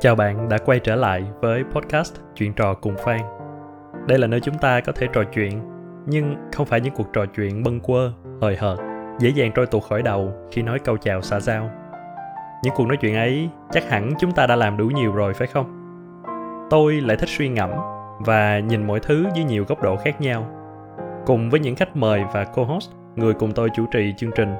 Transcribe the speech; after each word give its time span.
Chào 0.00 0.14
bạn 0.14 0.48
đã 0.48 0.58
quay 0.58 0.80
trở 0.80 0.96
lại 0.96 1.24
với 1.40 1.64
podcast 1.64 2.14
Chuyện 2.34 2.52
trò 2.52 2.74
cùng 2.74 2.94
Phan. 3.04 3.20
Đây 4.06 4.18
là 4.18 4.26
nơi 4.26 4.40
chúng 4.40 4.58
ta 4.58 4.80
có 4.80 4.92
thể 4.92 5.06
trò 5.12 5.24
chuyện, 5.24 5.60
nhưng 6.06 6.36
không 6.52 6.66
phải 6.66 6.80
những 6.80 6.94
cuộc 6.94 7.12
trò 7.12 7.26
chuyện 7.26 7.62
bâng 7.62 7.80
quơ, 7.80 8.12
hời 8.40 8.56
hợt, 8.56 8.78
dễ 9.18 9.30
dàng 9.30 9.52
trôi 9.54 9.66
tuột 9.66 9.82
khỏi 9.82 10.02
đầu 10.02 10.32
khi 10.50 10.62
nói 10.62 10.78
câu 10.78 10.96
chào 10.96 11.22
xã 11.22 11.40
giao. 11.40 11.70
Những 12.62 12.74
cuộc 12.76 12.86
nói 12.86 12.96
chuyện 12.96 13.14
ấy 13.14 13.48
chắc 13.70 13.90
hẳn 13.90 14.12
chúng 14.18 14.32
ta 14.32 14.46
đã 14.46 14.56
làm 14.56 14.76
đủ 14.76 14.86
nhiều 14.86 15.12
rồi 15.12 15.34
phải 15.34 15.46
không? 15.46 15.66
Tôi 16.70 17.00
lại 17.00 17.16
thích 17.16 17.28
suy 17.28 17.48
ngẫm 17.48 17.70
và 18.18 18.58
nhìn 18.58 18.86
mọi 18.86 19.00
thứ 19.00 19.26
dưới 19.34 19.44
nhiều 19.44 19.64
góc 19.68 19.82
độ 19.82 19.96
khác 19.96 20.20
nhau. 20.20 20.46
Cùng 21.26 21.50
với 21.50 21.60
những 21.60 21.76
khách 21.76 21.96
mời 21.96 22.24
và 22.32 22.44
co-host, 22.44 22.90
người 23.16 23.34
cùng 23.34 23.52
tôi 23.52 23.70
chủ 23.74 23.86
trì 23.86 24.14
chương 24.16 24.32
trình. 24.34 24.54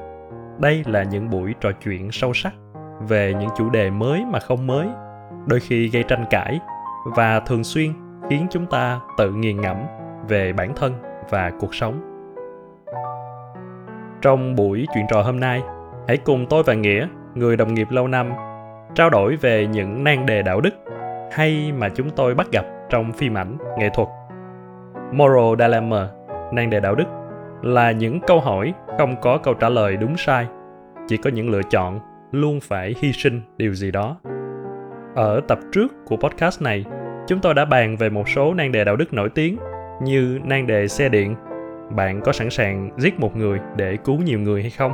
Đây 0.60 0.82
là 0.86 1.02
những 1.02 1.30
buổi 1.30 1.54
trò 1.60 1.72
chuyện 1.84 2.12
sâu 2.12 2.34
sắc 2.34 2.54
về 3.08 3.34
những 3.34 3.50
chủ 3.56 3.70
đề 3.70 3.90
mới 3.90 4.24
mà 4.24 4.40
không 4.40 4.66
mới 4.66 4.88
đôi 5.48 5.60
khi 5.60 5.88
gây 5.88 6.02
tranh 6.02 6.24
cãi 6.30 6.60
và 7.04 7.40
thường 7.40 7.64
xuyên 7.64 7.92
khiến 8.30 8.46
chúng 8.50 8.66
ta 8.66 9.00
tự 9.18 9.32
nghiền 9.32 9.60
ngẫm 9.60 9.76
về 10.28 10.52
bản 10.52 10.72
thân 10.76 10.92
và 11.30 11.52
cuộc 11.60 11.74
sống. 11.74 12.00
Trong 14.22 14.56
buổi 14.56 14.86
chuyện 14.94 15.06
trò 15.10 15.22
hôm 15.22 15.40
nay, 15.40 15.62
hãy 16.08 16.16
cùng 16.16 16.46
tôi 16.50 16.62
và 16.62 16.74
nghĩa, 16.74 17.08
người 17.34 17.56
đồng 17.56 17.74
nghiệp 17.74 17.90
lâu 17.90 18.08
năm, 18.08 18.32
trao 18.94 19.10
đổi 19.10 19.36
về 19.36 19.66
những 19.66 20.04
nan 20.04 20.26
đề 20.26 20.42
đạo 20.42 20.60
đức 20.60 20.74
hay 21.32 21.72
mà 21.78 21.88
chúng 21.88 22.10
tôi 22.10 22.34
bắt 22.34 22.46
gặp 22.52 22.64
trong 22.90 23.12
phim 23.12 23.38
ảnh, 23.38 23.58
nghệ 23.78 23.90
thuật. 23.94 24.08
Moral 25.12 25.54
dilemma, 25.58 26.08
nan 26.52 26.70
đề 26.70 26.80
đạo 26.80 26.94
đức, 26.94 27.06
là 27.62 27.90
những 27.90 28.20
câu 28.20 28.40
hỏi 28.40 28.74
không 28.98 29.16
có 29.20 29.38
câu 29.38 29.54
trả 29.54 29.68
lời 29.68 29.96
đúng 29.96 30.16
sai, 30.16 30.46
chỉ 31.08 31.16
có 31.16 31.30
những 31.30 31.50
lựa 31.50 31.62
chọn 31.70 32.00
luôn 32.32 32.60
phải 32.62 32.94
hy 33.02 33.12
sinh 33.12 33.42
điều 33.56 33.74
gì 33.74 33.90
đó 33.90 34.16
ở 35.18 35.40
tập 35.40 35.58
trước 35.72 35.92
của 36.06 36.16
podcast 36.16 36.62
này, 36.62 36.84
chúng 37.26 37.38
tôi 37.38 37.54
đã 37.54 37.64
bàn 37.64 37.96
về 37.96 38.10
một 38.10 38.28
số 38.28 38.54
nan 38.54 38.72
đề 38.72 38.84
đạo 38.84 38.96
đức 38.96 39.12
nổi 39.12 39.28
tiếng 39.28 39.56
như 40.02 40.38
nan 40.44 40.66
đề 40.66 40.88
xe 40.88 41.08
điện. 41.08 41.34
Bạn 41.90 42.20
có 42.24 42.32
sẵn 42.32 42.50
sàng 42.50 42.90
giết 42.96 43.20
một 43.20 43.36
người 43.36 43.60
để 43.76 43.96
cứu 43.96 44.18
nhiều 44.22 44.40
người 44.40 44.62
hay 44.62 44.70
không? 44.70 44.92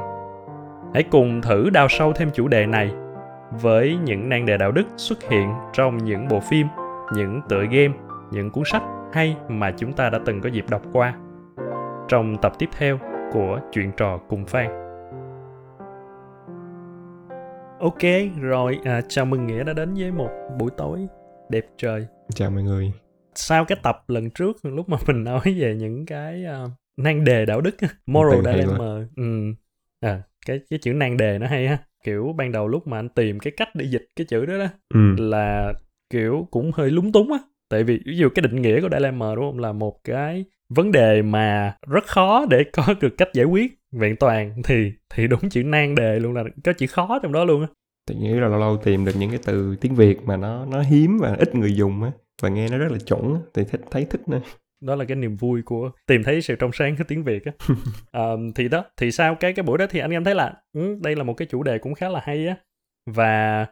Hãy 0.95 1.03
cùng 1.03 1.43
thử 1.43 1.71
đào 1.71 1.89
sâu 1.89 2.13
thêm 2.13 2.31
chủ 2.35 2.49
đề 2.49 2.67
này 2.67 2.91
với 3.51 3.99
những 4.05 4.29
nan 4.29 4.47
đề 4.47 4.57
đạo 4.57 4.73
đức 4.73 4.85
xuất 4.97 5.23
hiện 5.23 5.49
trong 5.73 5.99
những 5.99 6.29
bộ 6.29 6.41
phim, 6.41 6.67
những 7.15 7.41
tựa 7.49 7.65
game, 7.71 7.95
những 8.31 8.51
cuốn 8.51 8.65
sách 8.65 8.83
hay 9.13 9.37
mà 9.49 9.71
chúng 9.71 9.93
ta 9.93 10.11
đã 10.11 10.19
từng 10.25 10.41
có 10.41 10.49
dịp 10.49 10.65
đọc 10.71 10.83
qua. 10.93 11.15
Trong 12.09 12.37
tập 12.43 12.53
tiếp 12.59 12.69
theo 12.79 12.99
của 13.33 13.59
Chuyện 13.73 13.91
trò 13.97 14.19
cùng 14.29 14.45
Phan. 14.45 14.84
Ok, 17.79 18.03
rồi 18.41 18.79
à, 18.85 19.01
chào 19.09 19.25
mừng 19.25 19.47
Nghĩa 19.47 19.65
đã 19.65 19.73
đến 19.73 19.95
với 19.95 20.13
một 20.13 20.31
buổi 20.59 20.71
tối 20.77 21.07
đẹp 21.51 21.67
trời. 21.79 22.07
Chào 22.35 22.51
mọi 22.51 22.63
người. 22.63 22.93
Sau 23.35 23.65
cái 23.65 23.79
tập 23.83 24.05
lần 24.09 24.31
trước 24.31 24.57
lúc 24.63 24.89
mà 24.89 24.97
mình 25.07 25.25
nói 25.25 25.41
về 25.59 25.75
những 25.75 26.07
cái 26.07 26.45
uh, 26.65 26.71
nan 26.97 27.25
đề 27.25 27.47
đạo 27.47 27.61
đức, 27.61 27.77
moral 28.07 28.41
dilemma, 28.45 29.07
ừ. 29.17 29.53
à, 30.01 30.23
cái 30.47 30.61
cái 30.71 30.79
chữ 30.79 30.93
nan 30.93 31.17
đề 31.17 31.39
nó 31.39 31.47
hay 31.47 31.69
ha. 31.69 31.79
Kiểu 32.05 32.35
ban 32.37 32.53
đầu 32.53 32.69
lúc 32.69 32.87
mà 32.87 32.99
anh 32.99 33.09
tìm 33.09 33.39
cái 33.39 33.53
cách 33.57 33.69
để 33.75 33.85
dịch 33.85 34.07
cái 34.17 34.25
chữ 34.25 34.47
đó 34.47 34.59
đó 34.59 34.67
ừ. 34.95 35.15
là 35.19 35.73
kiểu 36.11 36.49
cũng 36.51 36.71
hơi 36.75 36.91
lúng 36.91 37.13
túng 37.13 37.33
á. 37.33 37.39
Tại 37.69 37.85
vì 37.85 38.01
ví 38.07 38.17
dụ 38.17 38.29
cái 38.35 38.43
định 38.43 38.63
nghĩa 38.63 38.81
của 38.81 38.89
dilemma 38.93 39.35
đúng 39.35 39.45
không 39.45 39.59
là 39.59 39.73
một 39.73 40.05
cái 40.05 40.45
vấn 40.69 40.93
đề 40.93 41.23
mà 41.23 41.77
rất 41.87 42.05
khó 42.07 42.47
để 42.51 42.65
có 42.73 42.95
được 43.01 43.15
cách 43.19 43.29
giải 43.35 43.47
quyết 43.47 43.79
vẹn 43.95 44.17
toàn 44.17 44.63
thì 44.65 44.93
thì 45.15 45.27
đúng 45.27 45.49
chữ 45.51 45.63
nan 45.63 45.95
đề 45.95 46.19
luôn 46.19 46.35
là 46.35 46.45
có 46.65 46.73
chữ 46.73 46.87
khó 46.87 47.19
trong 47.23 47.33
đó 47.33 47.45
luôn 47.45 47.61
á. 47.61 47.69
Tự 48.07 48.15
nghĩ 48.15 48.29
là 48.29 48.49
lâu 48.49 48.61
lâu 48.61 48.77
tìm 48.77 49.05
được 49.05 49.13
những 49.19 49.31
cái 49.31 49.41
từ 49.45 49.77
tiếng 49.81 49.95
việt 49.95 50.23
mà 50.23 50.37
nó 50.37 50.65
nó 50.65 50.81
hiếm 50.81 51.19
và 51.21 51.37
ít 51.39 51.55
người 51.55 51.77
dùng 51.77 52.03
á 52.03 52.11
và 52.43 52.49
nghe 52.49 52.69
nó 52.69 52.79
rất 52.79 52.93
là 52.93 52.99
chuẩn 52.99 53.39
thì 53.55 53.65
thích 53.65 53.81
thấy 53.91 54.07
thích 54.11 54.29
nữa 54.29 54.41
đó 54.85 54.95
là 54.95 55.05
cái 55.05 55.17
niềm 55.17 55.37
vui 55.37 55.63
của 55.63 55.91
tìm 56.07 56.23
thấy 56.23 56.43
sự 56.43 56.57
trong 56.57 56.73
sáng 56.73 56.97
của 56.97 57.05
tiếng 57.09 57.25
việt 57.25 57.45
á. 57.45 57.53
Um, 58.13 58.53
thì 58.53 58.69
đó 58.69 58.85
thì 58.97 59.11
sau 59.13 59.35
cái 59.35 59.53
cái 59.53 59.63
buổi 59.63 59.79
đó 59.79 59.87
thì 59.91 60.01
anh 60.01 60.11
em 60.11 60.25
thấy 60.25 60.35
là 60.35 60.55
ừ, 60.73 60.99
đây 61.03 61.17
là 61.17 61.25
một 61.25 61.35
cái 61.35 61.49
chủ 61.51 61.63
đề 61.63 61.79
cũng 61.79 61.95
khá 61.95 62.09
là 62.09 62.21
hay 62.25 62.47
á. 62.47 62.57
Và 63.07 63.67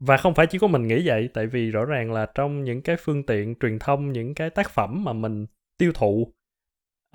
và 0.00 0.16
không 0.16 0.34
phải 0.34 0.46
chỉ 0.46 0.58
có 0.58 0.66
mình 0.66 0.86
nghĩ 0.86 1.08
vậy 1.08 1.28
tại 1.34 1.46
vì 1.46 1.70
rõ 1.70 1.84
ràng 1.84 2.12
là 2.12 2.26
trong 2.34 2.64
những 2.64 2.82
cái 2.82 2.96
phương 2.96 3.22
tiện 3.22 3.54
truyền 3.60 3.78
thông 3.78 4.12
những 4.12 4.34
cái 4.34 4.50
tác 4.50 4.70
phẩm 4.70 5.04
mà 5.04 5.12
mình 5.12 5.46
tiêu 5.78 5.92
thụ 5.94 6.32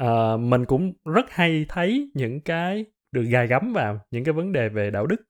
uh, 0.04 0.40
mình 0.40 0.66
cũng 0.66 0.94
rất 1.06 1.26
hay 1.30 1.66
thấy 1.70 2.12
những 2.14 2.42
cái 2.42 2.86
được 3.12 3.24
gài 3.24 3.48
gắm 3.48 3.74
vào 3.74 4.00
những 4.12 4.24
cái 4.24 4.34
vấn 4.34 4.52
đề 4.52 4.70
về 4.70 4.92
đạo 4.92 5.06
đức 5.08 5.22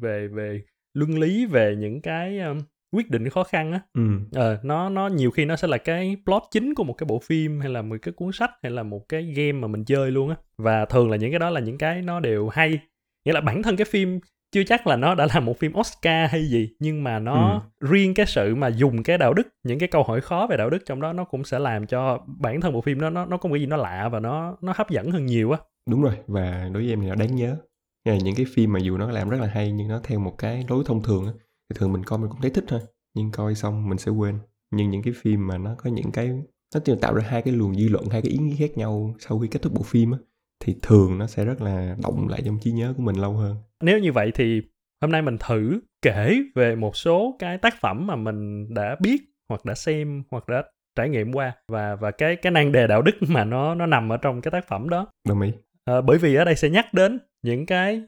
về 0.00 0.28
về 0.28 0.60
luân 0.94 1.18
lý 1.18 1.46
về 1.46 1.76
những 1.78 2.02
cái 2.02 2.38
um, 2.40 2.58
quyết 2.92 3.10
định 3.10 3.28
khó 3.28 3.44
khăn 3.44 3.72
á. 3.72 3.80
Ừ. 3.94 4.02
ờ, 4.32 4.58
nó 4.62 4.88
nó 4.88 5.08
nhiều 5.08 5.30
khi 5.30 5.44
nó 5.44 5.56
sẽ 5.56 5.68
là 5.68 5.78
cái 5.78 6.16
plot 6.24 6.42
chính 6.50 6.74
của 6.74 6.84
một 6.84 6.92
cái 6.92 7.04
bộ 7.06 7.18
phim 7.18 7.60
hay 7.60 7.70
là 7.70 7.82
một 7.82 7.96
cái 8.02 8.12
cuốn 8.12 8.32
sách 8.32 8.50
hay 8.62 8.72
là 8.72 8.82
một 8.82 9.08
cái 9.08 9.22
game 9.22 9.52
mà 9.52 9.68
mình 9.68 9.84
chơi 9.84 10.10
luôn 10.10 10.30
á. 10.30 10.36
Và 10.58 10.84
thường 10.84 11.10
là 11.10 11.16
những 11.16 11.30
cái 11.30 11.38
đó 11.38 11.50
là 11.50 11.60
những 11.60 11.78
cái 11.78 12.02
nó 12.02 12.20
đều 12.20 12.48
hay. 12.48 12.78
Nghĩa 13.24 13.32
là 13.32 13.40
bản 13.40 13.62
thân 13.62 13.76
cái 13.76 13.84
phim 13.84 14.20
chưa 14.52 14.62
chắc 14.64 14.86
là 14.86 14.96
nó 14.96 15.14
đã 15.14 15.26
là 15.34 15.40
một 15.40 15.58
phim 15.58 15.72
Oscar 15.78 16.30
hay 16.30 16.48
gì 16.48 16.70
nhưng 16.78 17.04
mà 17.04 17.18
nó 17.18 17.62
ừ. 17.80 17.88
riêng 17.88 18.14
cái 18.14 18.26
sự 18.26 18.54
mà 18.54 18.68
dùng 18.68 19.02
cái 19.02 19.18
đạo 19.18 19.34
đức 19.34 19.48
những 19.64 19.78
cái 19.78 19.88
câu 19.88 20.02
hỏi 20.02 20.20
khó 20.20 20.46
về 20.50 20.56
đạo 20.56 20.70
đức 20.70 20.78
trong 20.86 21.00
đó 21.00 21.12
nó 21.12 21.24
cũng 21.24 21.44
sẽ 21.44 21.58
làm 21.58 21.86
cho 21.86 22.18
bản 22.26 22.60
thân 22.60 22.72
bộ 22.72 22.80
phim 22.80 23.00
đó 23.00 23.10
nó 23.10 23.26
nó 23.26 23.36
có 23.36 23.48
một 23.48 23.54
cái 23.54 23.60
gì 23.60 23.66
nó 23.66 23.76
lạ 23.76 24.08
và 24.12 24.20
nó 24.20 24.56
nó 24.60 24.72
hấp 24.76 24.90
dẫn 24.90 25.10
hơn 25.10 25.26
nhiều 25.26 25.50
á. 25.50 25.58
Đúng 25.90 26.02
rồi 26.02 26.14
và 26.26 26.68
đối 26.72 26.82
với 26.82 26.92
em 26.92 27.00
thì 27.00 27.08
nó 27.08 27.14
đáng 27.14 27.36
nhớ. 27.36 27.56
Nghe 28.04 28.18
những 28.24 28.34
cái 28.34 28.46
phim 28.54 28.72
mà 28.72 28.80
dù 28.80 28.96
nó 28.96 29.10
làm 29.10 29.28
rất 29.28 29.40
là 29.40 29.46
hay 29.46 29.72
nhưng 29.72 29.88
nó 29.88 30.00
theo 30.04 30.18
một 30.18 30.34
cái 30.38 30.64
lối 30.68 30.84
thông 30.86 31.02
thường 31.02 31.26
á 31.26 31.32
thì 31.70 31.76
thường 31.78 31.92
mình 31.92 32.04
coi 32.04 32.18
mình 32.18 32.30
cũng 32.30 32.40
thấy 32.40 32.50
thích 32.50 32.64
thôi 32.68 32.80
nhưng 33.14 33.30
coi 33.30 33.54
xong 33.54 33.88
mình 33.88 33.98
sẽ 33.98 34.10
quên. 34.10 34.38
Nhưng 34.70 34.90
những 34.90 35.02
cái 35.02 35.14
phim 35.22 35.46
mà 35.46 35.58
nó 35.58 35.74
có 35.78 35.90
những 35.90 36.12
cái 36.12 36.30
nó 36.74 36.94
tạo 37.00 37.14
ra 37.14 37.24
hai 37.28 37.42
cái 37.42 37.54
luồng 37.54 37.74
dư 37.74 37.88
luận 37.88 38.04
hai 38.10 38.22
cái 38.22 38.32
ý 38.32 38.38
nghĩa 38.38 38.56
khác 38.56 38.76
nhau 38.76 39.14
sau 39.18 39.38
khi 39.38 39.48
kết 39.48 39.62
thúc 39.62 39.72
bộ 39.74 39.82
phim 39.82 40.12
á 40.12 40.18
thì 40.64 40.76
thường 40.82 41.18
nó 41.18 41.26
sẽ 41.26 41.44
rất 41.44 41.60
là 41.60 41.96
động 42.02 42.28
lại 42.28 42.42
trong 42.44 42.58
trí 42.58 42.70
nhớ 42.70 42.94
của 42.96 43.02
mình 43.02 43.16
lâu 43.16 43.32
hơn. 43.32 43.56
Nếu 43.80 43.98
như 43.98 44.12
vậy 44.12 44.32
thì 44.34 44.62
hôm 45.00 45.12
nay 45.12 45.22
mình 45.22 45.38
thử 45.38 45.80
kể 46.02 46.42
về 46.54 46.76
một 46.76 46.96
số 46.96 47.36
cái 47.38 47.58
tác 47.58 47.80
phẩm 47.80 48.06
mà 48.06 48.16
mình 48.16 48.74
đã 48.74 48.96
biết 49.00 49.22
hoặc 49.48 49.64
đã 49.64 49.74
xem 49.74 50.22
hoặc 50.30 50.48
đã 50.48 50.62
trải 50.96 51.08
nghiệm 51.08 51.32
qua 51.32 51.52
và 51.68 51.96
và 51.96 52.10
cái 52.10 52.36
cái 52.36 52.52
nan 52.52 52.72
đề 52.72 52.86
đạo 52.86 53.02
đức 53.02 53.14
mà 53.28 53.44
nó 53.44 53.74
nó 53.74 53.86
nằm 53.86 54.12
ở 54.12 54.16
trong 54.16 54.40
cái 54.40 54.50
tác 54.50 54.68
phẩm 54.68 54.88
đó. 54.88 55.06
Đồng 55.28 55.40
ý. 55.40 55.52
À, 55.84 56.00
bởi 56.00 56.18
vì 56.18 56.34
ở 56.34 56.44
đây 56.44 56.56
sẽ 56.56 56.70
nhắc 56.70 56.94
đến 56.94 57.18
những 57.42 57.66
cái 57.66 58.02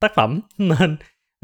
tác 0.00 0.12
phẩm 0.14 0.40
nên 0.58 0.96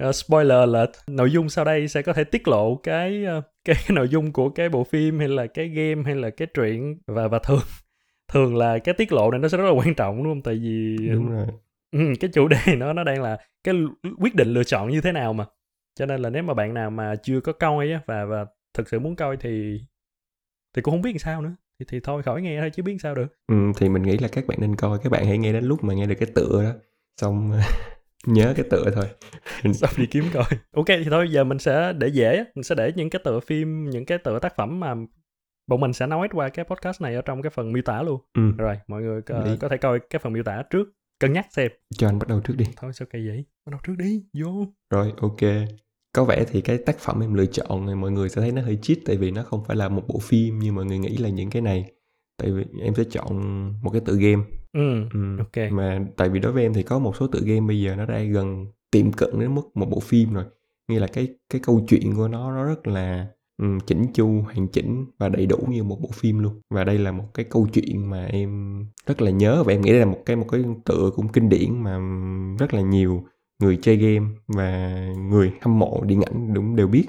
uh, 0.09 0.15
spoiler 0.15 0.59
alert 0.59 0.91
nội 1.07 1.31
dung 1.31 1.49
sau 1.49 1.65
đây 1.65 1.89
sẽ 1.89 2.03
có 2.03 2.13
thể 2.13 2.25
tiết 2.25 2.49
lộ 2.49 2.75
cái 2.77 3.25
uh, 3.39 3.45
cái, 3.65 3.77
cái 3.87 3.95
nội 3.95 4.09
dung 4.09 4.33
của 4.33 4.49
cái 4.49 4.69
bộ 4.69 4.85
phim 4.85 5.19
hay 5.19 5.29
là 5.29 5.47
cái 5.47 5.69
game 5.69 6.03
hay 6.05 6.15
là 6.15 6.31
cái 6.31 6.49
truyện 6.55 6.99
và 7.07 7.29
và 7.29 7.39
thường 7.39 7.61
thường 8.33 8.57
là 8.57 8.79
cái 8.79 8.95
tiết 8.95 9.13
lộ 9.13 9.31
này 9.31 9.41
nó 9.41 9.49
sẽ 9.49 9.59
rất 9.59 9.65
là 9.65 9.71
quan 9.71 9.95
trọng 9.95 10.17
đúng 10.17 10.33
không? 10.33 10.43
Tại 10.43 10.55
vì 10.55 10.97
đúng 11.13 11.31
rồi. 11.31 11.47
ừ, 11.93 12.01
cái 12.21 12.31
chủ 12.35 12.49
đề 12.49 12.77
nó 12.77 12.93
nó 12.93 13.05
đang 13.05 13.23
là 13.23 13.39
cái 13.65 13.75
quyết 14.19 14.35
định 14.35 14.49
lựa 14.49 14.65
chọn 14.65 14.91
như 14.91 15.01
thế 15.01 15.13
nào 15.13 15.33
mà. 15.33 15.47
Cho 15.95 16.07
nên 16.07 16.23
là 16.23 16.31
nếu 16.31 16.43
mà 16.43 16.55
bạn 16.55 16.75
nào 16.75 16.91
mà 16.91 17.15
chưa 17.23 17.41
có 17.41 17.53
coi 17.53 17.91
á 17.93 18.01
và 18.07 18.25
và 18.25 18.47
thực 18.75 18.89
sự 18.89 18.99
muốn 18.99 19.17
coi 19.17 19.37
thì 19.37 19.81
thì 20.77 20.83
cũng 20.83 20.95
không 20.95 21.03
biết 21.03 21.13
làm 21.13 21.19
sao 21.19 21.43
nữa. 21.43 21.53
Thì 21.81 21.87
thì 21.89 22.01
thôi 22.01 22.23
khỏi 22.23 22.43
nghe 22.43 22.61
thôi 22.61 22.71
chứ 22.75 22.83
biết 22.83 22.97
sao 23.03 23.15
được. 23.15 23.27
Ừ, 23.47 23.57
thì 23.77 23.89
mình 23.89 24.03
nghĩ 24.03 24.19
là 24.19 24.29
các 24.29 24.47
bạn 24.47 24.59
nên 24.61 24.77
coi 24.77 24.99
các 25.03 25.13
bạn 25.13 25.27
hãy 25.27 25.39
nghe 25.39 25.53
đến 25.53 25.65
lúc 25.65 25.85
mà 25.85 25.95
nghe 25.95 26.07
được 26.07 26.15
cái 26.19 26.29
tựa 26.35 26.63
đó. 26.63 26.73
Xong 27.21 27.53
nhớ 28.27 28.53
cái 28.57 28.67
tựa 28.71 28.91
thôi. 28.95 29.05
Xong 29.75 29.91
đi 29.97 30.07
kiếm 30.07 30.25
coi. 30.33 30.45
Ok 30.73 30.87
thì 30.87 31.05
thôi 31.11 31.29
giờ 31.31 31.45
mình 31.45 31.59
sẽ 31.59 31.93
để 31.93 32.09
dễ 32.09 32.45
mình 32.55 32.63
sẽ 32.63 32.75
để 32.75 32.93
những 32.97 33.11
cái 33.11 33.21
tựa 33.25 33.41
phim 33.41 33.91
những 33.91 34.07
cái 34.07 34.19
tựa 34.19 34.39
tác 34.39 34.57
phẩm 34.57 34.81
mà 34.81 34.95
bọn 35.67 35.81
mình 35.81 35.93
sẽ 35.93 36.07
nói 36.07 36.29
qua 36.33 36.49
cái 36.49 36.65
podcast 36.65 37.03
này 37.03 37.15
ở 37.15 37.23
trong 37.23 37.43
cái 37.43 37.51
phần 37.51 37.73
miêu 37.73 37.83
tả 37.83 38.03
luôn. 38.03 38.21
Ừ. 38.35 38.43
rồi 38.59 38.79
mọi 38.87 39.03
người 39.03 39.23
có, 39.23 39.47
có 39.61 39.69
thể 39.69 39.77
coi 39.77 40.01
cái 40.11 40.19
phần 40.19 40.33
miêu 40.33 40.43
tả 40.43 40.63
trước 40.71 40.93
cân 41.21 41.33
nhắc 41.33 41.47
xem. 41.51 41.71
Cho 41.95 42.09
anh 42.09 42.19
bắt 42.19 42.29
đầu 42.29 42.41
trước 42.41 42.55
đi. 42.57 42.65
Thôi 42.77 42.93
sao 42.95 43.09
cây 43.13 43.29
vậy? 43.29 43.45
Bắt 43.67 43.71
đầu 43.71 43.81
trước 43.87 43.95
đi 43.99 44.25
vô. 44.33 44.67
Rồi 44.91 45.13
ok. 45.17 45.41
Có 46.13 46.25
vẻ 46.25 46.45
thì 46.49 46.61
cái 46.61 46.79
tác 46.79 46.99
phẩm 46.99 47.21
em 47.21 47.35
lựa 47.35 47.47
chọn 47.47 48.01
mọi 48.01 48.11
người 48.11 48.29
sẽ 48.29 48.41
thấy 48.41 48.53
nó 48.53 48.63
hơi 48.63 48.79
cheat 48.83 48.99
tại 49.07 49.17
vì 49.17 49.31
nó 49.31 49.43
không 49.43 49.65
phải 49.65 49.77
là 49.77 49.89
một 49.89 50.03
bộ 50.09 50.19
phim 50.19 50.59
như 50.59 50.73
mọi 50.73 50.85
người 50.85 50.99
nghĩ 50.99 51.17
là 51.17 51.29
những 51.29 51.51
cái 51.51 51.63
này. 51.63 51.93
Tại 52.37 52.51
vì 52.51 52.65
em 52.83 52.95
sẽ 52.95 53.05
chọn 53.11 53.37
một 53.83 53.91
cái 53.91 54.01
tựa 54.05 54.15
game. 54.15 54.43
Ừ, 54.73 55.09
ừ. 55.13 55.37
ok. 55.39 55.73
mà 55.73 56.01
tại 56.17 56.29
vì 56.29 56.41
đối 56.41 56.53
với 56.53 56.63
em 56.63 56.75
thì 56.75 56.83
có 56.83 56.99
một 56.99 57.17
số 57.17 57.27
tựa 57.27 57.41
game 57.45 57.61
bây 57.61 57.81
giờ 57.81 57.97
nó 57.97 58.07
đã 58.07 58.19
gần 58.19 58.67
tiệm 58.91 59.13
cận 59.13 59.41
đến 59.41 59.55
mức 59.55 59.63
một 59.75 59.91
bộ 59.91 60.01
phim 60.01 60.33
rồi. 60.35 60.45
Nghĩa 60.89 61.01
là 61.01 61.07
cái 61.07 61.29
cái 61.51 61.61
câu 61.65 61.85
chuyện 61.89 62.15
của 62.17 62.29
nó 62.29 62.53
nó 62.53 62.65
rất 62.65 62.87
là 62.87 63.27
um, 63.63 63.79
chỉnh 63.87 64.07
chu 64.15 64.43
hoàn 64.43 64.69
chỉnh 64.69 65.07
và 65.19 65.29
đầy 65.29 65.47
đủ 65.47 65.59
như 65.69 65.83
một 65.85 66.01
bộ 66.01 66.09
phim 66.13 66.39
luôn. 66.39 66.61
Và 66.71 66.85
đây 66.85 66.99
là 66.99 67.13
một 67.13 67.25
cái 67.35 67.47
câu 67.51 67.67
chuyện 67.73 68.11
mà 68.11 68.27
em 68.27 68.81
rất 69.07 69.23
là 69.23 69.31
nhớ 69.31 69.63
và 69.63 69.73
em 69.73 69.81
nghĩ 69.81 69.91
đây 69.91 70.01
là 70.01 70.07
một 70.07 70.23
cái 70.27 70.37
một 70.37 70.47
cái 70.51 70.65
tựa 70.85 71.11
cũng 71.17 71.29
kinh 71.29 71.49
điển 71.49 71.83
mà 71.83 71.99
rất 72.59 72.75
là 72.75 72.81
nhiều 72.81 73.25
người 73.63 73.79
chơi 73.83 73.97
game 73.97 74.27
và 74.47 74.99
người 75.31 75.53
hâm 75.61 75.79
mộ 75.79 76.05
điện 76.05 76.21
ảnh 76.21 76.55
đúng 76.55 76.77
đều 76.77 76.89
biết. 76.89 77.07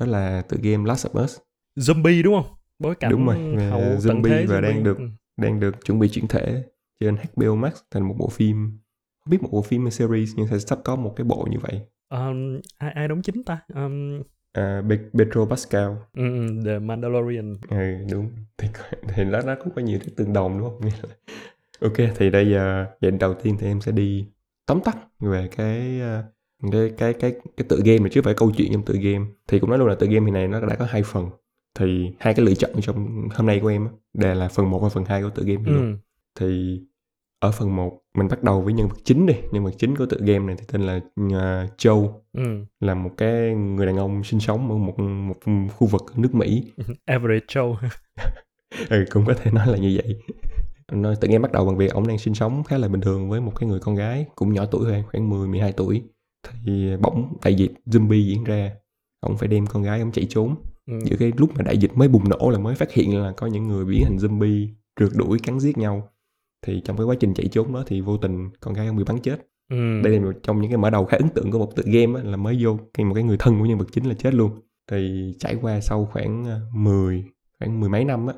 Đó 0.00 0.06
là 0.06 0.42
tựa 0.42 0.56
game 0.62 0.84
Last 0.88 1.06
of 1.06 1.24
Us. 1.24 1.38
Zombie 1.78 2.22
đúng 2.22 2.34
không? 2.42 2.54
Bối 2.78 2.94
cảnh 2.94 3.10
đúng 3.10 3.26
rồi 3.26 3.64
hậu 3.70 3.80
zombie 3.80 4.46
và 4.48 4.60
zombie. 4.60 4.62
đang 4.62 4.84
được 4.84 4.98
ừ. 4.98 5.04
đang 5.36 5.60
được 5.60 5.84
chuẩn 5.84 5.98
bị 5.98 6.08
chuyển 6.08 6.26
thể 6.28 6.62
trên 7.00 7.16
HBO 7.16 7.54
Max 7.54 7.72
thành 7.90 8.08
một 8.08 8.14
bộ 8.18 8.28
phim. 8.28 8.78
Không 9.24 9.30
biết 9.30 9.42
một 9.42 9.48
bộ 9.52 9.62
phim 9.62 9.82
hay 9.82 9.90
series 9.90 10.30
nhưng 10.36 10.46
sẽ 10.46 10.58
sắp 10.58 10.78
có 10.84 10.96
một 10.96 11.12
cái 11.16 11.24
bộ 11.24 11.46
như 11.50 11.58
vậy. 11.58 11.80
Um, 12.08 12.60
ai 12.78 12.92
ai 12.92 13.08
đóng 13.08 13.22
chính 13.22 13.44
ta? 13.44 13.60
Um, 13.74 14.22
Be- 14.60 15.10
Pedro 15.18 15.44
Pascal. 15.46 15.90
Ừ, 16.16 16.22
ừ, 16.22 16.46
The 16.64 16.78
Mandalorian. 16.78 17.54
Ừ 17.70 17.76
đúng. 18.12 18.30
Thì 18.58 18.68
thì 19.08 19.24
nó 19.24 19.40
nó 19.42 19.54
cũng 19.64 19.72
có 19.76 19.82
nhiều 19.82 19.98
cái 19.98 20.08
tương 20.16 20.32
đồng 20.32 20.58
đúng 20.58 20.70
không? 20.70 20.90
Ok 21.80 21.92
thì 22.16 22.30
bây 22.30 22.50
giờ 22.50 22.86
vậy 23.00 23.10
đầu 23.10 23.34
tiên 23.34 23.56
thì 23.60 23.66
em 23.66 23.80
sẽ 23.80 23.92
đi 23.92 24.26
tóm 24.66 24.80
tắt 24.84 24.96
về 25.20 25.48
cái 25.56 26.00
ờ, 26.00 26.22
cái 26.72 26.92
cái 26.98 27.12
cái 27.14 27.32
cái 27.56 27.66
tựa 27.68 27.78
game 27.84 27.98
này 27.98 28.08
chứ 28.12 28.22
phải 28.22 28.34
câu 28.34 28.50
chuyện 28.56 28.72
trong 28.72 28.84
tựa 28.84 28.94
game. 28.94 29.24
Thì 29.48 29.58
cũng 29.58 29.70
nói 29.70 29.78
luôn 29.78 29.88
là 29.88 29.94
tựa 29.94 30.06
game 30.06 30.26
thì 30.26 30.30
này 30.32 30.48
nó 30.48 30.60
đã 30.60 30.76
có 30.76 30.84
hai 30.84 31.02
phần. 31.02 31.30
Thì 31.78 32.10
hai 32.20 32.34
cái 32.34 32.44
lựa 32.46 32.54
chọn 32.54 32.70
trong 32.82 33.28
hôm 33.34 33.46
nay 33.46 33.60
của 33.62 33.68
em 33.68 33.84
á, 33.86 33.90
đều 34.14 34.34
là 34.34 34.48
phần 34.48 34.70
1 34.70 34.78
và 34.78 34.88
phần 34.88 35.04
2 35.04 35.22
của 35.22 35.30
tựa 35.30 35.42
game 35.42 35.62
này 35.62 35.72
luôn. 35.74 35.84
Ừ. 35.84 35.96
thì 36.40 36.80
ở 37.44 37.50
phần 37.50 37.76
1 37.76 37.98
mình 38.14 38.28
bắt 38.28 38.42
đầu 38.42 38.60
với 38.60 38.72
nhân 38.72 38.88
vật 38.88 38.96
chính 39.04 39.26
đi. 39.26 39.34
Nhân 39.52 39.64
vật 39.64 39.74
chính 39.78 39.96
của 39.96 40.06
tựa 40.06 40.16
game 40.20 40.46
này 40.46 40.56
thì 40.58 40.64
tên 40.72 40.80
là 40.80 40.96
uh, 40.96 41.32
Joe. 41.78 42.12
Ừ. 42.32 42.64
là 42.80 42.94
một 42.94 43.10
cái 43.16 43.54
người 43.54 43.86
đàn 43.86 43.96
ông 43.96 44.24
sinh 44.24 44.40
sống 44.40 44.70
ở 44.70 44.76
một 44.76 44.98
một 44.98 45.34
khu 45.76 45.86
vực 45.86 46.02
nước 46.16 46.34
Mỹ. 46.34 46.72
Average 47.04 47.46
Joe. 47.48 47.76
Ừ, 48.88 49.04
cũng 49.10 49.24
có 49.26 49.34
thể 49.34 49.50
nói 49.50 49.66
là 49.66 49.78
như 49.78 50.00
vậy. 50.02 50.16
Nói 50.92 51.16
tự 51.20 51.28
nhiên 51.28 51.42
bắt 51.42 51.52
đầu 51.52 51.66
bằng 51.66 51.76
việc 51.76 51.92
ông 51.92 52.06
đang 52.06 52.18
sinh 52.18 52.34
sống 52.34 52.64
khá 52.64 52.78
là 52.78 52.88
bình 52.88 53.00
thường 53.00 53.30
với 53.30 53.40
một 53.40 53.52
cái 53.56 53.68
người 53.68 53.80
con 53.80 53.94
gái 53.94 54.26
cũng 54.34 54.52
nhỏ 54.52 54.66
tuổi 54.66 54.92
hơn 54.92 55.02
khoảng 55.12 55.30
10 55.30 55.48
12 55.48 55.72
tuổi. 55.72 56.02
Thì 56.64 56.96
bỗng 56.96 57.36
đại 57.44 57.54
dịch 57.54 57.72
zombie 57.86 58.26
diễn 58.26 58.44
ra. 58.44 58.70
Ông 59.20 59.36
phải 59.36 59.48
đem 59.48 59.66
con 59.66 59.82
gái 59.82 60.00
ông 60.00 60.12
chạy 60.12 60.26
trốn. 60.28 60.54
Ừ. 60.86 60.98
giữa 61.04 61.16
cái 61.16 61.32
lúc 61.36 61.50
mà 61.56 61.62
đại 61.62 61.78
dịch 61.78 61.96
mới 61.96 62.08
bùng 62.08 62.28
nổ 62.28 62.50
là 62.50 62.58
mới 62.58 62.74
phát 62.74 62.92
hiện 62.92 63.18
là 63.22 63.32
có 63.36 63.46
những 63.46 63.68
người 63.68 63.84
biến 63.84 64.04
thành 64.04 64.16
zombie 64.16 64.68
rượt 65.00 65.12
đuổi 65.14 65.38
cắn 65.42 65.60
giết 65.60 65.78
nhau 65.78 66.13
thì 66.66 66.80
trong 66.84 66.96
cái 66.96 67.06
quá 67.06 67.16
trình 67.20 67.34
chạy 67.34 67.46
trốn 67.48 67.72
đó 67.72 67.82
thì 67.86 68.00
vô 68.00 68.16
tình 68.16 68.50
con 68.60 68.74
gái 68.74 68.86
ông 68.86 68.96
bị 68.96 69.04
bắn 69.04 69.18
chết. 69.20 69.46
Ừ. 69.70 70.00
đây 70.04 70.18
là 70.18 70.24
một 70.24 70.32
trong 70.42 70.60
những 70.60 70.70
cái 70.70 70.78
mở 70.78 70.90
đầu 70.90 71.04
khá 71.04 71.16
ấn 71.16 71.28
tượng 71.28 71.50
của 71.50 71.58
một 71.58 71.76
tựa 71.76 71.82
game 71.86 72.20
á, 72.20 72.24
là 72.30 72.36
mới 72.36 72.58
vô 72.64 72.78
cái 72.94 73.06
một 73.06 73.14
cái 73.14 73.22
người 73.24 73.36
thân 73.38 73.58
của 73.58 73.64
nhân 73.64 73.78
vật 73.78 73.88
chính 73.92 74.04
là 74.08 74.14
chết 74.14 74.34
luôn. 74.34 74.50
Thì 74.90 75.32
trải 75.38 75.56
qua 75.62 75.80
sau 75.80 76.08
khoảng 76.12 76.44
ờ, 76.44 76.60
10 76.74 77.24
khoảng 77.58 77.80
mười 77.80 77.88
mấy 77.88 78.04
năm 78.04 78.26
á 78.26 78.34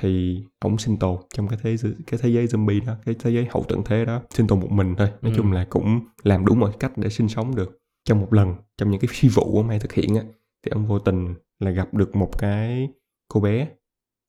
thì 0.00 0.42
ổng 0.60 0.78
sinh 0.78 0.96
tồn 0.96 1.16
trong 1.34 1.48
cái 1.48 1.58
thế 1.62 1.76
giới 1.76 1.92
cái 2.06 2.20
thế 2.22 2.28
giới 2.28 2.46
zombie 2.46 2.86
đó 2.86 2.94
cái 3.04 3.14
thế 3.18 3.30
giới 3.30 3.46
hậu 3.50 3.64
tận 3.68 3.82
thế 3.84 4.04
đó 4.04 4.22
sinh 4.30 4.46
tồn 4.46 4.60
một 4.60 4.70
mình 4.70 4.94
thôi. 4.98 5.08
Nói 5.22 5.32
Ừ. 5.32 5.36
chung 5.36 5.52
là 5.52 5.66
cũng 5.70 6.00
làm 6.22 6.44
đủ 6.46 6.54
mọi 6.54 6.72
cách 6.80 6.92
để 6.98 7.08
sinh 7.08 7.28
sống 7.28 7.54
được. 7.54 7.78
Trong 8.04 8.20
một 8.20 8.32
lần 8.32 8.54
trong 8.78 8.90
những 8.90 9.00
cái 9.00 9.08
phi 9.12 9.28
vụ 9.28 9.56
ông 9.56 9.68
hay 9.68 9.78
thực 9.78 9.92
hiện 9.92 10.14
á 10.16 10.22
thì 10.66 10.70
ông 10.70 10.86
vô 10.86 10.98
tình 10.98 11.34
là 11.60 11.70
gặp 11.70 11.94
được 11.94 12.16
một 12.16 12.38
cái 12.38 12.88
cô 13.28 13.40
bé 13.40 13.68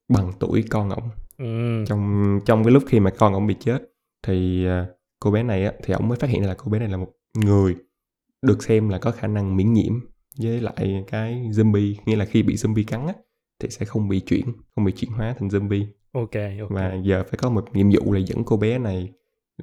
bằng 0.09 0.31
tuổi 0.39 0.63
con 0.69 0.89
ổng 0.89 1.09
Ừ. 1.39 1.83
trong 1.87 2.39
trong 2.45 2.63
cái 2.63 2.71
lúc 2.71 2.83
khi 2.87 2.99
mà 2.99 3.09
con 3.09 3.33
ông 3.33 3.47
bị 3.47 3.55
chết 3.59 3.79
thì 4.27 4.65
à, 4.65 4.85
cô 5.19 5.31
bé 5.31 5.43
này 5.43 5.65
á, 5.65 5.73
thì 5.83 5.93
ông 5.93 6.07
mới 6.07 6.17
phát 6.17 6.29
hiện 6.29 6.41
ra 6.41 6.47
là 6.47 6.53
cô 6.57 6.71
bé 6.71 6.79
này 6.79 6.87
là 6.87 6.97
một 6.97 7.07
người 7.45 7.75
được 8.41 8.63
xem 8.63 8.89
là 8.89 8.97
có 8.97 9.11
khả 9.11 9.27
năng 9.27 9.55
miễn 9.57 9.73
nhiễm 9.73 9.93
với 10.41 10.61
lại 10.61 11.03
cái 11.07 11.33
zombie 11.33 11.95
nghĩa 12.05 12.15
là 12.15 12.25
khi 12.25 12.43
bị 12.43 12.55
zombie 12.55 12.83
cắn 12.87 13.07
á, 13.07 13.13
thì 13.59 13.69
sẽ 13.69 13.85
không 13.85 14.07
bị 14.09 14.19
chuyển 14.19 14.45
không 14.75 14.85
bị 14.85 14.91
chuyển 14.91 15.11
hóa 15.11 15.35
thành 15.39 15.47
zombie 15.49 15.85
Ok, 16.11 16.31
ok. 16.61 16.69
và 16.71 16.93
giờ 17.03 17.23
phải 17.29 17.37
có 17.37 17.49
một 17.49 17.65
nhiệm 17.73 17.89
vụ 17.89 18.13
là 18.13 18.19
dẫn 18.19 18.43
cô 18.43 18.57
bé 18.57 18.77
này 18.77 19.09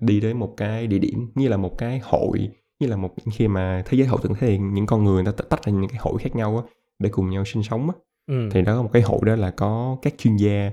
đi 0.00 0.20
đến 0.20 0.36
một 0.38 0.54
cái 0.56 0.86
địa 0.86 0.98
điểm 0.98 1.30
như 1.34 1.48
là 1.48 1.56
một 1.56 1.78
cái 1.78 1.98
hội 2.04 2.48
như 2.80 2.86
là 2.86 2.96
một 2.96 3.14
khi 3.32 3.48
mà 3.48 3.82
thế 3.86 3.98
giới 3.98 4.06
hậu 4.06 4.18
tận 4.18 4.34
thế 4.34 4.46
thì 4.46 4.58
những 4.58 4.86
con 4.86 5.04
người 5.04 5.22
người 5.22 5.32
ta 5.36 5.44
tách 5.50 5.64
ra 5.64 5.72
những 5.72 5.88
cái 5.88 5.98
hội 6.00 6.18
khác 6.18 6.36
nhau 6.36 6.56
á 6.56 6.62
để 6.98 7.10
cùng 7.12 7.30
nhau 7.30 7.44
sinh 7.44 7.62
sống 7.62 7.90
á 7.90 7.94
Ừ. 8.26 8.48
thì 8.52 8.62
đó 8.62 8.76
có 8.76 8.82
một 8.82 8.90
cái 8.92 9.02
hội 9.02 9.18
đó 9.26 9.36
là 9.36 9.50
có 9.50 9.96
các 10.02 10.14
chuyên 10.18 10.36
gia 10.36 10.70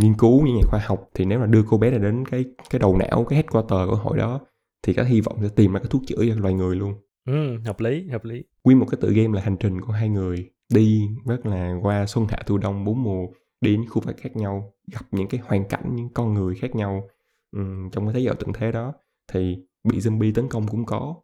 nghiên 0.00 0.14
cứu 0.18 0.46
những 0.46 0.56
nhà 0.56 0.62
khoa 0.66 0.80
học 0.86 1.10
thì 1.14 1.24
nếu 1.24 1.38
mà 1.38 1.46
đưa 1.46 1.62
cô 1.68 1.78
bé 1.78 1.90
này 1.90 1.98
đến 1.98 2.24
cái 2.30 2.44
cái 2.70 2.78
đầu 2.78 2.96
não 2.96 3.24
cái 3.28 3.36
headquarter 3.36 3.88
của 3.90 3.96
hội 3.96 4.18
đó 4.18 4.40
thì 4.82 4.92
có 4.94 5.02
hy 5.02 5.20
vọng 5.20 5.38
sẽ 5.42 5.48
tìm 5.56 5.72
ra 5.72 5.78
cái 5.78 5.88
thuốc 5.90 6.02
chữa 6.06 6.24
cho 6.28 6.40
loài 6.40 6.54
người 6.54 6.76
luôn. 6.76 6.94
Ừ, 7.26 7.58
hợp 7.64 7.80
lý, 7.80 8.08
hợp 8.08 8.24
lý. 8.24 8.44
nguyên 8.64 8.78
một 8.78 8.86
cái 8.90 8.98
tựa 9.00 9.10
game 9.10 9.36
là 9.36 9.42
hành 9.42 9.56
trình 9.56 9.80
của 9.80 9.92
hai 9.92 10.08
người 10.08 10.50
đi 10.74 11.08
rất 11.26 11.46
là 11.46 11.74
qua 11.82 12.06
xuân 12.06 12.26
hạ 12.28 12.38
thu 12.46 12.58
đông 12.58 12.84
bốn 12.84 13.02
mùa 13.02 13.26
đi 13.60 13.76
đến 13.76 13.88
khu 13.88 14.02
vực 14.02 14.16
khác 14.18 14.36
nhau 14.36 14.72
gặp 14.92 15.06
những 15.12 15.28
cái 15.28 15.40
hoàn 15.44 15.68
cảnh 15.68 15.90
những 15.94 16.08
con 16.14 16.34
người 16.34 16.54
khác 16.54 16.74
nhau. 16.74 17.08
Ừm, 17.56 17.90
trong 17.90 18.06
cái 18.06 18.14
thế 18.14 18.20
giới 18.20 18.34
tận 18.34 18.52
thế 18.52 18.72
đó 18.72 18.92
thì 19.32 19.58
bị 19.84 19.98
zombie 19.98 20.34
tấn 20.34 20.48
công 20.48 20.68
cũng 20.68 20.84
có 20.84 21.14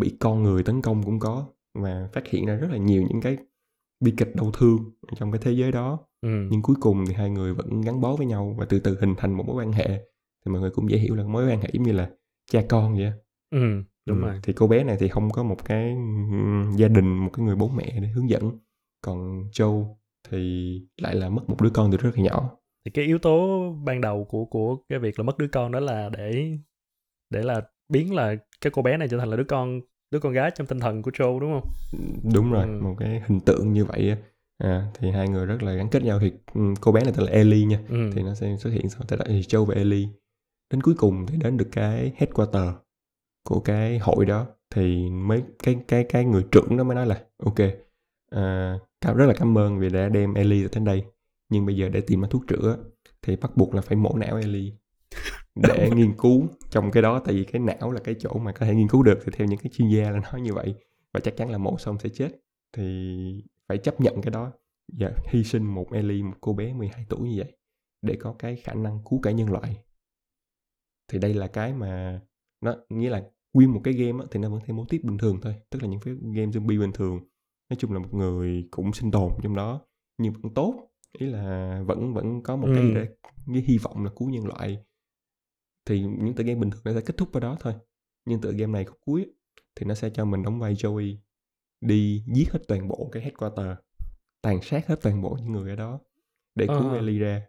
bị 0.00 0.16
con 0.20 0.42
người 0.42 0.62
tấn 0.62 0.82
công 0.82 1.02
cũng 1.02 1.18
có 1.18 1.46
và 1.74 2.08
phát 2.12 2.28
hiện 2.28 2.46
ra 2.46 2.54
rất 2.54 2.68
là 2.70 2.76
nhiều 2.76 3.02
những 3.02 3.20
cái 3.20 3.36
bi 4.00 4.12
kịch 4.16 4.36
đau 4.36 4.50
thương 4.52 4.78
trong 5.16 5.32
cái 5.32 5.40
thế 5.44 5.52
giới 5.52 5.72
đó 5.72 5.98
Ừ. 6.20 6.28
nhưng 6.50 6.62
cuối 6.62 6.76
cùng 6.80 7.04
thì 7.08 7.14
hai 7.14 7.30
người 7.30 7.54
vẫn 7.54 7.80
gắn 7.80 8.00
bó 8.00 8.16
với 8.16 8.26
nhau 8.26 8.54
và 8.58 8.66
từ 8.68 8.78
từ 8.78 8.98
hình 9.00 9.14
thành 9.18 9.32
một 9.32 9.44
mối 9.46 9.56
quan 9.64 9.72
hệ 9.72 9.88
thì 10.44 10.52
mọi 10.52 10.60
người 10.60 10.70
cũng 10.70 10.90
dễ 10.90 10.98
hiểu 10.98 11.14
là 11.14 11.24
mối 11.24 11.48
quan 11.48 11.60
hệ 11.60 11.68
giống 11.72 11.82
như 11.82 11.92
là 11.92 12.10
cha 12.52 12.62
con 12.68 12.94
vậy 12.96 13.04
á. 13.04 13.12
Ừ, 13.50 13.58
đúng 14.06 14.20
Ừ, 14.20 14.26
rồi. 14.26 14.40
thì 14.42 14.52
cô 14.52 14.66
bé 14.66 14.84
này 14.84 14.96
thì 15.00 15.08
không 15.08 15.30
có 15.30 15.42
một 15.42 15.64
cái 15.64 15.90
ừm, 16.30 16.72
gia 16.76 16.88
đình 16.88 17.18
một 17.18 17.30
cái 17.32 17.44
người 17.46 17.56
bố 17.56 17.68
mẹ 17.68 18.00
để 18.02 18.08
hướng 18.08 18.30
dẫn 18.30 18.50
còn 19.00 19.44
Châu 19.52 19.98
thì 20.30 20.72
lại 20.96 21.14
là 21.14 21.28
mất 21.28 21.42
một 21.48 21.56
đứa 21.62 21.70
con 21.70 21.90
từ 21.90 21.96
rất 21.98 22.10
là 22.16 22.22
nhỏ 22.22 22.50
Thì 22.84 22.90
cái 22.90 23.04
yếu 23.04 23.18
tố 23.18 23.60
ban 23.84 24.00
đầu 24.00 24.24
của 24.24 24.44
của 24.44 24.76
cái 24.88 24.98
việc 24.98 25.18
là 25.18 25.22
mất 25.22 25.38
đứa 25.38 25.48
con 25.52 25.72
đó 25.72 25.80
là 25.80 26.08
để 26.08 26.50
để 27.30 27.42
là 27.42 27.62
biến 27.88 28.14
là 28.14 28.36
cái 28.60 28.70
cô 28.70 28.82
bé 28.82 28.96
này 28.96 29.08
trở 29.08 29.18
thành 29.18 29.30
là 29.30 29.36
đứa 29.36 29.44
con 29.44 29.80
đứa 30.10 30.20
con 30.20 30.32
gái 30.32 30.50
trong 30.54 30.66
tinh 30.66 30.80
thần 30.80 31.02
của 31.02 31.10
Joe 31.10 31.40
đúng 31.40 31.60
không? 31.60 31.70
đúng 32.34 32.52
rồi 32.52 32.66
Ừ. 32.66 32.80
một 32.80 32.94
cái 32.98 33.22
hình 33.26 33.40
tượng 33.40 33.72
như 33.72 33.84
vậy 33.84 34.10
á. 34.10 34.16
À, 34.58 34.90
thì 34.94 35.10
hai 35.10 35.28
người 35.28 35.46
rất 35.46 35.62
là 35.62 35.72
gắn 35.72 35.88
kết 35.88 36.02
nhau. 36.02 36.18
Thì 36.20 36.32
ừm, 36.54 36.74
cô 36.76 36.92
bé 36.92 37.04
này 37.04 37.12
tên 37.16 37.26
là 37.26 37.32
Ellie 37.32 37.66
nha. 37.66 37.80
Ừ. 37.88 38.10
thì 38.14 38.22
nó 38.22 38.34
sẽ 38.34 38.56
xuất 38.56 38.70
hiện 38.70 38.88
sau 38.88 39.02
tới 39.08 39.18
đó 39.18 39.24
thì 39.28 39.40
Joe 39.40 39.64
và 39.64 39.74
Ellie 39.74 40.08
đến 40.70 40.82
cuối 40.82 40.94
cùng 40.98 41.26
thì 41.26 41.36
đến 41.36 41.56
được 41.56 41.68
cái 41.72 42.12
headquarter 42.16 42.68
của 43.44 43.60
cái 43.60 43.98
hội 43.98 44.26
đó. 44.26 44.46
Thì 44.70 45.10
mới 45.10 45.42
cái 45.62 45.76
cái 45.88 46.04
cái 46.04 46.24
người 46.24 46.44
trưởng 46.52 46.76
đó 46.76 46.84
mới 46.84 46.94
nói 46.94 47.06
là 47.06 47.22
ok 47.44 47.58
à, 48.30 48.78
cảm 49.00 49.16
rất 49.16 49.26
là 49.26 49.34
cảm 49.34 49.58
ơn 49.58 49.78
vì 49.78 49.88
đã 49.88 50.08
đem 50.08 50.34
Ellie 50.34 50.68
đến 50.72 50.84
đây. 50.84 51.04
Nhưng 51.48 51.66
bây 51.66 51.76
giờ 51.76 51.88
để 51.88 52.00
tìm 52.00 52.20
ra 52.22 52.28
thuốc 52.30 52.42
chữa 52.48 52.76
thì 53.22 53.36
bắt 53.36 53.56
buộc 53.56 53.74
là 53.74 53.80
phải 53.80 53.96
mổ 53.96 54.16
não 54.16 54.36
Ellie 54.36 54.72
để 55.54 55.90
nghiên 55.94 56.12
cứu 56.18 56.48
trong 56.70 56.90
cái 56.90 57.02
đó. 57.02 57.22
Tại 57.24 57.34
vì 57.34 57.44
cái 57.44 57.60
não 57.60 57.92
là 57.92 58.00
cái 58.04 58.14
chỗ 58.18 58.38
mà 58.38 58.52
có 58.52 58.66
thể 58.66 58.74
nghiên 58.74 58.88
cứu 58.88 59.02
được. 59.02 59.18
Thì 59.24 59.32
theo 59.36 59.46
những 59.46 59.58
cái 59.58 59.70
chuyên 59.76 59.88
gia 59.88 60.10
là 60.10 60.20
nói 60.32 60.40
như 60.40 60.54
vậy. 60.54 60.74
Và 61.12 61.20
chắc 61.20 61.36
chắn 61.36 61.50
là 61.50 61.58
mổ 61.58 61.78
xong 61.78 61.98
sẽ 61.98 62.08
chết. 62.08 62.28
Thì 62.72 63.42
phải 63.68 63.78
chấp 63.78 64.00
nhận 64.00 64.22
cái 64.22 64.30
đó. 64.30 64.52
Và 64.98 65.12
hy 65.28 65.44
sinh 65.44 65.62
một 65.64 65.92
Ellie 65.92 66.22
một 66.22 66.36
cô 66.40 66.52
bé 66.52 66.74
12 66.74 67.06
tuổi 67.08 67.28
như 67.28 67.34
vậy 67.36 67.56
để 68.02 68.16
có 68.20 68.34
cái 68.38 68.56
khả 68.56 68.74
năng 68.74 68.98
cứu 69.10 69.20
cả 69.22 69.30
nhân 69.30 69.50
loại. 69.50 69.76
Thì 71.08 71.18
đây 71.18 71.34
là 71.34 71.46
cái 71.46 71.72
mà 71.72 72.20
nó 72.60 72.76
nghĩa 72.88 73.10
là 73.10 73.22
nguyên 73.54 73.72
một 73.72 73.80
cái 73.84 73.94
game 73.94 74.24
á, 74.24 74.28
thì 74.30 74.40
nó 74.40 74.50
vẫn 74.50 74.60
theo 74.66 74.76
mô 74.76 74.84
típ 74.88 75.04
bình 75.04 75.18
thường 75.18 75.38
thôi 75.42 75.54
tức 75.70 75.82
là 75.82 75.88
những 75.88 76.00
cái 76.00 76.14
game 76.14 76.50
zombie 76.52 76.80
bình 76.80 76.92
thường. 76.94 77.20
Nói 77.70 77.76
chung 77.78 77.92
là 77.92 77.98
một 77.98 78.14
người 78.14 78.68
cũng 78.70 78.92
sinh 78.92 79.10
tồn 79.10 79.32
trong 79.42 79.56
đó 79.56 79.80
nhưng 80.18 80.32
vẫn 80.32 80.54
tốt. 80.54 80.90
Ý 81.18 81.26
là 81.26 81.82
vẫn 81.86 82.14
vẫn 82.14 82.42
có 82.42 82.56
một 82.56 82.68
cái 82.74 82.84
Ừ. 82.84 82.88
gì 82.88 82.94
để 82.94 83.08
cái 83.46 83.62
hy 83.62 83.78
vọng 83.78 84.04
là 84.04 84.10
cứu 84.16 84.30
nhân 84.30 84.46
loại. 84.46 84.84
Thì 85.84 86.00
những 86.00 86.34
tựa 86.34 86.44
game 86.44 86.60
bình 86.60 86.70
thường 86.70 86.82
nó 86.84 86.92
sẽ 86.94 87.00
kết 87.00 87.16
thúc 87.16 87.32
ở 87.32 87.40
đó 87.40 87.56
thôi. 87.60 87.74
Nhưng 88.24 88.40
tựa 88.40 88.52
game 88.52 88.72
này 88.72 88.84
khúc 88.84 88.98
cuối 89.00 89.26
thì 89.74 89.86
nó 89.86 89.94
sẽ 89.94 90.10
cho 90.10 90.24
mình 90.24 90.42
đóng 90.42 90.58
vai 90.58 90.74
Joey 90.74 91.16
đi 91.80 92.24
giết 92.34 92.52
hết 92.52 92.60
toàn 92.68 92.88
bộ 92.88 93.08
cái 93.12 93.22
headquarter 93.22 93.66
tàn 94.42 94.62
sát 94.62 94.86
hết 94.88 94.96
toàn 95.02 95.22
bộ 95.22 95.36
những 95.40 95.52
người 95.52 95.70
ở 95.70 95.76
đó 95.76 96.00
để 96.54 96.66
cứu 96.66 96.90
Ờ. 96.90 96.96
Ellie 96.96 97.18
ra 97.20 97.42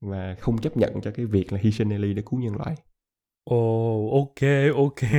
và 0.00 0.36
không 0.40 0.58
chấp 0.58 0.76
nhận 0.76 1.00
cho 1.02 1.10
cái 1.10 1.26
việc 1.26 1.52
là 1.52 1.58
hy 1.62 1.72
sinh 1.72 1.90
Ellie 1.90 2.14
để 2.14 2.22
cứu 2.26 2.40
nhân 2.40 2.56
loại 2.56 2.76
Ồ, 3.44 4.10
ok, 4.20 4.40
ok. 4.76 5.10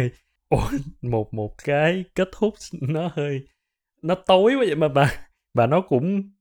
Ồ, 0.49 0.59
một 1.01 1.33
một 1.33 1.55
cái 1.63 2.03
kết 2.15 2.29
thúc 2.31 2.53
nó 2.81 3.11
hơi 3.13 3.41
nó 4.01 4.15
tối 4.15 4.55
quá 4.55 4.63
vậy 4.67 4.75
mà 4.75 4.87
bà 4.87 5.27
và 5.53 5.67
nó 5.67 5.81
cũng 5.81 6.31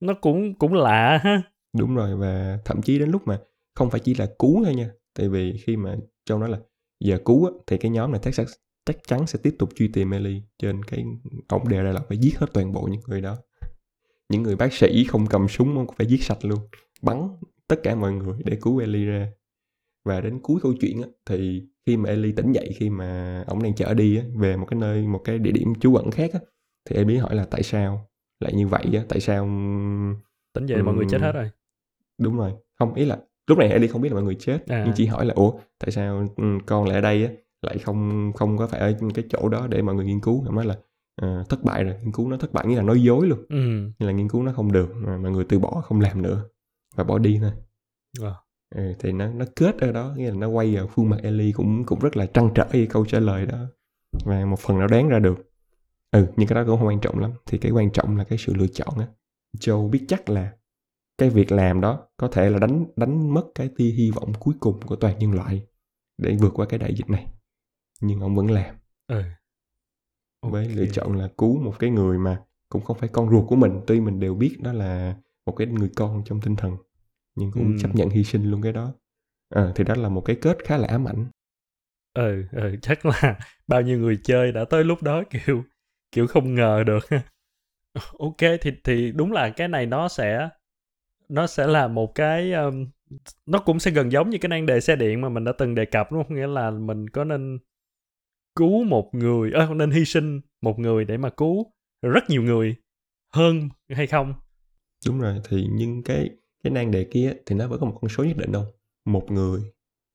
nó 0.00 0.14
cũng 0.14 0.54
cũng 0.54 0.74
lạ 0.74 1.20
ha. 1.24 1.42
đúng 1.78 1.94
rồi 1.94 2.16
và 2.16 2.58
thậm 2.64 2.82
chí 2.82 2.98
đến 2.98 3.10
lúc 3.10 3.22
mà 3.26 3.40
không 3.74 3.90
phải 3.90 4.00
chỉ 4.00 4.14
là 4.14 4.26
cứu 4.38 4.64
thôi 4.64 4.74
nha 4.74 4.90
tại 5.14 5.28
vì 5.28 5.58
khi 5.66 5.76
mà 5.76 5.96
trong 6.26 6.40
đó 6.40 6.46
là 6.46 6.58
giờ 7.00 7.18
cứu 7.24 7.46
á, 7.46 7.52
thì 7.66 7.76
cái 7.78 7.90
nhóm 7.90 8.12
này 8.12 8.20
chắc, 8.32 8.46
chắc 8.84 8.96
chắn 9.08 9.26
sẽ 9.26 9.38
tiếp 9.42 9.54
tục 9.58 9.68
truy 9.74 9.88
tìm 9.88 10.10
Ellie 10.10 10.40
trên 10.58 10.84
cái 10.84 11.04
ổng 11.48 11.68
đề 11.68 11.82
ra 11.82 11.92
là 11.92 12.00
phải 12.08 12.18
giết 12.18 12.38
hết 12.38 12.46
toàn 12.52 12.72
bộ 12.72 12.88
những 12.90 13.00
người 13.06 13.20
đó. 13.20 13.36
Những 14.28 14.42
người 14.42 14.56
bác 14.56 14.72
sĩ 14.72 15.04
không 15.04 15.26
cầm 15.26 15.48
súng 15.48 15.86
cũng 15.86 15.96
phải 15.98 16.06
giết 16.06 16.22
sạch 16.22 16.44
luôn. 16.44 16.58
Bắn 17.02 17.28
tất 17.68 17.80
cả 17.82 17.94
mọi 17.94 18.12
người 18.12 18.38
để 18.44 18.58
cứu 18.62 18.78
Ellie 18.78 19.04
ra. 19.06 19.28
Và 20.04 20.20
đến 20.20 20.40
cuối 20.42 20.60
câu 20.62 20.74
chuyện 20.80 21.02
á, 21.02 21.08
thì 21.26 21.62
khi 21.86 21.96
mà 21.96 22.08
Ellie 22.08 22.32
tỉnh 22.36 22.52
dậy 22.52 22.74
khi 22.76 22.90
mà 22.90 23.42
ổng 23.46 23.62
đang 23.62 23.74
chở 23.74 23.94
đi 23.94 24.16
á, 24.16 24.24
về 24.36 24.56
một 24.56 24.66
cái 24.70 24.80
nơi 24.80 25.06
một 25.06 25.20
cái 25.24 25.38
địa 25.38 25.50
điểm 25.52 25.72
trú 25.80 25.94
ẩn 25.94 26.10
khác 26.10 26.30
á, 26.32 26.40
thì 26.90 26.96
Ellie 26.96 27.18
hỏi 27.18 27.34
là 27.34 27.44
tại 27.44 27.62
sao 27.62 28.08
lại 28.40 28.52
như 28.54 28.68
vậy 28.68 28.84
á, 28.94 29.04
tại 29.08 29.20
sao 29.20 29.44
Tỉnh 30.54 30.66
dậy 30.66 30.82
mọi 30.82 30.94
người 30.94 31.06
chết 31.10 31.20
hết 31.20 31.32
rồi. 31.32 31.50
đúng 32.18 32.36
rồi. 32.36 32.52
Không 32.78 32.94
ý 32.94 33.04
là 33.04 33.18
lúc 33.46 33.58
này 33.58 33.68
Ellie 33.68 33.88
không 33.88 34.02
biết 34.02 34.08
là 34.08 34.14
mọi 34.14 34.22
người 34.24 34.36
chết 34.40 34.66
À. 34.66 34.82
nhưng 34.86 34.94
chỉ 34.96 35.06
hỏi 35.06 35.26
là 35.26 35.34
ủa 35.34 35.52
tại 35.78 35.90
sao 35.90 36.28
con 36.66 36.84
lại 36.84 36.94
ở 36.94 37.00
đây 37.00 37.24
á 37.24 37.32
lại 37.62 37.78
không 37.78 38.32
không 38.34 38.58
có 38.58 38.66
phải 38.66 38.80
ở 38.80 38.94
cái 39.14 39.24
chỗ 39.30 39.48
đó 39.48 39.66
để 39.66 39.82
mọi 39.82 39.94
người 39.94 40.04
nghiên 40.04 40.20
cứu. 40.20 40.44
Nói 40.52 40.64
là 40.64 40.76
ờ, 41.16 41.44
thất 41.48 41.62
bại 41.64 41.84
rồi 41.84 41.94
nghiên 42.02 42.12
cứu 42.12 42.28
nó 42.28 42.36
thất 42.36 42.52
bại 42.52 42.66
nghĩa 42.66 42.76
là 42.76 42.82
nói 42.82 43.02
dối 43.02 43.26
luôn. 43.26 43.38
Ừ. 43.48 43.56
như 43.98 44.06
là 44.06 44.12
nghiên 44.12 44.28
cứu 44.28 44.42
nó 44.42 44.52
không 44.52 44.72
được 44.72 44.92
mà 44.94 45.16
mọi 45.16 45.30
người 45.30 45.44
từ 45.44 45.58
bỏ 45.58 45.82
không 45.84 46.00
làm 46.00 46.22
nữa 46.22 46.44
và 46.94 47.04
bỏ 47.04 47.18
đi 47.18 47.38
thôi. 47.40 47.52
Ờ. 48.20 48.34
ừ, 48.74 48.92
thì 48.98 49.12
nó 49.12 49.28
nó 49.28 49.44
kết 49.56 49.78
ở 49.80 49.92
đó 49.92 50.14
nghĩa 50.16 50.30
là 50.30 50.36
nó 50.36 50.48
quay 50.48 50.76
vào 50.76 50.86
khuôn 50.86 51.10
mặt 51.10 51.18
Ellie 51.22 51.52
cũng 51.52 51.84
cũng 51.84 52.00
rất 52.00 52.16
là 52.16 52.26
trăn 52.26 52.50
trở 52.54 52.66
với 52.72 52.86
câu 52.86 53.06
trả 53.06 53.18
lời 53.18 53.46
đó. 53.46 53.58
Và 54.24 54.44
một 54.44 54.58
phần 54.58 54.78
nào 54.78 54.88
đoán 54.88 55.08
ra 55.08 55.18
được. 55.18 55.50
Ừ 56.10 56.26
nhưng 56.36 56.48
cái 56.48 56.54
đó 56.54 56.64
cũng 56.66 56.78
không 56.78 56.88
quan 56.88 57.00
trọng 57.00 57.18
lắm. 57.18 57.30
Thì 57.46 57.58
cái 57.58 57.72
quan 57.72 57.90
trọng 57.90 58.16
là 58.16 58.24
cái 58.24 58.38
sự 58.38 58.54
lựa 58.54 58.66
chọn 58.66 58.98
á. 58.98 59.06
Joe 59.58 59.90
biết 59.90 60.04
chắc 60.08 60.30
là 60.30 60.52
cái 61.18 61.30
việc 61.30 61.52
làm 61.52 61.80
đó 61.80 62.08
có 62.16 62.28
thể 62.28 62.50
là 62.50 62.58
đánh 62.58 62.84
đánh 62.96 63.34
mất 63.34 63.44
cái 63.54 63.70
tia 63.76 63.90
hy 63.90 64.10
vọng 64.10 64.32
cuối 64.40 64.54
cùng 64.60 64.80
của 64.80 64.96
toàn 64.96 65.18
nhân 65.18 65.32
loại 65.32 65.66
để 66.18 66.36
vượt 66.40 66.52
qua 66.54 66.66
cái 66.66 66.78
đại 66.78 66.94
dịch 66.94 67.10
này 67.10 67.26
nhưng 68.02 68.20
ông 68.20 68.36
vẫn 68.36 68.50
làm. 68.50 68.74
Ừ. 69.08 69.22
Với 70.42 70.68
Ok. 70.68 70.76
lựa 70.76 70.86
chọn 70.86 71.12
là 71.18 71.28
cứu 71.38 71.58
một 71.62 71.74
cái 71.78 71.90
người 71.90 72.18
mà 72.18 72.42
cũng 72.68 72.82
không 72.82 72.98
phải 72.98 73.08
con 73.12 73.30
ruột 73.30 73.48
của 73.48 73.56
mình 73.56 73.80
tuy 73.86 74.00
mình 74.00 74.20
đều 74.20 74.34
biết 74.34 74.56
đó 74.60 74.72
là 74.72 75.16
một 75.46 75.52
cái 75.56 75.66
người 75.66 75.90
con 75.96 76.22
trong 76.24 76.40
tinh 76.40 76.56
thần 76.56 76.76
nhưng 77.36 77.52
cũng 77.52 77.64
Ừm. 77.64 77.78
chấp 77.78 77.94
nhận 77.96 78.10
hy 78.10 78.24
sinh 78.24 78.50
luôn 78.50 78.62
cái 78.62 78.72
đó. 78.72 78.94
Ờ, 79.48 79.72
thì 79.74 79.84
đó 79.84 79.94
là 79.94 80.08
một 80.08 80.20
cái 80.20 80.36
kết 80.42 80.58
khá 80.64 80.76
là 80.76 80.88
ám 80.88 81.08
ảnh. 81.08 81.26
Ừ 82.14 82.44
ừ 82.52 82.76
chắc 82.82 83.06
là 83.06 83.38
bao 83.66 83.80
nhiêu 83.82 83.98
người 83.98 84.18
chơi 84.24 84.52
đã 84.52 84.64
tới 84.64 84.84
lúc 84.84 85.02
đó 85.02 85.22
kiểu 85.30 85.64
kiểu 86.12 86.26
không 86.26 86.54
ngờ 86.54 86.84
được. 86.86 87.06
Ok 88.18 88.36
thì 88.60 88.70
thì 88.84 89.12
đúng 89.12 89.32
là 89.32 89.50
cái 89.50 89.68
này 89.68 89.86
nó 89.86 90.08
sẽ 90.08 90.48
nó 91.28 91.46
sẽ 91.46 91.66
là 91.66 91.88
một 91.88 92.14
cái 92.14 92.52
um, 92.52 92.86
nó 93.46 93.58
cũng 93.58 93.80
sẽ 93.80 93.90
gần 93.90 94.12
giống 94.12 94.30
như 94.30 94.38
cái 94.38 94.48
nan 94.48 94.66
đề 94.66 94.80
xe 94.80 94.96
điện 94.96 95.20
mà 95.20 95.28
mình 95.28 95.44
đã 95.44 95.52
từng 95.58 95.74
đề 95.74 95.84
cập 95.86 96.12
đúng 96.12 96.24
không? 96.24 96.36
Nghĩa 96.36 96.46
là 96.46 96.70
mình 96.70 97.10
có 97.10 97.24
nên 97.24 97.58
cứu 98.56 98.84
một 98.84 99.10
người 99.12 99.52
ơ 99.52 99.74
nên 99.74 99.90
hy 99.90 100.04
sinh 100.04 100.40
một 100.62 100.78
người 100.78 101.04
để 101.04 101.16
mà 101.16 101.30
cứu 101.30 101.72
rất 102.02 102.30
nhiều 102.30 102.42
người 102.42 102.76
hơn 103.32 103.68
hay 103.88 104.06
không? 104.06 104.34
Đúng 105.06 105.20
rồi 105.20 105.40
thì 105.48 105.68
nhưng 105.72 106.02
cái 106.02 106.30
cái 106.64 106.70
nan 106.70 106.90
đề 106.90 107.04
kia 107.04 107.32
thì 107.46 107.56
nó 107.56 107.68
vẫn 107.68 107.80
có 107.80 107.86
một 107.86 107.98
con 108.00 108.08
số 108.08 108.24
nhất 108.24 108.36
định 108.36 108.52
đâu. 108.52 108.64
Một 109.04 109.30
người 109.30 109.62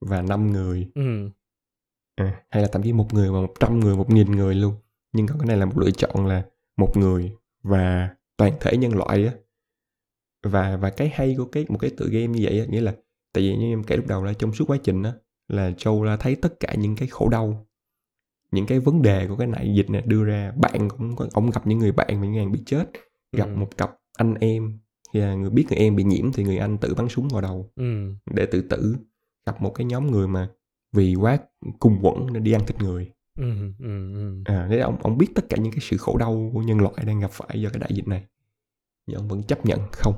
và 0.01 0.21
năm 0.21 0.51
người. 0.51 0.87
Ừ. 0.95 1.29
À, 2.15 2.43
hay 2.49 2.61
là 2.63 2.69
thậm 2.71 2.83
chí 2.83 2.93
một 2.93 3.13
người 3.13 3.31
và 3.31 3.41
một 3.41 3.53
trăm 3.59 3.79
người 3.79 3.95
một 3.95 4.09
nghìn 4.09 4.31
người 4.31 4.55
luôn. 4.55 4.73
Nhưng 5.13 5.27
còn 5.27 5.39
cái 5.39 5.47
này 5.47 5.57
là 5.57 5.65
một 5.65 5.77
lựa 5.77 5.91
chọn 5.91 6.27
là 6.27 6.45
một 6.77 6.97
người 6.97 7.31
và 7.63 8.15
toàn 8.37 8.53
thể 8.59 8.77
nhân 8.77 8.95
loại 8.95 9.25
á. 9.25 9.33
Và 10.43 10.77
và 10.77 10.89
cái 10.89 11.11
hay 11.13 11.35
của 11.37 11.45
cái 11.45 11.65
một 11.69 11.77
cái 11.77 11.91
tựa 11.97 12.05
game 12.05 12.27
như 12.27 12.39
vậy 12.43 12.59
á 12.59 12.65
nghĩa 12.65 12.81
là 12.81 12.95
tại 13.33 13.43
vì 13.43 13.57
như 13.57 13.73
em 13.73 13.83
kể 13.83 13.95
lúc 13.95 14.07
đầu 14.07 14.23
là 14.23 14.33
trong 14.33 14.53
suốt 14.53 14.65
quá 14.67 14.77
trình 14.83 15.03
á 15.03 15.13
là 15.47 15.71
Châu 15.77 16.05
đã 16.05 16.17
thấy 16.17 16.35
tất 16.35 16.59
cả 16.59 16.73
những 16.77 16.95
cái 16.95 17.07
khổ 17.07 17.29
đau 17.29 17.66
những 18.51 18.65
cái 18.65 18.79
vấn 18.79 19.01
đề 19.01 19.27
của 19.27 19.35
cái 19.35 19.47
đại 19.47 19.73
dịch 19.75 19.89
này 19.89 20.01
đưa 20.05 20.23
ra 20.23 20.51
bạn 20.57 20.89
cũng 20.89 21.15
có 21.15 21.27
ông 21.33 21.49
gặp 21.49 21.67
những 21.67 21.79
người 21.79 21.91
bạn 21.91 22.21
những 22.21 22.31
người 22.31 22.45
bị 22.45 22.59
chết 22.65 22.85
gặp 23.31 23.45
Ừ. 23.49 23.55
một 23.55 23.77
cặp 23.77 23.91
anh 24.17 24.33
em 24.33 24.79
người 25.13 25.49
biết 25.49 25.65
người 25.69 25.77
em 25.77 25.95
bị 25.95 26.03
nhiễm 26.03 26.31
thì 26.31 26.43
người 26.43 26.57
anh 26.57 26.77
tự 26.77 26.93
bắn 26.95 27.09
súng 27.09 27.27
vào 27.27 27.41
đầu 27.41 27.71
ừ. 27.75 28.13
để 28.33 28.45
tự 28.45 28.61
tử. 28.61 28.95
Gặp 29.45 29.61
một 29.61 29.69
cái 29.69 29.85
nhóm 29.85 30.11
người 30.11 30.27
mà 30.27 30.49
vì 30.93 31.15
quá 31.15 31.37
cùng 31.79 31.99
quẫn 32.01 32.33
nên 32.33 32.43
đi 32.43 32.51
ăn 32.51 32.65
thịt 32.67 32.81
người. 32.81 33.11
Ừ 33.35 33.51
ừ 33.79 34.13
ừ. 34.13 34.41
À 34.45 34.67
thế 34.69 34.79
ông 34.79 34.97
ông 35.01 35.17
biết 35.17 35.27
tất 35.35 35.45
cả 35.49 35.57
những 35.57 35.71
cái 35.71 35.79
sự 35.81 35.97
khổ 35.97 36.17
đau 36.17 36.51
của 36.53 36.61
nhân 36.61 36.77
loại 36.77 36.93
đang 37.05 37.19
gặp 37.19 37.31
phải 37.31 37.61
do 37.61 37.69
cái 37.69 37.79
đại 37.79 37.89
dịch 37.93 38.07
này 38.07 38.25
nhưng 39.07 39.17
ông 39.17 39.27
vẫn 39.27 39.43
chấp 39.43 39.65
nhận 39.65 39.79
không? 39.91 40.13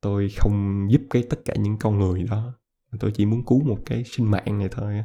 Tôi 0.00 0.28
không 0.36 0.86
giúp 0.90 1.02
cái 1.10 1.22
tất 1.30 1.44
cả 1.44 1.54
những 1.54 1.76
con 1.80 1.98
người 1.98 2.22
đó. 2.22 2.54
Tôi 3.00 3.10
chỉ 3.14 3.26
muốn 3.26 3.44
cứu 3.46 3.64
một 3.64 3.78
cái 3.86 4.04
sinh 4.04 4.30
mạng 4.30 4.58
này 4.58 4.68
thôi 4.70 5.04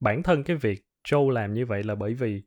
bản 0.00 0.22
thân 0.22 0.42
cái 0.44 0.56
việc 0.56 0.84
Joe 1.06 1.30
làm 1.30 1.54
như 1.54 1.66
vậy 1.66 1.82
là 1.82 1.94
bởi 1.94 2.14
vì 2.14 2.42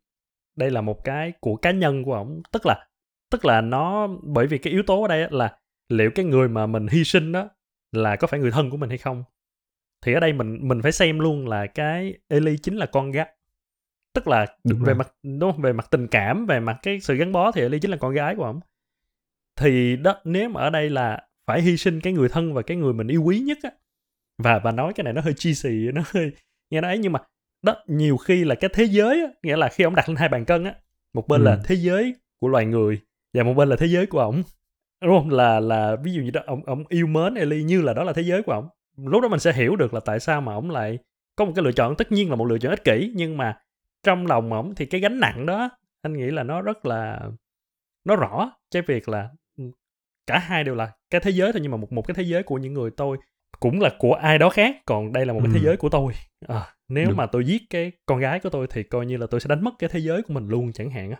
đây 0.56 0.72
là 0.72 0.82
một 0.82 1.04
cái 1.04 1.34
của 1.40 1.56
cá 1.56 1.72
nhân 1.72 2.04
của 2.04 2.14
ổng. 2.14 2.42
Tức 2.52 2.66
là 2.66 2.88
tức 3.32 3.46
là 3.46 3.62
nó 3.62 4.08
bởi 4.24 4.48
vì 4.48 4.58
cái 4.58 4.74
yếu 4.74 4.84
tố 4.84 5.02
ở 5.02 5.08
đây 5.08 5.28
là 5.32 5.58
liệu 5.90 6.12
cái 6.16 6.26
người 6.26 6.50
mà 6.50 6.66
mình 6.68 6.88
hy 6.88 7.04
sinh 7.04 7.32
đó 7.32 7.50
là 7.92 8.16
có 8.16 8.28
phải 8.28 8.40
người 8.40 8.52
thân 8.52 8.70
của 8.70 8.78
mình 8.78 8.90
hay 8.90 8.98
không? 8.98 9.24
Thì 10.06 10.14
ở 10.14 10.20
đây 10.20 10.34
mình 10.34 10.60
mình 10.68 10.82
phải 10.82 10.92
xem 10.92 11.20
luôn 11.20 11.48
là 11.48 11.68
cái 11.68 12.18
Ellie 12.28 12.58
chính 12.58 12.76
là 12.78 12.86
con 12.86 13.12
gái. 13.12 13.28
Tức 14.14 14.28
là 14.28 14.46
đúng 14.64 14.80
về 14.80 14.86
rồi. 14.86 14.96
mặt 14.96 15.14
đúng 15.24 15.52
không? 15.52 15.62
về 15.62 15.74
mặt 15.74 15.88
tình 15.92 16.08
cảm 16.08 16.46
về 16.46 16.60
mặt 16.60 16.78
cái 16.84 17.00
sự 17.00 17.16
gắn 17.16 17.32
bó 17.32 17.52
thì 17.52 17.62
Ellie 17.62 17.80
chính 17.80 17.92
là 17.92 17.98
con 17.98 18.14
gái 18.14 18.36
của 18.36 18.44
ổng. 18.44 18.60
Thì 19.60 19.96
đó 19.96 20.22
nếu 20.24 20.50
mà 20.50 20.62
ở 20.62 20.70
đây 20.70 20.90
là 20.90 21.28
phải 21.48 21.62
hy 21.62 21.78
sinh 21.78 22.02
cái 22.02 22.14
người 22.14 22.30
thân 22.30 22.54
và 22.54 22.62
cái 22.62 22.78
người 22.78 22.94
mình 22.94 23.08
yêu 23.08 23.24
quý 23.24 23.40
nhất 23.40 23.58
á 23.64 23.72
và 24.44 24.60
và 24.60 24.72
nói 24.72 24.94
cái 24.94 25.04
này 25.04 25.14
nó 25.14 25.22
hơi 25.22 25.34
cheesy 25.38 25.92
nó 25.94 26.02
hơi 26.06 26.32
nghe 26.70 26.82
nó 26.82 26.88
ấy 26.88 26.98
nhưng 26.98 27.12
mà 27.12 27.20
đó 27.62 27.76
nhiều 27.88 28.18
khi 28.18 28.44
là 28.44 28.56
cái 28.56 28.70
thế 28.74 28.84
giới 28.84 29.22
á 29.22 29.28
nghĩa 29.44 29.58
là 29.58 29.70
khi 29.70 29.84
ông 29.84 29.96
đặt 29.96 30.10
lên 30.10 30.16
hai 30.16 30.30
bàn 30.30 30.46
cân 30.46 30.64
á 30.64 30.74
một 31.14 31.28
bên 31.28 31.42
Ừ. 31.42 31.46
là 31.46 31.60
thế 31.66 31.76
giới 31.76 32.16
của 32.42 32.48
loài 32.48 32.66
người 32.66 33.02
và 33.34 33.44
một 33.44 33.54
bên 33.54 33.70
là 33.70 33.76
thế 33.76 33.88
giới 33.88 34.06
của 34.06 34.20
ổng. 34.20 34.44
Đúng 35.02 35.20
không? 35.20 35.30
Là 35.30 35.60
là 35.60 35.96
ví 36.04 36.14
dụ 36.14 36.22
như 36.22 36.32
đó 36.32 36.42
ông 36.46 36.66
ông 36.66 36.84
yêu 36.90 37.08
mến 37.08 37.36
Ellie 37.36 37.64
như 37.64 37.82
là 37.82 37.94
đó 37.94 38.04
là 38.04 38.14
thế 38.14 38.22
giới 38.22 38.44
của 38.44 38.52
ổng. 38.52 38.68
Lúc 38.98 39.22
đó 39.22 39.28
mình 39.30 39.40
sẽ 39.40 39.54
hiểu 39.54 39.76
được 39.76 39.94
là 39.94 40.00
tại 40.06 40.20
sao 40.20 40.42
mà 40.42 40.54
ổng 40.54 40.70
lại 40.72 40.98
có 41.36 41.46
một 41.46 41.52
cái 41.56 41.64
lựa 41.66 41.72
chọn 41.72 41.96
tất 41.96 42.12
nhiên 42.12 42.30
là 42.30 42.36
một 42.36 42.46
lựa 42.46 42.58
chọn 42.58 42.70
ích 42.70 42.84
kỷ 42.84 43.12
nhưng 43.16 43.38
mà 43.38 43.58
trong 44.04 44.28
lòng 44.28 44.54
ổng 44.54 44.76
thì 44.76 44.86
cái 44.86 45.02
gánh 45.02 45.20
nặng 45.20 45.46
đó 45.46 45.70
anh 46.02 46.14
nghĩ 46.18 46.26
là 46.32 46.44
nó 46.44 46.62
rất 46.62 46.86
là 46.86 47.22
nó 48.06 48.16
rõ 48.16 48.52
cái 48.72 48.82
việc 48.82 49.10
là 49.10 49.30
ừ, 49.58 49.64
cả 50.28 50.40
hai 50.40 50.64
đều 50.64 50.76
là 50.76 50.92
cái 51.10 51.22
thế 51.22 51.32
giới 51.32 51.52
thôi 51.54 51.60
nhưng 51.64 51.72
mà 51.72 51.78
một 51.78 51.92
một 51.92 52.08
cái 52.08 52.16
thế 52.16 52.24
giới 52.24 52.44
của 52.44 52.58
những 52.58 52.74
người 52.74 52.92
tôi 52.98 53.18
cũng 53.60 53.82
là 53.82 53.90
của 54.00 54.14
ai 54.14 54.38
đó 54.38 54.50
khác 54.50 54.76
còn 54.86 55.14
đây 55.14 55.26
là 55.26 55.34
một 55.34 55.40
cái 55.44 55.50
thế 55.54 55.60
Ừ. 55.60 55.66
giới 55.66 55.78
của 55.78 55.90
tôi. 55.90 56.14
À, 56.48 56.74
nếu 56.90 57.12
mà 57.16 57.26
tôi 57.26 57.46
giết 57.46 57.62
cái 57.70 57.92
con 58.06 58.20
gái 58.20 58.40
của 58.40 58.50
tôi 58.50 58.68
thì 58.70 58.84
coi 58.84 59.06
như 59.06 59.18
là 59.18 59.28
tôi 59.28 59.40
sẽ 59.40 59.48
đánh 59.48 59.64
mất 59.64 59.72
cái 59.80 59.90
thế 59.94 60.00
giới 60.00 60.22
của 60.22 60.34
mình 60.34 60.48
luôn 60.48 60.72
chẳng 60.74 60.90
hạn 60.90 61.12
á. 61.12 61.18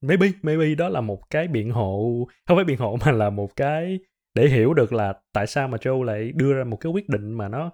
Maybe 0.00 0.28
maybe 0.42 0.74
đó 0.74 0.88
là 0.88 1.00
một 1.00 1.30
cái 1.30 1.48
biện 1.48 1.70
hộ 1.70 2.26
không 2.46 2.56
phải 2.56 2.64
biện 2.64 2.78
hộ 2.78 2.98
mà 3.06 3.12
là 3.12 3.30
một 3.30 3.56
cái 3.56 3.98
để 4.34 4.48
hiểu 4.48 4.74
được 4.74 4.92
là 4.92 5.14
tại 5.32 5.46
sao 5.46 5.68
mà 5.68 5.78
Joe 5.78 6.02
lại 6.02 6.32
đưa 6.32 6.54
ra 6.54 6.64
một 6.64 6.76
cái 6.76 6.92
quyết 6.92 7.08
định 7.08 7.32
mà 7.32 7.48
nó 7.48 7.70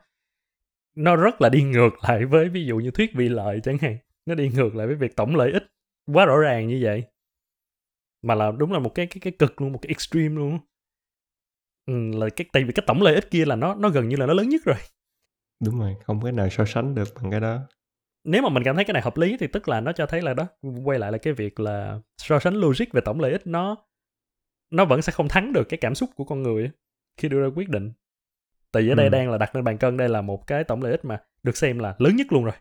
nó 0.97 1.17
rất 1.17 1.41
là 1.41 1.49
đi 1.49 1.63
ngược 1.63 1.91
lại 2.09 2.25
với 2.25 2.49
ví 2.49 2.67
dụ 2.67 2.77
như 2.77 2.91
thuyết 2.91 3.11
vị 3.15 3.29
lợi 3.29 3.61
chẳng 3.63 3.79
hạn. 3.79 3.97
Nó 4.27 4.35
đi 4.35 4.49
ngược 4.49 4.75
lại 4.75 4.87
với 4.87 4.97
việc 4.97 5.17
tổng 5.17 5.37
lợi 5.37 5.53
ích 5.53 5.65
quá 6.13 6.25
rõ 6.25 6.39
ràng 6.39 6.69
như 6.69 6.81
vậy. 6.83 7.05
Mà 8.23 8.35
là 8.35 8.53
đúng 8.59 8.73
là 8.73 8.79
một 8.79 8.95
cái 8.95 9.07
cái 9.07 9.19
cái 9.21 9.33
cực 9.39 9.61
luôn 9.61 9.73
một 9.73 9.79
cái 9.83 9.89
extreme 9.89 10.35
luôn 10.35 10.59
ừ, 11.87 12.19
là 12.19 12.29
cái 12.37 12.47
tại 12.53 12.65
vì 12.65 12.73
cái 12.73 12.85
tổng 12.87 13.03
lợi 13.03 13.15
ích 13.15 13.31
kia 13.31 13.45
là 13.45 13.57
nó 13.57 13.75
nó 13.75 13.89
gần 13.89 14.09
như 14.09 14.17
là 14.17 14.27
nó 14.27 14.35
lớn 14.35 14.49
nhất 14.49 14.63
rồi 14.65 14.77
đúng 15.65 15.79
rồi 15.79 15.97
không 16.05 16.21
có 16.21 16.31
nào 16.31 16.49
so 16.51 16.65
sánh 16.65 16.95
được 16.95 17.09
bằng 17.23 17.31
cái 17.31 17.41
đó. 17.41 17.61
Nếu 18.25 18.43
mà 18.43 18.49
mình 18.49 18.63
cảm 18.65 18.77
thấy 18.77 18.85
cái 18.85 18.93
này 18.93 19.03
hợp 19.03 19.17
lý 19.17 19.37
thì 19.41 19.47
tức 19.47 19.69
là 19.69 19.81
nó 19.81 19.93
cho 19.93 20.07
thấy 20.07 20.23
là 20.23 20.35
đó 20.35 20.47
quay 20.85 20.99
lại 20.99 21.13
là 21.13 21.19
cái 21.19 21.33
việc 21.33 21.61
là 21.61 22.01
so 22.19 22.39
sánh 22.39 22.55
logic 22.55 22.85
về 22.93 23.01
tổng 23.05 23.21
lợi 23.21 23.33
ích 23.33 23.47
nó 23.47 23.77
nó 24.71 24.85
vẫn 24.85 25.03
sẽ 25.03 25.13
không 25.13 25.29
thắng 25.29 25.53
được 25.53 25.65
cái 25.69 25.79
cảm 25.81 25.95
xúc 25.95 26.11
của 26.17 26.25
con 26.25 26.43
người 26.43 26.71
khi 27.17 27.29
đưa 27.29 27.41
ra 27.43 27.49
quyết 27.55 27.69
định. 27.69 27.93
Tại 28.73 28.83
vì 28.83 28.89
ở 28.89 28.95
đây 28.95 29.07
Ừ. 29.07 29.11
đang 29.11 29.31
là 29.31 29.39
đặt 29.39 29.55
lên 29.57 29.65
bàn 29.65 29.79
cân 29.79 29.97
đây 29.97 30.09
là 30.09 30.23
một 30.23 30.47
cái 30.47 30.65
tổng 30.65 30.83
lợi 30.83 30.93
ích 30.93 31.05
mà 31.05 31.21
được 31.43 31.57
xem 31.57 31.79
là 31.79 31.95
lớn 31.99 32.17
nhất 32.17 32.33
luôn 32.33 32.45
rồi. 32.45 32.55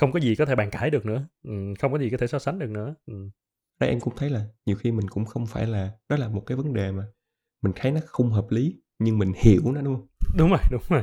Không 0.00 0.12
có 0.12 0.20
gì 0.20 0.34
có 0.36 0.46
thể 0.46 0.54
bàn 0.54 0.70
cãi 0.70 0.90
được 0.90 1.06
nữa. 1.06 1.26
Ừ, 1.44 1.52
không 1.78 1.92
có 1.92 1.98
gì 1.98 2.10
có 2.10 2.16
thể 2.16 2.26
so 2.26 2.38
sánh 2.38 2.58
được 2.58 2.70
nữa. 2.70 2.94
Ừ. 3.06 3.14
đây 3.80 3.90
em 3.90 4.00
cũng 4.00 4.16
thấy 4.16 4.30
là 4.30 4.44
nhiều 4.66 4.76
khi 4.76 4.92
mình 4.92 5.08
cũng 5.08 5.24
không 5.24 5.46
phải 5.46 5.66
là 5.66 5.90
đó 6.08 6.16
là 6.16 6.28
một 6.28 6.42
cái 6.46 6.56
vấn 6.56 6.72
đề 6.74 6.92
mà 6.92 7.04
mình 7.62 7.72
thấy 7.76 7.92
nó 7.92 8.00
không 8.06 8.30
hợp 8.30 8.46
lý 8.50 8.80
nhưng 8.98 9.18
mình 9.18 9.32
hiểu 9.36 9.62
nó 9.74 9.80
đúng 9.82 9.96
không? 9.96 10.06
Đúng 10.38 10.50
rồi 10.50 10.60
đúng 10.70 10.82
rồi 10.88 11.02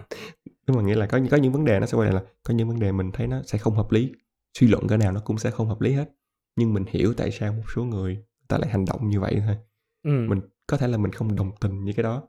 đúng 0.68 0.78
mà 0.78 0.84
nghĩa 0.84 0.96
là 0.96 1.06
có 1.06 1.20
có 1.32 1.38
những 1.38 1.52
vấn 1.52 1.66
đề 1.66 1.80
nó 1.80 1.86
sẽ 1.86 1.98
quay 1.98 2.12
lại 2.12 2.24
là 2.24 2.30
có 2.44 2.54
những 2.54 2.68
vấn 2.68 2.80
đề 2.80 2.92
mình 2.92 3.12
thấy 3.12 3.28
nó 3.28 3.42
sẽ 3.46 3.58
không 3.58 3.76
hợp 3.76 3.92
lý. 3.92 4.14
Suy 4.60 4.68
luận 4.68 4.88
cái 4.88 4.98
nào 4.98 5.12
nó 5.12 5.20
cũng 5.20 5.38
sẽ 5.38 5.52
không 5.52 5.68
hợp 5.68 5.82
lý 5.82 5.94
hết. 5.94 6.10
Nhưng 6.56 6.74
mình 6.74 6.84
hiểu 6.88 7.14
tại 7.14 7.32
sao 7.32 7.54
một 7.54 7.64
số 7.76 7.84
người 7.84 8.18
ta 8.48 8.58
lại 8.58 8.70
hành 8.70 8.86
động 8.86 9.10
như 9.10 9.20
vậy 9.20 9.42
thôi. 9.46 9.56
Ừ. 10.04 10.26
mình 10.30 10.40
có 10.68 10.78
thể 10.78 10.88
là 10.88 10.98
mình 10.98 11.12
không 11.12 11.36
đồng 11.36 11.52
tình 11.62 11.84
với 11.84 11.94
cái 11.94 12.04
đó 12.04 12.24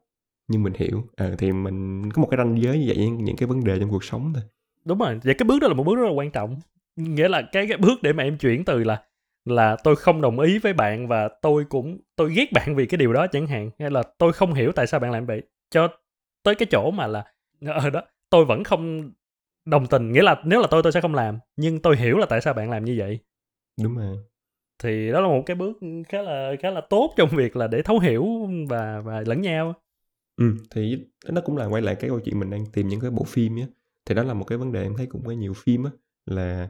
nhưng 0.48 0.62
mình 0.62 0.72
hiểu. 0.76 1.02
Ờ 1.16 1.34
thì 1.38 1.52
mình 1.52 2.10
có 2.10 2.22
một 2.22 2.28
cái 2.30 2.38
ranh 2.38 2.62
giới 2.62 2.78
như 2.78 2.84
vậy 2.88 3.08
những, 3.08 3.36
cái 3.36 3.46
vấn 3.46 3.64
đề 3.64 3.78
trong 3.80 3.90
cuộc 3.90 4.04
sống 4.04 4.32
thôi. 4.34 4.42
Đúng 4.84 4.98
rồi. 4.98 5.20
Vậy 5.22 5.34
cái 5.34 5.44
bước 5.44 5.62
đó 5.62 5.68
là 5.68 5.74
một 5.74 5.84
bước 5.84 5.96
rất 5.96 6.04
là 6.04 6.12
quan 6.12 6.30
trọng. 6.30 6.56
Nghĩa 6.96 7.28
là 7.28 7.42
cái, 7.52 7.66
cái 7.68 7.76
bước 7.76 8.02
để 8.02 8.12
mà 8.12 8.22
em 8.22 8.38
chuyển 8.38 8.64
từ 8.64 8.84
là 8.84 9.02
là 9.44 9.76
tôi 9.84 9.96
không 9.96 10.20
đồng 10.20 10.40
ý 10.40 10.58
với 10.58 10.72
bạn 10.72 11.08
và 11.08 11.28
tôi 11.42 11.64
cũng 11.64 11.98
tôi 12.16 12.32
ghét 12.34 12.52
bạn 12.52 12.76
vì 12.76 12.86
cái 12.86 12.98
điều 12.98 13.12
đó 13.12 13.26
chẳng 13.26 13.46
hạn. 13.46 13.70
Hay 13.78 13.90
là 13.90 14.02
tôi 14.18 14.32
không 14.32 14.54
hiểu 14.54 14.72
tại 14.72 14.86
sao 14.86 15.00
bạn 15.00 15.10
làm 15.10 15.26
vậy. 15.26 15.42
Cho 15.70 15.88
tới 16.42 16.54
cái 16.54 16.66
chỗ 16.70 16.90
mà 16.90 17.06
là 17.06 17.24
ờ 17.66 17.90
đó 17.90 18.02
tôi 18.30 18.44
vẫn 18.44 18.64
không 18.64 19.12
đồng 19.64 19.86
tình 19.86 20.12
nghĩa 20.12 20.22
là 20.22 20.42
nếu 20.44 20.60
là 20.60 20.66
tôi 20.70 20.82
tôi 20.82 20.92
sẽ 20.92 21.00
không 21.00 21.14
làm. 21.14 21.38
Nhưng 21.56 21.82
tôi 21.82 21.96
hiểu 21.96 22.18
là 22.18 22.26
tại 22.26 22.40
sao 22.40 22.54
bạn 22.54 22.70
làm 22.70 22.84
như 22.84 22.94
vậy. 22.98 23.18
Đúng 23.82 23.96
rồi. 23.96 24.16
Thì 24.82 25.12
đó 25.12 25.20
là 25.20 25.28
một 25.28 25.42
cái 25.46 25.56
bước 25.56 25.78
khá 26.08 26.22
là 26.22 26.52
khá 26.60 26.70
là 26.70 26.80
tốt 26.80 27.14
trong 27.16 27.28
việc 27.28 27.56
là 27.56 27.66
để 27.66 27.82
thấu 27.82 27.98
hiểu 27.98 28.26
và 28.68 29.00
và 29.00 29.22
lẫn 29.26 29.40
nhau. 29.40 29.74
Ừ 30.36 30.56
thì 30.70 30.98
nó 31.28 31.40
cũng 31.40 31.56
là 31.56 31.66
quay 31.66 31.82
lại 31.82 31.94
cái 31.94 32.10
câu 32.10 32.20
chuyện 32.20 32.40
mình 32.40 32.50
đang 32.50 32.66
tìm 32.66 32.88
những 32.88 33.00
cái 33.00 33.10
bộ 33.10 33.24
phim 33.24 33.56
á. 33.56 33.66
Thì 34.06 34.14
đó 34.14 34.22
là 34.22 34.34
một 34.34 34.44
cái 34.44 34.58
vấn 34.58 34.72
đề 34.72 34.82
em 34.82 34.94
thấy 34.96 35.06
cũng 35.06 35.24
có 35.24 35.32
nhiều 35.32 35.54
phim 35.54 35.84
á 35.84 35.90
là 36.26 36.68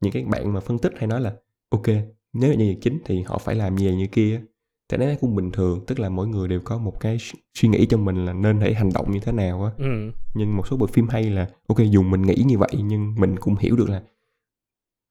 những 0.00 0.12
cái 0.12 0.24
bạn 0.24 0.52
mà 0.52 0.60
phân 0.60 0.78
tích 0.78 0.92
hay 0.96 1.06
nói 1.06 1.20
là 1.20 1.36
ok 1.70 1.86
nếu 2.32 2.50
là 2.50 2.56
nhân 2.56 2.68
vật 2.68 2.78
chính 2.80 2.98
thì 3.04 3.22
họ 3.22 3.38
phải 3.38 3.54
làm 3.54 3.74
như 3.74 3.86
vậy 3.86 3.96
như 3.96 4.06
kia 4.12 4.42
thì 4.90 4.96
nó 4.96 5.06
cũng 5.20 5.34
bình 5.36 5.50
thường 5.52 5.84
tức 5.86 5.98
là 6.00 6.08
mỗi 6.08 6.26
người 6.28 6.48
đều 6.48 6.60
có 6.64 6.78
một 6.78 7.00
cái 7.00 7.16
su- 7.16 7.34
suy 7.54 7.68
nghĩ 7.68 7.86
trong 7.86 8.04
mình 8.04 8.26
là 8.26 8.32
nên 8.32 8.60
thể 8.60 8.74
hành 8.74 8.90
động 8.94 9.10
như 9.12 9.20
thế 9.20 9.32
nào 9.32 9.64
á 9.64 9.70
ừ. 9.78 10.12
nhưng 10.34 10.56
một 10.56 10.66
số 10.66 10.76
bộ 10.76 10.86
phim 10.86 11.08
hay 11.08 11.30
là 11.30 11.48
ok 11.68 11.78
dùng 11.90 12.10
mình 12.10 12.22
nghĩ 12.22 12.42
như 12.46 12.58
vậy 12.58 12.70
nhưng 12.84 13.14
mình 13.18 13.36
cũng 13.38 13.56
hiểu 13.56 13.76
được 13.76 13.90
là 13.90 14.02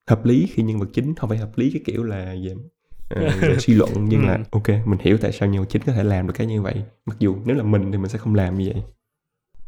hợp 0.09 0.25
lý 0.25 0.48
khi 0.53 0.63
nhân 0.63 0.79
vật 0.79 0.89
chính 0.93 1.15
không 1.15 1.29
phải 1.29 1.38
hợp 1.38 1.57
lý 1.57 1.71
cái 1.71 1.81
kiểu 1.86 2.03
là 2.03 2.36
về, 2.45 2.53
ờ, 3.09 3.29
về 3.48 3.57
suy 3.59 3.74
luận 3.74 4.05
nhưng 4.09 4.25
là 4.25 4.33
Ừ. 4.38 4.43
ok 4.51 4.69
mình 4.86 5.00
hiểu 5.00 5.17
tại 5.21 5.31
sao 5.31 5.50
nhân 5.50 5.62
vật 5.62 5.67
chính 5.69 5.81
có 5.81 5.93
thể 5.93 6.03
làm 6.03 6.27
được 6.27 6.33
cái 6.38 6.48
như 6.48 6.62
vậy 6.62 6.83
mặc 7.05 7.15
dù 7.19 7.38
nếu 7.45 7.55
là 7.55 7.63
mình 7.63 7.91
thì 7.91 7.98
mình 7.98 8.09
sẽ 8.09 8.17
không 8.17 8.36
làm 8.36 8.57
như 8.57 8.71
vậy 8.74 8.83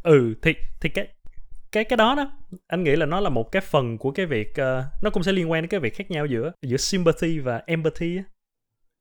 ừ 0.03 0.33
thì 0.41 0.53
thì 0.81 0.89
cái 0.89 1.07
cái 1.71 1.83
cái 1.83 1.97
đó 1.97 2.15
đó 2.15 2.31
anh 2.67 2.83
nghĩ 2.83 2.95
là 2.95 3.05
nó 3.05 3.19
là 3.19 3.29
một 3.29 3.51
cái 3.51 3.61
phần 3.61 3.97
của 3.97 4.11
cái 4.11 4.25
việc 4.25 4.55
ờ, 4.55 4.85
nó 5.03 5.09
cũng 5.09 5.23
sẽ 5.23 5.31
liên 5.31 5.51
quan 5.51 5.63
đến 5.63 5.69
cái 5.69 5.79
việc 5.79 5.95
khác 5.95 6.11
nhau 6.11 6.25
giữa 6.25 6.51
giữa 6.61 6.77
sympathy 6.77 7.39
và 7.39 7.61
empathy. 7.67 8.19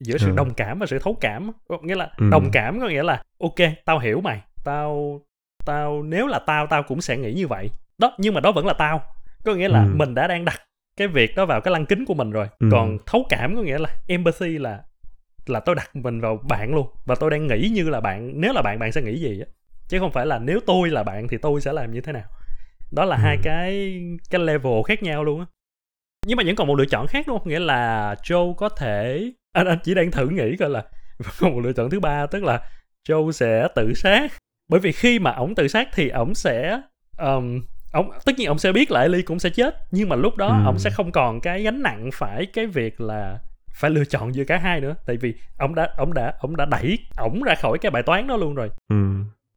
Giữa 0.01 0.19
sự 0.19 0.27
Ừ. 0.31 0.33
đồng 0.37 0.55
cảm 0.55 0.79
và 0.79 0.87
sự 0.87 0.99
thấu 0.99 1.17
cảm 1.21 1.51
có 1.69 1.79
nghĩa 1.83 1.95
là 1.95 2.11
Ừ. 2.17 2.29
đồng 2.31 2.51
cảm 2.53 2.81
có 2.81 2.89
nghĩa 2.89 3.03
là 3.03 3.23
ok 3.41 3.55
tao 3.85 3.99
hiểu 3.99 4.21
mày 4.21 4.41
tao 4.65 5.21
tao 5.67 6.03
nếu 6.03 6.27
là 6.27 6.39
tao 6.39 6.67
tao 6.67 6.83
cũng 6.83 7.01
sẽ 7.01 7.17
nghĩ 7.17 7.33
như 7.33 7.47
vậy 7.47 7.71
đó 7.99 8.13
nhưng 8.19 8.35
mà 8.35 8.41
đó 8.41 8.53
vẫn 8.53 8.67
là 8.67 8.73
tao 8.73 9.03
có 9.45 9.55
nghĩa 9.55 9.69
là 9.69 9.81
Ừ. 9.83 9.89
mình 9.95 10.15
đã 10.15 10.27
đang 10.27 10.45
đặt 10.45 10.61
cái 10.97 11.09
việc 11.09 11.37
đó 11.37 11.47
vào 11.47 11.61
cái 11.61 11.73
lăng 11.73 11.87
kính 11.87 12.05
của 12.05 12.15
mình 12.15 12.31
rồi 12.31 12.47
Ừ. 12.59 12.69
còn 12.73 12.99
thấu 13.07 13.27
cảm 13.29 13.57
có 13.57 13.63
nghĩa 13.63 13.79
là 13.79 13.89
empathy 14.07 14.59
là 14.59 14.81
là 15.47 15.61
tôi 15.61 15.75
đặt 15.75 15.97
mình 15.97 16.21
vào 16.21 16.37
bạn 16.49 16.75
luôn 16.75 16.87
và 17.07 17.15
tôi 17.15 17.31
đang 17.31 17.47
nghĩ 17.47 17.69
như 17.73 17.89
là 17.89 18.01
bạn 18.01 18.33
nếu 18.41 18.53
là 18.53 18.63
bạn 18.63 18.79
bạn 18.79 18.93
sẽ 18.93 19.03
nghĩ 19.03 19.19
gì 19.21 19.41
á 19.41 19.47
chứ 19.89 19.99
không 19.99 20.11
phải 20.13 20.27
là 20.27 20.39
nếu 20.39 20.61
tôi 20.67 20.91
là 20.91 21.03
bạn 21.03 21.29
thì 21.29 21.37
tôi 21.39 21.61
sẽ 21.61 21.73
làm 21.73 21.91
như 21.93 22.01
thế 22.01 22.13
nào 22.13 22.25
đó 22.91 23.05
là 23.05 23.17
Ừ. 23.17 23.21
hai 23.23 23.39
cái 23.43 24.01
cái 24.31 24.41
level 24.41 24.73
khác 24.87 25.03
nhau 25.03 25.25
luôn 25.25 25.41
á 25.41 25.47
nhưng 26.27 26.37
mà 26.37 26.43
vẫn 26.47 26.57
còn 26.57 26.67
một 26.67 26.75
lựa 26.75 26.85
chọn 26.87 27.07
khác 27.07 27.25
đúng 27.29 27.39
không 27.39 27.49
nghĩa 27.49 27.59
là 27.59 28.15
Joe 28.23 28.55
có 28.55 28.69
thể 28.69 29.31
anh 29.53 29.67
anh 29.67 29.79
chỉ 29.85 29.95
đang 29.95 30.11
thử 30.11 30.29
nghĩ 30.29 30.57
coi 30.57 30.71
là 30.71 30.83
một 31.41 31.61
lựa 31.61 31.73
chọn 31.73 31.91
thứ 31.91 32.01
ba 32.01 32.27
tức 32.27 32.43
là 32.45 32.61
Joe 33.09 33.31
sẽ 33.31 33.69
tự 33.75 33.95
sát 33.95 34.33
bởi 34.69 34.81
vì 34.81 34.93
khi 34.93 35.19
mà 35.19 35.31
ổng 35.33 35.55
tự 35.55 35.69
sát 35.69 35.89
thì 35.95 36.09
ổng 36.09 36.35
sẽ 36.35 36.81
um, 37.19 37.61
ổng 37.93 38.11
tất 38.25 38.33
nhiên 38.39 38.49
ổng 38.49 38.59
sẽ 38.59 38.73
biết 38.73 38.91
là 38.91 39.01
Ellie 39.01 39.23
cũng 39.23 39.39
sẽ 39.39 39.51
chết 39.51 39.77
nhưng 39.91 40.09
mà 40.09 40.17
lúc 40.17 40.37
đó 40.37 40.47
Ừ. 40.47 40.67
ổng 40.67 40.79
sẽ 40.79 40.91
không 40.91 41.13
còn 41.13 41.41
cái 41.41 41.63
gánh 41.63 41.83
nặng 41.83 42.11
phải 42.13 42.47
cái 42.47 42.67
việc 42.67 43.01
là 43.01 43.39
phải 43.75 43.91
lựa 43.91 44.05
chọn 44.05 44.35
giữa 44.35 44.45
cả 44.45 44.59
hai 44.59 44.81
nữa 44.81 44.95
tại 45.07 45.17
vì 45.17 45.35
ổng 45.59 45.75
đã 45.75 45.89
ổng 45.99 46.15
đã 46.15 46.35
ổng 46.41 46.57
đã 46.57 46.65
đẩy 46.65 46.99
ổng 47.17 47.43
ra 47.43 47.55
khỏi 47.55 47.79
cái 47.79 47.91
bài 47.91 48.03
toán 48.03 48.27
đó 48.27 48.37
luôn 48.37 48.55
rồi 48.55 48.71
ừ 48.89 48.97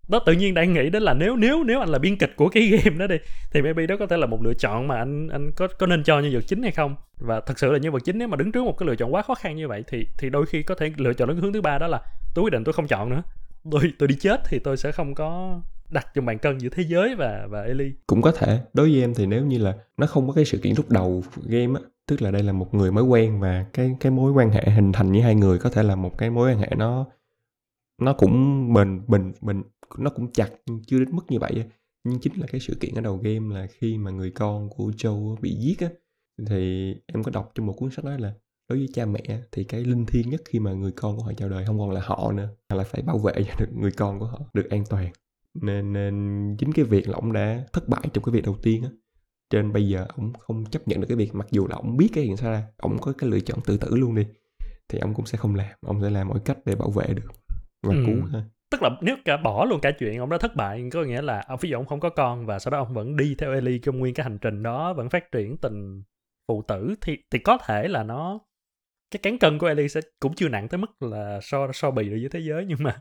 đó, 0.07 0.19
tự 0.25 0.33
nhiên 0.33 0.53
đang 0.53 0.73
nghĩ 0.73 0.89
đến 0.89 1.03
là 1.03 1.13
nếu 1.13 1.35
nếu 1.35 1.63
nếu 1.63 1.79
anh 1.79 1.89
là 1.89 1.99
biên 1.99 2.17
kịch 2.17 2.33
của 2.35 2.49
cái 2.49 2.67
game 2.83 2.97
đó 2.97 3.07
đi, 3.07 3.15
thì 3.51 3.61
maybe 3.61 3.87
đó 3.87 3.95
có 3.99 4.07
thể 4.07 4.17
là 4.17 4.25
một 4.25 4.43
lựa 4.43 4.53
chọn 4.53 4.87
mà 4.87 4.97
anh 4.97 5.27
anh 5.27 5.51
có 5.55 5.67
có 5.79 5.87
nên 5.87 6.03
cho 6.03 6.19
nhân 6.19 6.33
vật 6.33 6.43
chính 6.47 6.63
hay 6.63 6.71
không? 6.71 6.95
Và 7.17 7.39
thật 7.39 7.59
sự 7.59 7.71
là 7.71 7.77
nhân 7.77 7.93
vật 7.93 8.01
chính, 8.05 8.17
nếu 8.17 8.27
mà 8.27 8.37
đứng 8.37 8.51
trước 8.51 8.63
một 8.63 8.77
cái 8.77 8.87
lựa 8.87 8.95
chọn 8.95 9.13
quá 9.13 9.21
khó 9.21 9.35
khăn 9.35 9.55
như 9.55 9.67
vậy 9.67 9.83
thì 9.87 10.07
thì 10.17 10.29
đôi 10.29 10.45
khi 10.45 10.63
có 10.63 10.75
thể 10.75 10.91
lựa 10.97 11.13
chọn 11.13 11.27
đến 11.27 11.37
hướng 11.37 11.53
thứ 11.53 11.61
ba 11.61 11.77
đó 11.77 11.87
là 11.87 12.01
tôi 12.35 12.43
quyết 12.43 12.51
định 12.51 12.63
tôi 12.63 12.73
không 12.73 12.87
chọn 12.87 13.09
nữa. 13.09 13.23
Tôi 13.71 13.81
tôi 13.99 14.07
đi 14.07 14.15
chết 14.15 14.41
thì 14.49 14.59
tôi 14.59 14.77
sẽ 14.77 14.91
không 14.91 15.15
có 15.15 15.61
đặt 15.89 16.07
trong 16.13 16.25
bàn 16.25 16.37
cân 16.37 16.57
giữa 16.57 16.69
thế 16.69 16.83
giới 16.87 17.15
và 17.15 17.47
và 17.49 17.61
Ellie. 17.61 17.91
Cũng 18.07 18.21
có 18.21 18.31
thể. 18.31 18.59
Đối 18.73 18.91
với 18.91 19.01
em 19.01 19.13
thì 19.13 19.25
nếu 19.25 19.45
như 19.45 19.57
là 19.57 19.73
nó 19.97 20.07
không 20.07 20.27
có 20.27 20.33
cái 20.33 20.45
sự 20.45 20.57
kiện 20.57 20.73
lúc 20.77 20.89
đầu 20.89 21.23
game 21.45 21.79
á, 21.79 21.87
tức 22.07 22.21
là 22.21 22.31
đây 22.31 22.43
là 22.43 22.51
một 22.51 22.73
người 22.73 22.91
mới 22.91 23.03
quen 23.03 23.39
và 23.39 23.65
cái 23.73 23.95
cái 23.99 24.11
mối 24.11 24.31
quan 24.31 24.49
hệ 24.49 24.63
hình 24.69 24.91
thành 24.91 25.11
với 25.11 25.21
hai 25.21 25.35
người 25.35 25.59
có 25.59 25.69
thể 25.69 25.83
là 25.83 25.95
một 25.95 26.17
cái 26.17 26.29
mối 26.29 26.51
quan 26.51 26.57
hệ 26.57 26.69
nó 26.77 27.05
nó 28.03 28.13
cũng 28.13 28.73
bền 28.73 29.01
bình 29.07 29.31
bình 29.41 29.61
nó 29.97 30.09
cũng 30.09 30.31
chặt 30.31 30.49
nhưng 30.65 30.83
chưa 30.83 30.99
đến 30.99 31.09
mức 31.11 31.23
như 31.29 31.39
vậy 31.39 31.65
nhưng 32.03 32.19
chính 32.19 32.39
là 32.39 32.47
cái 32.47 32.61
sự 32.61 32.77
kiện 32.79 32.95
ở 32.95 33.01
đầu 33.01 33.17
game 33.17 33.55
là 33.55 33.67
khi 33.67 33.97
mà 33.97 34.11
người 34.11 34.31
con 34.31 34.69
của 34.69 34.91
Joe 34.97 35.35
bị 35.41 35.55
giết 35.55 35.79
á. 35.79 35.89
Thì 36.47 36.93
em 37.05 37.23
có 37.23 37.31
đọc 37.31 37.51
trong 37.55 37.65
một 37.65 37.73
cuốn 37.73 37.91
sách 37.91 38.05
nói 38.05 38.19
là 38.19 38.33
đối 38.69 38.79
với 38.79 38.87
cha 38.93 39.05
mẹ 39.05 39.41
thì 39.51 39.63
cái 39.63 39.83
linh 39.83 40.05
thiêng 40.05 40.29
nhất 40.29 40.41
khi 40.45 40.59
mà 40.59 40.73
người 40.73 40.91
con 40.91 41.17
của 41.17 41.23
họ 41.23 41.33
chào 41.37 41.49
đời 41.49 41.65
không 41.65 41.79
còn 41.79 41.91
là 41.91 42.01
họ 42.03 42.31
nữa, 42.31 42.49
mà 42.69 42.75
là 42.75 42.83
phải 42.83 43.01
bảo 43.01 43.17
vệ 43.17 43.33
cho 43.33 43.53
được 43.59 43.71
người 43.75 43.91
con 43.91 44.19
của 44.19 44.25
họ 44.25 44.39
được 44.53 44.69
an 44.69 44.83
toàn. 44.89 45.11
Nên 45.53 45.93
nên 45.93 46.55
chính 46.59 46.73
cái 46.73 46.85
việc 46.85 47.09
là 47.09 47.15
ông 47.15 47.33
đã 47.33 47.63
thất 47.73 47.89
bại 47.89 48.01
trong 48.13 48.23
cái 48.23 48.33
việc 48.33 48.45
đầu 48.45 48.57
tiên 48.61 48.83
á. 48.83 48.89
Cho 49.49 49.61
nên 49.61 49.73
bây 49.73 49.87
giờ 49.87 50.05
ông 50.15 50.33
không 50.33 50.65
chấp 50.65 50.87
nhận 50.87 51.01
được 51.01 51.07
cái 51.07 51.17
việc, 51.17 51.35
mặc 51.35 51.47
dù 51.51 51.67
là 51.67 51.75
ông 51.75 51.97
biết 51.97 52.09
cái 52.13 52.25
chuyện 52.25 52.37
sao 52.37 52.51
ra, 52.51 52.63
ông 52.77 52.97
có 53.01 53.13
cái 53.17 53.29
lựa 53.29 53.39
chọn 53.39 53.59
tự 53.65 53.77
tử 53.77 53.95
luôn 53.95 54.15
đi, 54.15 54.25
thì 54.89 54.99
ông 54.99 55.13
cũng 55.13 55.25
sẽ 55.25 55.37
không 55.37 55.55
làm. 55.55 55.71
Ông 55.81 56.01
sẽ 56.01 56.09
làm 56.09 56.27
mọi 56.27 56.39
cách 56.45 56.57
để 56.65 56.75
bảo 56.75 56.91
vệ 56.91 57.13
được 57.13 57.42
và 57.83 57.95
Ừ. 57.95 58.03
cứu 58.05 58.23
ha 58.23 58.43
tức 58.71 58.81
là 58.81 58.89
nếu 59.01 59.15
cả 59.25 59.37
bỏ 59.37 59.65
luôn 59.65 59.79
cả 59.81 59.91
chuyện 59.99 60.19
ông 60.19 60.29
đã 60.29 60.37
thất 60.37 60.55
bại 60.55 60.89
có 60.93 61.03
nghĩa 61.03 61.21
là 61.21 61.43
ông 61.47 61.59
ví 61.61 61.69
dụ 61.69 61.77
ông 61.77 61.85
không 61.85 61.99
có 61.99 62.09
con 62.09 62.45
và 62.45 62.59
sau 62.59 62.71
đó 62.71 62.77
ông 62.77 62.93
vẫn 62.93 63.15
đi 63.17 63.35
theo 63.37 63.53
Ellie 63.53 63.79
trong 63.83 63.99
nguyên 63.99 64.13
cái 64.13 64.23
hành 64.23 64.37
trình 64.41 64.63
đó 64.63 64.93
vẫn 64.93 65.09
phát 65.09 65.31
triển 65.31 65.57
tình 65.57 66.03
phụ 66.47 66.61
tử 66.67 66.95
thì 67.01 67.17
thì 67.31 67.39
có 67.39 67.57
thể 67.57 67.87
là 67.87 68.03
nó 68.03 68.39
cái 69.11 69.19
cán 69.23 69.37
cân 69.37 69.57
của 69.59 69.67
Ellie 69.67 69.87
sẽ 69.87 70.01
cũng 70.19 70.33
chưa 70.35 70.49
nặng 70.49 70.67
tới 70.67 70.77
mức 70.77 71.01
là 71.01 71.39
so 71.41 71.71
so 71.73 71.91
bì 71.91 72.09
được 72.09 72.17
với 72.21 72.29
thế 72.29 72.39
giới 72.39 72.65
nhưng 72.65 72.77
mà 72.81 72.99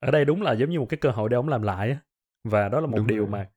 ở 0.00 0.10
đây 0.10 0.24
đúng 0.24 0.42
là 0.42 0.52
giống 0.52 0.70
như 0.70 0.80
một 0.80 0.86
cái 0.88 0.98
cơ 0.98 1.10
hội 1.10 1.28
để 1.28 1.36
ông 1.36 1.48
làm 1.48 1.62
lại 1.62 1.90
á. 1.90 1.96
và 2.44 2.68
đó 2.68 2.80
là 2.80 2.86
một 2.86 2.96
Đúng 2.96 3.06
điều 3.06 3.22
rồi. 3.22 3.28
mà 3.30 3.48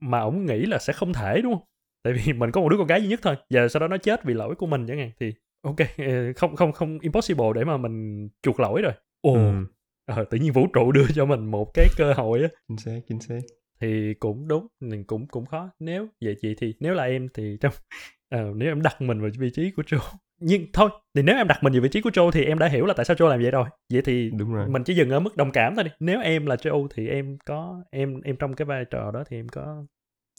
mà 0.00 0.20
ông 0.20 0.46
nghĩ 0.46 0.66
là 0.66 0.78
sẽ 0.78 0.92
không 0.92 1.12
thể 1.12 1.40
đúng 1.42 1.52
không 1.54 1.62
tại 2.02 2.12
vì 2.12 2.32
mình 2.32 2.50
có 2.50 2.60
một 2.60 2.68
đứa 2.68 2.78
con 2.78 2.86
gái 2.86 3.02
duy 3.02 3.08
nhất 3.08 3.20
thôi 3.22 3.36
giờ 3.50 3.68
sau 3.68 3.80
đó 3.80 3.88
nó 3.88 3.96
chết 3.98 4.24
vì 4.24 4.34
lỗi 4.34 4.54
của 4.54 4.66
mình 4.66 4.86
chẳng 4.88 4.98
hạn 4.98 5.10
thì 5.20 5.34
ok 5.62 5.76
ờ, 5.98 6.32
không 6.36 6.56
không 6.56 6.72
không 6.72 6.98
impossible 6.98 7.46
để 7.54 7.64
mà 7.64 7.76
mình 7.76 8.28
chuộc 8.42 8.60
lỗi 8.60 8.82
rồi 8.82 8.92
ồ 9.20 9.34
ừ, 9.34 9.66
ờ, 10.16 10.24
tự 10.24 10.38
nhiên 10.38 10.52
vũ 10.52 10.66
trụ 10.72 10.92
đưa 10.92 11.06
cho 11.14 11.26
mình 11.26 11.46
một 11.46 11.74
cái 11.74 11.86
cơ 11.96 12.12
hội 12.12 12.42
á. 12.42 12.48
Chính 12.68 12.76
xác 12.76 13.00
chính 13.08 13.20
xác. 13.20 13.40
Thì 13.80 14.14
cũng 14.14 14.48
đúng 14.48 14.66
mình 14.80 15.04
cũng 15.04 15.26
cũng 15.26 15.46
khó. 15.46 15.70
Nếu 15.78 16.06
vậy 16.20 16.36
chị 16.42 16.54
thì 16.60 16.74
nếu 16.80 16.94
là 16.94 17.04
em 17.04 17.28
thì 17.34 17.56
trong 17.60 17.72
ờ, 18.30 18.52
nếu 18.56 18.68
em 18.68 18.82
đặt 18.82 19.02
mình 19.02 19.20
vào 19.20 19.30
vị 19.38 19.50
trí 19.50 19.70
của 19.70 19.82
Joe 19.82 19.98
nhưng 20.40 20.66
thôi 20.72 20.90
thì 21.14 21.22
nếu 21.22 21.36
em 21.36 21.48
đặt 21.48 21.62
mình 21.62 21.72
vào 21.72 21.82
vị 21.82 21.88
trí 21.88 22.00
của 22.00 22.10
Joe 22.10 22.30
thì 22.30 22.44
em 22.44 22.58
đã 22.58 22.68
hiểu 22.68 22.86
là 22.86 22.94
tại 22.94 23.04
sao 23.04 23.16
Joe 23.16 23.28
làm 23.28 23.40
vậy 23.40 23.50
rồi. 23.50 23.68
Vậy 23.92 24.02
thì 24.04 24.30
đúng 24.30 24.54
rồi. 24.54 24.68
mình 24.68 24.84
chỉ 24.84 24.94
dừng 24.94 25.10
ở 25.10 25.20
mức 25.20 25.36
đồng 25.36 25.52
cảm 25.52 25.74
thôi 25.74 25.84
đi. 25.84 25.90
Nếu 26.00 26.20
em 26.20 26.46
là 26.46 26.54
Joe 26.54 26.88
thì 26.94 27.08
em 27.08 27.38
có 27.44 27.82
em 27.90 28.20
em 28.20 28.36
trong 28.36 28.54
cái 28.54 28.66
vai 28.66 28.84
trò 28.84 29.10
đó 29.10 29.24
thì 29.28 29.38
em 29.38 29.48
có 29.48 29.84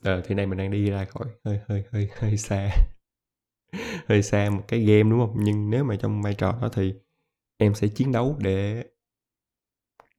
ờ 0.04 0.22
thì 0.26 0.36
này 0.36 0.48
mình 0.48 0.58
đang 0.58 0.72
đi 0.72 0.90
ra 0.90 1.06
khỏi 1.06 1.28
hơi 1.46 1.60
hơi 1.68 1.84
hơi 1.92 2.10
hơi 2.20 2.38
xa. 2.38 2.70
Hơi 4.08 4.24
xa 4.24 4.50
một 4.50 4.64
cái 4.68 4.80
game 4.80 5.10
đúng 5.10 5.20
không? 5.20 5.36
Nhưng 5.38 5.70
nếu 5.70 5.84
mà 5.84 5.96
trong 5.96 6.22
vai 6.22 6.34
trò 6.34 6.58
đó 6.62 6.70
thì 6.74 6.94
em 7.58 7.74
sẽ 7.74 7.88
chiến 7.88 8.12
đấu 8.12 8.36
để 8.40 8.84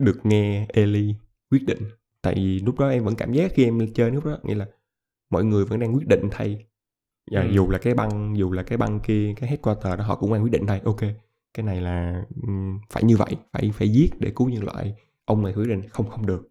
được 0.05 0.27
nghe 0.27 0.67
Ellie 0.69 1.15
quyết 1.51 1.65
định. 1.67 1.79
Tại 2.23 2.35
vì 2.35 2.59
lúc 2.61 2.79
đó 2.79 2.89
em 2.89 3.05
vẫn 3.05 3.15
cảm 3.15 3.33
giác 3.33 3.53
khi 3.55 3.65
em 3.65 3.93
chơi 3.95 4.11
lúc 4.11 4.25
đó 4.25 4.39
nghĩa 4.43 4.55
là 4.55 4.67
mọi 5.31 5.45
người 5.45 5.65
vẫn 5.65 5.81
đang 5.81 5.95
quyết 5.97 6.07
định 6.09 6.29
thay. 6.31 6.65
Và 7.31 7.41
Ừ. 7.43 7.49
dù 7.53 7.71
là 7.71 7.79
cái 7.79 7.95
băng 7.95 8.37
dù 8.37 8.53
là 8.53 8.63
cái 8.63 8.79
băng 8.79 9.01
kia 9.01 9.35
cái 9.37 9.49
headquarter 9.51 9.99
đó 9.99 10.05
họ 10.05 10.17
cũng 10.17 10.33
đang 10.33 10.43
quyết 10.43 10.53
định 10.53 10.67
thay. 10.67 10.81
Ok 10.85 11.01
cái 11.55 11.67
này 11.67 11.81
là 11.81 12.25
phải 12.91 13.03
như 13.05 13.17
vậy 13.17 13.37
phải 13.53 13.71
phải 13.75 13.89
giết 13.89 14.11
để 14.21 14.33
cứu 14.37 14.49
nhân 14.49 14.65
loại. 14.65 14.95
Ông 15.25 15.43
này 15.43 15.53
quyết 15.53 15.69
định 15.69 15.89
không 15.89 16.09
không 16.09 16.27
được. 16.27 16.49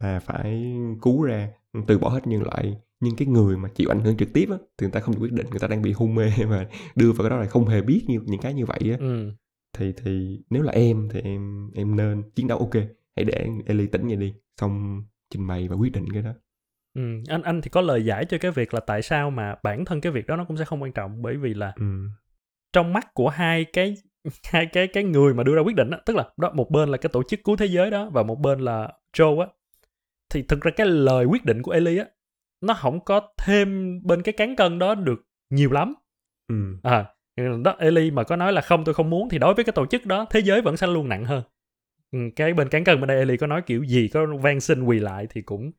Là 0.00 0.20
phải 0.20 0.74
cứu 1.02 1.22
ra 1.22 1.48
từ 1.86 1.98
bỏ 1.98 2.08
hết 2.08 2.26
nhân 2.26 2.42
loại. 2.42 2.76
Nhưng 3.00 3.16
cái 3.16 3.28
người 3.28 3.56
mà 3.56 3.68
chịu 3.68 3.88
ảnh 3.90 4.00
hưởng 4.00 4.16
trực 4.16 4.32
tiếp 4.32 4.46
á 4.50 4.56
thì 4.78 4.84
người 4.84 4.90
ta 4.92 5.00
không 5.00 5.14
được 5.14 5.20
quyết 5.20 5.32
định 5.32 5.46
người 5.50 5.58
ta 5.58 5.66
đang 5.66 5.82
bị 5.82 5.92
hôn 5.92 6.14
mê 6.14 6.30
và 6.48 6.66
đưa 6.96 7.12
vào 7.12 7.22
cái 7.22 7.30
đó 7.30 7.36
là 7.36 7.46
không 7.46 7.66
hề 7.66 7.82
biết 7.82 8.04
như 8.08 8.20
những 8.26 8.40
cái 8.40 8.54
như 8.54 8.66
vậy 8.66 8.80
á. 8.90 8.96
Ừ. 9.00 9.32
thì 9.78 9.92
thì 9.96 10.40
nếu 10.50 10.62
là 10.62 10.72
em 10.72 11.08
thì 11.12 11.20
em 11.20 11.70
em 11.74 11.96
nên 11.96 12.22
chiến 12.34 12.48
đấu 12.48 12.58
ok 12.58 12.74
hãy 13.16 13.24
để 13.24 13.46
Ellie 13.66 13.86
tỉnh 13.86 14.06
vậy 14.06 14.16
đi 14.16 14.34
xong 14.60 15.02
trình 15.30 15.46
bày 15.46 15.68
và 15.68 15.76
quyết 15.76 15.92
định 15.92 16.04
cái 16.12 16.22
đó 16.22 16.30
Ừ. 16.94 17.02
anh 17.28 17.42
anh 17.42 17.60
thì 17.60 17.70
có 17.70 17.80
lời 17.80 18.04
giải 18.04 18.24
cho 18.24 18.38
cái 18.40 18.50
việc 18.50 18.74
là 18.74 18.80
tại 18.80 19.02
sao 19.02 19.30
mà 19.30 19.54
bản 19.62 19.84
thân 19.84 20.00
cái 20.00 20.12
việc 20.12 20.26
đó 20.26 20.36
nó 20.36 20.44
cũng 20.44 20.56
sẽ 20.56 20.64
không 20.64 20.82
quan 20.82 20.92
trọng 20.92 21.22
bởi 21.22 21.36
vì 21.36 21.54
là 21.54 21.72
ừ. 21.76 21.84
trong 22.72 22.92
mắt 22.92 23.14
của 23.14 23.28
hai 23.28 23.64
cái 23.64 23.94
hai 24.44 24.66
cái 24.66 24.86
cái 24.86 25.04
người 25.04 25.34
mà 25.34 25.42
đưa 25.42 25.54
ra 25.56 25.62
quyết 25.62 25.76
định 25.76 25.90
đó, 25.90 25.98
tức 26.06 26.16
là 26.16 26.30
đó 26.36 26.50
một 26.54 26.70
bên 26.70 26.88
là 26.88 26.96
cái 26.98 27.10
tổ 27.12 27.22
chức 27.22 27.40
cứu 27.44 27.56
thế 27.56 27.66
giới 27.66 27.90
đó 27.90 28.10
và 28.10 28.22
một 28.22 28.40
bên 28.40 28.60
là 28.60 28.92
Joe 29.16 29.40
á 29.40 29.46
thì 30.30 30.42
thực 30.42 30.60
ra 30.60 30.70
cái 30.76 30.86
lời 30.86 31.24
quyết 31.24 31.44
định 31.44 31.62
của 31.62 31.70
Ellie 31.72 31.98
á 31.98 32.06
nó 32.60 32.74
không 32.74 33.04
có 33.04 33.20
thêm 33.38 34.00
bên 34.04 34.22
cái 34.22 34.32
cán 34.32 34.56
cân 34.56 34.78
đó 34.78 34.94
được 34.94 35.20
nhiều 35.50 35.70
lắm 35.72 35.94
Ừ. 36.48 36.54
à 36.82 37.06
đó 37.36 37.76
Ellie 37.78 38.10
mà 38.10 38.24
có 38.24 38.36
nói 38.36 38.52
là 38.52 38.60
không 38.60 38.84
tôi 38.84 38.94
không 38.94 39.10
muốn 39.10 39.28
thì 39.28 39.38
đối 39.38 39.54
với 39.54 39.64
cái 39.64 39.72
tổ 39.72 39.86
chức 39.86 40.06
đó 40.06 40.26
thế 40.30 40.40
giới 40.40 40.60
vẫn 40.62 40.76
sẽ 40.76 40.86
luôn 40.86 41.08
nặng 41.08 41.24
hơn 41.24 41.42
Ừ, 42.12 42.18
cái 42.36 42.54
bên 42.54 42.68
cán 42.68 42.84
cân 42.84 43.00
bên 43.00 43.08
đây 43.08 43.18
Ellie 43.18 43.36
có 43.36 43.46
nói 43.46 43.62
kiểu 43.66 43.82
gì 43.84 44.08
có 44.08 44.26
van 44.40 44.60
xin 44.60 44.82
quỳ 44.82 44.98
lại 45.00 45.26
thì 45.30 45.42
cũng 45.42 45.72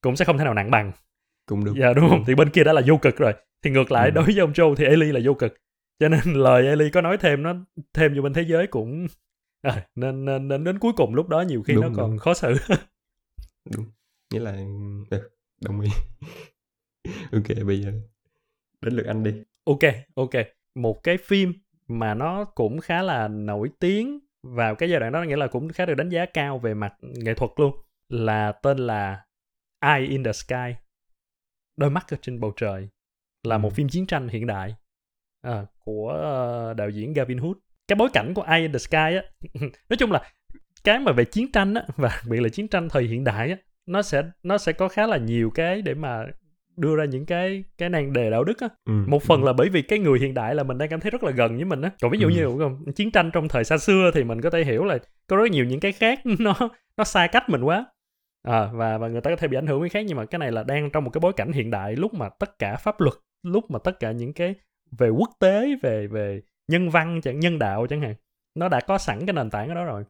cũng 0.00 0.16
sẽ 0.16 0.24
không 0.24 0.38
thể 0.38 0.44
nào 0.44 0.54
nặng 0.54 0.70
bằng 0.70 0.92
cũng 1.46 1.64
được 1.64 1.74
Dạ 1.80 1.92
đúng 1.92 2.08
không? 2.08 2.24
Thì 2.26 2.34
bên 2.34 2.50
kia 2.50 2.64
đã 2.64 2.72
là 2.72 2.82
vô 2.86 2.96
cực 2.96 3.16
rồi. 3.16 3.32
Thì 3.64 3.70
ngược 3.70 3.92
lại 3.92 4.10
Ừ. 4.10 4.14
đối 4.14 4.24
với 4.24 4.38
ông 4.38 4.52
Joe 4.52 4.74
thì 4.74 4.84
Ellie 4.84 5.12
là 5.12 5.20
vô 5.24 5.34
cực. 5.34 5.54
Cho 5.98 6.08
nên 6.08 6.20
lời 6.34 6.66
Ellie 6.66 6.90
có 6.90 7.00
nói 7.00 7.18
thêm 7.18 7.42
nó 7.42 7.54
thêm 7.94 8.14
vô 8.16 8.22
bên 8.22 8.32
thế 8.32 8.42
giới 8.42 8.66
cũng 8.66 9.06
à, 9.62 9.86
nên, 9.94 10.24
nên 10.24 10.48
nên 10.48 10.64
đến 10.64 10.78
cuối 10.78 10.92
cùng 10.96 11.14
lúc 11.14 11.28
đó 11.28 11.40
nhiều 11.40 11.62
khi 11.62 11.74
Đúng, 11.74 11.82
nó 11.84 11.90
còn 11.96 12.10
đúng. 12.10 12.18
khó 12.18 12.34
xử. 12.34 12.54
đúng 13.70 13.86
nghĩa 14.32 14.40
là 14.40 14.56
ừ, 15.10 15.30
đồng 15.60 15.80
ý 15.80 15.90
ok 17.32 17.66
bây 17.66 17.80
giờ 17.80 17.92
đến 18.80 18.94
lượt 18.94 19.06
anh 19.06 19.22
đi 19.22 19.32
ok, 19.64 19.78
ok. 20.14 20.30
Một 20.78 21.02
cái 21.02 21.16
phim 21.16 21.52
mà 21.88 22.14
nó 22.14 22.44
cũng 22.44 22.80
khá 22.80 23.02
là 23.02 23.28
nổi 23.28 23.70
tiếng 23.80 24.18
vào 24.42 24.74
cái 24.74 24.90
giai 24.90 25.00
đoạn 25.00 25.12
đó 25.12 25.22
nghĩa 25.22 25.36
là 25.36 25.46
cũng 25.46 25.68
khá 25.68 25.86
được 25.86 25.94
đánh 25.94 26.08
giá 26.08 26.26
cao 26.26 26.58
về 26.58 26.74
mặt 26.74 26.94
nghệ 27.02 27.34
thuật 27.34 27.50
luôn 27.56 27.76
là 28.08 28.52
tên 28.52 28.78
là 28.78 29.24
Eye 29.80 30.06
in 30.06 30.24
the 30.24 30.32
Sky 30.32 30.74
đôi 31.76 31.90
mắt 31.90 32.06
ở 32.10 32.16
trên 32.22 32.40
bầu 32.40 32.52
trời 32.56 32.88
là 33.42 33.56
Ừ. 33.56 33.58
một 33.58 33.72
phim 33.74 33.88
chiến 33.88 34.06
tranh 34.06 34.28
hiện 34.28 34.46
đại 34.46 34.74
à, 35.42 35.66
của 35.78 36.08
ờ, 36.10 36.74
đạo 36.74 36.90
diễn 36.90 37.12
Gavin 37.12 37.38
Hood 37.38 37.56
cái 37.88 37.96
bối 37.96 38.08
cảnh 38.12 38.34
của 38.34 38.42
Eye 38.42 38.62
in 38.62 38.72
the 38.72 38.78
Sky 38.78 38.96
á 38.96 39.22
nói 39.88 39.96
chung 39.98 40.12
là 40.12 40.32
cái 40.84 40.98
mà 40.98 41.12
về 41.12 41.24
chiến 41.24 41.52
tranh 41.52 41.74
á 41.74 41.82
và 41.96 42.08
đặc 42.08 42.24
biệt 42.30 42.40
là 42.40 42.48
chiến 42.48 42.68
tranh 42.68 42.88
thời 42.88 43.02
hiện 43.04 43.24
đại 43.24 43.50
á 43.50 43.56
nó 43.86 44.02
sẽ 44.02 44.22
nó 44.42 44.58
sẽ 44.58 44.72
có 44.72 44.88
khá 44.88 45.06
là 45.06 45.16
nhiều 45.16 45.50
cái 45.54 45.82
để 45.82 45.94
mà 45.94 46.24
đưa 46.78 46.96
ra 46.96 47.04
những 47.04 47.26
cái 47.26 47.64
cái 47.78 47.88
nan 47.88 48.12
đề 48.12 48.30
đạo 48.30 48.44
đức 48.44 48.60
á 48.60 48.68
ừ. 48.84 48.92
một 49.06 49.22
phần 49.22 49.44
là 49.44 49.52
bởi 49.52 49.68
vì 49.68 49.82
cái 49.82 49.98
người 49.98 50.18
hiện 50.18 50.34
đại 50.34 50.54
là 50.54 50.62
mình 50.62 50.78
đang 50.78 50.88
cảm 50.88 51.00
thấy 51.00 51.10
rất 51.10 51.22
là 51.24 51.30
gần 51.30 51.56
với 51.56 51.64
mình 51.64 51.82
á 51.82 51.90
còn 52.02 52.10
ví 52.10 52.18
dụ 52.18 52.28
Ừ. 52.28 52.32
như 52.34 52.58
không? 52.58 52.92
chiến 52.92 53.10
tranh 53.10 53.30
trong 53.32 53.48
thời 53.48 53.64
xa 53.64 53.78
xưa 53.78 54.10
thì 54.14 54.24
mình 54.24 54.40
có 54.40 54.50
thể 54.50 54.64
hiểu 54.64 54.84
là 54.84 54.98
có 55.26 55.36
rất 55.36 55.50
nhiều 55.50 55.64
những 55.64 55.80
cái 55.80 55.92
khác 55.92 56.20
nó 56.38 56.54
nó 56.96 57.04
xa 57.04 57.26
cách 57.26 57.48
mình 57.48 57.62
quá 57.62 57.86
à, 58.42 58.68
và 58.72 58.98
và 58.98 59.08
người 59.08 59.20
ta 59.20 59.30
có 59.30 59.36
thể 59.36 59.48
bị 59.48 59.58
ảnh 59.58 59.66
hưởng 59.66 59.80
với 59.80 59.88
khác 59.88 60.04
nhưng 60.06 60.16
mà 60.16 60.24
cái 60.24 60.38
này 60.38 60.52
là 60.52 60.62
đang 60.62 60.90
trong 60.90 61.04
một 61.04 61.10
cái 61.10 61.20
bối 61.20 61.32
cảnh 61.32 61.52
hiện 61.52 61.70
đại 61.70 61.96
lúc 61.96 62.14
mà 62.14 62.28
tất 62.28 62.58
cả 62.58 62.76
pháp 62.76 63.00
luật 63.00 63.14
lúc 63.42 63.70
mà 63.70 63.78
tất 63.78 64.00
cả 64.00 64.12
những 64.12 64.32
cái 64.32 64.54
về 64.98 65.08
quốc 65.08 65.30
tế 65.40 65.74
về 65.82 66.06
về 66.06 66.40
nhân 66.68 66.90
văn 66.90 67.20
chẳng 67.22 67.40
nhân 67.40 67.58
đạo 67.58 67.86
chẳng 67.86 68.00
hạn 68.00 68.14
nó 68.54 68.68
đã 68.68 68.80
có 68.80 68.98
sẵn 68.98 69.26
cái 69.26 69.32
nền 69.34 69.50
tảng 69.50 69.68
ở 69.68 69.74
đó 69.74 69.84
rồi 69.84 70.04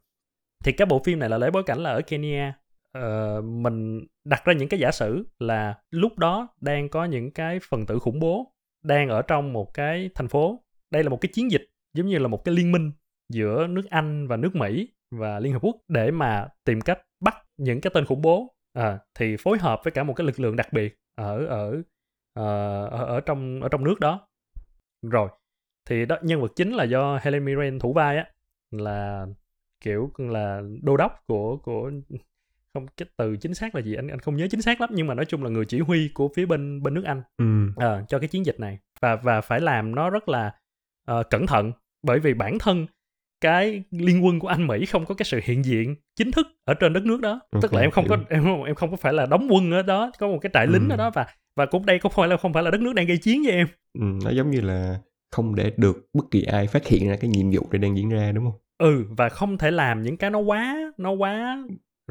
thì 0.65 0.71
cái 0.71 0.85
bộ 0.85 1.01
phim 1.05 1.19
này 1.19 1.29
là 1.29 1.37
lấy 1.37 1.51
bối 1.51 1.63
cảnh 1.63 1.79
là 1.79 1.89
ở 1.91 2.01
Kenya 2.01 2.53
uh, 2.97 3.43
mình 3.43 4.05
đặt 4.25 4.45
ra 4.45 4.53
những 4.53 4.69
cái 4.69 4.79
giả 4.79 4.91
sử 4.91 5.27
là 5.39 5.75
lúc 5.91 6.17
đó 6.17 6.47
đang 6.61 6.89
có 6.89 7.05
những 7.05 7.31
cái 7.31 7.59
phần 7.69 7.85
tử 7.85 7.99
khủng 7.99 8.19
bố 8.19 8.53
đang 8.83 9.09
ở 9.09 9.21
trong 9.21 9.53
một 9.53 9.73
cái 9.73 10.09
thành 10.15 10.27
phố. 10.27 10.63
Đây 10.91 11.03
là 11.03 11.09
một 11.09 11.21
cái 11.21 11.29
chiến 11.33 11.51
dịch 11.51 11.69
giống 11.93 12.07
như 12.07 12.17
là 12.17 12.27
một 12.27 12.43
cái 12.45 12.55
liên 12.55 12.71
minh 12.71 12.91
giữa 13.29 13.67
nước 13.67 13.85
Anh 13.89 14.27
và 14.27 14.37
nước 14.37 14.55
Mỹ 14.55 14.89
và 15.11 15.39
Liên 15.39 15.53
Hợp 15.53 15.59
Quốc 15.61 15.75
để 15.87 16.11
mà 16.11 16.47
tìm 16.65 16.81
cách 16.81 17.01
bắt 17.19 17.35
những 17.57 17.81
cái 17.81 17.91
tên 17.93 18.05
khủng 18.05 18.21
bố. 18.21 18.55
À, 18.73 18.99
thì 19.15 19.37
phối 19.39 19.57
hợp 19.57 19.81
với 19.83 19.91
cả 19.91 20.03
một 20.03 20.13
cái 20.13 20.27
lực 20.27 20.39
lượng 20.39 20.55
đặc 20.55 20.73
biệt 20.73 20.97
ở 21.15 21.45
ở 21.45 21.81
ờ, 22.33 22.85
ở, 22.87 23.05
ở 23.05 23.21
trong 23.21 23.61
ở 23.61 23.69
trong 23.69 23.83
nước 23.83 23.99
đó. 23.99 24.27
Rồi 25.01 25.29
thì 25.85 26.05
đó 26.05 26.17
nhân 26.21 26.41
vật 26.41 26.51
chính 26.55 26.73
là 26.73 26.83
do 26.83 27.19
Helen 27.21 27.45
Mirren 27.45 27.79
thủ 27.79 27.93
vai 27.93 28.17
á 28.17 28.31
là 28.71 29.27
kiểu 29.81 30.11
là 30.17 30.61
đô 30.81 30.97
đốc 30.97 31.23
của 31.27 31.57
của 31.57 31.91
không 32.73 32.85
cái 32.97 33.07
từ 33.17 33.37
chính 33.37 33.53
xác 33.53 33.75
là 33.75 33.81
gì 33.81 33.95
anh 33.95 34.07
anh 34.07 34.19
không 34.19 34.35
nhớ 34.35 34.47
chính 34.51 34.61
xác 34.61 34.81
lắm 34.81 34.89
nhưng 34.93 35.07
mà 35.07 35.13
nói 35.13 35.25
chung 35.25 35.43
là 35.43 35.49
người 35.49 35.65
chỉ 35.65 35.79
huy 35.79 36.09
của 36.13 36.29
phía 36.35 36.45
bên 36.45 36.83
bên 36.83 36.93
nước 36.93 37.03
Anh 37.05 37.21
ừ. 37.37 37.45
à, 37.77 38.05
cho 38.07 38.19
cái 38.19 38.27
chiến 38.27 38.45
dịch 38.45 38.59
này 38.59 38.79
và 39.01 39.15
và 39.15 39.41
phải 39.41 39.59
làm 39.59 39.95
nó 39.95 40.09
rất 40.09 40.29
là 40.29 40.55
uh, 41.11 41.29
cẩn 41.29 41.47
thận 41.47 41.71
bởi 42.03 42.19
vì 42.19 42.33
bản 42.33 42.59
thân 42.59 42.87
cái 43.41 43.83
liên 43.91 44.25
quân 44.25 44.39
của 44.39 44.47
Anh 44.47 44.67
Mỹ 44.67 44.85
không 44.85 45.05
có 45.05 45.15
cái 45.15 45.25
sự 45.25 45.39
hiện 45.43 45.65
diện 45.65 45.95
chính 46.15 46.31
thức 46.31 46.47
ở 46.65 46.73
trên 46.73 46.93
đất 46.93 47.03
nước 47.03 47.21
đó 47.21 47.39
okay, 47.51 47.61
tức 47.61 47.73
là 47.73 47.81
em 47.81 47.91
không 47.91 48.05
hiểu. 48.05 48.17
có 48.17 48.23
em 48.29 48.43
không 48.43 48.63
em 48.63 48.75
không 48.75 48.91
có 48.91 48.97
phải 48.97 49.13
là 49.13 49.25
đóng 49.25 49.47
quân 49.51 49.71
ở 49.71 49.81
đó 49.81 50.11
có 50.19 50.27
một 50.27 50.39
cái 50.41 50.49
trại 50.53 50.67
lính 50.67 50.89
ừ. 50.89 50.93
ở 50.93 50.97
đó 50.97 51.11
và 51.13 51.25
và 51.55 51.65
cũng 51.65 51.85
đây 51.85 51.99
không 51.99 52.11
phải 52.15 52.27
là 52.27 52.37
không 52.37 52.53
phải 52.53 52.63
là 52.63 52.71
đất 52.71 52.81
nước 52.81 52.93
đang 52.93 53.05
gây 53.05 53.17
chiến 53.17 53.41
với 53.45 53.51
em 53.51 53.67
ừ, 53.99 54.05
nó 54.25 54.31
giống 54.31 54.51
như 54.51 54.61
là 54.61 54.99
không 55.31 55.55
để 55.55 55.71
được 55.77 56.07
bất 56.13 56.23
kỳ 56.31 56.43
ai 56.43 56.67
phát 56.67 56.87
hiện 56.87 57.09
ra 57.09 57.15
cái 57.15 57.29
nhiệm 57.29 57.51
vụ 57.51 57.67
này 57.71 57.79
đang 57.79 57.97
diễn 57.97 58.09
ra 58.09 58.31
đúng 58.31 58.43
không 58.43 58.59
ừ 58.77 59.05
và 59.17 59.29
không 59.29 59.57
thể 59.57 59.71
làm 59.71 60.03
những 60.03 60.17
cái 60.17 60.29
nó 60.29 60.39
quá 60.39 60.91
nó 60.97 61.11
quá 61.11 61.63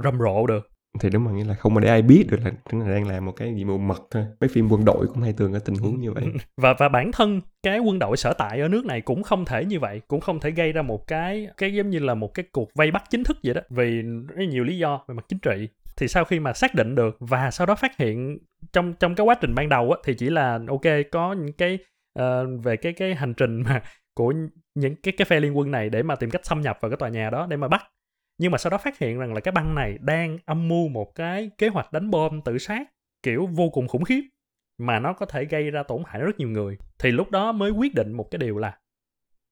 rầm 0.05 0.19
rộ 0.19 0.47
được. 0.47 0.71
Thì 1.01 1.11
đúng 1.11 1.25
mà 1.25 1.31
nghĩa 1.31 1.45
là 1.45 1.55
không 1.55 1.75
mà 1.75 1.81
để 1.81 1.89
ai 1.89 2.03
biết 2.03 2.25
được 2.31 2.39
là 2.45 2.53
chúng 2.71 2.81
ta 2.81 2.89
đang 2.89 3.09
làm 3.09 3.25
một 3.25 3.33
cái 3.33 3.55
gì 3.55 3.65
mù 3.65 3.79
mật 3.79 4.03
thôi. 4.11 4.27
Mấy 4.41 4.49
phim 4.49 4.69
quân 4.71 4.85
đội 4.85 5.07
cũng 5.07 5.23
hay 5.23 5.33
thường 5.33 5.53
ở 5.53 5.59
tình 5.59 5.75
huống 5.75 6.01
như 6.01 6.13
vậy. 6.13 6.25
Và 6.57 6.75
và 6.79 6.89
bản 6.89 7.13
thân 7.13 7.41
cái 7.63 7.79
quân 7.79 7.99
đội 7.99 8.17
sở 8.17 8.33
tại 8.33 8.61
ở 8.61 8.69
nước 8.69 8.85
này 8.85 9.01
cũng 9.01 9.23
không 9.23 9.45
thể 9.45 9.65
như 9.65 9.81
vậy 9.81 10.01
cũng 10.09 10.21
không 10.21 10.41
thể 10.41 10.51
gây 10.51 10.73
ra 10.73 10.83
một 10.83 11.07
cái 11.07 11.49
cái 11.57 11.75
giống 11.75 11.91
như 11.91 11.99
là 11.99 12.15
một 12.15 12.35
cái 12.35 12.45
cuộc 12.53 12.69
vây 12.75 12.91
bắt 12.91 13.05
chính 13.11 13.25
thức 13.25 13.39
vậy 13.45 13.55
đó. 13.55 13.61
Vì 13.71 14.03
rất 14.03 14.45
nhiều 14.49 14.65
lý 14.65 14.79
do 14.79 15.05
về 15.09 15.15
mặt 15.15 15.25
chính 15.29 15.39
trị. 15.39 15.69
Thì 15.97 16.09
sau 16.09 16.25
khi 16.25 16.41
mà 16.41 16.53
xác 16.53 16.75
định 16.75 16.95
được 16.95 17.17
và 17.21 17.51
sau 17.51 17.67
đó 17.67 17.75
phát 17.75 17.97
hiện 17.97 18.39
trong 18.73 18.95
trong 19.01 19.15
cái 19.15 19.27
quá 19.27 19.35
trình 19.41 19.55
ban 19.55 19.69
đầu 19.69 19.91
á, 19.91 19.99
thì 20.05 20.15
chỉ 20.15 20.31
là 20.31 20.61
ok 20.69 20.95
có 21.13 21.33
những 21.33 21.53
cái 21.53 21.79
uh, 22.19 22.25
về 22.65 22.77
cái 22.77 22.93
cái 22.93 23.15
hành 23.15 23.35
trình 23.35 23.63
mà 23.63 23.83
của 24.15 24.33
những 24.75 24.95
cái 25.03 25.15
cái 25.17 25.25
phe 25.25 25.41
liên 25.41 25.59
quân 25.59 25.71
này 25.71 25.91
để 25.91 26.03
mà 26.03 26.15
tìm 26.15 26.31
cách 26.31 26.47
xâm 26.47 26.61
nhập 26.61 26.79
vào 26.81 26.91
cái 26.91 26.97
tòa 26.97 27.09
nhà 27.09 27.31
đó 27.31 27.47
để 27.51 27.57
mà 27.57 27.69
bắt 27.69 27.83
nhưng 28.39 28.53
mà 28.53 28.59
sau 28.59 28.71
đó 28.71 28.79
phát 28.79 28.99
hiện 28.99 29.19
rằng 29.19 29.35
là 29.35 29.41
cái 29.41 29.53
băng 29.53 29.75
này 29.75 29.99
đang 30.01 30.39
âm 30.45 30.69
mưu 30.69 30.89
một 30.89 31.15
cái 31.15 31.51
kế 31.59 31.69
hoạch 31.69 31.93
đánh 31.93 32.11
bom 32.11 32.41
tự 32.43 32.59
sát 32.59 32.89
kiểu 33.23 33.47
vô 33.47 33.71
cùng 33.71 33.89
khủng 33.89 34.05
khiếp 34.05 34.23
mà 34.79 34.99
nó 34.99 35.13
có 35.13 35.27
thể 35.27 35.45
gây 35.45 35.71
ra 35.71 35.83
tổn 35.83 36.03
hại 36.07 36.23
rất 36.23 36.39
nhiều 36.39 36.49
người. 36.49 36.79
Thì 36.99 37.11
lúc 37.11 37.31
đó 37.31 37.53
mới 37.53 37.71
quyết 37.71 37.95
định 37.95 38.13
một 38.13 38.31
cái 38.31 38.39
điều 38.39 38.59
là 38.59 38.79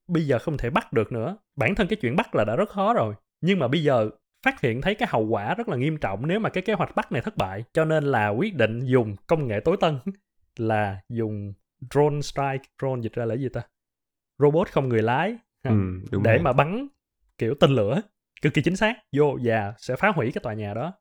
bây 0.09 0.27
giờ 0.27 0.38
không 0.38 0.57
thể 0.57 0.70
bắt 0.70 0.92
được 0.92 1.12
nữa. 1.12 1.37
Bản 1.57 1.75
thân 1.75 1.87
cái 1.88 1.96
chuyện 1.96 2.16
bắt 2.16 2.35
là 2.35 2.44
đã 2.44 2.57
rất 2.57 2.68
khó 2.68 2.94
rồi 2.94 3.14
nhưng 3.40 3.59
mà 3.59 3.68
bây 3.68 3.83
giờ 3.83 4.11
phát 4.42 4.61
hiện 4.61 4.81
thấy 4.81 4.94
cái 4.94 5.09
hậu 5.12 5.27
quả 5.27 5.55
rất 5.55 5.68
là 5.68 5.77
nghiêm 5.77 5.96
trọng 5.96 6.27
nếu 6.27 6.40
mà 6.40 6.49
cái 6.49 6.62
kế 6.62 6.72
hoạch 6.72 6.96
bắt 6.96 7.12
này 7.12 7.22
thất 7.22 7.37
bại. 7.37 7.64
Cho 7.72 7.85
nên 7.85 8.05
là 8.05 8.29
quyết 8.29 8.55
định 8.55 8.81
dùng 8.85 9.16
công 9.27 9.46
nghệ 9.46 9.61
tối 9.61 9.77
tân 9.81 9.99
là 10.57 11.01
dùng 11.09 11.53
drone 11.90 12.20
strike 12.20 12.64
drone 12.83 13.01
dịch 13.03 13.12
ra 13.12 13.25
là 13.25 13.35
gì 13.35 13.49
ta? 13.49 13.62
Robot 14.38 14.68
không 14.68 14.88
người 14.88 15.03
lái 15.03 15.37
ừ, 15.62 15.70
để 16.11 16.33
rồi. 16.33 16.38
mà 16.38 16.53
bắn 16.53 16.88
kiểu 17.38 17.55
tên 17.61 17.70
lửa 17.70 18.01
cực 18.42 18.55
kỳ 18.55 18.62
chính 18.62 18.77
xác. 18.77 18.96
Vô 19.16 19.38
và 19.42 19.75
sẽ 19.79 19.96
phá 19.96 20.09
hủy 20.09 20.31
cái 20.33 20.40
tòa 20.42 20.55
nhà 20.55 20.75
đó. 20.75 20.92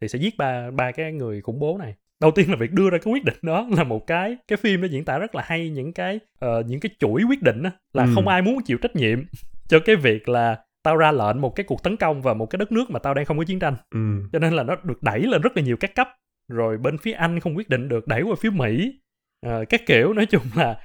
Thì 0.00 0.08
sẽ 0.08 0.18
giết 0.18 0.34
ba 0.38 0.70
ba 0.70 0.92
cái 0.92 1.12
người 1.12 1.40
khủng 1.40 1.58
bố 1.58 1.78
này. 1.78 1.94
Đầu 2.20 2.30
tiên 2.30 2.50
là 2.50 2.56
việc 2.56 2.72
đưa 2.72 2.90
ra 2.90 2.98
cái 2.98 3.12
quyết 3.12 3.24
định 3.24 3.38
đó 3.42 3.68
là 3.76 3.84
một 3.84 4.06
cái 4.06 4.36
cái 4.48 4.56
phim 4.56 4.80
nó 4.80 4.86
diễn 4.86 5.04
tả 5.04 5.18
rất 5.18 5.34
là 5.34 5.42
hay 5.46 5.70
những 5.70 5.92
cái 5.92 6.20
uh, 6.44 6.66
những 6.66 6.80
cái 6.80 6.90
chuỗi 6.98 7.22
quyết 7.22 7.42
định 7.42 7.62
đó, 7.62 7.70
là 7.92 8.04
ừ. 8.04 8.10
không 8.14 8.28
ai 8.28 8.42
muốn 8.42 8.62
chịu 8.64 8.78
trách 8.82 8.96
nhiệm 8.96 9.24
cho 9.68 9.78
cái 9.84 9.96
việc 9.96 10.28
là 10.28 10.58
tao 10.82 10.96
ra 10.96 11.12
lệnh 11.12 11.40
một 11.40 11.54
cái 11.56 11.64
cuộc 11.64 11.82
tấn 11.82 11.96
công 11.96 12.22
vào 12.22 12.34
một 12.34 12.46
cái 12.46 12.58
đất 12.58 12.72
nước 12.72 12.90
mà 12.90 12.98
tao 12.98 13.14
đang 13.14 13.24
không 13.24 13.38
có 13.38 13.44
chiến 13.44 13.58
tranh. 13.58 13.76
Ừ. 13.90 14.28
cho 14.32 14.38
nên 14.38 14.52
là 14.52 14.62
nó 14.62 14.76
được 14.82 15.02
đẩy 15.02 15.20
lên 15.20 15.40
rất 15.40 15.56
là 15.56 15.62
nhiều 15.62 15.76
các 15.76 15.94
cấp. 15.94 16.08
Rồi 16.48 16.78
bên 16.78 16.98
phía 16.98 17.12
anh 17.12 17.40
không 17.40 17.56
quyết 17.56 17.68
định 17.68 17.88
được 17.88 18.06
đẩy 18.06 18.22
qua 18.22 18.34
phía 18.40 18.50
mỹ. 18.50 19.00
Uh, 19.46 19.68
các 19.68 19.80
kiểu 19.86 20.12
nói 20.12 20.26
chung 20.26 20.42
là 20.56 20.76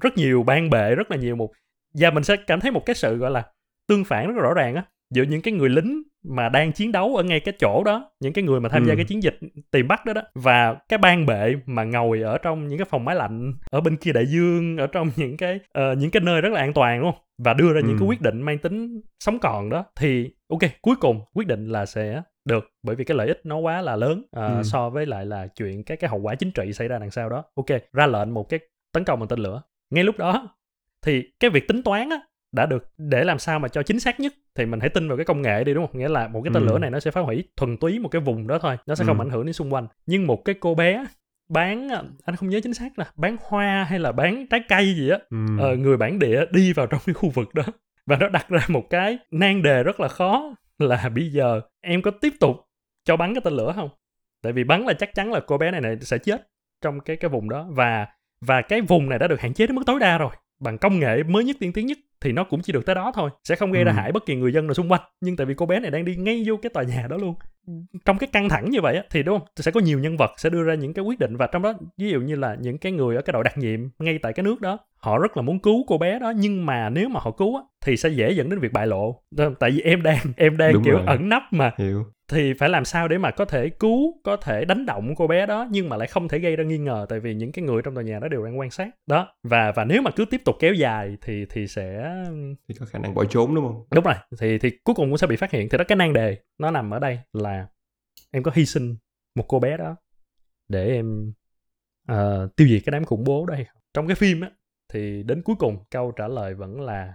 rất 0.00 0.16
nhiều 0.16 0.42
ban 0.42 0.70
bệ 0.70 0.94
rất 0.94 1.10
là 1.10 1.16
nhiều 1.16 1.36
một 1.36 1.52
và 1.94 2.10
mình 2.10 2.24
sẽ 2.24 2.36
cảm 2.46 2.60
thấy 2.60 2.70
một 2.70 2.82
cái 2.86 2.96
sự 2.96 3.16
gọi 3.16 3.30
là 3.30 3.44
tương 3.88 4.04
phản 4.04 4.26
rất 4.26 4.32
là 4.36 4.42
rõ 4.42 4.54
ràng 4.54 4.74
á 4.74 4.84
giữa 5.10 5.22
những 5.22 5.42
cái 5.42 5.54
người 5.54 5.68
lính 5.68 6.02
mà 6.24 6.48
đang 6.48 6.72
chiến 6.72 6.92
đấu 6.92 7.16
ở 7.16 7.22
ngay 7.22 7.40
cái 7.40 7.54
chỗ 7.58 7.84
đó 7.84 8.10
những 8.20 8.32
cái 8.32 8.44
người 8.44 8.60
mà 8.60 8.68
tham 8.68 8.84
gia 8.84 8.92
ừ. 8.92 8.96
cái 8.96 9.04
chiến 9.04 9.22
dịch 9.22 9.38
tìm 9.70 9.88
bắt 9.88 10.06
đó 10.06 10.12
đó 10.12 10.22
và 10.34 10.74
cái 10.88 10.98
ban 10.98 11.26
bệ 11.26 11.54
mà 11.66 11.84
ngồi 11.84 12.22
ở 12.22 12.38
trong 12.38 12.68
những 12.68 12.78
cái 12.78 12.86
phòng 12.90 13.04
máy 13.04 13.16
lạnh 13.16 13.54
ở 13.70 13.80
bên 13.80 13.96
kia 13.96 14.12
đại 14.12 14.26
dương 14.26 14.76
ở 14.76 14.86
trong 14.86 15.10
những 15.16 15.36
cái 15.36 15.60
uh, 15.78 15.98
những 15.98 16.10
cái 16.10 16.22
nơi 16.22 16.40
rất 16.40 16.52
là 16.52 16.60
an 16.60 16.72
toàn 16.72 17.00
đúng 17.00 17.12
không 17.12 17.20
và 17.38 17.54
đưa 17.54 17.72
ra 17.72 17.80
ừ. 17.80 17.88
những 17.88 17.98
cái 17.98 18.08
quyết 18.08 18.20
định 18.20 18.42
mang 18.42 18.58
tính 18.58 19.00
sống 19.20 19.38
còn 19.38 19.70
đó 19.70 19.84
thì 19.96 20.30
ok 20.48 20.70
cuối 20.82 20.96
cùng 21.00 21.20
quyết 21.34 21.46
định 21.46 21.66
là 21.66 21.86
sẽ 21.86 22.22
được 22.44 22.70
bởi 22.82 22.96
vì 22.96 23.04
cái 23.04 23.16
lợi 23.16 23.28
ích 23.28 23.40
nó 23.44 23.56
quá 23.56 23.80
là 23.80 23.96
lớn 23.96 24.18
uh, 24.18 24.56
ừ. 24.56 24.62
so 24.64 24.90
với 24.90 25.06
lại 25.06 25.26
là 25.26 25.46
chuyện 25.46 25.84
cái 25.84 25.96
cái 25.96 26.10
hậu 26.10 26.20
quả 26.20 26.34
chính 26.34 26.50
trị 26.50 26.72
xảy 26.72 26.88
ra 26.88 26.98
đằng 26.98 27.10
sau 27.10 27.28
đó 27.28 27.44
ok 27.54 27.80
ra 27.92 28.06
lệnh 28.06 28.34
một 28.34 28.48
cái 28.48 28.60
tấn 28.92 29.04
công 29.04 29.20
bằng 29.20 29.28
tên 29.28 29.38
lửa 29.38 29.62
ngay 29.90 30.04
lúc 30.04 30.18
đó 30.18 30.48
thì 31.02 31.22
cái 31.40 31.50
việc 31.50 31.68
tính 31.68 31.82
toán 31.82 32.08
á 32.10 32.20
đã 32.52 32.66
được 32.66 32.84
để 32.98 33.24
làm 33.24 33.38
sao 33.38 33.58
mà 33.58 33.68
cho 33.68 33.82
chính 33.82 34.00
xác 34.00 34.20
nhất 34.20 34.32
thì 34.54 34.66
mình 34.66 34.80
hãy 34.80 34.88
tin 34.88 35.08
vào 35.08 35.16
cái 35.16 35.24
công 35.26 35.42
nghệ 35.42 35.64
đi 35.64 35.74
đúng 35.74 35.86
không 35.86 35.98
nghĩa 35.98 36.08
là 36.08 36.28
một 36.28 36.42
cái 36.44 36.50
tên 36.54 36.66
ừ. 36.66 36.68
lửa 36.68 36.78
này 36.78 36.90
nó 36.90 37.00
sẽ 37.00 37.10
phá 37.10 37.20
hủy 37.20 37.44
thuần 37.56 37.76
túy 37.76 37.98
một 37.98 38.08
cái 38.08 38.22
vùng 38.22 38.46
đó 38.46 38.58
thôi 38.58 38.76
nó 38.86 38.94
sẽ 38.94 39.04
không 39.04 39.18
ừ. 39.18 39.22
ảnh 39.22 39.30
hưởng 39.30 39.46
đến 39.46 39.52
xung 39.52 39.74
quanh 39.74 39.86
nhưng 40.06 40.26
một 40.26 40.44
cái 40.44 40.54
cô 40.60 40.74
bé 40.74 41.04
bán 41.48 41.88
anh 42.24 42.36
không 42.36 42.48
nhớ 42.48 42.60
chính 42.62 42.74
xác 42.74 42.98
là 42.98 43.10
bán 43.16 43.36
hoa 43.48 43.84
hay 43.84 43.98
là 43.98 44.12
bán 44.12 44.46
trái 44.46 44.60
cây 44.68 44.94
gì 44.94 45.08
á 45.08 45.18
ừ. 45.30 45.36
ờ, 45.58 45.76
người 45.76 45.96
bản 45.96 46.18
địa 46.18 46.44
đi 46.50 46.72
vào 46.72 46.86
trong 46.86 47.00
cái 47.06 47.14
khu 47.14 47.30
vực 47.30 47.54
đó 47.54 47.62
và 48.06 48.16
nó 48.16 48.28
đặt 48.28 48.48
ra 48.48 48.60
một 48.68 48.90
cái 48.90 49.18
nan 49.30 49.62
đề 49.62 49.82
rất 49.82 50.00
là 50.00 50.08
khó 50.08 50.54
là 50.78 51.08
bây 51.14 51.32
giờ 51.32 51.60
em 51.80 52.02
có 52.02 52.10
tiếp 52.10 52.32
tục 52.40 52.56
cho 53.04 53.16
bắn 53.16 53.34
cái 53.34 53.40
tên 53.44 53.52
lửa 53.52 53.72
không 53.76 53.88
tại 54.42 54.52
vì 54.52 54.64
bắn 54.64 54.84
là 54.84 54.92
chắc 54.92 55.14
chắn 55.14 55.32
là 55.32 55.40
cô 55.40 55.58
bé 55.58 55.70
này 55.70 55.80
này 55.80 55.96
sẽ 56.00 56.18
chết 56.18 56.48
trong 56.82 57.00
cái 57.00 57.16
cái 57.16 57.28
vùng 57.28 57.48
đó 57.48 57.66
và 57.70 58.06
và 58.46 58.62
cái 58.62 58.80
vùng 58.80 59.08
này 59.08 59.18
đã 59.18 59.28
được 59.28 59.40
hạn 59.40 59.54
chế 59.54 59.66
đến 59.66 59.76
mức 59.76 59.82
tối 59.86 60.00
đa 60.00 60.18
rồi 60.18 60.30
bằng 60.60 60.78
công 60.78 60.98
nghệ 60.98 61.22
mới 61.22 61.44
nhất 61.44 61.56
tiên 61.60 61.72
tiến 61.72 61.86
nhất 61.86 61.98
thì 62.20 62.32
nó 62.32 62.44
cũng 62.44 62.62
chỉ 62.62 62.72
được 62.72 62.86
tới 62.86 62.94
đó 62.94 63.12
thôi 63.14 63.30
sẽ 63.44 63.56
không 63.56 63.72
gây 63.72 63.84
ra 63.84 63.92
ừ. 63.92 63.96
hại 63.96 64.12
bất 64.12 64.26
kỳ 64.26 64.34
người 64.36 64.52
dân 64.52 64.66
nào 64.66 64.74
xung 64.74 64.92
quanh 64.92 65.00
nhưng 65.20 65.36
tại 65.36 65.46
vì 65.46 65.54
cô 65.54 65.66
bé 65.66 65.80
này 65.80 65.90
đang 65.90 66.04
đi 66.04 66.16
ngay 66.16 66.42
vô 66.46 66.56
cái 66.56 66.70
tòa 66.70 66.82
nhà 66.82 67.06
đó 67.10 67.16
luôn 67.16 67.34
trong 68.04 68.18
cái 68.18 68.28
căng 68.32 68.48
thẳng 68.48 68.70
như 68.70 68.80
vậy 68.80 68.96
á, 68.96 69.02
thì 69.10 69.22
đúng 69.22 69.38
không 69.38 69.48
sẽ 69.56 69.70
có 69.70 69.80
nhiều 69.80 69.98
nhân 69.98 70.16
vật 70.16 70.30
sẽ 70.36 70.50
đưa 70.50 70.62
ra 70.62 70.74
những 70.74 70.94
cái 70.94 71.04
quyết 71.04 71.18
định 71.18 71.36
và 71.36 71.46
trong 71.46 71.62
đó 71.62 71.72
ví 71.98 72.10
dụ 72.10 72.20
như 72.20 72.36
là 72.36 72.56
những 72.60 72.78
cái 72.78 72.92
người 72.92 73.16
ở 73.16 73.22
cái 73.22 73.32
đội 73.32 73.44
đặc 73.44 73.58
nhiệm 73.58 73.80
ngay 73.98 74.18
tại 74.18 74.32
cái 74.32 74.44
nước 74.44 74.60
đó 74.60 74.78
họ 74.96 75.18
rất 75.18 75.36
là 75.36 75.42
muốn 75.42 75.58
cứu 75.58 75.84
cô 75.86 75.98
bé 75.98 76.18
đó 76.18 76.32
nhưng 76.36 76.66
mà 76.66 76.90
nếu 76.90 77.08
mà 77.08 77.20
họ 77.20 77.30
cứu 77.30 77.56
á, 77.56 77.62
thì 77.84 77.96
sẽ 77.96 78.08
dễ 78.08 78.32
dẫn 78.32 78.50
đến 78.50 78.58
việc 78.58 78.72
bại 78.72 78.86
lộ 78.86 79.22
tại 79.60 79.70
vì 79.70 79.80
em 79.80 80.02
đang 80.02 80.18
em 80.36 80.56
đang 80.56 80.72
Đúng 80.72 80.84
kiểu 80.84 80.94
rồi. 80.94 81.04
ẩn 81.06 81.28
nấp 81.28 81.42
mà 81.50 81.72
Hiểu. 81.78 82.06
Thì 82.30 82.54
phải 82.54 82.68
làm 82.68 82.84
sao 82.84 83.08
để 83.08 83.18
mà 83.18 83.30
có 83.30 83.44
thể 83.44 83.68
cứu 83.68 84.20
có 84.24 84.36
thể 84.36 84.64
đánh 84.64 84.86
động 84.86 85.14
cô 85.14 85.26
bé 85.26 85.46
đó 85.46 85.66
nhưng 85.70 85.88
mà 85.88 85.96
lại 85.96 86.08
không 86.08 86.28
thể 86.28 86.38
gây 86.38 86.56
ra 86.56 86.64
nghi 86.64 86.78
ngờ 86.78 87.06
tại 87.08 87.20
vì 87.20 87.34
những 87.34 87.52
cái 87.52 87.64
người 87.64 87.82
trong 87.82 87.94
tòa 87.94 88.04
nhà 88.04 88.18
đó 88.18 88.28
đều 88.28 88.44
đang 88.44 88.58
quan 88.58 88.70
sát. 88.70 88.90
Đó 89.06 89.34
và 89.42 89.72
và 89.72 89.84
nếu 89.84 90.02
mà 90.02 90.10
cứ 90.10 90.24
tiếp 90.24 90.40
tục 90.44 90.56
kéo 90.60 90.74
dài 90.74 91.16
thì 91.20 91.46
thì 91.50 91.66
sẽ 91.66 92.14
thì 92.68 92.74
có 92.80 92.86
khả 92.86 92.98
năng 92.98 93.14
bỏ 93.14 93.24
trốn 93.24 93.54
đúng 93.54 93.64
không? 93.64 93.86
Đúng 93.90 94.04
rồi 94.04 94.14
thì 94.38 94.58
thì 94.58 94.70
cuối 94.84 94.94
cùng 94.94 95.10
cũng 95.10 95.18
sẽ 95.18 95.26
bị 95.26 95.36
phát 95.36 95.50
hiện. 95.50 95.68
Thì 95.68 95.78
đó 95.78 95.84
cái 95.88 95.96
nan 95.96 96.12
đề 96.12 96.38
nó 96.58 96.70
nằm 96.70 96.90
ở 96.90 96.98
đây 96.98 97.18
là 97.32 97.66
em 98.30 98.42
có 98.42 98.50
hy 98.54 98.66
sinh 98.66 98.96
một 99.34 99.44
cô 99.48 99.60
bé 99.60 99.76
đó 99.76 99.96
để 100.68 100.86
em 100.86 101.32
uh, 102.12 102.56
tiêu 102.56 102.68
diệt 102.68 102.82
cái 102.86 102.90
đám 102.90 103.04
khủng 103.04 103.24
bố 103.24 103.46
đây 103.46 103.66
trong 103.94 104.06
cái 104.06 104.14
phim 104.14 104.40
á 104.40 104.50
thì 104.92 105.22
đến 105.22 105.42
cuối 105.42 105.56
cùng 105.58 105.84
câu 105.90 106.12
trả 106.12 106.28
lời 106.28 106.54
vẫn 106.54 106.80
là 106.80 107.14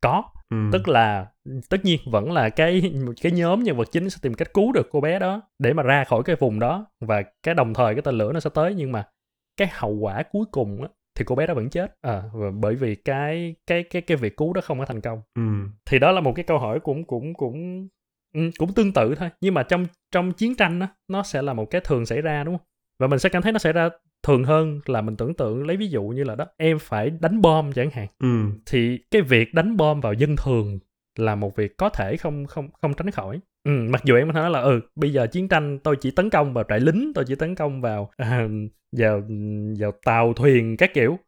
có 0.00 0.22
ừ. 0.54 0.68
tức 0.72 0.88
là 0.88 1.26
tất 1.68 1.84
nhiên 1.84 2.00
vẫn 2.06 2.32
là 2.32 2.48
cái 2.48 2.92
cái 3.22 3.32
nhóm 3.32 3.62
nhân 3.62 3.76
vật 3.76 3.88
chính 3.92 4.10
sẽ 4.10 4.18
tìm 4.22 4.34
cách 4.34 4.54
cứu 4.54 4.72
được 4.72 4.88
cô 4.90 5.00
bé 5.00 5.18
đó 5.18 5.42
để 5.58 5.72
mà 5.72 5.82
ra 5.82 6.04
khỏi 6.04 6.22
cái 6.24 6.36
vùng 6.36 6.58
đó 6.58 6.86
và 7.00 7.22
cái 7.42 7.54
đồng 7.54 7.74
thời 7.74 7.94
cái 7.94 8.02
tên 8.02 8.18
lửa 8.18 8.32
nó 8.32 8.40
sẽ 8.40 8.50
tới 8.54 8.74
nhưng 8.74 8.92
mà 8.92 9.04
cái 9.56 9.68
hậu 9.72 9.90
quả 9.90 10.22
cuối 10.32 10.44
cùng 10.50 10.82
á 10.82 10.88
thì 11.14 11.24
cô 11.24 11.34
bé 11.34 11.46
đó 11.46 11.54
vẫn 11.54 11.70
chết 11.70 11.96
à, 12.02 12.22
và 12.32 12.50
bởi 12.50 12.74
vì 12.74 12.94
cái 12.94 13.54
cái 13.66 13.82
cái 13.82 14.02
cái 14.02 14.16
việc 14.16 14.36
cứu 14.36 14.52
đó 14.52 14.60
không 14.64 14.78
có 14.78 14.84
thành 14.84 15.00
công 15.00 15.22
ừ. 15.34 15.42
thì 15.86 15.98
đó 15.98 16.12
là 16.12 16.20
một 16.20 16.32
cái 16.36 16.44
câu 16.44 16.58
hỏi 16.58 16.80
cũng 16.80 17.04
cũng 17.04 17.34
cũng 17.34 17.88
cũng 18.58 18.74
tương 18.74 18.92
tự 18.92 19.14
thôi 19.14 19.30
nhưng 19.40 19.54
mà 19.54 19.62
trong 19.62 19.86
trong 20.10 20.32
chiến 20.32 20.54
tranh 20.54 20.78
đó, 20.78 20.86
nó 21.08 21.22
sẽ 21.22 21.42
là 21.42 21.52
một 21.52 21.70
cái 21.70 21.80
thường 21.84 22.06
xảy 22.06 22.20
ra 22.20 22.44
đúng 22.44 22.58
không 22.58 22.66
và 22.98 23.06
mình 23.06 23.18
sẽ 23.18 23.28
cảm 23.28 23.42
thấy 23.42 23.52
nó 23.52 23.58
xảy 23.58 23.72
ra 23.72 23.88
thường 24.24 24.44
hơn 24.44 24.80
là 24.86 25.00
mình 25.00 25.16
tưởng 25.16 25.34
tượng 25.34 25.66
lấy 25.66 25.76
ví 25.76 25.88
dụ 25.88 26.02
như 26.02 26.24
là 26.24 26.34
đó 26.34 26.46
em 26.56 26.78
phải 26.78 27.10
đánh 27.10 27.40
bom 27.40 27.72
chẳng 27.72 27.90
hạn. 27.90 28.06
Ừ. 28.18 28.28
thì 28.66 28.98
cái 29.10 29.22
việc 29.22 29.54
đánh 29.54 29.76
bom 29.76 30.00
vào 30.00 30.12
dân 30.12 30.36
thường 30.36 30.78
là 31.18 31.34
một 31.34 31.56
việc 31.56 31.76
có 31.76 31.88
thể 31.88 32.16
không 32.16 32.46
không 32.46 32.68
không 32.82 32.94
tránh 32.94 33.10
khỏi. 33.10 33.40
Ừ, 33.64 33.70
mặc 33.90 34.02
dù 34.04 34.16
em 34.16 34.32
nói 34.32 34.50
là 34.50 34.60
ừ 34.60 34.80
bây 34.96 35.12
giờ 35.12 35.26
chiến 35.26 35.48
tranh 35.48 35.78
tôi 35.78 35.96
chỉ 36.00 36.10
tấn 36.10 36.30
công 36.30 36.54
vào 36.54 36.64
trại 36.68 36.80
lính 36.80 37.12
tôi 37.14 37.24
chỉ 37.28 37.34
tấn 37.34 37.54
công 37.54 37.80
vào 37.80 38.10
à, 38.16 38.48
vào 38.92 39.22
vào 39.78 39.92
tàu 40.04 40.32
thuyền 40.32 40.76
các 40.76 40.94
kiểu. 40.94 41.18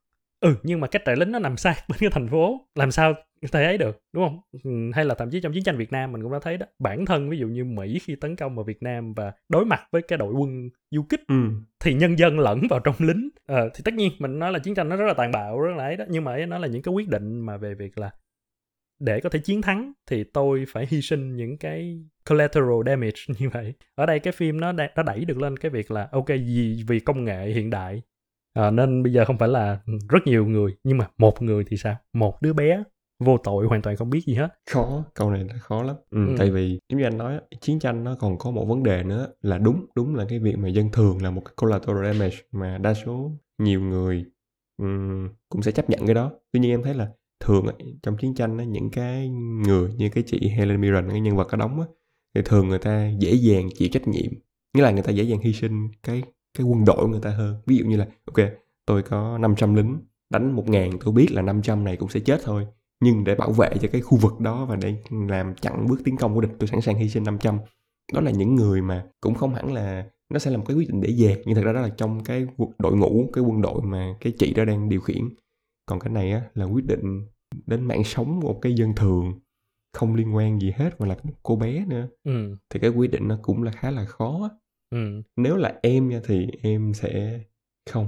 Ừ 0.41 0.55
nhưng 0.63 0.81
mà 0.81 0.87
cái 0.87 1.03
trại 1.07 1.17
lính 1.17 1.33
nó 1.33 1.39
nằm 1.39 1.57
sát 1.57 1.77
bên 1.89 1.99
cái 2.01 2.11
thành 2.13 2.29
phố. 2.29 2.69
Làm 2.75 2.91
sao 2.91 3.15
thể 3.53 3.65
ấy 3.65 3.79
được 3.79 4.03
đúng 4.13 4.25
không? 4.25 4.41
Ừ, 4.65 4.71
hay 4.95 5.05
là 5.05 5.15
thậm 5.15 5.31
chí 5.31 5.41
trong 5.41 5.53
chiến 5.53 5.65
tranh 5.65 5.77
Việt 5.77 5.93
Nam 5.93 6.13
mình 6.13 6.23
cũng 6.23 6.33
đã 6.33 6.39
thấy 6.43 6.57
đó. 6.57 6.67
Bản 6.79 7.07
thân 7.07 7.31
ví 7.31 7.39
dụ 7.39 7.49
như 7.49 7.65
Mỹ 7.65 7.99
khi 7.99 8.17
tấn 8.17 8.37
công 8.37 8.57
vào 8.57 8.65
Việt 8.65 8.83
Nam 8.83 9.15
và 9.15 9.33
đối 9.49 9.65
mặt 9.65 9.83
với 9.93 10.03
cái 10.03 10.19
đội 10.19 10.33
quân 10.33 10.69
du 10.91 11.03
kích 11.03 11.21
ừ. 11.29 11.35
thì 11.81 11.95
nhân 11.95 12.19
dân 12.19 12.39
lẫn 12.39 12.63
vào 12.71 12.81
trong 12.81 12.95
lính. 12.99 13.29
Ờ, 13.47 13.69
thì 13.75 13.81
tất 13.85 13.95
nhiên 13.95 14.13
mình 14.19 14.39
nói 14.39 14.53
là 14.53 14.59
chiến 14.59 14.75
tranh 14.75 14.89
nó 14.89 14.97
rất 14.97 15.07
là 15.07 15.15
tàn 15.15 15.33
bạo 15.33 15.61
rất 15.61 15.77
là 15.77 15.85
ấy 15.85 15.97
đó. 15.97 16.05
Nhưng 16.09 16.25
mà 16.25 16.33
ấy 16.33 16.47
nó 16.47 16.59
là 16.59 16.69
những 16.69 16.83
cái 16.83 16.95
quyết 16.95 17.09
định 17.09 17.41
mà 17.41 17.57
về 17.57 17.75
việc 17.75 17.99
là 17.99 18.11
để 18.99 19.21
có 19.21 19.29
thể 19.29 19.39
chiến 19.39 19.63
thắng 19.63 19.93
thì 20.07 20.25
tôi 20.25 20.65
phải 20.69 20.87
hy 20.91 21.03
sinh 21.03 21.37
những 21.37 21.59
cái 21.59 22.01
collateral 22.29 22.81
damage 22.87 23.21
như 23.39 23.49
vậy. 23.49 23.75
Ở 23.95 24.07
đây 24.07 24.19
cái 24.19 24.33
phim 24.33 24.61
nó 24.61 24.73
đã, 24.73 24.91
nó 24.97 25.03
đẩy 25.03 25.25
được 25.25 25.39
lên 25.39 25.57
cái 25.57 25.71
việc 25.71 25.91
là 25.91 26.09
ok 26.13 26.29
vì 26.29 26.85
vì 26.89 27.01
công 27.01 27.25
nghệ 27.25 27.47
hiện 27.47 27.71
đại 27.71 28.03
à, 28.57 28.71
nên 28.71 29.03
bây 29.03 29.13
giờ 29.13 29.25
không 29.25 29.39
phải 29.39 29.49
là 29.49 29.79
rất 30.09 30.27
nhiều 30.27 30.47
người. 30.47 30.77
Nhưng 30.85 30.99
mà 30.99 31.09
một 31.19 31.43
người 31.43 31.65
thì 31.69 31.77
sao? 31.77 31.97
Một 32.13 32.43
đứa 32.43 32.53
bé 32.53 32.83
vô 33.19 33.39
tội 33.39 33.67
hoàn 33.67 33.83
toàn 33.83 33.97
không 33.97 34.11
biết 34.11 34.21
gì 34.27 34.35
hết. 34.35 34.49
Khó 34.71 35.05
câu 35.15 35.31
này 35.31 35.45
là 35.45 35.55
khó 35.59 35.83
lắm. 35.83 35.97
Ừ, 36.11 36.19
tại 36.39 36.51
vì 36.51 36.81
giống 36.89 36.99
như 37.01 37.07
anh 37.07 37.19
nói 37.19 37.41
chiến 37.61 37.79
tranh 37.79 38.05
nó 38.05 38.15
còn 38.15 38.39
có 38.39 38.51
một 38.51 38.65
vấn 38.65 38.83
đề 38.83 39.03
nữa 39.03 39.29
là 39.43 39.59
đúng 39.59 39.87
đúng 39.95 40.15
là 40.15 40.25
cái 40.29 40.39
việc 40.39 40.59
mà 40.59 40.69
dân 40.69 40.91
thường 40.93 41.23
là 41.23 41.31
một 41.31 41.43
cái 41.45 41.53
collateral 41.57 42.13
damage 42.13 42.37
mà 42.53 42.79
đa 42.79 42.95
số 42.95 43.31
nhiều 43.59 43.81
người 43.81 44.25
um, 44.83 45.29
cũng 45.49 45.63
sẽ 45.63 45.73
chấp 45.73 45.91
nhận 45.91 46.07
cái 46.07 46.15
đó. 46.15 46.31
Tuy 46.53 46.61
nhiên 46.61 46.71
em 46.71 46.83
thấy 46.83 46.95
là 46.95 47.09
thường 47.45 47.67
trong 48.03 48.17
chiến 48.17 48.35
tranh 48.35 48.73
những 48.73 48.91
cái 48.91 49.29
người 49.67 49.93
như 49.97 50.09
cái 50.09 50.25
chị 50.27 50.49
Helen 50.49 50.81
Mirren 50.81 51.11
cái 51.11 51.21
nhân 51.21 51.37
vật 51.37 51.49
có 51.51 51.57
đóng 51.57 51.81
á, 51.81 51.87
thì 52.35 52.43
thường 52.45 52.69
người 52.69 52.79
ta 52.79 53.11
dễ 53.19 53.33
dàng 53.33 53.69
chịu 53.75 53.89
trách 53.93 54.09
nhiệm. 54.09 54.33
Nghĩa 54.75 54.83
là 54.83 54.91
người 54.91 55.03
ta 55.03 55.13
dễ 55.13 55.25
dàng 55.25 55.41
hy 55.41 55.53
sinh 55.53 55.89
cái 56.03 56.23
cái 56.59 56.67
quân 56.67 56.85
đội 56.85 56.97
của 56.97 57.09
người 57.09 57.21
ta 57.21 57.31
hơn. 57.31 57.63
Ví 57.67 57.77
dụ 57.77 57.85
như 57.85 57.97
là 57.97 58.07
ok 58.25 58.49
tôi 58.87 59.03
có 59.03 59.39
500 59.39 59.75
lính 59.75 59.99
đánh 60.31 60.53
một 60.53 60.69
ngàn 60.69 60.91
tôi 61.05 61.15
biết 61.15 61.27
là 61.31 61.43
500 61.43 61.85
này 61.85 61.97
cũng 61.97 62.09
sẽ 62.09 62.21
chết 62.21 62.41
thôi 62.45 62.67
nhưng 63.01 63.25
để 63.25 63.35
bảo 63.35 63.53
vệ 63.53 63.71
cho 63.81 63.89
cái 63.93 64.01
khu 64.01 64.19
vực 64.19 64.41
đó 64.41 64.65
và 64.65 64.77
để 64.77 64.95
làm 65.11 65.55
chặn 65.55 65.87
bước 65.87 66.01
tiến 66.05 66.17
công 66.17 66.35
của 66.35 66.41
địch 66.41 66.51
tôi 66.59 66.69
sẵn 66.69 66.81
sàng 66.81 66.97
hy 66.97 67.09
sinh 67.09 67.25
500 67.25 67.59
đó 68.13 68.21
là 68.21 68.31
những 68.31 68.55
người 68.55 68.83
mà 68.83 69.07
cũng 69.21 69.35
không 69.35 69.55
hẳn 69.55 69.73
là 69.73 70.07
nó 70.33 70.39
sẽ 70.39 70.51
là 70.51 70.57
một 70.57 70.65
cái 70.69 70.77
quyết 70.77 70.89
định 70.89 71.01
để 71.01 71.13
dẹt 71.13 71.41
nhưng 71.45 71.55
thật 71.55 71.63
ra 71.65 71.73
đó 71.73 71.81
là 71.81 71.89
trong 71.89 72.25
cái 72.25 72.47
đội 72.79 72.97
ngũ 72.97 73.31
cái 73.33 73.45
quân 73.45 73.63
đội 73.63 73.83
mà 73.83 74.17
cái 74.21 74.33
chị 74.39 74.55
đó 74.55 74.65
đang 74.65 74.89
điều 74.89 75.01
khiển. 75.01 75.29
Còn 75.87 76.01
cái 76.01 76.13
này 76.13 76.33
á 76.33 76.43
là 76.55 76.65
quyết 76.65 76.85
định 76.85 77.27
đến 77.67 77.85
mạng 77.85 78.05
sống 78.05 78.41
của 78.41 78.53
một 78.53 78.59
cái 78.63 78.75
dân 78.75 78.95
thường 78.95 79.41
không 79.93 80.15
liên 80.15 80.35
quan 80.35 80.61
gì 80.61 80.73
hết 80.77 81.01
mà 81.01 81.07
là 81.07 81.17
cô 81.43 81.57
bé 81.57 81.85
nữa. 81.87 82.09
Ừ. 82.25 82.57
thì 82.71 82.81
cái 82.81 82.91
quyết 82.91 83.11
định 83.11 83.29
nó 83.29 83.39
cũng 83.43 83.63
là 83.63 83.73
khá 83.73 83.91
là 83.91 84.05
khó 84.05 84.51
ừ. 84.91 85.23
nếu 85.37 85.57
là 85.57 85.79
em 85.83 86.09
nha 86.09 86.21
thì 86.27 86.47
em 86.63 86.95
sẽ 86.95 87.41
không 87.91 88.07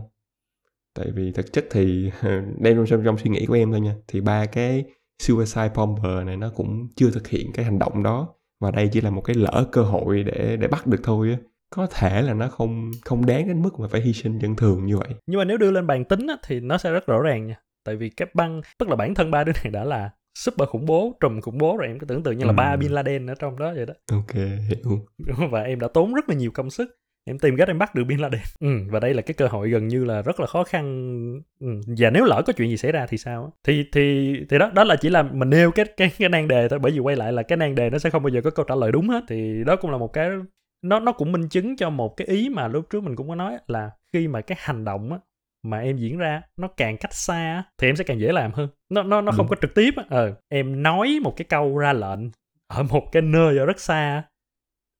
tại 0.98 1.10
vì 1.14 1.32
thực 1.32 1.52
chất 1.52 1.64
thì 1.70 2.10
đem 2.58 2.86
trong, 2.86 3.04
trong 3.04 3.18
suy 3.18 3.30
nghĩ 3.30 3.46
của 3.46 3.54
em 3.54 3.70
thôi 3.70 3.80
nha 3.80 3.94
thì 4.08 4.20
ba 4.20 4.46
cái 4.46 4.84
suicide 5.22 5.70
bomber 5.74 6.26
này 6.26 6.36
nó 6.36 6.50
cũng 6.54 6.88
chưa 6.96 7.10
thực 7.10 7.28
hiện 7.28 7.52
cái 7.54 7.64
hành 7.64 7.78
động 7.78 8.02
đó 8.02 8.28
và 8.60 8.70
đây 8.70 8.88
chỉ 8.92 9.00
là 9.00 9.10
một 9.10 9.20
cái 9.20 9.36
lỡ 9.36 9.66
cơ 9.72 9.82
hội 9.82 10.22
để 10.22 10.56
để 10.60 10.68
bắt 10.68 10.86
được 10.86 11.00
thôi 11.02 11.30
á. 11.30 11.36
Có 11.70 11.86
thể 11.86 12.22
là 12.22 12.34
nó 12.34 12.48
không 12.48 12.90
không 13.04 13.26
đáng 13.26 13.48
đến 13.48 13.62
mức 13.62 13.80
mà 13.80 13.88
phải 13.88 14.00
hy 14.00 14.12
sinh 14.12 14.38
dân 14.38 14.56
thường 14.56 14.86
như 14.86 14.96
vậy. 14.96 15.08
Nhưng 15.26 15.38
mà 15.38 15.44
nếu 15.44 15.56
đưa 15.56 15.70
lên 15.70 15.86
bàn 15.86 16.04
tính 16.04 16.26
á, 16.26 16.36
thì 16.46 16.60
nó 16.60 16.78
sẽ 16.78 16.90
rất 16.90 17.06
rõ 17.06 17.22
ràng 17.22 17.46
nha. 17.46 17.60
Tại 17.84 17.96
vì 17.96 18.08
cái 18.08 18.28
băng 18.34 18.62
tức 18.78 18.88
là 18.88 18.96
bản 18.96 19.14
thân 19.14 19.30
ba 19.30 19.44
đứa 19.44 19.52
này 19.64 19.72
đã 19.72 19.84
là 19.84 20.10
super 20.38 20.68
khủng 20.68 20.86
bố 20.86 21.16
trùm 21.20 21.40
khủng 21.40 21.58
bố 21.58 21.76
rồi 21.76 21.88
em 21.88 21.98
cứ 21.98 22.06
tưởng 22.06 22.22
tượng 22.22 22.38
như 22.38 22.44
là 22.44 22.52
ba 22.52 22.76
bin 22.76 22.92
laden 22.92 23.26
ở 23.26 23.34
trong 23.34 23.58
đó 23.58 23.72
vậy 23.74 23.86
đó. 23.86 23.94
Ok 24.12 24.34
hiểu. 24.34 25.06
Và 25.50 25.62
em 25.62 25.80
đã 25.80 25.88
tốn 25.88 26.14
rất 26.14 26.28
là 26.28 26.34
nhiều 26.34 26.50
công 26.54 26.70
sức 26.70 26.97
em 27.30 27.38
tìm 27.38 27.56
cách 27.56 27.68
em 27.68 27.78
bắt 27.78 27.94
được 27.94 28.04
bin 28.04 28.18
laden. 28.18 28.40
Ừ, 28.60 28.68
và 28.90 29.00
đây 29.00 29.14
là 29.14 29.22
cái 29.22 29.34
cơ 29.34 29.46
hội 29.46 29.70
gần 29.70 29.88
như 29.88 30.04
là 30.04 30.22
rất 30.22 30.40
là 30.40 30.46
khó 30.46 30.64
khăn. 30.64 30.84
Ừ. 31.60 31.68
và 31.98 32.10
nếu 32.10 32.24
lỡ 32.24 32.42
có 32.46 32.52
chuyện 32.52 32.68
gì 32.68 32.76
xảy 32.76 32.92
ra 32.92 33.06
thì 33.06 33.18
sao 33.18 33.52
thì 33.64 33.84
thì 33.92 34.34
thì 34.48 34.58
đó 34.58 34.70
đó 34.74 34.84
là 34.84 34.96
chỉ 34.96 35.10
là 35.10 35.22
mình 35.22 35.50
nêu 35.50 35.70
cái 35.70 35.86
cái 35.96 36.10
cái 36.18 36.28
nan 36.28 36.48
đề 36.48 36.68
thôi 36.68 36.78
bởi 36.78 36.92
vì 36.92 36.98
quay 36.98 37.16
lại 37.16 37.32
là 37.32 37.42
cái 37.42 37.56
nan 37.56 37.74
đề 37.74 37.90
nó 37.90 37.98
sẽ 37.98 38.10
không 38.10 38.22
bao 38.22 38.28
giờ 38.28 38.40
có 38.44 38.50
câu 38.50 38.64
trả 38.68 38.74
lời 38.74 38.92
đúng 38.92 39.08
hết. 39.08 39.24
Thì 39.28 39.64
đó 39.66 39.76
cũng 39.76 39.90
là 39.90 39.98
một 39.98 40.12
cái 40.12 40.30
nó 40.82 41.00
nó 41.00 41.12
cũng 41.12 41.32
minh 41.32 41.48
chứng 41.48 41.76
cho 41.76 41.90
một 41.90 42.16
cái 42.16 42.26
ý 42.26 42.48
mà 42.48 42.68
lúc 42.68 42.90
trước 42.90 43.02
mình 43.02 43.16
cũng 43.16 43.28
có 43.28 43.34
nói 43.34 43.58
là 43.66 43.90
khi 44.12 44.28
mà 44.28 44.40
cái 44.40 44.58
hành 44.60 44.84
động 44.84 45.12
á 45.12 45.18
mà 45.64 45.78
em 45.78 45.96
diễn 45.96 46.18
ra 46.18 46.42
nó 46.56 46.68
càng 46.76 46.96
cách 46.96 47.14
xa 47.14 47.64
thì 47.78 47.88
em 47.88 47.96
sẽ 47.96 48.04
càng 48.04 48.20
dễ 48.20 48.32
làm 48.32 48.52
hơn. 48.52 48.68
Nó 48.90 49.02
nó 49.02 49.20
nó 49.20 49.32
không 49.32 49.48
có 49.48 49.56
trực 49.60 49.74
tiếp 49.74 49.94
ờ 50.08 50.34
em 50.48 50.82
nói 50.82 51.18
một 51.22 51.34
cái 51.36 51.44
câu 51.44 51.78
ra 51.78 51.92
lệnh 51.92 52.30
ở 52.66 52.82
một 52.82 53.08
cái 53.12 53.22
nơi 53.22 53.58
ở 53.58 53.66
rất 53.66 53.80
xa 53.80 54.22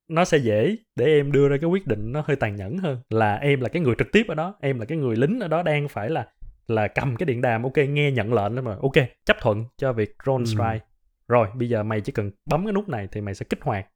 nó 0.08 0.24
sẽ 0.24 0.38
dễ 0.38 0.76
để 0.96 1.06
em 1.06 1.32
đưa 1.32 1.48
ra 1.48 1.56
cái 1.60 1.70
quyết 1.70 1.86
định 1.86 2.12
nó 2.12 2.22
hơi 2.26 2.36
tàn 2.36 2.56
nhẫn 2.56 2.78
hơn 2.78 2.98
là 3.10 3.34
em 3.34 3.60
là 3.60 3.68
cái 3.68 3.82
người 3.82 3.94
trực 3.98 4.12
tiếp 4.12 4.26
ở 4.28 4.34
đó 4.34 4.54
em 4.60 4.78
là 4.78 4.84
cái 4.84 4.98
người 4.98 5.16
lính 5.16 5.40
ở 5.40 5.48
đó 5.48 5.62
đang 5.62 5.88
phải 5.88 6.10
là 6.10 6.26
là 6.66 6.88
cầm 6.88 7.16
cái 7.16 7.26
điện 7.26 7.40
đàm 7.40 7.62
ok 7.62 7.76
nghe 7.88 8.12
nhận 8.12 8.34
lệnh 8.34 8.56
đó 8.56 8.62
mà 8.62 8.76
ok 8.82 9.06
chấp 9.24 9.36
thuận 9.40 9.64
cho 9.76 9.92
việc 9.92 10.16
drone 10.24 10.44
strike 10.44 10.80
ừ. 10.80 11.28
rồi 11.28 11.48
bây 11.54 11.68
giờ 11.68 11.82
mày 11.82 12.00
chỉ 12.00 12.12
cần 12.12 12.30
bấm 12.46 12.64
cái 12.66 12.72
nút 12.72 12.88
này 12.88 13.08
thì 13.12 13.20
mày 13.20 13.34
sẽ 13.34 13.46
kích 13.50 13.62
hoạt 13.62 13.86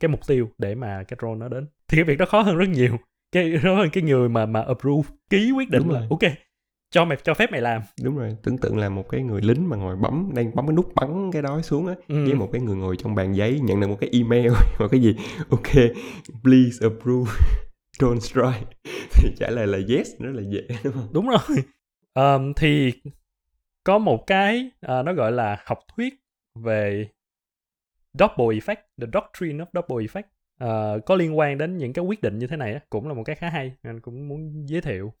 cái 0.00 0.08
mục 0.08 0.20
tiêu 0.26 0.50
để 0.58 0.74
mà 0.74 1.04
cái 1.08 1.16
drone 1.20 1.34
nó 1.34 1.48
đến 1.48 1.66
thì 1.88 1.96
cái 1.96 2.04
việc 2.04 2.18
đó 2.18 2.26
khó 2.26 2.40
hơn 2.40 2.56
rất 2.56 2.68
nhiều 2.68 2.96
cái 3.32 3.52
đó 3.64 3.74
hơn 3.74 3.90
cái 3.92 4.02
người 4.02 4.28
mà 4.28 4.46
mà 4.46 4.62
approve 4.62 5.08
ký 5.30 5.52
quyết 5.56 5.70
định 5.70 5.82
Đúng 5.82 5.92
là 5.92 6.00
rồi. 6.00 6.08
ok 6.10 6.32
cho 6.92 7.04
mày 7.04 7.18
cho 7.22 7.34
phép 7.34 7.52
mày 7.52 7.60
làm. 7.60 7.82
Đúng 8.02 8.16
rồi 8.16 8.36
tưởng 8.42 8.58
tượng 8.58 8.78
là 8.78 8.88
một 8.88 9.08
cái 9.08 9.22
người 9.22 9.40
lính 9.40 9.68
mà 9.68 9.76
ngồi 9.76 9.96
bấm 9.96 10.30
đang 10.34 10.54
bấm 10.54 10.66
cái 10.66 10.74
nút 10.74 10.92
bắn 10.94 11.30
cái 11.32 11.42
đó 11.42 11.60
xuống 11.62 11.86
á 11.86 11.94
ừ. 12.08 12.24
với 12.24 12.34
một 12.34 12.48
cái 12.52 12.60
người 12.60 12.76
ngồi 12.76 12.96
trong 12.96 13.14
bàn 13.14 13.32
giấy 13.36 13.60
nhận 13.60 13.80
được 13.80 13.86
một 13.86 13.96
cái 14.00 14.10
email 14.12 14.52
hoặc 14.78 14.88
cái 14.90 15.00
gì 15.00 15.16
ok 15.50 15.72
please 16.42 16.78
approve 16.80 17.32
don't 18.00 18.18
strike. 18.18 18.66
Thì 19.12 19.28
trả 19.36 19.50
lời 19.50 19.66
là 19.66 19.78
yes 19.88 20.08
rất 20.18 20.30
là 20.34 20.42
dễ 20.42 20.76
đúng 20.84 20.92
không? 20.92 21.08
Đúng 21.12 21.28
rồi. 21.28 21.64
Um, 22.14 22.52
thì 22.56 22.92
có 23.84 23.98
một 23.98 24.26
cái 24.26 24.70
uh, 24.86 25.04
nó 25.04 25.12
gọi 25.12 25.32
là 25.32 25.62
học 25.64 25.78
thuyết 25.96 26.14
về 26.54 27.08
double 28.18 28.58
effect 28.58 28.82
the 29.00 29.06
doctrine 29.12 29.64
of 29.64 29.66
double 29.74 30.06
effect. 30.06 30.22
Uh, 30.64 31.04
có 31.06 31.14
liên 31.14 31.38
quan 31.38 31.58
đến 31.58 31.76
những 31.76 31.92
cái 31.92 32.04
quyết 32.04 32.22
định 32.22 32.38
như 32.38 32.46
thế 32.46 32.56
này 32.56 32.72
á, 32.74 32.80
cũng 32.90 33.08
là 33.08 33.14
một 33.14 33.22
cái 33.24 33.36
khá 33.36 33.48
hay 33.48 33.72
anh 33.82 34.00
cũng 34.00 34.28
muốn 34.28 34.68
giới 34.68 34.80
thiệu 34.80 35.12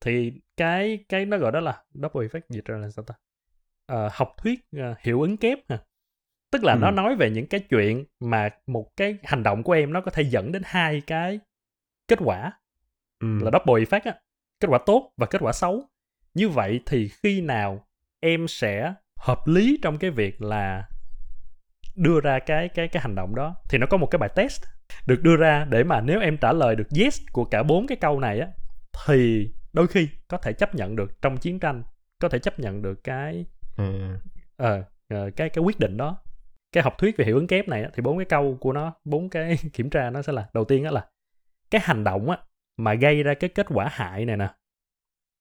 thì 0.00 0.32
cái 0.56 1.04
cái 1.08 1.26
nó 1.26 1.38
gọi 1.38 1.52
đó 1.52 1.60
là 1.60 1.82
double 1.94 2.28
effect 2.28 2.40
dịch 2.48 2.64
ra 2.64 2.76
là 2.76 2.90
sao 2.90 3.04
ta 3.04 3.14
uh, 3.92 4.12
học 4.12 4.34
thuyết 4.38 4.60
uh, 4.76 4.98
hiệu 5.00 5.20
ứng 5.20 5.36
kép 5.36 5.58
ha 5.68 5.78
tức 6.50 6.64
là 6.64 6.72
ừ. 6.72 6.78
nó 6.80 6.90
nói 6.90 7.16
về 7.16 7.30
những 7.30 7.46
cái 7.46 7.60
chuyện 7.60 8.04
mà 8.20 8.50
một 8.66 8.96
cái 8.96 9.18
hành 9.24 9.42
động 9.42 9.62
của 9.62 9.72
em 9.72 9.92
nó 9.92 10.00
có 10.00 10.10
thể 10.10 10.22
dẫn 10.22 10.52
đến 10.52 10.62
hai 10.64 11.00
cái 11.00 11.40
kết 12.08 12.18
quả 12.24 12.52
ừ. 13.20 13.38
là 13.42 13.50
double 13.52 13.84
effect 13.84 14.12
á 14.12 14.14
kết 14.60 14.68
quả 14.68 14.78
tốt 14.86 15.12
và 15.16 15.26
kết 15.26 15.38
quả 15.40 15.52
xấu 15.52 15.82
như 16.34 16.48
vậy 16.48 16.80
thì 16.86 17.08
khi 17.08 17.40
nào 17.40 17.86
em 18.20 18.48
sẽ 18.48 18.94
hợp 19.18 19.38
lý 19.46 19.78
trong 19.82 19.98
cái 19.98 20.10
việc 20.10 20.42
là 20.42 20.88
đưa 21.96 22.20
ra 22.20 22.38
cái 22.38 22.68
cái 22.68 22.88
cái 22.88 23.02
hành 23.02 23.14
động 23.14 23.34
đó 23.34 23.56
thì 23.68 23.78
nó 23.78 23.86
có 23.90 23.96
một 23.96 24.06
cái 24.10 24.18
bài 24.18 24.30
test 24.36 24.64
được 25.06 25.22
đưa 25.22 25.36
ra 25.36 25.66
để 25.70 25.84
mà 25.84 26.00
nếu 26.00 26.20
em 26.20 26.36
trả 26.36 26.52
lời 26.52 26.76
được 26.76 26.88
yes 27.00 27.20
của 27.32 27.44
cả 27.44 27.62
bốn 27.62 27.86
cái 27.86 27.98
câu 28.00 28.20
này 28.20 28.40
á 28.40 28.48
thì 29.06 29.50
đôi 29.76 29.86
khi 29.86 30.08
có 30.28 30.38
thể 30.38 30.52
chấp 30.52 30.74
nhận 30.74 30.96
được 30.96 31.22
trong 31.22 31.36
chiến 31.36 31.60
tranh 31.60 31.82
có 32.18 32.28
thể 32.28 32.38
chấp 32.38 32.58
nhận 32.58 32.82
được 32.82 33.04
cái 33.04 33.46
ừ. 33.76 34.14
uh, 34.62 34.68
uh, 35.14 35.36
cái 35.36 35.50
cái 35.50 35.64
quyết 35.64 35.78
định 35.78 35.96
đó. 35.96 36.18
Cái 36.72 36.82
học 36.82 36.98
thuyết 36.98 37.16
về 37.16 37.24
hiệu 37.24 37.34
ứng 37.34 37.46
kép 37.46 37.68
này 37.68 37.84
thì 37.94 38.02
bốn 38.02 38.18
cái 38.18 38.24
câu 38.24 38.56
của 38.60 38.72
nó 38.72 38.92
bốn 39.04 39.30
cái 39.30 39.58
kiểm 39.72 39.90
tra 39.90 40.10
nó 40.10 40.22
sẽ 40.22 40.32
là 40.32 40.48
đầu 40.54 40.64
tiên 40.64 40.84
đó 40.84 40.90
là 40.90 41.08
cái 41.70 41.80
hành 41.84 42.04
động 42.04 42.30
á 42.30 42.38
mà 42.76 42.94
gây 42.94 43.22
ra 43.22 43.34
cái 43.34 43.50
kết 43.50 43.66
quả 43.68 43.88
hại 43.92 44.24
này 44.24 44.36
nè 44.36 44.48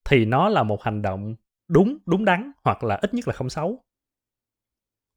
thì 0.09 0.25
nó 0.25 0.49
là 0.49 0.63
một 0.63 0.83
hành 0.83 1.01
động 1.01 1.35
đúng 1.67 1.97
đúng 2.05 2.25
đắn 2.25 2.51
hoặc 2.63 2.83
là 2.83 2.95
ít 2.95 3.13
nhất 3.13 3.27
là 3.27 3.33
không 3.33 3.49
xấu. 3.49 3.83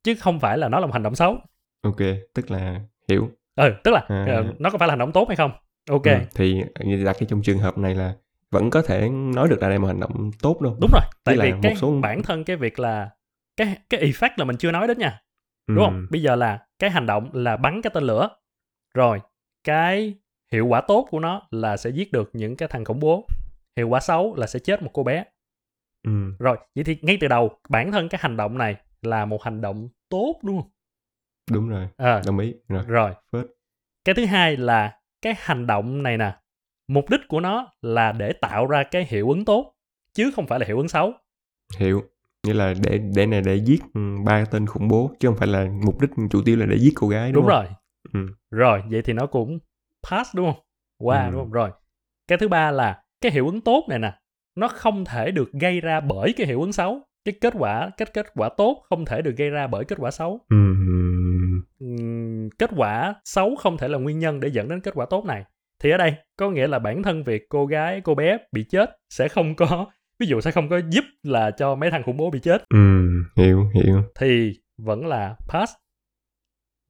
Chứ 0.02 0.14
không 0.14 0.40
phải 0.40 0.58
là 0.58 0.68
nó 0.68 0.80
là 0.80 0.86
một 0.86 0.92
hành 0.92 1.02
động 1.02 1.14
xấu. 1.14 1.38
Ok 1.82 2.00
tức 2.34 2.50
là 2.50 2.80
hiểu. 3.08 3.30
Ừ 3.54 3.74
tức 3.84 3.90
là 3.90 4.04
à. 4.08 4.42
nó 4.58 4.70
có 4.70 4.78
phải 4.78 4.88
là 4.88 4.92
hành 4.92 4.98
động 4.98 5.12
tốt 5.12 5.28
hay 5.28 5.36
không? 5.36 5.50
Ok. 5.90 6.04
Ừ, 6.04 6.18
thì 6.34 6.62
đặt 7.04 7.16
cái 7.18 7.26
trong 7.28 7.42
trường 7.42 7.58
hợp 7.58 7.78
này 7.78 7.94
là 7.94 8.14
vẫn 8.50 8.70
có 8.70 8.82
thể 8.82 9.08
nói 9.08 9.48
được 9.48 9.62
là 9.62 9.68
đây 9.68 9.78
một 9.78 9.86
hành 9.86 10.00
động 10.00 10.30
tốt 10.42 10.60
đâu. 10.60 10.76
Đúng 10.80 10.90
rồi 10.92 11.02
tại 11.24 11.36
vì 11.40 11.52
cái 11.62 11.76
số... 11.76 12.00
bản 12.00 12.22
thân 12.22 12.44
cái 12.44 12.56
việc 12.56 12.78
là 12.78 13.10
cái 13.56 13.76
cái 13.90 14.00
effect 14.00 14.30
là 14.36 14.44
mình 14.44 14.56
chưa 14.56 14.72
nói 14.72 14.88
đến 14.88 14.98
nha. 14.98 15.20
Đúng 15.66 15.78
ừ. 15.78 15.84
không 15.84 16.06
bây 16.10 16.22
giờ 16.22 16.36
là 16.36 16.66
cái 16.78 16.90
hành 16.90 17.06
động 17.06 17.30
là 17.32 17.56
bắn 17.56 17.82
cái 17.82 17.90
tên 17.94 18.04
lửa. 18.04 18.28
Rồi 18.94 19.20
cái 19.64 20.14
hiệu 20.52 20.66
quả 20.66 20.80
tốt 20.80 21.08
của 21.10 21.20
nó 21.20 21.42
là 21.50 21.76
sẽ 21.76 21.90
giết 21.90 22.12
được 22.12 22.30
những 22.32 22.56
cái 22.56 22.68
thằng 22.68 22.84
khủng 22.84 23.00
bố. 23.00 23.26
Hiệu 23.76 23.88
quả 23.88 24.00
xấu 24.00 24.36
là 24.36 24.46
sẽ 24.46 24.58
chết 24.58 24.82
một 24.82 24.90
cô 24.92 25.02
bé. 25.02 25.24
Ừ. 26.02 26.32
rồi 26.38 26.56
vậy 26.74 26.84
thì 26.84 26.98
ngay 27.02 27.18
từ 27.20 27.28
đầu 27.28 27.58
bản 27.68 27.92
thân 27.92 28.08
cái 28.08 28.18
hành 28.22 28.36
động 28.36 28.58
này 28.58 28.76
là 29.02 29.24
một 29.24 29.42
hành 29.42 29.60
động 29.60 29.88
tốt 30.08 30.40
đúng 30.42 30.60
không? 30.60 30.70
Đúng 31.50 31.68
rồi 31.68 31.88
à, 31.96 32.22
đồng 32.26 32.38
ý 32.38 32.54
rồi. 32.68 32.84
Rồi. 32.86 33.12
First. 33.32 33.46
cái 34.04 34.14
thứ 34.14 34.24
hai 34.24 34.56
là 34.56 35.00
cái 35.22 35.34
hành 35.38 35.66
động 35.66 36.02
này 36.02 36.18
nè 36.18 36.36
mục 36.88 37.10
đích 37.10 37.20
của 37.28 37.40
nó 37.40 37.72
là 37.82 38.12
để 38.12 38.32
tạo 38.32 38.66
ra 38.66 38.82
cái 38.82 39.06
hiệu 39.08 39.28
ứng 39.28 39.44
tốt 39.44 39.74
chứ 40.14 40.30
không 40.36 40.46
phải 40.46 40.60
là 40.60 40.66
hiệu 40.66 40.76
ứng 40.76 40.88
xấu. 40.88 41.12
Hiểu 41.78 42.02
như 42.46 42.52
là 42.52 42.74
để 42.82 42.98
để 42.98 43.26
này 43.26 43.42
để 43.42 43.56
giết 43.56 43.82
ừ, 43.94 44.00
ba 44.24 44.44
tên 44.44 44.66
khủng 44.66 44.88
bố 44.88 45.10
chứ 45.20 45.28
không 45.28 45.36
phải 45.36 45.48
là 45.48 45.66
mục 45.84 46.00
đích 46.00 46.10
chủ 46.30 46.42
tiêu 46.44 46.56
là 46.56 46.66
để 46.66 46.76
giết 46.78 46.92
cô 46.94 47.08
gái 47.08 47.32
đúng, 47.32 47.42
đúng 47.42 47.50
không? 47.50 47.64
rồi. 47.64 47.66
Ừ. 48.12 48.32
rồi 48.50 48.82
vậy 48.90 49.02
thì 49.02 49.12
nó 49.12 49.26
cũng 49.26 49.58
pass 50.10 50.36
đúng 50.36 50.52
không? 50.52 50.62
Qua 50.98 51.26
ừ. 51.26 51.30
đúng 51.30 51.40
không? 51.40 51.52
Rồi 51.52 51.70
cái 52.28 52.38
thứ 52.38 52.48
ba 52.48 52.70
là 52.70 53.02
cái 53.20 53.32
hiệu 53.32 53.46
ứng 53.46 53.60
tốt 53.60 53.84
này 53.88 53.98
nè 53.98 54.18
nó 54.56 54.68
không 54.68 55.04
thể 55.04 55.30
được 55.30 55.52
gây 55.52 55.80
ra 55.80 56.00
bởi 56.00 56.32
cái 56.36 56.46
hiệu 56.46 56.60
ứng 56.60 56.72
xấu. 56.72 57.00
Cái 57.24 57.34
kết 57.40 57.54
quả 57.58 57.90
kết 57.96 58.14
kết 58.14 58.26
quả 58.34 58.48
tốt 58.56 58.84
không 58.88 59.04
thể 59.04 59.22
được 59.22 59.36
gây 59.36 59.50
ra 59.50 59.66
bởi 59.66 59.84
kết 59.84 59.98
quả 59.98 60.10
xấu. 60.10 60.40
Ừm, 60.48 61.62
kết 62.58 62.70
quả 62.76 63.14
xấu 63.24 63.56
không 63.56 63.78
thể 63.78 63.88
là 63.88 63.98
nguyên 63.98 64.18
nhân 64.18 64.40
để 64.40 64.48
dẫn 64.48 64.68
đến 64.68 64.80
kết 64.80 64.94
quả 64.94 65.06
tốt 65.10 65.24
này 65.24 65.44
thì 65.82 65.90
ở 65.90 65.96
đây 65.96 66.14
có 66.36 66.50
nghĩa 66.50 66.66
là 66.66 66.78
bản 66.78 67.02
thân 67.02 67.22
việc 67.22 67.48
cô 67.48 67.66
gái 67.66 68.00
cô 68.00 68.14
bé 68.14 68.38
bị 68.52 68.64
chết 68.64 68.98
sẽ 69.10 69.28
không 69.28 69.54
có 69.54 69.86
ví 70.18 70.26
dụ 70.26 70.40
sẽ 70.40 70.50
không 70.50 70.68
có 70.68 70.80
giúp 70.90 71.04
là 71.22 71.50
cho 71.50 71.74
mấy 71.74 71.90
thằng 71.90 72.02
khủng 72.02 72.16
bố 72.16 72.30
bị 72.30 72.40
chết. 72.40 72.64
Ừm, 72.68 73.24
hiểu 73.36 73.70
hiểu. 73.74 74.02
Thì 74.14 74.60
vẫn 74.78 75.06
là 75.06 75.36
pass. 75.48 75.72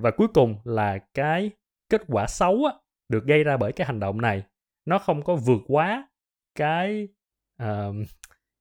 Và 0.03 0.11
cuối 0.11 0.29
cùng 0.29 0.57
là 0.65 0.99
cái 1.15 1.51
kết 1.91 2.03
quả 2.09 2.27
xấu 2.27 2.65
á, 2.65 2.73
được 3.09 3.25
gây 3.25 3.45
ra 3.45 3.57
bởi 3.57 3.73
cái 3.73 3.87
hành 3.87 4.01
động 4.01 4.21
này. 4.21 4.43
Nó 4.87 4.99
không 4.99 5.23
có 5.23 5.37
vượt 5.37 5.61
quá 5.67 6.09
cái 6.55 7.09
ờ, 7.59 7.93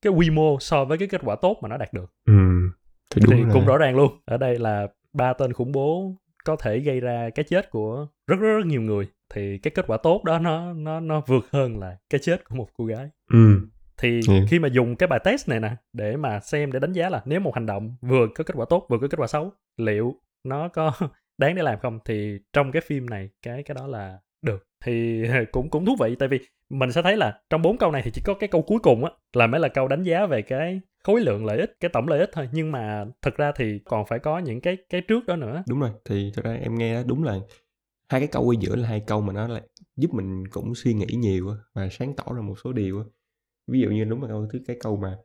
cái 0.01 0.13
quy 0.13 0.29
mô 0.29 0.59
so 0.59 0.85
với 0.85 0.97
cái 0.97 1.07
kết 1.07 1.21
quả 1.23 1.35
tốt 1.41 1.57
mà 1.61 1.69
nó 1.69 1.77
đạt 1.77 1.93
được. 1.93 2.13
Ừm, 2.25 2.71
thì 3.09 3.21
đúng 3.21 3.35
thì 3.35 3.43
là 3.43 3.53
cũng 3.53 3.65
rõ 3.65 3.77
ràng 3.77 3.95
luôn. 3.95 4.21
Ở 4.25 4.37
đây 4.37 4.59
là 4.59 4.87
ba 5.13 5.33
tên 5.33 5.53
khủng 5.53 5.71
bố 5.71 6.15
có 6.47 6.55
thể 6.55 6.79
gây 6.79 6.99
ra 6.99 7.29
cái 7.35 7.43
chết 7.49 7.69
của 7.69 8.07
rất 8.27 8.35
rất, 8.39 8.57
rất 8.57 8.65
nhiều 8.65 8.81
người 8.81 9.07
thì 9.33 9.57
cái 9.57 9.71
kết 9.75 9.87
quả 9.87 9.97
tốt 9.97 10.23
đó 10.23 10.39
nó 10.39 10.73
nó 10.73 10.99
nó 10.99 11.21
vượt 11.27 11.45
hơn 11.51 11.79
là 11.79 11.97
cái 12.09 12.19
chết 12.23 12.49
của 12.49 12.55
một 12.55 12.67
cô 12.77 12.85
gái. 12.85 13.09
Ừm, 13.33 13.69
thì 14.01 14.19
Ừ. 14.27 14.33
khi 14.49 14.59
mà 14.59 14.67
dùng 14.67 14.95
cái 14.95 15.07
bài 15.07 15.19
test 15.23 15.49
này 15.49 15.59
nè 15.59 15.71
để 15.93 16.17
mà 16.17 16.39
xem 16.39 16.71
để 16.71 16.79
đánh 16.79 16.93
giá 16.93 17.09
là 17.09 17.21
nếu 17.25 17.39
một 17.39 17.55
hành 17.55 17.65
động 17.65 17.95
vừa 18.01 18.27
có 18.35 18.43
kết 18.43 18.53
quả 18.57 18.65
tốt 18.69 18.85
vừa 18.89 18.97
có 18.99 19.07
kết 19.07 19.17
quả 19.19 19.27
xấu 19.27 19.51
liệu 19.77 20.15
nó 20.45 20.67
có 20.67 20.91
đáng 21.37 21.55
để 21.55 21.63
làm 21.63 21.79
không 21.79 21.99
thì 22.05 22.39
trong 22.53 22.71
cái 22.71 22.81
phim 22.85 23.05
này 23.09 23.29
cái 23.41 23.63
cái 23.63 23.75
đó 23.75 23.87
là 23.87 24.19
được. 24.41 24.63
Thì 24.85 25.23
cũng 25.51 25.69
cũng 25.69 25.85
thú 25.85 25.95
vị 25.99 26.15
tại 26.19 26.29
vì 26.29 26.39
mình 26.69 26.91
sẽ 26.91 27.01
thấy 27.01 27.17
là 27.17 27.39
trong 27.49 27.61
bốn 27.61 27.77
câu 27.77 27.91
này 27.91 28.01
thì 28.05 28.11
chỉ 28.13 28.21
có 28.25 28.33
cái 28.33 28.47
câu 28.49 28.61
cuối 28.61 28.79
cùng 28.79 29.05
á 29.05 29.11
là 29.33 29.47
mới 29.47 29.59
là 29.61 29.67
câu 29.67 29.87
đánh 29.87 30.03
giá 30.03 30.25
về 30.25 30.41
cái 30.41 30.81
khối 31.07 31.21
lượng 31.21 31.45
lợi 31.45 31.59
ích, 31.59 31.77
cái 31.79 31.91
tổng 31.93 32.07
lợi 32.07 32.19
ích 32.19 32.29
thôi. 32.33 32.49
Nhưng 32.51 32.71
mà 32.71 33.05
thật 33.21 33.35
ra 33.37 33.51
thì 33.55 33.79
còn 33.85 34.05
phải 34.05 34.19
có 34.19 34.39
những 34.39 34.61
cái 34.61 34.77
cái 34.89 35.01
trước 35.01 35.25
đó 35.25 35.35
nữa. 35.35 35.63
Đúng 35.69 35.79
rồi, 35.79 35.91
thì 36.05 36.31
thật 36.35 36.45
ra 36.45 36.53
em 36.53 36.75
nghe 36.75 36.93
đó, 36.95 37.03
đúng 37.05 37.23
là 37.23 37.39
hai 38.09 38.21
cái 38.21 38.27
câu 38.27 38.49
ở 38.49 38.55
giữa 38.59 38.75
là 38.75 38.87
hai 38.87 39.03
câu 39.07 39.21
mà 39.21 39.33
nó 39.33 39.47
lại 39.47 39.61
giúp 39.95 40.13
mình 40.13 40.47
cũng 40.47 40.75
suy 40.75 40.93
nghĩ 40.93 41.05
nhiều 41.05 41.55
và 41.73 41.89
sáng 41.91 42.15
tỏ 42.15 42.23
ra 42.35 42.41
một 42.41 42.55
số 42.63 42.73
điều 42.73 43.03
ví 43.67 43.79
dụ 43.81 43.89
như 43.89 44.03
đúng 44.03 44.21
là 44.21 44.27
câu 44.27 44.47
thứ, 44.53 44.59
cái 44.67 44.77
câu 44.79 44.97
mà 44.97 45.17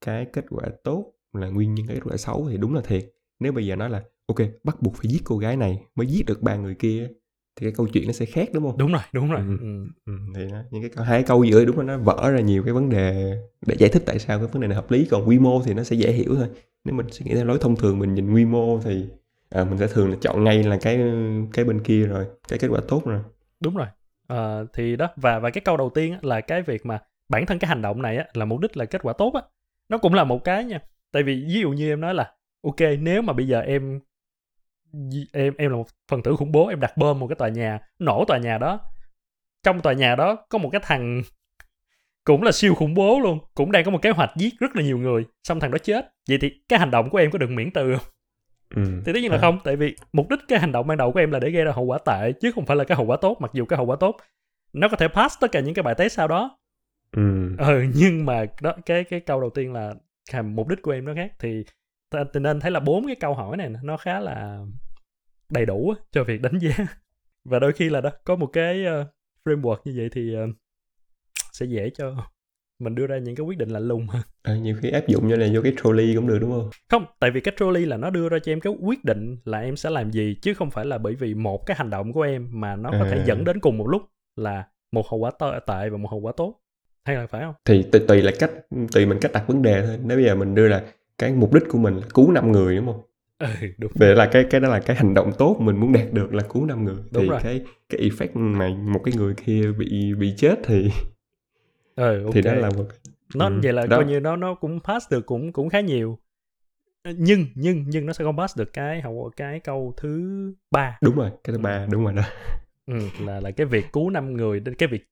cái 0.00 0.26
kết 0.32 0.44
quả 0.50 0.64
tốt 0.84 1.12
là 1.32 1.48
nguyên 1.48 1.74
nhân, 1.74 1.86
cái 1.86 1.96
kết 1.96 2.02
quả 2.04 2.16
xấu 2.16 2.48
thì 2.50 2.56
đúng 2.56 2.74
là 2.74 2.80
thiệt. 2.80 3.04
Nếu 3.40 3.52
bây 3.52 3.66
giờ 3.66 3.76
nói 3.76 3.90
là, 3.90 4.04
ok, 4.26 4.38
bắt 4.64 4.82
buộc 4.82 4.94
phải 4.94 5.10
giết 5.10 5.22
cô 5.24 5.38
gái 5.38 5.56
này 5.56 5.84
mới 5.94 6.06
giết 6.06 6.26
được 6.26 6.42
ba 6.42 6.56
người 6.56 6.74
kia 6.74 7.10
thì 7.58 7.66
cái 7.66 7.72
câu 7.76 7.86
chuyện 7.92 8.06
nó 8.06 8.12
sẽ 8.12 8.26
khác 8.26 8.48
đúng 8.52 8.64
không? 8.64 8.78
Đúng 8.78 8.92
rồi 8.92 9.02
đúng 9.12 9.30
rồi. 9.30 9.40
Ừ. 9.40 9.58
ừ. 9.60 9.86
ừ, 10.06 10.12
thì 10.34 10.52
đó 10.52 10.58
những 10.70 10.82
cái 10.82 10.90
câu 10.96 11.04
hai 11.04 11.22
câu 11.22 11.44
giữa 11.44 11.64
đúng 11.64 11.78
là 11.78 11.84
nó 11.84 11.98
vỡ 11.98 12.30
ra 12.30 12.40
nhiều 12.40 12.62
cái 12.62 12.72
vấn 12.72 12.88
đề 12.90 13.36
để 13.66 13.76
giải 13.78 13.90
thích 13.90 14.02
tại 14.06 14.18
sao 14.18 14.38
cái 14.38 14.46
vấn 14.46 14.60
đề 14.62 14.68
này 14.68 14.76
hợp 14.76 14.90
lý. 14.90 15.06
Còn 15.10 15.28
quy 15.28 15.38
mô 15.38 15.62
thì 15.64 15.74
nó 15.74 15.82
sẽ 15.82 15.96
dễ 15.96 16.12
hiểu 16.12 16.34
thôi. 16.36 16.48
Nếu 16.84 16.94
mình 16.94 17.06
suy 17.10 17.26
nghĩ 17.26 17.34
theo 17.34 17.44
lối 17.44 17.58
thông 17.60 17.76
thường 17.76 17.98
mình 17.98 18.14
nhìn 18.14 18.34
quy 18.34 18.44
mô 18.44 18.80
thì 18.84 19.04
à, 19.50 19.64
mình 19.64 19.78
sẽ 19.78 19.86
thường 19.86 20.10
là 20.10 20.16
chọn 20.20 20.44
ngay 20.44 20.62
là 20.62 20.78
cái 20.82 21.00
cái 21.52 21.64
bên 21.64 21.80
kia 21.80 22.06
rồi 22.06 22.26
cái 22.48 22.58
kết 22.58 22.68
quả 22.68 22.80
tốt 22.88 23.02
rồi. 23.06 23.20
Đúng 23.60 23.76
rồi. 23.76 23.86
Ờ, 24.26 24.66
thì 24.72 24.96
đó 24.96 25.08
và 25.16 25.38
và 25.38 25.50
cái 25.50 25.60
câu 25.64 25.76
đầu 25.76 25.90
tiên 25.90 26.16
là 26.22 26.40
cái 26.40 26.62
việc 26.62 26.86
mà 26.86 26.98
bản 27.28 27.46
thân 27.46 27.58
cái 27.58 27.68
hành 27.68 27.82
động 27.82 28.02
này 28.02 28.16
á, 28.16 28.24
là 28.34 28.44
mục 28.44 28.60
đích 28.60 28.76
là 28.76 28.84
kết 28.84 29.02
quả 29.02 29.12
tốt 29.12 29.34
á. 29.34 29.42
Nó 29.88 29.98
cũng 29.98 30.14
là 30.14 30.24
một 30.24 30.44
cái 30.44 30.64
nha. 30.64 30.80
Tại 31.12 31.22
vì 31.22 31.44
ví 31.48 31.60
dụ 31.60 31.70
như 31.70 31.92
em 31.92 32.00
nói 32.00 32.14
là 32.14 32.32
ok 32.62 32.80
nếu 33.00 33.22
mà 33.22 33.32
bây 33.32 33.46
giờ 33.46 33.60
em 33.60 34.00
em 35.32 35.54
em 35.58 35.70
là 35.70 35.76
một 35.76 35.86
phần 36.10 36.22
tử 36.22 36.36
khủng 36.36 36.52
bố 36.52 36.66
em 36.66 36.80
đặt 36.80 36.96
bom 36.96 37.18
một 37.20 37.26
cái 37.26 37.36
tòa 37.36 37.48
nhà 37.48 37.78
nổ 37.98 38.24
tòa 38.24 38.38
nhà 38.38 38.58
đó 38.58 38.80
trong 39.62 39.80
tòa 39.80 39.92
nhà 39.92 40.14
đó 40.14 40.36
có 40.48 40.58
một 40.58 40.68
cái 40.72 40.80
thằng 40.84 41.22
cũng 42.24 42.42
là 42.42 42.52
siêu 42.52 42.74
khủng 42.74 42.94
bố 42.94 43.20
luôn 43.20 43.38
cũng 43.54 43.72
đang 43.72 43.84
có 43.84 43.90
một 43.90 44.02
kế 44.02 44.10
hoạch 44.10 44.30
giết 44.36 44.54
rất 44.60 44.76
là 44.76 44.82
nhiều 44.82 44.98
người 44.98 45.24
xong 45.44 45.60
thằng 45.60 45.70
đó 45.70 45.78
chết 45.78 46.12
vậy 46.28 46.38
thì 46.40 46.50
cái 46.68 46.78
hành 46.78 46.90
động 46.90 47.10
của 47.10 47.18
em 47.18 47.30
có 47.30 47.38
được 47.38 47.50
miễn 47.50 47.70
trừ 47.70 47.96
không 47.96 48.06
ừ. 48.74 49.02
thì 49.06 49.12
tất 49.12 49.20
nhiên 49.20 49.30
là 49.30 49.36
À. 49.38 49.40
không 49.40 49.58
tại 49.64 49.76
vì 49.76 49.96
mục 50.12 50.28
đích 50.30 50.40
cái 50.48 50.58
hành 50.58 50.72
động 50.72 50.86
ban 50.86 50.98
đầu 50.98 51.12
của 51.12 51.20
em 51.20 51.30
là 51.30 51.38
để 51.38 51.50
gây 51.50 51.64
ra 51.64 51.72
hậu 51.72 51.84
quả 51.84 51.98
tệ 52.06 52.32
chứ 52.32 52.52
không 52.52 52.66
phải 52.66 52.76
là 52.76 52.84
cái 52.84 52.96
hậu 52.96 53.06
quả 53.06 53.16
tốt 53.20 53.36
mặc 53.40 53.50
dù 53.54 53.64
cái 53.64 53.76
hậu 53.76 53.86
quả 53.86 53.96
tốt 54.00 54.16
nó 54.72 54.88
có 54.88 54.96
thể 54.96 55.08
pass 55.08 55.36
tất 55.40 55.52
cả 55.52 55.60
những 55.60 55.74
cái 55.74 55.82
bài 55.82 55.94
test 55.94 56.12
sau 56.16 56.28
đó 56.28 56.58
Ừ. 57.16 57.56
ừ 57.58 57.84
nhưng 57.94 58.26
mà 58.26 58.44
đó 58.60 58.74
cái 58.86 59.04
cái 59.04 59.20
câu 59.20 59.40
đầu 59.40 59.50
tiên 59.50 59.72
là 59.72 59.94
mục 60.42 60.68
đích 60.68 60.82
của 60.82 60.90
em 60.90 61.04
nó 61.04 61.14
khác 61.14 61.32
thì 61.38 61.64
thì 62.12 62.40
nên 62.40 62.60
thấy 62.60 62.70
là 62.70 62.80
bốn 62.80 63.06
cái 63.06 63.16
câu 63.16 63.34
hỏi 63.34 63.56
này 63.56 63.70
nó 63.82 63.96
khá 63.96 64.20
là 64.20 64.64
đầy 65.52 65.66
đủ 65.66 65.94
cho 66.12 66.24
việc 66.24 66.42
đánh 66.42 66.58
giá. 66.58 66.86
Và 67.44 67.58
đôi 67.58 67.72
khi 67.72 67.88
là 67.88 68.00
đó 68.00 68.10
có 68.24 68.36
một 68.36 68.46
cái 68.46 68.84
ờ, 68.84 69.06
framework 69.44 69.76
như 69.84 69.92
vậy 69.96 70.08
thì 70.12 70.34
ờ, 70.34 70.46
sẽ 71.52 71.66
dễ 71.66 71.90
cho 71.90 72.14
mình 72.78 72.94
đưa 72.94 73.06
ra 73.06 73.18
những 73.18 73.36
cái 73.36 73.44
quyết 73.44 73.58
định 73.58 73.68
lạnh 73.68 73.88
lùng 73.88 74.06
hơn. 74.06 74.22
À, 74.42 74.56
nhiều 74.56 74.76
khi 74.82 74.90
áp 74.90 75.06
dụng 75.06 75.28
như 75.28 75.36
là 75.36 75.46
vô 75.54 75.60
cái 75.62 75.72
trolley 75.82 76.14
cũng 76.14 76.26
được 76.26 76.38
đúng 76.40 76.50
không? 76.50 76.70
Không 76.90 77.04
tại 77.20 77.30
vì 77.30 77.40
cái 77.40 77.54
trolley 77.56 77.84
là 77.84 77.96
nó 77.96 78.10
đưa 78.10 78.28
ra 78.28 78.38
cho 78.38 78.52
em 78.52 78.60
cái 78.60 78.72
quyết 78.80 79.04
định 79.04 79.36
là 79.44 79.58
em 79.60 79.76
sẽ 79.76 79.90
làm 79.90 80.10
gì 80.12 80.36
chứ 80.42 80.54
không 80.54 80.70
phải 80.70 80.84
là 80.84 80.98
bởi 80.98 81.14
vì 81.14 81.34
một 81.34 81.66
cái 81.66 81.76
hành 81.76 81.90
động 81.90 82.12
của 82.12 82.22
em 82.22 82.48
mà 82.50 82.76
nó 82.76 82.90
có 82.90 83.04
thể 83.10 83.18
À. 83.18 83.24
dẫn 83.26 83.44
đến 83.44 83.60
cùng 83.60 83.78
một 83.78 83.86
lúc 83.86 84.02
là 84.36 84.64
một 84.92 85.06
hậu 85.08 85.20
quả 85.20 85.30
tệ 85.66 85.88
và 85.90 85.96
một 85.96 86.10
hậu 86.10 86.20
quả 86.20 86.32
tốt. 86.36 86.60
Hay 87.04 87.16
là 87.16 87.26
phải 87.26 87.40
không? 87.42 87.54
Thì 87.64 87.82
tùy, 87.92 88.00
tùy 88.08 88.22
là 88.22 88.32
cách 88.38 88.50
tùy 88.92 89.06
mình 89.06 89.18
cách 89.20 89.32
đặt 89.32 89.44
vấn 89.46 89.62
đề 89.62 89.82
thôi. 89.86 89.98
Nếu 90.04 90.16
bây 90.16 90.26
giờ 90.26 90.34
mình 90.34 90.54
đưa 90.54 90.68
là 90.68 90.84
cái 91.18 91.32
mục 91.32 91.54
đích 91.54 91.62
của 91.68 91.78
mình 91.78 91.96
là 91.96 92.06
cứu 92.14 92.32
năm 92.32 92.52
người 92.52 92.76
đúng 92.76 92.86
không? 92.86 93.00
Ừ 93.38 93.48
đúng. 93.78 93.92
Vậy 93.94 94.16
là 94.16 94.26
cái 94.32 94.44
cái 94.50 94.60
đó 94.60 94.68
là 94.68 94.80
cái 94.80 94.96
hành 94.96 95.14
động 95.14 95.32
tốt 95.38 95.56
mình 95.60 95.76
muốn 95.76 95.92
đạt 95.92 96.12
được 96.12 96.34
là 96.34 96.42
cứu 96.42 96.66
năm 96.66 96.84
người. 96.84 96.96
Đúng 97.12 97.22
thì 97.22 97.28
rồi. 97.28 97.40
cái 97.42 97.64
cái 97.88 98.00
effect 98.00 98.28
mà 98.34 98.68
một 98.68 99.00
cái 99.04 99.14
người 99.16 99.34
kia 99.34 99.72
bị 99.78 100.14
bị 100.14 100.34
chết 100.36 100.58
thì 100.64 100.90
ừ 101.96 102.24
ok. 102.24 102.34
thì 102.34 102.42
đó 102.42 102.54
là 102.54 102.70
một 102.70 102.84
nó 103.34 103.48
ừ, 103.48 103.60
vậy 103.62 103.72
là 103.72 103.86
đó. 103.86 103.96
coi 103.96 104.06
như 104.06 104.20
nó 104.20 104.36
nó 104.36 104.54
cũng 104.54 104.80
pass 104.84 105.06
được 105.10 105.26
cũng 105.26 105.52
cũng 105.52 105.68
khá 105.68 105.80
nhiều. 105.80 106.18
Ờ, 107.02 107.12
nhưng 107.18 107.46
nhưng 107.54 107.84
nhưng 107.88 108.06
nó 108.06 108.12
sẽ 108.12 108.24
không 108.24 108.36
pass 108.36 108.58
được 108.58 108.72
cái 108.72 109.00
hậu 109.00 109.30
cái 109.36 109.60
câu 109.60 109.94
thứ 109.96 110.52
ba. 110.70 110.98
Đúng 111.02 111.16
rồi 111.16 111.30
cái 111.44 111.56
thứ 111.56 111.58
ba 111.62 111.86
đúng 111.90 112.04
rồi 112.04 112.12
đó. 112.12 112.22
Ừ, 112.86 112.94
là 113.20 113.40
là 113.40 113.50
cái 113.50 113.66
việc 113.66 113.84
cứu 113.92 114.10
năm 114.10 114.32
người 114.32 114.60
đến 114.60 114.74
cái 114.74 114.88
việc 114.88 115.04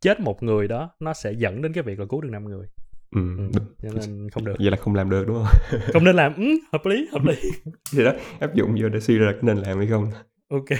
chết 0.00 0.20
một 0.20 0.42
người 0.42 0.68
đó 0.68 0.90
nó 1.00 1.12
sẽ 1.12 1.32
dẫn 1.32 1.62
đến 1.62 1.72
cái 1.72 1.82
việc 1.82 1.98
là 1.98 2.06
cứu 2.08 2.20
được 2.20 2.28
năm 2.32 2.44
người 2.44 2.66
ừ, 3.16 3.36
ừ, 3.38 3.60
cho 3.82 3.88
nên 3.94 4.30
không 4.30 4.44
được. 4.44 4.54
Vậy 4.58 4.70
là 4.70 4.76
không 4.76 4.94
làm 4.94 5.10
được 5.10 5.24
đúng 5.26 5.36
không? 5.36 5.80
Không 5.92 6.04
nên 6.04 6.16
làm. 6.16 6.34
Ừ, 6.34 6.58
hợp 6.72 6.86
lý 6.86 7.08
hợp 7.12 7.24
lý. 7.24 7.34
Thì 7.92 8.04
đó 8.04 8.12
áp 8.40 8.54
dụng 8.54 8.76
vô 8.80 8.88
để 8.88 9.00
suy 9.00 9.18
ra 9.18 9.32
nên 9.42 9.56
làm 9.56 9.78
hay 9.78 9.86
không. 9.86 10.10
Ok. 10.48 10.68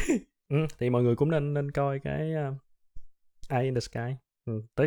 Ừ, 0.48 0.56
thì 0.78 0.90
mọi 0.90 1.02
người 1.02 1.16
cũng 1.16 1.30
nên 1.30 1.54
nên 1.54 1.70
coi 1.70 1.98
cái 1.98 2.32
uh, 2.48 2.54
Eye 3.48 3.64
in 3.64 3.74
the 3.74 3.80
Sky. 3.80 4.14
Ừ, 4.44 4.62
tất, 4.74 4.86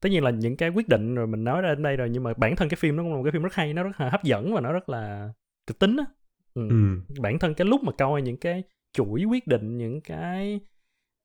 tất, 0.00 0.08
nhiên 0.08 0.24
là 0.24 0.30
những 0.30 0.56
cái 0.56 0.68
quyết 0.68 0.88
định 0.88 1.14
rồi 1.14 1.26
mình 1.26 1.44
nói 1.44 1.62
ra 1.62 1.68
đến 1.68 1.82
đây 1.82 1.96
rồi 1.96 2.08
nhưng 2.10 2.22
mà 2.22 2.32
bản 2.36 2.56
thân 2.56 2.68
cái 2.68 2.76
phim 2.80 2.96
nó 2.96 3.02
cũng 3.02 3.12
là 3.12 3.16
một 3.16 3.22
cái 3.24 3.32
phim 3.32 3.42
rất 3.42 3.54
hay 3.54 3.74
nó 3.74 3.82
rất 3.82 4.00
là 4.00 4.10
hấp 4.10 4.24
dẫn 4.24 4.54
và 4.54 4.60
nó 4.60 4.72
rất 4.72 4.88
là 4.88 5.32
kịch 5.66 5.78
tính 5.78 5.96
á. 5.96 6.04
Ừ. 6.54 6.68
ừ. 6.68 6.76
bản 7.20 7.38
thân 7.38 7.54
cái 7.54 7.66
lúc 7.66 7.82
mà 7.82 7.92
coi 7.92 8.22
những 8.22 8.36
cái 8.36 8.62
chuỗi 8.92 9.24
quyết 9.24 9.46
định 9.46 9.78
những 9.78 10.00
cái 10.00 10.60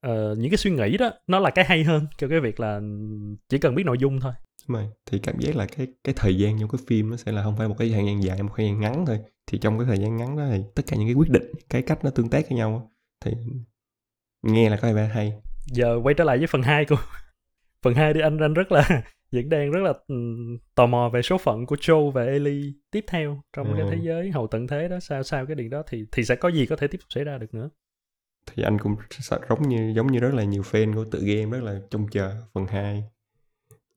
ờ, 0.01 0.35
những 0.37 0.51
cái 0.51 0.57
suy 0.57 0.71
nghĩ 0.71 0.97
đó 0.97 1.11
nó 1.27 1.39
là 1.39 1.49
cái 1.49 1.65
hay 1.65 1.83
hơn 1.83 2.05
cho 2.17 2.27
cái 2.27 2.39
việc 2.39 2.59
là 2.59 2.81
chỉ 3.49 3.57
cần 3.57 3.75
biết 3.75 3.85
nội 3.85 3.97
dung 3.97 4.19
thôi 4.19 4.33
Rồi. 4.67 4.87
Thì 5.05 5.19
cảm 5.19 5.39
giác 5.39 5.55
là 5.55 5.65
cái 5.65 5.87
cái 6.03 6.15
thời 6.17 6.37
gian 6.37 6.59
trong 6.59 6.69
cái 6.69 6.79
phim 6.87 7.09
nó 7.09 7.17
sẽ 7.17 7.31
là 7.31 7.43
không 7.43 7.57
phải 7.57 7.67
một 7.67 7.75
cái 7.79 7.89
thời 7.89 8.05
gian 8.05 8.23
dài 8.23 8.43
một 8.43 8.53
thời 8.57 8.65
gian 8.65 8.79
ngắn 8.79 9.05
thôi. 9.05 9.19
Thì 9.47 9.57
trong 9.57 9.77
cái 9.79 9.87
thời 9.87 9.97
gian 9.97 10.17
ngắn 10.17 10.37
đó 10.37 10.43
thì 10.51 10.63
tất 10.75 10.83
cả 10.87 10.97
những 10.97 11.07
cái 11.07 11.13
quyết 11.15 11.29
định 11.29 11.51
cái 11.69 11.81
cách 11.81 11.99
nó 12.03 12.09
tương 12.09 12.29
tác 12.29 12.45
với 12.49 12.57
nhau 12.57 12.91
thì 13.25 13.31
nghe 14.43 14.69
là 14.69 14.77
có 14.77 14.93
vẻ 14.93 15.05
hay. 15.07 15.33
Giờ 15.65 15.99
quay 16.03 16.15
trở 16.15 16.23
lại 16.23 16.37
với 16.37 16.47
phần 16.47 16.61
2 16.61 16.85
của 16.85 16.95
phần 17.83 17.93
2 17.93 18.13
thì 18.13 18.21
anh 18.21 18.37
anh 18.39 18.53
rất 18.53 18.71
là 18.71 19.03
vẫn 19.31 19.49
đang 19.49 19.71
rất 19.71 19.81
là 19.83 19.93
ừm, 20.07 20.57
tò 20.75 20.85
mò 20.87 21.09
về 21.13 21.21
số 21.21 21.37
phận 21.37 21.65
của 21.65 21.75
Joe 21.75 22.11
và 22.11 22.23
Ellie 22.25 22.73
tiếp 22.91 23.05
theo 23.07 23.41
trong 23.57 23.67
cái 23.75 23.83
Ừ. 23.83 23.89
thế 23.91 23.97
giới 24.05 24.31
hậu 24.31 24.47
tận 24.47 24.67
thế 24.67 24.87
đó. 24.87 24.99
Sao 24.99 25.23
sao 25.23 25.45
cái 25.45 25.55
điều 25.55 25.69
đó 25.69 25.83
thì 25.89 26.05
thì 26.11 26.23
sẽ 26.23 26.35
có 26.35 26.49
gì 26.49 26.65
có 26.65 26.75
thể 26.75 26.87
tiếp 26.87 26.97
tục 27.01 27.07
xảy 27.09 27.23
ra 27.23 27.37
được 27.37 27.53
nữa? 27.53 27.69
Thì 28.51 28.63
anh 28.63 28.79
cũng 28.79 28.95
giống 29.49 29.69
như 29.69 29.93
giống 29.95 30.07
như 30.11 30.19
rất 30.19 30.33
là 30.33 30.43
nhiều 30.43 30.61
fan 30.61 30.95
của 30.95 31.05
tự 31.11 31.19
game 31.19 31.57
rất 31.57 31.63
là 31.63 31.79
trông 31.89 32.07
chờ 32.11 32.35
phần 32.53 32.65
2 32.67 33.03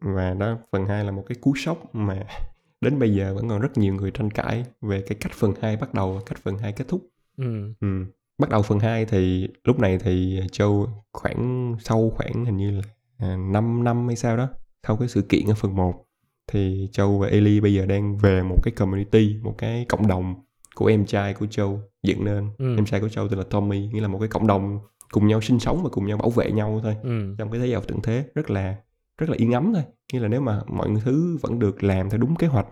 và 0.01 0.35
đó 0.35 0.59
phần 0.73 0.87
2 0.87 1.05
là 1.05 1.11
một 1.11 1.25
cái 1.29 1.37
cú 1.41 1.55
sốc 1.57 1.95
mà 1.95 2.23
đến 2.81 2.99
bây 2.99 3.15
giờ 3.15 3.35
vẫn 3.35 3.49
còn 3.49 3.61
rất 3.61 3.79
nhiều 3.79 3.95
người 3.95 4.11
tranh 4.11 4.31
cãi 4.31 4.65
về 4.81 5.01
cái 5.01 5.19
cách 5.21 5.33
phần 5.35 5.53
2 5.61 5.77
bắt 5.77 5.95
đầu 5.95 6.13
và 6.13 6.21
cách 6.27 6.39
phần 6.43 6.59
2 6.59 6.73
kết 6.73 6.89
thúc. 6.89 7.07
Ừ. 7.37 7.75
Ừ. 7.81 8.05
bắt 8.39 8.51
đầu 8.51 8.63
phần 8.63 8.79
2 8.79 9.05
thì 9.05 9.49
lúc 9.65 9.79
này 9.79 9.99
thì 9.99 10.41
Châu 10.53 10.89
khoảng 11.13 11.77
sau 11.81 12.13
khoảng 12.17 12.45
hình 12.45 12.57
như 12.57 12.71
là 12.71 12.83
à, 13.19 13.37
5 13.37 13.85
năm 13.85 14.07
hay 14.07 14.17
sao 14.17 14.37
đó 14.37 14.49
sau 14.87 14.97
cái 14.97 15.09
sự 15.09 15.23
kiện 15.23 15.47
ở 15.47 15.55
phần 15.55 15.77
1 15.77 16.05
thì 16.53 16.89
Châu 16.93 17.19
và 17.19 17.29
Ellie 17.29 17.61
bây 17.61 17.75
giờ 17.75 17.87
đang 17.87 18.19
về 18.19 18.43
một 18.43 18.57
cái 18.63 18.73
community 18.73 19.37
một 19.43 19.55
cái 19.59 19.87
cộng 19.89 20.07
đồng 20.07 20.35
của 20.75 20.87
em 20.87 21.07
trai 21.07 21.35
của 21.35 21.47
Châu 21.47 21.81
dựng 22.03 22.25
nên. 22.25 22.49
Ừ. 22.59 22.77
em 22.77 22.85
trai 22.85 23.01
của 23.01 23.09
Châu 23.09 23.29
tên 23.29 23.39
là 23.39 23.45
Tommy 23.51 23.89
nghĩa 23.89 24.01
là 24.01 24.09
một 24.09 24.19
cái 24.19 24.29
cộng 24.29 24.47
đồng 24.47 24.79
cùng 25.11 25.27
nhau 25.27 25.41
sinh 25.41 25.59
sống 25.59 25.83
và 25.83 25.89
cùng 25.93 26.07
nhau 26.07 26.19
bảo 26.19 26.31
vệ 26.31 26.51
nhau 26.51 26.81
thôi. 26.83 26.97
Ừ. 27.03 27.35
Trong 27.39 27.51
cái 27.51 27.61
thế 27.61 27.67
giới 27.67 27.81
tận 27.89 28.03
thế 28.03 28.25
rất 28.35 28.51
là 28.51 28.77
rất 29.19 29.31
là 29.31 29.37
yên 29.39 29.53
ấm 29.53 29.73
thôi. 29.75 29.83
Nghĩa 30.13 30.21
là 30.21 30.29
nếu 30.29 30.41
mà 30.41 30.61
mọi 30.67 30.89
thứ 31.05 31.39
vẫn 31.41 31.59
được 31.59 31.85
làm 31.85 32.11
theo 32.11 32.19
đúng 32.19 32.37
kế 32.37 32.47
hoạch 32.47 32.67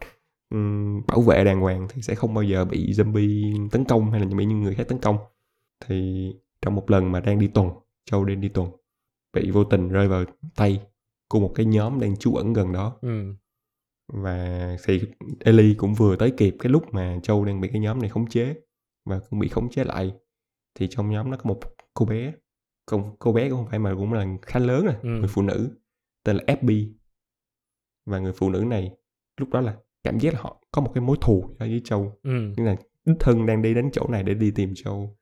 bảo 1.06 1.20
vệ 1.20 1.44
đàng 1.44 1.60
hoàng 1.60 1.86
thì 1.90 2.02
sẽ 2.02 2.14
không 2.14 2.34
bao 2.34 2.44
giờ 2.44 2.64
bị 2.64 2.92
zombie 2.92 3.68
tấn 3.68 3.84
công 3.84 4.10
hay 4.10 4.20
là 4.20 4.26
bị 4.26 4.44
những 4.44 4.62
người 4.62 4.74
khác 4.74 4.88
tấn 4.88 4.98
công. 4.98 5.16
Thì 5.86 6.26
trong 6.62 6.74
một 6.74 6.90
lần 6.90 7.12
mà 7.12 7.20
đang 7.20 7.38
đi 7.38 7.46
tuần 7.48 7.70
Châu 8.10 8.24
đang 8.24 8.40
đi 8.40 8.48
tuần 8.48 8.70
bị 9.32 9.50
vô 9.50 9.64
tình 9.64 9.88
rơi 9.88 10.08
vào 10.08 10.24
tay 10.56 10.80
của 11.28 11.40
một 11.40 11.52
cái 11.54 11.66
nhóm 11.66 12.00
đang 12.00 12.16
trú 12.16 12.34
ẩn 12.34 12.52
gần 12.52 12.72
đó. 12.72 12.98
Ừ. 13.00 13.34
Và 14.12 14.76
thì 14.84 15.00
Ellie 15.40 15.74
cũng 15.74 15.94
vừa 15.94 16.16
tới 16.16 16.30
kịp 16.30 16.56
cái 16.58 16.72
lúc 16.72 16.94
mà 16.94 17.18
Châu 17.22 17.44
đang 17.44 17.60
bị 17.60 17.68
cái 17.68 17.80
nhóm 17.80 18.00
này 18.00 18.08
khống 18.10 18.26
chế 18.28 18.54
và 19.04 19.20
cũng 19.30 19.38
bị 19.38 19.48
khống 19.48 19.70
chế 19.70 19.84
lại. 19.84 20.14
Thì 20.74 20.88
trong 20.90 21.10
nhóm 21.10 21.30
nó 21.30 21.36
có 21.36 21.42
một 21.48 21.60
cô 21.94 22.06
bé. 22.06 22.32
Không 22.86 23.16
cô 23.18 23.32
bé 23.32 23.48
cũng 23.50 23.58
không 23.58 23.68
phải 23.70 23.78
mà 23.78 23.94
cũng 23.94 24.12
là 24.12 24.26
khá 24.42 24.60
lớn 24.60 24.84
rồi 24.84 24.94
Ừ. 25.02 25.08
người 25.08 25.28
phụ 25.28 25.42
nữ 25.42 25.70
tên 26.26 26.36
là 26.36 26.42
FB 26.46 26.88
và 28.06 28.18
người 28.18 28.32
phụ 28.32 28.50
nữ 28.50 28.64
này 28.66 28.90
lúc 29.36 29.48
đó 29.50 29.60
là 29.60 29.74
cảm 30.04 30.18
giác 30.18 30.34
là 30.34 30.40
họ 30.42 30.62
có 30.72 30.82
một 30.82 30.90
cái 30.94 31.02
mối 31.02 31.16
thù 31.20 31.56
ở 31.58 31.66
với 31.66 31.82
Châu. 31.84 32.12
Ừ. 32.22 32.52
Như 32.56 32.64
là 32.64 32.76
đích 33.04 33.16
thân 33.20 33.46
đang 33.46 33.62
đi 33.62 33.74
đến 33.74 33.90
chỗ 33.92 34.06
này 34.08 34.22
để 34.22 34.34
đi 34.34 34.50
tìm 34.50 34.72
Châu. 34.76 35.16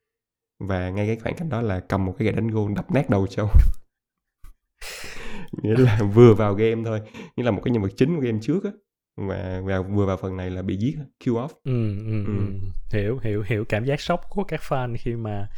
Và 0.59 0.90
ngay 0.90 1.07
cái 1.07 1.16
khoảng 1.16 1.34
cách 1.36 1.48
đó 1.50 1.62
là 1.62 1.80
cầm 1.80 2.05
một 2.05 2.14
cái 2.18 2.26
gậy 2.26 2.34
đánh 2.34 2.48
gôn 2.48 2.74
đập 2.74 2.92
nát 2.92 3.11
đầu 3.11 3.26
Châu. 3.26 3.48
Nghĩa 5.62 5.76
là 5.76 6.00
vừa 6.14 6.34
vào 6.34 6.55
game 6.55 6.82
thôi. 6.84 7.00
Nghĩa 7.36 7.44
là 7.44 7.50
một 7.50 7.61
cái 7.64 7.72
nhân 7.72 7.82
vật 7.82 7.92
chính 7.96 8.14
của 8.16 8.20
game 8.20 8.38
trước 8.42 8.64
á. 8.64 8.70
Và, 9.16 9.61
và 9.64 9.82
vừa 9.82 10.07
vào 10.07 10.16
phần 10.16 10.36
này 10.36 10.50
là 10.50 10.62
bị 10.62 10.76
giết 10.76 10.96
kill 11.24 11.36
off. 11.36 11.48
Ừ, 11.64 11.96
ừ, 11.98 12.24
Ừ. 12.26 12.26
ừ. 12.26 12.52
hiểu 12.92 13.18
hiểu 13.22 13.42
hiểu 13.46 13.64
cảm 13.68 13.84
giác 13.84 14.00
sốc 14.00 14.20
của 14.30 14.44
các 14.44 14.61
fan 14.61 14.96
khi 14.98 15.14
mà 15.14 15.48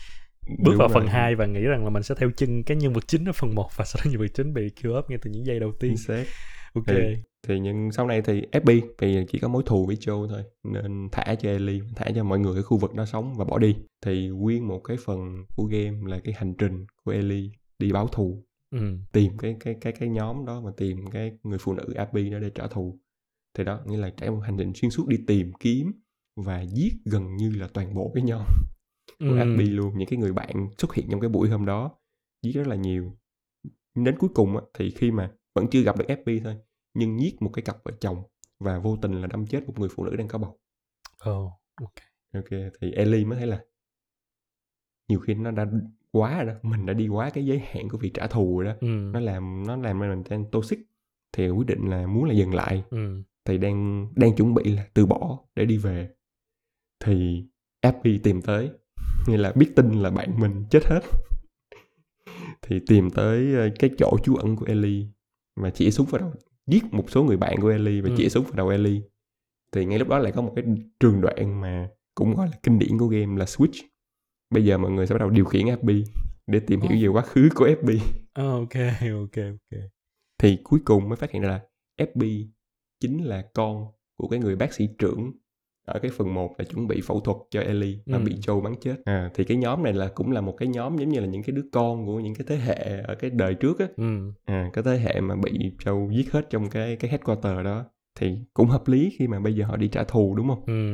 bước 0.48 0.56
Đúng 0.58 0.76
vào 0.76 0.88
rồi. 0.88 0.94
phần 0.94 1.06
2 1.06 1.34
và 1.34 1.46
nghĩ 1.46 1.60
rằng 1.60 1.84
là 1.84 1.90
mình 1.90 2.02
sẽ 2.02 2.14
theo 2.18 2.30
chân 2.36 2.62
cái 2.62 2.76
nhân 2.76 2.92
vật 2.92 3.08
chính 3.08 3.24
ở 3.24 3.32
phần 3.32 3.54
1 3.54 3.68
và 3.76 3.84
sau 3.84 4.00
đó 4.04 4.10
nhân 4.10 4.20
vật 4.20 4.34
chính 4.34 4.54
bị 4.54 4.70
kill 4.82 4.96
up 4.98 5.10
ngay 5.10 5.18
từ 5.22 5.30
những 5.30 5.46
giây 5.46 5.60
đầu 5.60 5.72
tiên. 5.80 5.96
Xác. 5.96 6.24
Ok. 6.74 6.86
Ừ. 6.86 7.14
thì 7.48 7.60
nhưng 7.60 7.92
sau 7.92 8.06
này 8.06 8.22
thì 8.22 8.42
FB 8.52 8.80
vì 8.98 9.24
chỉ 9.28 9.38
có 9.38 9.48
mối 9.48 9.62
thù 9.66 9.86
với 9.86 9.96
Joe 9.96 10.28
thôi 10.28 10.42
nên 10.64 11.08
thả 11.12 11.34
cho 11.34 11.48
Ellie 11.48 11.80
thả 11.96 12.06
cho 12.14 12.24
mọi 12.24 12.38
người 12.38 12.56
ở 12.56 12.62
khu 12.62 12.78
vực 12.78 12.94
đó 12.94 13.04
sống 13.04 13.34
và 13.36 13.44
bỏ 13.44 13.58
đi. 13.58 13.76
Thì 14.04 14.28
nguyên 14.28 14.68
một 14.68 14.78
cái 14.84 14.96
phần 15.04 15.44
của 15.56 15.64
game 15.64 15.96
là 16.04 16.20
cái 16.24 16.34
hành 16.36 16.54
trình 16.58 16.86
của 17.04 17.12
Ellie 17.12 17.50
đi 17.78 17.92
báo 17.92 18.08
thù. 18.08 18.44
Ừ. 18.70 18.98
Tìm 19.12 19.38
cái 19.38 19.56
cái 19.60 19.76
cái 19.80 19.92
cái 19.92 20.08
nhóm 20.08 20.44
đó 20.46 20.60
mà 20.60 20.70
tìm 20.76 21.06
cái 21.06 21.32
người 21.42 21.58
phụ 21.58 21.74
nữ 21.74 21.92
Abby 21.96 22.30
đó 22.30 22.38
để 22.38 22.50
trả 22.54 22.66
thù. 22.66 22.98
Thì 23.58 23.64
đó 23.64 23.80
nghĩa 23.86 23.96
là 23.96 24.10
trải 24.10 24.30
một 24.30 24.40
hành 24.40 24.56
trình 24.58 24.72
xuyên 24.74 24.90
suốt 24.90 25.08
đi 25.08 25.16
tìm 25.26 25.52
kiếm 25.60 25.92
và 26.36 26.62
giết 26.62 26.92
gần 27.04 27.36
như 27.36 27.50
là 27.50 27.68
toàn 27.72 27.94
bộ 27.94 28.12
cái 28.14 28.22
nhóm 28.22 28.42
của 29.18 29.24
Ừ. 29.26 29.36
Abby 29.36 29.64
luôn 29.64 29.98
những 29.98 30.08
cái 30.08 30.18
người 30.18 30.32
bạn 30.32 30.68
xuất 30.78 30.94
hiện 30.94 31.06
trong 31.10 31.20
cái 31.20 31.28
buổi 31.30 31.48
hôm 31.48 31.66
đó 31.66 31.90
giết 32.42 32.52
rất 32.52 32.66
là 32.66 32.76
nhiều 32.76 33.12
đến 33.94 34.18
cuối 34.18 34.30
cùng 34.34 34.56
á, 34.56 34.62
thì 34.74 34.90
khi 34.90 35.10
mà 35.10 35.30
vẫn 35.54 35.66
chưa 35.70 35.80
gặp 35.82 35.98
được 35.98 36.08
Abby 36.08 36.40
thôi 36.40 36.56
nhưng 36.94 37.20
giết 37.20 37.42
một 37.42 37.50
cái 37.52 37.62
cặp 37.62 37.76
vợ 37.84 37.90
chồng 38.00 38.22
và 38.58 38.78
vô 38.78 38.96
tình 39.02 39.20
là 39.20 39.26
đâm 39.26 39.46
chết 39.46 39.66
một 39.66 39.78
người 39.78 39.88
phụ 39.88 40.04
nữ 40.04 40.16
đang 40.16 40.28
có 40.28 40.38
bầu 40.38 40.58
Ồ, 41.18 41.52
ok. 41.80 41.92
ok 42.34 42.50
thì 42.80 42.92
Ellie 42.92 43.24
mới 43.24 43.38
thấy 43.38 43.46
là 43.46 43.64
nhiều 45.08 45.20
khi 45.20 45.34
nó 45.34 45.50
đã 45.50 45.66
quá 46.12 46.42
rồi 46.44 46.54
đó 46.54 46.60
mình 46.62 46.86
đã 46.86 46.92
đi 46.92 47.08
quá 47.08 47.30
cái 47.30 47.46
giới 47.46 47.58
hạn 47.58 47.88
của 47.88 47.98
việc 47.98 48.10
trả 48.14 48.26
thù 48.26 48.60
rồi 48.60 48.72
đó 48.72 48.78
Ừ. 48.80 49.10
nó 49.12 49.20
làm 49.20 49.66
nó 49.66 49.76
làm 49.76 49.98
mình 49.98 50.22
đang 50.30 50.44
toxic 50.50 50.78
thì 51.32 51.48
quyết 51.50 51.66
định 51.66 51.86
là 51.90 52.06
muốn 52.06 52.24
là 52.24 52.34
dừng 52.34 52.54
lại 52.54 52.84
Ừ. 52.90 53.22
thì 53.44 53.58
đang 53.58 54.08
đang 54.16 54.36
chuẩn 54.36 54.54
bị 54.54 54.64
là 54.64 54.86
từ 54.94 55.06
bỏ 55.06 55.38
để 55.54 55.64
đi 55.64 55.78
về 55.78 56.10
thì 57.04 57.44
Abby 57.80 58.18
tìm 58.18 58.42
tới 58.42 58.70
nghĩa 59.28 59.36
là 59.36 59.52
biết 59.52 59.72
tin 59.76 59.92
là 59.92 60.10
bạn 60.10 60.40
mình 60.40 60.64
chết 60.70 60.84
hết. 60.86 61.00
Thì 62.62 62.80
tìm 62.86 63.10
tới 63.10 63.54
ờ, 63.54 63.68
cái 63.78 63.90
chỗ 63.98 64.16
trú 64.24 64.34
ẩn 64.36 64.56
của 64.56 64.66
Ellie 64.66 65.06
và 65.60 65.70
chỉ 65.70 65.90
súng 65.90 66.06
vào 66.06 66.20
đầu 66.20 66.32
giết 66.66 66.84
một 66.92 67.10
số 67.10 67.24
người 67.24 67.36
bạn 67.36 67.60
của 67.60 67.68
Ellie 67.68 68.00
và 68.02 68.08
Ừ. 68.08 68.14
chỉ 68.18 68.28
súng 68.28 68.44
vào 68.44 68.52
đầu 68.54 68.68
Ellie. 68.68 69.00
Thì 69.72 69.84
ngay 69.84 69.98
lúc 69.98 70.08
đó 70.08 70.18
lại 70.18 70.32
có 70.32 70.42
một 70.42 70.52
cái 70.56 70.64
trường 71.00 71.20
đoạn 71.20 71.60
mà 71.60 71.88
cũng 72.14 72.34
gọi 72.34 72.46
là 72.48 72.58
kinh 72.62 72.78
điển 72.78 72.98
của 72.98 73.06
game 73.06 73.38
là 73.38 73.44
switch. 73.44 73.82
Bây 74.50 74.64
giờ 74.64 74.78
mọi 74.78 74.90
người 74.90 75.06
sẽ 75.06 75.14
bắt 75.14 75.18
đầu 75.18 75.30
điều 75.30 75.44
khiển 75.44 75.66
Abby 75.68 76.04
để 76.46 76.60
tìm 76.60 76.80
hiểu 76.80 76.90
về 77.02 77.08
quá 77.08 77.22
khứ 77.22 77.48
của 77.54 77.64
Abby 77.64 78.00
Ờ, 78.32 78.50
ok, 78.52 78.72
ok, 79.20 79.44
ok. 79.44 79.80
thì 80.38 80.58
cuối 80.64 80.80
cùng 80.84 81.08
mới 81.08 81.16
phát 81.16 81.30
hiện 81.30 81.42
ra 81.42 81.48
là 81.48 81.60
FB 82.06 82.46
chính 83.00 83.24
là 83.24 83.44
con 83.54 83.86
của 84.16 84.28
cái 84.28 84.40
người 84.40 84.56
bác 84.56 84.72
sĩ 84.74 84.88
trưởng 84.98 85.32
ở 85.86 85.98
cái 86.02 86.10
phần 86.16 86.34
1 86.34 86.54
là 86.58 86.64
chuẩn 86.64 86.88
bị 86.88 87.00
phẫu 87.06 87.20
thuật 87.20 87.36
cho 87.50 87.60
Ellie 87.60 87.98
và 88.06 88.18
Ừ. 88.18 88.24
bị 88.24 88.34
Joe 88.46 88.60
bắn 88.60 88.74
chết. 88.80 88.96
À, 89.04 89.30
thì 89.34 89.44
cái 89.44 89.56
nhóm 89.56 89.82
này 89.82 89.92
là 89.92 90.08
cũng 90.14 90.32
là 90.32 90.40
một 90.40 90.54
cái 90.58 90.68
nhóm 90.68 90.96
giống 90.98 91.08
như 91.08 91.20
là 91.20 91.26
những 91.26 91.42
cái 91.42 91.56
đứa 91.56 91.62
con 91.72 92.06
của 92.06 92.20
những 92.20 92.34
cái 92.34 92.44
thế 92.48 92.56
hệ 92.56 93.00
ở 93.04 93.14
cái 93.14 93.30
đời 93.30 93.54
trước 93.54 93.78
á. 93.78 93.86
Ừ. 93.96 94.32
À, 94.44 94.70
cái 94.72 94.84
thế 94.84 94.98
hệ 94.98 95.20
mà 95.20 95.34
bị 95.44 95.72
Joe 95.84 96.10
giết 96.10 96.32
hết 96.32 96.50
trong 96.50 96.70
cái 96.70 96.96
cái 96.96 97.10
headquarter 97.10 97.64
đó 97.64 97.84
thì 98.20 98.38
cũng 98.54 98.68
hợp 98.68 98.88
lý 98.88 99.12
khi 99.18 99.26
mà 99.26 99.40
bây 99.40 99.54
giờ 99.54 99.64
họ 99.64 99.76
đi 99.76 99.88
trả 99.88 100.04
thù 100.04 100.34
đúng 100.36 100.48
không? 100.48 100.64
Ừ. 100.66 100.92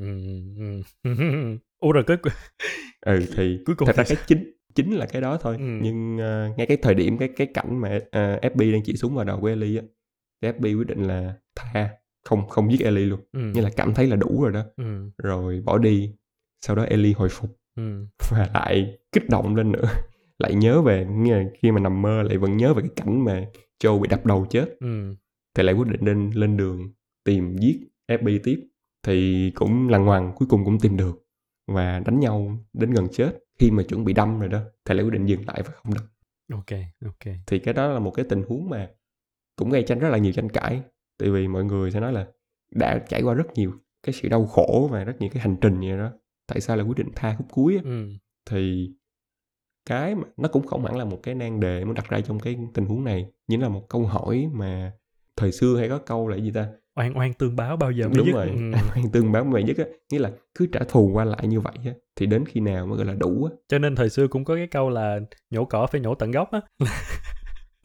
Ừ. 0.00 0.82
Ừ. 1.02 1.08
Ủa 1.80 1.92
rồi 1.92 2.04
cái 2.06 2.16
Ừ 3.00 3.20
thì 3.36 3.58
Cuối 3.66 3.76
cùng 3.76 3.86
thật 3.86 3.96
ra 3.96 4.04
cái 4.08 4.16
chính 4.26 4.50
chính 4.74 4.92
là 4.92 5.06
cái 5.06 5.22
đó 5.22 5.36
thôi. 5.40 5.56
Ừ. 5.58 5.64
Nhưng 5.82 6.18
ờ, 6.18 6.48
ngay 6.56 6.66
cái 6.66 6.76
thời 6.76 6.94
điểm 6.94 7.18
cái 7.18 7.28
cái 7.36 7.46
cảnh 7.46 7.80
mà 7.80 7.98
ờ, 8.10 8.38
FB 8.42 8.72
đang 8.72 8.82
chỉ 8.84 8.96
súng 8.96 9.14
vào 9.14 9.24
đầu 9.24 9.40
của 9.40 9.46
Ellie 9.46 9.80
á, 9.80 9.86
thì 10.42 10.48
FB 10.48 10.78
quyết 10.78 10.86
định 10.86 11.02
là 11.02 11.34
tha 11.56 11.90
không 12.24 12.48
không 12.48 12.72
giết 12.72 12.80
Ellie 12.84 13.04
luôn. 13.06 13.20
Ừ. 13.32 13.40
như 13.54 13.60
là 13.60 13.70
cảm 13.76 13.94
thấy 13.94 14.06
là 14.06 14.16
đủ 14.16 14.42
rồi 14.42 14.52
đó. 14.52 14.62
Ừ. 14.76 15.10
rồi 15.18 15.60
bỏ 15.64 15.78
đi. 15.78 16.14
Sau 16.60 16.76
đó 16.76 16.82
Ellie 16.82 17.12
hồi 17.12 17.28
phục. 17.28 17.56
Ừ. 17.76 18.06
và 18.30 18.50
lại 18.54 18.98
kích 19.12 19.28
động 19.28 19.56
lên 19.56 19.72
nữa. 19.72 19.84
Lại 20.38 20.54
nhớ 20.54 20.82
về 20.82 21.06
nghĩa 21.10 21.34
là 21.34 21.44
khi 21.62 21.70
mà 21.70 21.80
nằm 21.80 22.02
mơ 22.02 22.22
lại 22.22 22.38
vẫn 22.38 22.56
nhớ 22.56 22.74
về 22.74 22.82
cái 22.82 22.90
cảnh 22.96 23.24
mà 23.24 23.46
Joe 23.84 24.00
bị 24.00 24.08
đập 24.08 24.26
đầu 24.26 24.46
chết. 24.50 24.76
Ừ. 24.80 25.14
thì 25.54 25.62
lại 25.62 25.74
quyết 25.74 25.88
định 25.88 26.00
lên 26.06 26.30
lên 26.34 26.56
đường 26.56 26.92
tìm 27.24 27.56
giết 27.56 27.80
FB 28.08 28.38
tiếp. 28.44 28.60
Thì 29.06 29.50
cũng 29.54 29.88
lằng 29.88 30.04
ngoằng 30.04 30.32
cuối 30.36 30.48
cùng 30.50 30.64
cũng 30.64 30.80
tìm 30.80 30.96
được. 30.96 31.24
Và 31.66 32.00
đánh 32.00 32.20
nhau 32.20 32.58
đến 32.72 32.90
gần 32.90 33.08
chết. 33.12 33.38
Khi 33.58 33.70
mà 33.70 33.82
chuẩn 33.82 34.04
bị 34.04 34.12
đâm 34.12 34.40
rồi 34.40 34.48
đó 34.48 34.60
thì 34.84 34.94
lại 34.94 35.04
quyết 35.04 35.12
định 35.12 35.26
dừng 35.26 35.46
lại 35.46 35.62
và 35.66 35.72
không 35.72 35.94
đâm 35.94 36.04
Ok, 36.52 36.78
ok. 37.04 37.34
thì 37.46 37.58
cái 37.58 37.74
đó 37.74 37.88
là 37.88 37.98
một 37.98 38.10
cái 38.10 38.24
tình 38.28 38.42
huống 38.48 38.70
mà 38.70 38.88
cũng 39.56 39.70
gây 39.70 39.82
tranh 39.82 39.98
rất 39.98 40.08
là 40.08 40.18
nhiều 40.18 40.32
tranh 40.32 40.48
cãi 40.48 40.82
tại 41.22 41.30
vì 41.30 41.48
mọi 41.48 41.64
người 41.64 41.90
sẽ 41.90 42.00
nói 42.00 42.12
là 42.12 42.26
đã 42.74 42.98
trải 43.08 43.22
qua 43.22 43.34
rất 43.34 43.46
nhiều 43.54 43.72
cái 44.02 44.12
sự 44.12 44.28
đau 44.28 44.46
khổ 44.46 44.88
và 44.92 45.04
rất 45.04 45.20
nhiều 45.20 45.30
cái 45.32 45.42
hành 45.42 45.56
trình 45.60 45.80
vậy 45.80 45.98
đó 45.98 46.10
tại 46.46 46.60
sao 46.60 46.76
lại 46.76 46.86
quyết 46.86 46.98
định 46.98 47.08
tha 47.16 47.34
khúc 47.38 47.46
cuối 47.50 47.74
á? 47.76 47.80
Ừ. 47.84 48.06
thì 48.50 48.90
cái 49.86 50.14
mà 50.14 50.22
nó 50.36 50.48
cũng 50.48 50.66
không 50.66 50.84
hẳn 50.84 50.96
là 50.96 51.04
một 51.04 51.20
cái 51.22 51.34
nan 51.34 51.60
đề 51.60 51.84
muốn 51.84 51.94
đặt 51.94 52.08
ra 52.08 52.20
trong 52.20 52.40
cái 52.40 52.58
tình 52.74 52.86
huống 52.86 53.04
này 53.04 53.26
nhưng 53.46 53.60
là 53.62 53.68
một 53.68 53.88
câu 53.88 54.06
hỏi 54.06 54.48
mà 54.52 54.92
thời 55.36 55.52
xưa 55.52 55.76
hay 55.78 55.88
có 55.88 55.98
câu 55.98 56.28
là 56.28 56.36
gì 56.36 56.50
ta 56.50 56.66
Oan 56.96 57.18
oan 57.18 57.32
tương 57.32 57.56
báo 57.56 57.76
bao 57.76 57.90
giờ 57.90 58.08
mới 58.08 58.14
đúng 58.18 58.26
dứt. 58.26 58.32
rồi 58.32 58.46
Ừ. 58.46 58.72
Oan 58.96 59.10
tương 59.12 59.32
báo 59.32 59.44
mày 59.44 59.62
nhất 59.62 59.76
á 59.78 59.84
nghĩa 60.10 60.18
là 60.18 60.30
cứ 60.54 60.66
trả 60.72 60.80
thù 60.88 61.10
qua 61.14 61.24
lại 61.24 61.46
như 61.46 61.60
vậy 61.60 61.74
á 61.84 61.92
thì 62.16 62.26
đến 62.26 62.44
khi 62.46 62.60
nào 62.60 62.86
mới 62.86 62.96
gọi 62.96 63.06
là 63.06 63.14
đủ 63.14 63.44
á 63.44 63.56
Cho 63.68 63.78
nên 63.78 63.94
thời 63.96 64.10
xưa 64.10 64.28
cũng 64.28 64.44
có 64.44 64.54
cái 64.54 64.66
câu 64.66 64.90
là 64.90 65.20
nhổ 65.50 65.64
cỏ 65.64 65.86
phải 65.86 66.00
nhổ 66.00 66.14
tận 66.14 66.30
gốc 66.30 66.50
á. 66.52 66.60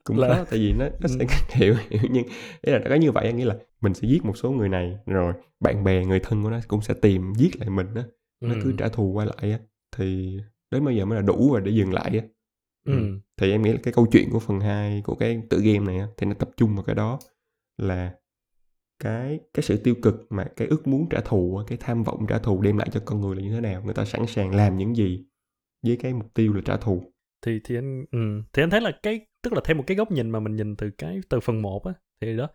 cũng 0.07 0.17
Là- 0.19 0.27
có 0.27 0.45
tại 0.49 0.59
vì 0.59 0.73
nó 0.73 0.85
nó 0.99 1.07
sẽ 1.07 1.25
hiểu 1.53 1.75
hiểu 1.89 2.01
nhưng 2.11 2.23
ý 2.61 2.73
là 2.73 2.79
nó 2.79 2.85
có 2.89 2.95
như 2.95 3.11
vậy 3.11 3.33
nghĩa 3.33 3.45
là 3.45 3.57
mình 3.81 3.93
sẽ 3.93 4.07
giết 4.07 4.25
một 4.25 4.37
số 4.37 4.51
người 4.51 4.69
này 4.69 4.97
rồi 5.05 5.33
bạn 5.59 5.83
bè 5.83 6.05
người 6.05 6.19
thân 6.19 6.43
của 6.43 6.49
nó 6.49 6.59
cũng 6.67 6.81
sẽ 6.81 6.93
tìm 6.93 7.33
giết 7.37 7.59
lại 7.59 7.69
mình 7.69 7.87
á. 7.95 8.03
Nó 8.41 8.55
cứ 8.63 8.71
Ừ. 8.71 8.75
trả 8.77 8.87
thù 8.87 9.11
qua 9.11 9.25
lại 9.25 9.51
á. 9.51 9.59
Thì 9.95 10.37
đến 10.71 10.85
bây 10.85 10.95
giờ 10.95 11.05
mới 11.05 11.15
là 11.15 11.21
đủ 11.21 11.51
rồi 11.53 11.61
để 11.61 11.71
dừng 11.71 11.93
lại 11.93 12.11
á. 12.19 12.25
Ừ. 12.85 13.19
thì 13.37 13.51
em 13.51 13.61
nghĩ 13.61 13.71
là 13.71 13.79
cái 13.83 13.93
câu 13.93 14.05
chuyện 14.11 14.29
của 14.31 14.39
phần 14.39 14.59
2 14.59 15.01
của 15.05 15.15
cái 15.15 15.41
tự 15.49 15.59
game 15.61 15.79
này 15.79 15.97
á, 15.99 16.07
thì 16.17 16.27
nó 16.27 16.33
tập 16.33 16.49
trung 16.57 16.75
vào 16.75 16.83
cái 16.83 16.95
đó. 16.95 17.19
Là 17.77 18.13
cái 19.03 19.39
cái 19.53 19.63
sự 19.63 19.77
tiêu 19.77 19.95
cực 20.01 20.25
mà 20.29 20.45
cái 20.55 20.67
ước 20.67 20.87
muốn 20.87 21.09
trả 21.09 21.19
thù 21.21 21.61
cái 21.67 21.77
tham 21.81 22.03
vọng 22.03 22.25
trả 22.29 22.37
thù 22.39 22.61
đem 22.61 22.77
lại 22.77 22.89
cho 22.91 23.01
con 23.05 23.21
người 23.21 23.35
là 23.35 23.41
như 23.41 23.51
thế 23.51 23.61
nào? 23.61 23.81
Người 23.85 23.93
ta 23.93 24.05
sẵn 24.05 24.27
sàng 24.27 24.55
làm 24.55 24.77
những 24.77 24.95
gì 24.95 25.25
với 25.85 25.95
cái 25.97 26.13
mục 26.13 26.33
tiêu 26.33 26.53
là 26.53 26.61
trả 26.65 26.77
thù 26.77 27.13
thì 27.41 27.59
thì 27.63 27.75
anh 27.75 28.05
ừ. 28.11 28.41
thì 28.53 28.63
anh 28.63 28.69
thấy 28.69 28.81
là 28.81 28.91
cái 29.03 29.25
tức 29.43 29.53
là 29.53 29.61
theo 29.65 29.75
một 29.77 29.83
cái 29.87 29.97
góc 29.97 30.11
nhìn 30.11 30.29
mà 30.29 30.39
mình 30.39 30.55
nhìn 30.55 30.75
từ 30.75 30.89
cái 30.91 31.21
từ 31.29 31.39
phần 31.39 31.61
1 31.61 31.85
á 31.85 31.93
thì 32.21 32.37
đó 32.37 32.47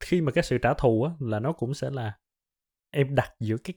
khi 0.00 0.20
mà 0.20 0.32
cái 0.32 0.44
sự 0.44 0.58
trả 0.58 0.74
thù 0.74 1.02
á 1.02 1.12
là 1.20 1.40
nó 1.40 1.52
cũng 1.52 1.74
sẽ 1.74 1.90
là 1.90 2.18
em 2.90 3.14
đặt 3.14 3.34
giữa 3.40 3.56
cái 3.64 3.74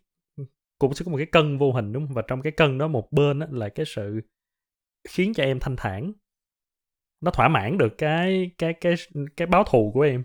cũng 0.80 0.93
sẽ 0.93 1.05
có 1.05 1.12
một 1.12 1.18
cái 1.18 1.26
cân 1.26 1.57
vô 1.57 1.72
hình 1.72 1.93
đúng 1.93 2.07
không 2.07 2.14
và 2.14 2.22
trong 2.28 2.41
cái 2.41 2.51
cân 2.51 2.78
đó 2.78 2.88
một 2.88 3.12
bên 3.12 3.39
á 3.39 3.47
là 3.51 3.70
cái 3.70 3.86
sự 3.86 4.22
khiến 5.09 5.34
cho 5.34 5.43
em 5.43 5.59
thanh 5.59 5.76
thản 5.76 6.14
nó 7.22 7.32
thỏa 7.32 7.47
mãn 7.47 7.78
được 7.78 7.97
cái 7.97 8.51
cái 8.57 8.74
cái 8.74 8.95
cái 9.38 9.47
báo 9.47 9.64
thù 9.64 9.91
của 9.93 10.01
em 10.01 10.24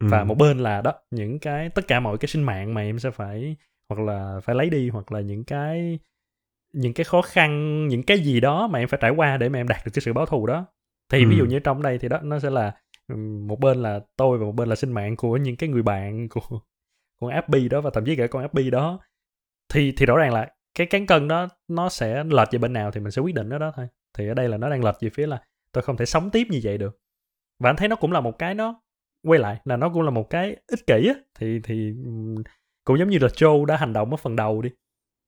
và 0.00 0.20
Ừ. 0.20 0.24
một 0.24 0.34
bên 0.34 0.58
là 0.58 0.82
đó 0.82 0.92
những 1.10 1.38
cái 1.38 1.70
tất 1.70 1.82
cả 1.88 2.00
mọi 2.00 2.18
cái 2.18 2.28
sinh 2.28 2.42
mạng 2.42 2.74
mà 2.74 2.80
em 2.80 2.98
sẽ 2.98 3.10
phải 3.10 3.56
hoặc 3.88 4.00
là 4.04 4.40
phải 4.40 4.56
lấy 4.56 4.70
đi 4.70 4.88
hoặc 4.88 5.12
là 5.12 5.20
những 5.20 5.44
cái 5.44 5.98
những 6.72 6.94
cái 6.94 7.04
khó 7.04 7.22
khăn 7.22 7.88
những 7.88 8.02
cái 8.02 8.18
gì 8.18 8.40
đó 8.40 8.66
mà 8.68 8.78
em 8.78 8.88
phải 8.88 8.98
trải 9.02 9.10
qua 9.10 9.36
để 9.36 9.48
mà 9.48 9.58
em 9.60 9.68
đạt 9.68 9.78
được 9.84 9.90
cái 9.94 10.02
sự 10.02 10.12
báo 10.12 10.26
thù 10.26 10.46
đó. 10.46 10.66
Thì 11.12 11.24
ví 11.24 11.34
Ừ. 11.34 11.38
dụ 11.38 11.44
như 11.44 11.58
trong 11.58 11.82
đây 11.82 11.98
thì 11.98 12.08
đó 12.08 12.18
nó 12.22 12.38
sẽ 12.38 12.50
là 12.50 12.74
một 13.46 13.60
bên 13.60 13.82
là 13.82 14.00
tôi 14.16 14.38
và 14.38 14.44
một 14.46 14.52
bên 14.52 14.68
là 14.68 14.74
sinh 14.74 14.92
mạng 14.92 15.16
của 15.16 15.36
những 15.36 15.56
cái 15.56 15.68
người 15.68 15.82
bạn 15.82 16.28
của 16.28 16.60
con 17.20 17.30
Abby 17.30 17.68
đó 17.68 17.80
và 17.80 17.90
thậm 17.94 18.04
chí 18.04 18.16
cả 18.16 18.26
con 18.26 18.42
Abby 18.42 18.70
đó. 18.70 18.98
Thì 19.72 19.92
thì 19.96 20.06
rõ 20.06 20.16
ràng 20.16 20.32
là 20.32 20.50
cái 20.74 20.86
cán 20.86 21.06
cân 21.06 21.28
đó 21.28 21.48
nó 21.68 21.88
sẽ 21.88 22.24
lệch 22.24 22.48
về 22.52 22.58
bên 22.58 22.72
nào 22.72 22.90
thì 22.90 23.00
mình 23.00 23.10
sẽ 23.10 23.22
quyết 23.22 23.34
định 23.34 23.48
nó 23.48 23.58
đó 23.58 23.72
thôi. 23.76 23.86
Thì 24.18 24.28
ở 24.28 24.34
đây 24.34 24.48
là 24.48 24.56
nó 24.56 24.70
đang 24.70 24.84
lệch 24.84 24.94
về 25.00 25.10
phía 25.14 25.26
là 25.26 25.42
tôi 25.72 25.82
không 25.82 25.96
thể 25.96 26.04
sống 26.06 26.30
tiếp 26.30 26.46
như 26.50 26.60
vậy 26.62 26.78
được. 26.78 27.00
Và 27.60 27.70
anh 27.70 27.76
thấy 27.76 27.88
nó 27.88 27.96
cũng 27.96 28.12
là 28.12 28.20
một 28.20 28.38
cái 28.38 28.54
nó 28.54 28.80
quay 29.26 29.40
lại 29.40 29.60
là 29.64 29.76
nó 29.76 29.88
cũng 29.88 30.02
là 30.02 30.10
một 30.10 30.30
cái 30.30 30.56
ích 30.66 30.86
kỷ 30.86 31.08
á. 31.08 31.14
Thì 31.38 31.60
thì 31.64 31.92
cũng 32.84 32.98
giống 32.98 33.08
như 33.10 33.18
là 33.18 33.28
Joe 33.28 33.64
đã 33.64 33.76
hành 33.76 33.92
động 33.92 34.10
ở 34.10 34.16
phần 34.16 34.36
đầu 34.36 34.62
đi. 34.62 34.70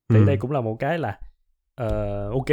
Thì 0.09 0.17
Ừ. 0.19 0.25
đây 0.25 0.37
cũng 0.37 0.51
là 0.51 0.61
một 0.61 0.77
cái 0.81 0.99
là 0.99 1.19
Ờ, 1.81 2.31
ok. 2.31 2.47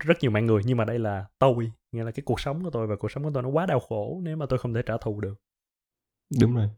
Rất 0.00 0.18
nhiều 0.20 0.30
mạng 0.30 0.46
người 0.46 0.62
nhưng 0.64 0.76
mà 0.76 0.84
đây 0.84 0.98
là 0.98 1.24
tôi. 1.38 1.72
Nghĩa 1.92 2.04
là 2.04 2.10
cái 2.10 2.22
cuộc 2.26 2.40
sống 2.40 2.64
của 2.64 2.70
tôi 2.70 2.86
và 2.86 2.96
cuộc 2.96 3.10
sống 3.10 3.24
của 3.24 3.30
tôi 3.34 3.42
nó 3.42 3.48
quá 3.48 3.66
đau 3.66 3.80
khổ 3.80 4.20
nếu 4.22 4.36
mà 4.36 4.46
tôi 4.48 4.58
không 4.58 4.74
thể 4.74 4.82
trả 4.82 4.96
thù 4.96 5.20
được. 5.20 5.34
Đúng 6.40 6.54
rồi. 6.54 6.68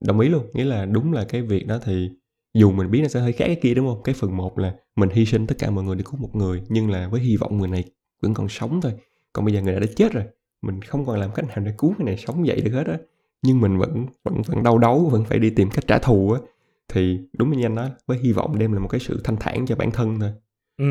Đồng 0.00 0.20
ý 0.20 0.28
luôn. 0.28 0.46
Nghĩa 0.52 0.64
là 0.64 0.86
đúng 0.86 1.12
là 1.12 1.24
cái 1.24 1.42
việc 1.42 1.66
đó 1.66 1.78
thì 1.84 2.10
dù 2.54 2.72
mình 2.72 2.90
biết 2.90 3.00
nó 3.02 3.08
sẽ 3.08 3.20
hơi 3.20 3.32
khác 3.32 3.44
cái 3.46 3.58
kia 3.62 3.74
đúng 3.74 3.86
không? 3.86 4.02
Cái 4.02 4.14
phần 4.18 4.36
một 4.36 4.58
là 4.58 4.74
mình 4.96 5.08
hy 5.12 5.26
sinh 5.26 5.46
tất 5.46 5.54
cả 5.58 5.70
mọi 5.70 5.84
người 5.84 5.96
để 5.96 6.02
cứu 6.06 6.20
một 6.20 6.36
người 6.36 6.62
nhưng 6.68 6.90
là 6.90 7.08
với 7.08 7.20
hy 7.20 7.36
vọng 7.36 7.58
người 7.58 7.68
này 7.68 7.84
vẫn 8.22 8.34
còn 8.34 8.48
sống 8.48 8.80
thôi. 8.80 8.92
Còn 9.32 9.44
bây 9.44 9.54
giờ 9.54 9.62
người 9.62 9.74
đã, 9.74 9.80
đã 9.80 9.86
chết 9.96 10.12
rồi 10.12 10.24
mình 10.62 10.82
không 10.82 11.04
còn 11.06 11.20
làm 11.20 11.30
cách 11.34 11.44
nào 11.48 11.58
để 11.60 11.72
cứu 11.78 11.94
cái 11.98 12.04
này 12.04 12.16
sống 12.16 12.46
dậy 12.46 12.60
được 12.60 12.72
hết 12.72 12.86
á. 12.86 12.98
Nhưng 13.42 13.60
mình 13.60 13.78
vẫn 13.78 14.06
vẫn 14.24 14.42
vẫn 14.46 14.62
đau 14.62 14.78
đấu 14.78 15.08
vẫn 15.12 15.24
phải 15.24 15.38
đi 15.38 15.50
tìm 15.50 15.70
cách 15.70 15.86
trả 15.86 15.98
thù 15.98 16.32
á. 16.32 16.40
Thì 16.88 17.18
đúng 17.32 17.50
như 17.50 17.66
anh 17.66 17.74
nói 17.74 17.90
với 18.06 18.18
hy 18.18 18.32
vọng 18.32 18.58
đem 18.58 18.72
lại 18.72 18.80
một 18.80 18.88
cái 18.88 19.00
sự 19.00 19.20
thanh 19.24 19.36
thản 19.36 19.66
cho 19.66 19.76
bản 19.76 19.90
thân 19.90 20.20
thôi 20.20 20.32
ừ 20.76 20.84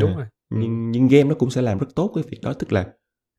đúng 0.00 0.10
À, 0.10 0.16
rồi. 0.16 0.26
nhưng 0.50 0.90
nhưng 0.90 1.08
game 1.08 1.24
nó 1.24 1.34
cũng 1.34 1.50
sẽ 1.50 1.62
làm 1.62 1.78
rất 1.78 1.86
tốt 1.94 2.12
cái 2.14 2.24
việc 2.30 2.38
đó 2.42 2.52
tức 2.52 2.72
là 2.72 2.92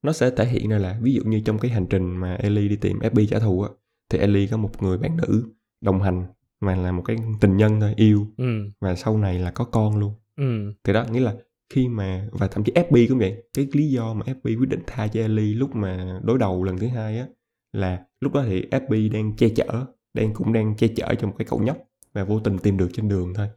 nó 0.04 0.12
sẽ 0.12 0.30
thể 0.32 0.46
hiện 0.46 0.70
ra 0.70 0.78
là 0.78 1.00
ví 1.02 1.14
dụ 1.14 1.24
như 1.24 1.42
trong 1.46 1.60
cái 1.60 1.72
hành 1.72 1.86
trình 1.90 2.18
mà 2.18 2.36
Ellie 2.36 2.68
đi 2.70 2.76
tìm 2.76 3.00
FB 3.00 3.26
trả 3.30 3.40
thù 3.40 3.62
á 3.62 3.70
thì 4.10 4.20
Ellie 4.20 4.48
có 4.48 4.58
một 4.58 4.84
người 4.84 4.98
bạn 4.98 5.18
nữ 5.18 5.44
đồng 5.82 6.02
hành 6.02 6.26
mà 6.60 6.76
là 6.76 6.92
một 6.92 7.02
cái 7.06 7.18
tình 7.42 7.58
nhân 7.58 7.80
thôi 7.80 7.94
yêu. 7.98 8.28
Ừ. 8.38 8.46
Và 8.80 8.96
sau 8.96 9.18
này 9.18 9.40
là 9.40 9.52
có 9.52 9.66
con 9.66 9.98
luôn. 9.98 10.14
Ừ. 10.36 10.74
Thì 10.84 10.94
đó 10.94 11.06
nghĩa 11.12 11.20
là 11.20 11.36
khi 11.70 11.88
mà 11.88 12.28
và 12.32 12.48
thậm 12.48 12.64
chí 12.64 12.72
FB 12.74 13.08
cũng 13.10 13.18
vậy. 13.20 13.44
Cái 13.54 13.68
lý 13.74 13.90
do 13.90 14.14
mà 14.14 14.26
FB 14.26 14.60
quyết 14.60 14.70
định 14.70 14.82
tha 14.88 15.08
cho 15.08 15.20
Ellie 15.22 15.56
lúc 15.56 15.76
mà 15.76 16.20
đối 16.24 16.38
đầu 16.38 16.64
lần 16.64 16.78
thứ 16.78 16.88
hai 16.88 17.20
á 17.20 17.28
là 17.74 18.06
lúc 18.20 18.34
đó 18.34 18.44
thì 18.48 18.62
FB 18.72 19.12
đang 19.12 19.36
che 19.36 19.50
chở 19.50 19.86
đang 20.14 20.34
cũng 20.34 20.54
đang 20.54 20.76
che 20.78 20.88
chở 20.88 21.16
cho 21.20 21.28
một 21.28 21.34
cái 21.38 21.48
cậu 21.50 21.60
nhóc 21.60 21.78
và 22.14 22.24
vô 22.24 22.40
tình 22.40 22.58
tìm 22.58 22.78
được 22.78 22.90
trên 22.94 23.10
đường 23.10 23.34
thôi. 23.34 23.48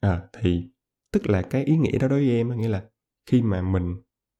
À 0.00 0.20
thì 0.40 0.62
tức 1.12 1.30
là 1.30 1.42
cái 1.42 1.64
ý 1.64 1.76
nghĩa 1.76 1.98
đó 1.98 2.08
đối 2.08 2.26
với 2.26 2.36
em 2.36 2.50
á, 2.50 2.56
nghĩa 2.56 2.68
là 2.68 2.82
khi 3.30 3.42
mà 3.42 3.62
mình 3.62 3.96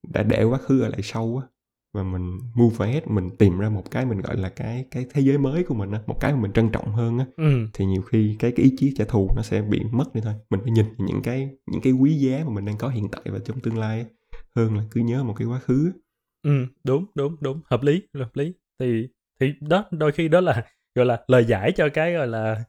đã 0.08 0.22
để 0.22 0.44
quá 0.44 0.58
khứ 0.58 0.80
ở 0.82 0.88
lại 0.88 1.00
sau 1.02 1.42
á 1.42 1.48
và 1.94 2.02
mình 2.02 2.38
move 2.54 2.86
ahead 2.86 3.04
mình 3.06 3.30
tìm 3.38 3.58
ra 3.58 3.68
một 3.68 3.90
cái 3.90 4.06
mình 4.06 4.20
gọi 4.20 4.36
là 4.36 4.48
cái 4.48 4.86
cái 4.90 5.06
thế 5.14 5.22
giới 5.22 5.38
mới 5.38 5.64
của 5.64 5.74
mình 5.74 5.90
á 5.90 6.00
một 6.06 6.20
cái 6.20 6.32
mà 6.32 6.40
mình 6.40 6.52
trân 6.52 6.70
trọng 6.72 6.92
hơn 6.92 7.18
á 7.18 7.26
ừ. 7.36 7.66
thì 7.74 7.86
nhiều 7.86 8.02
khi 8.02 8.36
cái 8.38 8.52
cái 8.56 8.64
ý 8.64 8.74
chí 8.78 8.94
trả 8.96 9.04
thù 9.04 9.30
nó 9.36 9.42
sẽ 9.42 9.62
bị 9.62 9.80
mất 9.92 10.14
đi 10.14 10.20
thôi. 10.24 10.34
Mình 10.50 10.60
phải 10.62 10.70
nhìn 10.72 10.86
những 10.98 11.22
cái 11.22 11.50
những 11.66 11.80
cái 11.80 11.92
quý 11.92 12.12
giá 12.14 12.44
mà 12.46 12.50
mình 12.52 12.64
đang 12.64 12.78
có 12.78 12.88
hiện 12.88 13.08
tại 13.12 13.22
và 13.24 13.38
trong 13.44 13.60
tương 13.60 13.78
lai 13.78 14.00
á, 14.00 14.06
hơn 14.56 14.76
là 14.76 14.82
cứ 14.90 15.00
nhớ 15.00 15.24
một 15.24 15.34
cái 15.38 15.48
quá 15.48 15.58
khứ 15.58 15.86
á. 15.94 15.98
ừ 16.42 16.66
đúng 16.84 17.06
đúng 17.14 17.36
đúng. 17.40 17.60
Hợp 17.70 17.82
lý 17.82 18.02
hợp 18.14 18.36
lý. 18.36 18.52
Thì 18.80 19.08
thì 19.40 19.52
đó 19.60 19.84
đôi 19.90 20.12
khi 20.12 20.28
đó 20.28 20.40
là 20.40 20.64
gọi 20.94 21.06
là 21.06 21.24
lời 21.28 21.44
giải 21.44 21.72
cho 21.72 21.88
cái 21.94 22.12
gọi 22.12 22.26
là 22.26 22.64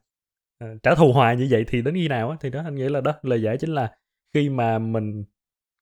Ờ, 0.60 0.68
trả 0.84 0.96
thù 0.96 1.14
hoài 1.14 1.36
như 1.36 1.48
vậy 1.50 1.66
thì 1.68 1.82
đến 1.82 1.94
khi 1.94 2.08
nào 2.08 2.30
á? 2.30 2.38
Thì 2.42 2.50
đó 2.50 2.62
anh 2.66 2.76
nghĩ 2.76 2.90
là 2.90 3.02
đó 3.02 3.14
lời 3.22 3.42
giải 3.42 3.58
chính 3.58 3.70
là 3.70 3.92
khi 4.34 4.50
mà 4.50 4.80
mình 4.80 5.24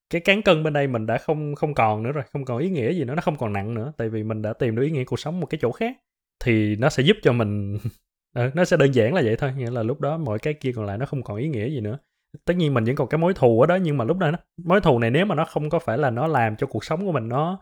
cái 0.10 0.22
cán 0.22 0.42
cân 0.42 0.64
bên 0.64 0.74
đây 0.74 0.88
mình 0.88 1.06
đã 1.06 1.18
không 1.18 1.56
không 1.56 1.74
còn 1.74 2.04
nữa 2.04 2.12
rồi 2.12 2.24
không 2.32 2.46
còn 2.46 2.58
ý 2.58 2.70
nghĩa 2.70 2.94
gì 2.94 3.04
nữa 3.06 3.16
nó 3.16 3.22
không 3.22 3.38
còn 3.38 3.54
nặng 3.54 3.74
nữa 3.74 3.94
tại 3.98 4.10
vì 4.10 4.24
mình 4.24 4.42
đã 4.42 4.54
tìm 4.54 4.76
được 4.76 4.84
ý 4.84 4.92
nghĩa 4.92 5.04
cuộc 5.04 5.20
sống 5.20 5.40
một 5.40 5.46
cái 5.46 5.60
chỗ 5.62 5.72
khác 5.72 5.98
thì 6.44 6.76
nó 6.76 6.90
sẽ 6.90 7.04
giúp 7.04 7.18
cho 7.24 7.34
mình 7.34 7.78
Ờ, 8.38 8.52
nó 8.54 8.66
sẽ 8.66 8.78
đơn 8.78 8.92
giản 8.92 9.14
là 9.14 9.22
vậy 9.26 9.36
thôi 9.36 9.54
nghĩa 9.58 9.72
là 9.72 9.84
lúc 9.84 10.02
đó 10.02 10.18
mọi 10.18 10.40
cái 10.40 10.54
kia 10.54 10.72
còn 10.76 10.86
lại 10.86 10.98
nó 10.98 11.06
không 11.06 11.24
còn 11.24 11.38
ý 11.38 11.48
nghĩa 11.48 11.70
gì 11.70 11.82
nữa. 11.82 11.98
Tất 12.46 12.54
nhiên 12.58 12.74
mình 12.74 12.84
vẫn 12.84 12.96
còn 12.96 13.08
cái 13.08 13.18
mối 13.18 13.34
thù 13.34 13.62
ở 13.62 13.68
đó 13.68 13.76
nhưng 13.76 13.98
mà 13.98 14.06
lúc 14.06 14.18
đó 14.18 14.32
nó, 14.32 14.38
mối 14.58 14.82
thù 14.82 15.00
này 15.00 15.12
nếu 15.12 15.26
mà 15.26 15.36
nó 15.36 15.46
không 15.46 15.70
có 15.70 15.80
phải 15.80 15.98
là 15.98 16.10
nó 16.10 16.28
làm 16.28 16.56
cho 16.56 16.68
cuộc 16.68 16.86
sống 16.86 17.06
của 17.06 17.12
mình 17.12 17.28
nó 17.30 17.62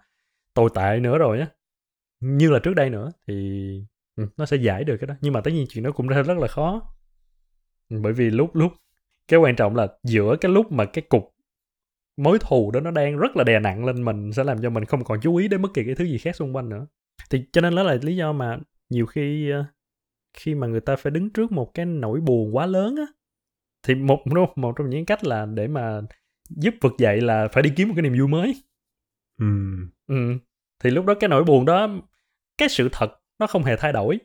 tồi 0.53 0.70
tệ 0.76 0.99
nữa 1.01 1.18
rồi 1.18 1.39
á 1.39 1.47
như 2.22 2.49
là 2.49 2.59
trước 2.59 2.74
đây 2.74 2.89
nữa 2.89 3.11
thì 3.28 3.36
ừ, 4.16 4.28
nó 4.38 4.45
sẽ 4.45 4.57
giải 4.57 4.84
được 4.84 4.97
cái 5.01 5.07
đó. 5.07 5.16
Nhưng 5.22 5.34
mà 5.34 5.41
tất 5.41 5.51
nhiên 5.51 5.66
chuyện 5.70 5.84
đó 5.84 5.91
cũng 5.91 6.07
rất 6.07 6.38
là 6.38 6.47
khó 6.47 6.95
bởi 7.90 8.14
vì 8.14 8.30
lúc 8.30 8.56
lúc 8.56 8.74
cái 9.28 9.40
quan 9.40 9.56
trọng 9.56 9.76
là 9.76 9.88
giữa 10.04 10.36
cái 10.42 10.52
lúc 10.52 10.72
mà 10.72 10.86
cái 10.86 11.02
cục 11.10 11.36
mối 12.18 12.38
thù 12.42 12.72
đó 12.72 12.80
nó 12.80 12.92
đang 12.92 13.18
rất 13.18 13.38
là 13.38 13.44
đè 13.44 13.60
nặng 13.60 13.86
lên 13.86 14.06
mình 14.06 14.34
sẽ 14.34 14.44
làm 14.44 14.62
cho 14.62 14.70
mình 14.70 14.86
không 14.86 15.04
còn 15.04 15.20
chú 15.22 15.36
ý 15.36 15.48
đến 15.48 15.62
bất 15.62 15.74
kỳ 15.74 15.84
cái 15.86 15.96
thứ 15.96 16.06
gì 16.06 16.18
khác 16.18 16.36
xung 16.36 16.56
quanh 16.56 16.70
nữa. 16.70 16.88
Thì 17.30 17.46
cho 17.52 17.62
nên 17.62 17.76
đó 17.76 17.84
là 17.84 17.98
lý 18.02 18.16
do 18.16 18.34
mà 18.34 18.58
nhiều 18.90 19.06
khi 19.06 19.50
ờ, 19.50 19.66
khi 20.34 20.56
mà 20.56 20.68
người 20.68 20.82
ta 20.82 20.96
phải 20.96 21.12
đứng 21.12 21.30
trước 21.30 21.52
một 21.52 21.74
cái 21.74 21.86
nỗi 21.86 22.22
buồn 22.22 22.56
quá 22.56 22.66
lớn 22.66 22.96
á 22.96 23.06
thì 23.88 23.96
một 23.96 24.24
một 24.56 24.74
trong 24.78 24.90
những 24.90 25.06
cách 25.06 25.24
là 25.24 25.46
để 25.46 25.68
mà 25.68 26.02
giúp 26.50 26.74
vực 26.82 26.94
dậy 26.98 27.22
là 27.22 27.48
phải 27.48 27.64
đi 27.64 27.72
kiếm 27.76 27.88
một 27.88 27.94
cái 27.98 28.04
niềm 28.04 28.20
vui 28.20 28.28
mới. 28.28 28.64
Ừm, 29.40 29.90
ừ. 30.08 30.16
thì 30.84 30.90
lúc 30.90 31.06
đó 31.06 31.14
cái 31.20 31.28
nỗi 31.28 31.44
buồn 31.44 31.66
đó 31.66 31.88
cái 32.58 32.70
sự 32.70 32.90
thật 32.92 33.10
nó 33.40 33.48
không 33.48 33.64
hề 33.64 33.76
thay 33.76 33.94
đổi. 33.94 34.20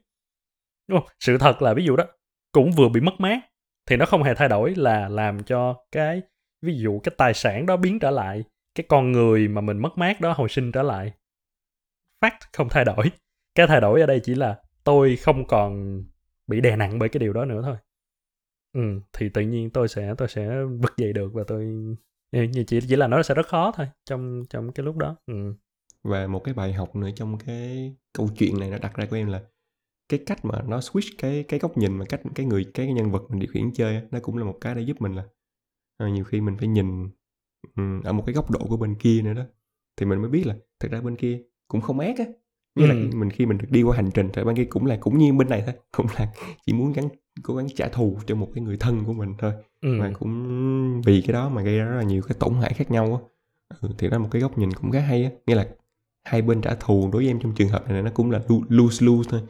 Đúng 0.89 1.01
không? 1.01 1.09
Sự 1.21 1.39
thật 1.39 1.63
là 1.63 1.75
ví 1.75 1.85
dụ 1.85 1.97
đó 1.97 2.05
cũng 2.53 2.71
vừa 2.73 2.89
bị 2.89 3.01
mất 3.01 3.15
mát 3.19 3.50
thì 3.91 3.97
nó 3.97 4.07
không 4.07 4.23
hề 4.23 4.35
thay 4.35 4.49
đổi 4.49 4.75
là 4.75 5.09
làm 5.09 5.43
cho 5.43 5.85
cái, 5.93 6.23
ví 6.63 6.79
dụ 6.79 7.01
cái 7.01 7.15
tài 7.19 7.35
sản 7.35 7.67
đó 7.67 7.77
biến 7.77 7.99
trở 7.99 8.11
lại, 8.11 8.45
cái 8.75 8.85
con 8.89 9.13
người 9.13 9.49
mà 9.49 9.61
mình 9.61 9.79
mất 9.79 9.99
mát 9.99 10.21
đó 10.21 10.33
hồi 10.33 10.49
sinh 10.49 10.73
trở 10.73 10.83
lại. 10.83 11.13
Fact 12.21 12.39
không 12.53 12.69
thay 12.69 12.85
đổi. 12.85 13.11
Cái 13.55 13.67
thay 13.67 13.81
đổi 13.81 14.01
ở 14.01 14.07
đây 14.07 14.21
chỉ 14.21 14.35
là 14.35 14.61
tôi 14.85 15.17
không 15.17 15.47
còn 15.47 16.03
bị 16.47 16.61
đè 16.61 16.77
nặng 16.77 16.99
bởi 16.99 17.09
cái 17.09 17.19
điều 17.19 17.33
đó 17.33 17.45
nữa 17.45 17.63
thôi. 17.65 17.77
Ừ 18.73 19.01
thì 19.13 19.29
tự 19.29 19.43
nhiên 19.43 19.71
tôi 19.71 19.89
sẽ 19.89 20.15
tôi 20.19 20.29
sẽ 20.29 20.63
vực 20.65 20.97
dậy 20.97 21.13
được 21.13 21.33
và 21.35 21.43
tôi, 21.47 21.65
như 22.33 22.65
chỉ 22.67 22.81
chỉ 22.89 22.97
là 22.97 23.07
nó 23.07 23.23
sẽ 23.23 23.35
rất 23.35 23.47
khó 23.47 23.73
thôi 23.77 23.87
trong 24.05 24.45
trong 24.51 24.73
cái 24.73 24.85
lúc 24.87 24.97
đó. 24.97 25.17
Ừ. 25.27 25.55
Và 26.03 26.27
một 26.27 26.45
cái 26.45 26.55
bài 26.55 26.73
học 26.73 26.97
nữa 26.97 27.09
trong 27.17 27.39
cái 27.39 27.95
câu 28.13 28.29
chuyện 28.39 28.61
này 28.61 28.71
nó 28.71 28.79
đặt 28.79 28.95
ra 28.95 29.07
của 29.11 29.17
em 29.17 29.29
là 29.29 29.41
cái 30.11 30.21
cách 30.27 30.47
mà 30.47 30.63
nó 30.69 30.79
switch 30.81 31.11
cái 31.19 31.45
cái 31.49 31.61
góc 31.61 31.79
nhìn 31.79 31.99
mà 31.99 32.07
cách 32.09 32.23
cái 32.37 32.47
người 32.47 32.67
cái 32.75 32.93
nhân 32.95 33.13
vật 33.13 33.23
mình 33.31 33.41
điều 33.41 33.51
khiển 33.55 33.73
chơi 33.75 34.03
nó 34.13 34.21
cũng 34.23 34.39
là 34.39 34.45
một 34.45 34.59
cái 34.61 34.75
để 34.77 34.83
giúp 34.83 35.03
mình 35.03 35.15
là 35.15 35.25
ờ, 35.99 36.09
nhiều 36.09 36.25
khi 36.25 36.41
mình 36.41 36.57
phải 36.59 36.69
nhìn 36.69 37.11
ừm, 37.77 38.03
ở 38.03 38.13
một 38.13 38.23
cái 38.27 38.35
góc 38.35 38.51
độ 38.51 38.61
của 38.69 38.77
bên 38.77 38.95
kia 38.95 39.23
nữa 39.23 39.35
đó. 39.35 39.43
Thì 39.97 40.07
mình 40.07 40.21
mới 40.21 40.31
biết 40.31 40.47
là 40.47 40.57
thực 40.81 40.93
ra 40.93 41.01
bên 41.01 41.17
kia 41.17 41.43
cũng 41.69 41.81
không 41.81 42.01
ác 42.01 42.19
á. 42.19 42.25
Như 42.77 42.87
là 42.87 42.95
Ừ. 42.95 43.01
mình 43.15 43.31
khi 43.31 43.47
mình 43.47 43.59
được 43.59 43.69
đi 43.71 43.83
qua 43.83 43.97
hành 43.97 44.11
trình 44.15 44.31
thì 44.33 44.45
bên 44.45 44.57
kia 44.57 44.65
cũng 44.65 44.87
là 44.87 44.97
cũng 45.01 45.19
như 45.19 45.33
bên 45.33 45.49
này 45.49 45.63
thôi 45.67 45.75
cũng 45.97 46.07
là 46.19 46.33
chỉ 46.67 46.73
muốn 46.73 46.93
gắn 46.93 47.09
cố 47.43 47.57
gắng 47.57 47.67
trả 47.77 47.89
thù 47.89 48.19
cho 48.27 48.35
một 48.35 48.49
cái 48.55 48.65
người 48.65 48.77
thân 48.81 49.05
của 49.05 49.13
mình 49.13 49.35
thôi. 49.39 49.53
Ừ. 49.81 49.99
Và 50.01 50.13
cũng 50.19 51.03
vì 51.07 51.23
cái 51.27 51.33
đó 51.33 51.49
mà 51.49 51.63
gây 51.63 51.79
ra 51.79 51.85
rất 51.85 51.97
là 51.97 52.03
nhiều 52.03 52.23
cái 52.29 52.37
tổn 52.41 52.55
hại 52.55 52.73
khác 52.75 52.91
nhau 52.91 53.05
á. 53.15 53.21
Ừ, 53.81 53.89
thì 53.99 54.09
đó 54.09 54.17
là 54.17 54.23
một 54.23 54.29
cái 54.31 54.43
góc 54.43 54.59
nhìn 54.59 54.73
cũng 54.73 54.91
khá 54.91 55.01
hay 55.01 55.25
á. 55.25 55.31
Nghĩa 55.47 55.55
là 55.55 55.69
hai 56.25 56.43
bên 56.43 56.61
trả 56.61 56.75
thù 56.75 57.11
đối 57.13 57.23
với 57.23 57.27
em 57.31 57.41
trong 57.41 57.53
trường 57.55 57.69
hợp 57.69 57.91
này 57.91 58.03
nó 58.03 58.11
cũng 58.15 58.31
là 58.31 58.39
lo- 58.49 58.67
lose 58.69 59.07
lose 59.07 59.31
thôi 59.31 59.41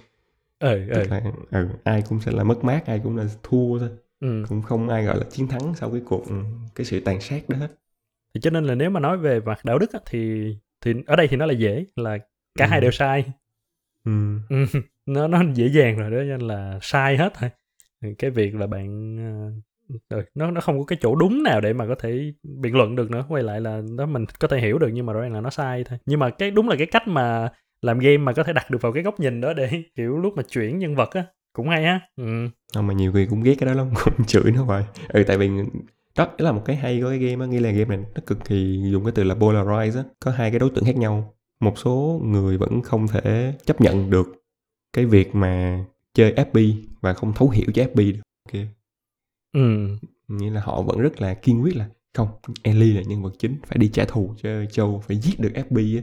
ừ 0.61 0.89
ừ. 0.91 0.95
Tức 0.95 1.11
là 1.11 1.23
ừ, 1.51 1.69
ai 1.85 2.03
cũng 2.09 2.21
sẽ 2.21 2.33
là 2.33 2.45
mất 2.45 2.65
mát 2.65 2.87
ai 2.87 3.01
cũng 3.05 3.17
là 3.17 3.25
thua 3.43 3.79
thôi. 3.79 3.89
Ừ. 4.21 4.45
Cũng 4.49 4.63
không 4.63 4.89
ai 4.89 5.05
gọi 5.05 5.19
là 5.19 5.25
chiến 5.31 5.49
thắng 5.49 5.75
sau 5.75 5.91
cái 5.91 6.01
cuộc 6.07 6.27
ừ, 6.29 6.35
cái 6.75 6.85
sự 6.85 7.01
tàn 7.01 7.21
sát 7.21 7.49
đó 7.49 7.57
hết. 7.59 7.69
Thì 8.35 8.41
cho 8.41 8.51
nên 8.51 8.65
là 8.65 8.75
nếu 8.75 8.91
mà 8.91 9.01
nói 9.01 9.19
về 9.19 9.41
mặt 9.41 9.65
đạo 9.65 9.79
đức 9.79 9.93
á, 9.93 10.01
thì 10.07 10.45
thì 10.81 10.95
ở 11.07 11.17
đây 11.17 11.29
thì 11.29 11.37
nó 11.37 11.47
là 11.47 11.53
dễ 11.53 11.85
là 11.97 12.19
cả 12.59 12.67
Ừ. 12.67 12.71
hai 12.71 12.81
đều 12.81 12.91
sai. 12.91 13.25
Ừ. 14.05 14.13
ừ, 14.49 14.57
nó 15.07 15.29
nó 15.29 15.43
dễ 15.55 15.69
dàng 15.69 15.97
rồi 15.97 16.11
đó 16.11 16.17
cho 16.19 16.25
nên 16.25 16.41
là 16.41 16.79
sai 16.83 17.17
hết 17.17 17.33
thôi. 17.35 17.51
Cái 18.19 18.31
việc 18.31 18.55
là 18.55 18.67
bạn 18.67 19.17
ờ, 20.09 20.17
ừ, 20.19 20.25
nó 20.35 20.51
nó 20.51 20.61
không 20.61 20.79
có 20.79 20.85
cái 20.85 20.99
chỗ 21.03 21.17
đúng 21.17 21.43
nào 21.43 21.61
để 21.61 21.73
mà 21.73 21.87
có 21.89 21.95
thể 21.95 22.33
biện 22.43 22.77
luận 22.77 22.97
được 22.97 23.11
nữa. 23.11 23.27
Quay 23.29 23.43
lại 23.43 23.61
là 23.61 23.83
đó 23.99 24.07
mình 24.07 24.25
có 24.41 24.49
thể 24.49 24.61
hiểu 24.61 24.79
được 24.79 24.89
nhưng 24.93 25.07
mà 25.07 25.13
rõ 25.13 25.21
ràng 25.21 25.33
là 25.35 25.41
nó 25.41 25.51
sai 25.51 25.85
thôi. 25.85 25.99
Nhưng 26.07 26.21
mà 26.21 26.31
cái 26.31 26.51
đúng 26.51 26.69
là 26.69 26.77
cái 26.79 26.87
cách 26.87 27.09
mà 27.09 27.49
làm 27.83 27.99
game 27.99 28.18
mà 28.18 28.33
có 28.33 28.43
thể 28.43 28.53
đặt 28.53 28.70
được 28.70 28.83
vào 28.83 28.93
cái 28.93 29.03
góc 29.03 29.20
nhìn 29.20 29.41
đó 29.41 29.53
để 29.53 29.83
kiểu 29.95 30.18
lúc 30.18 30.35
mà 30.37 30.43
chuyển 30.43 30.78
nhân 30.78 30.95
vật 30.95 31.11
á 31.11 31.24
cũng 31.53 31.68
hay 31.68 31.85
á. 31.85 32.01
Ừ. 32.16 32.49
Không 32.74 32.87
mà 32.87 32.95
nhiều 32.95 33.12
người 33.12 33.26
cũng 33.26 33.43
ghét 33.43 33.55
cái 33.59 33.66
đó 33.66 33.74
lắm 33.74 33.91
cũng 34.05 34.24
chửi 34.26 34.53
nó 34.53 34.62
hoài. 34.64 34.85
Ừ 35.09 35.24
tại 35.26 35.39
vì 35.39 35.49
đó 36.16 36.26
đó 36.39 36.45
là 36.45 36.53
một 36.53 36.62
cái 36.64 36.76
hay 36.76 37.01
của 37.01 37.09
cái 37.09 37.18
game 37.18 37.45
á 37.45 37.47
nghĩa 37.47 37.61
là 37.61 37.70
game 37.70 37.97
này 37.97 38.07
nó 38.14 38.20
cực 38.26 38.45
kỳ 38.45 38.83
dùng 38.93 39.05
cái 39.05 39.12
từ 39.14 39.24
là 39.24 39.35
polarize 39.35 39.97
á. 39.97 40.05
Có 40.20 40.31
hai 40.31 40.51
cái 40.51 40.59
đối 40.59 40.70
tượng 40.70 40.85
khác 40.85 40.97
nhau. 40.97 41.35
Một 41.61 41.78
số 41.78 42.20
người 42.24 42.59
vẫn 42.59 42.83
không 42.83 43.09
thể 43.09 43.55
chấp 43.64 43.81
nhận 43.81 44.11
được 44.11 44.26
cái 44.93 45.07
việc 45.07 45.35
mà 45.35 45.85
chơi 46.14 46.35
FB 46.35 46.74
và 47.01 47.14
không 47.14 47.33
thấu 47.33 47.51
hiểu 47.51 47.66
cho 47.74 47.83
FB 47.83 48.12
được. 48.12 48.20
Ok. 48.53 48.66
Ừ. 49.53 49.89
Nghĩa 50.28 50.51
là 50.51 50.61
họ 50.61 50.83
vẫn 50.83 50.99
rất 51.01 51.20
là 51.20 51.35
kiên 51.35 51.62
quyết 51.62 51.76
là 51.76 51.89
không 52.14 52.28
Ellie 52.62 52.95
là 52.95 53.03
nhân 53.03 53.22
vật 53.22 53.33
chính 53.39 53.57
phải 53.66 53.78
đi 53.78 53.91
trả 53.93 54.05
thù 54.05 54.35
cho 54.43 54.64
Châu 54.64 55.03
phải 55.07 55.16
giết 55.16 55.41
được 55.41 55.53
FB 55.55 55.99
á 55.99 56.03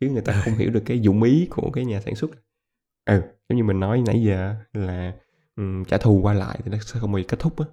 chứ 0.00 0.10
người 0.10 0.22
ta 0.22 0.32
không 0.32 0.54
hiểu 0.54 0.70
được 0.70 0.82
cái 0.86 1.00
dụng 1.00 1.22
ý 1.22 1.46
của 1.50 1.70
cái 1.70 1.84
nhà 1.84 2.00
sản 2.00 2.14
xuất. 2.14 2.30
Ừ 3.04 3.22
giống 3.48 3.56
như 3.56 3.64
mình 3.64 3.80
nói 3.80 4.02
nãy 4.06 4.22
giờ 4.22 4.54
là 4.72 5.12
ừm, 5.56 5.84
trả 5.84 5.98
thù 5.98 6.20
qua 6.22 6.34
lại 6.34 6.58
thì 6.64 6.70
nó 6.70 6.78
sẽ 6.78 7.00
không 7.00 7.12
bao 7.12 7.18
giờ 7.18 7.24
kết 7.28 7.40
thúc 7.40 7.58
á. 7.58 7.66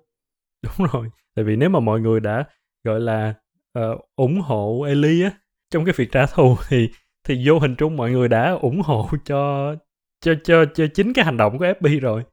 Đúng 0.63 0.88
rồi 0.93 1.09
tại 1.36 1.45
vì 1.45 1.55
nếu 1.55 1.69
mà 1.69 1.80
mọi 1.80 1.99
người 2.01 2.19
đã 2.19 2.43
gọi 2.84 2.99
là 2.99 3.34
ờ, 3.74 3.97
ủng 4.15 4.41
hộ 4.41 4.82
Ellie 4.82 5.24
á 5.24 5.32
trong 5.71 5.86
cái 5.86 5.93
việc 5.97 6.11
trả 6.11 6.26
thù 6.26 6.55
thì 6.69 6.89
thì 7.28 7.43
vô 7.47 7.59
hình 7.59 7.76
chung 7.76 7.97
mọi 7.97 8.11
người 8.11 8.28
đã 8.28 8.51
ủng 8.51 8.82
hộ 8.82 9.09
cho 9.26 9.76
cho 10.21 10.34
cho 10.43 10.65
cho 10.76 10.86
chính 10.93 11.13
cái 11.13 11.26
hành 11.26 11.38
động 11.38 11.57
của 11.57 11.65
FB 11.65 11.99
rồi. 11.99 12.24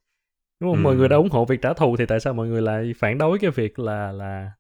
Đúng 0.61 0.73
không? 0.75 0.83
Mọi 0.83 0.95
Ừ. 0.95 0.99
người 0.99 1.09
đã 1.09 1.17
ủng 1.17 1.31
hộ 1.31 1.45
việc 1.45 1.63
trả 1.63 1.73
thù 1.75 1.97
thì 1.97 2.07
tại 2.07 2.21
sao 2.21 2.33
mọi 2.35 2.49
người 2.49 2.63
lại 2.63 2.93
phản 2.99 3.19
đối 3.19 3.39
cái 3.39 3.51
việc 3.51 3.79
là 3.79 4.13
là 4.13 4.53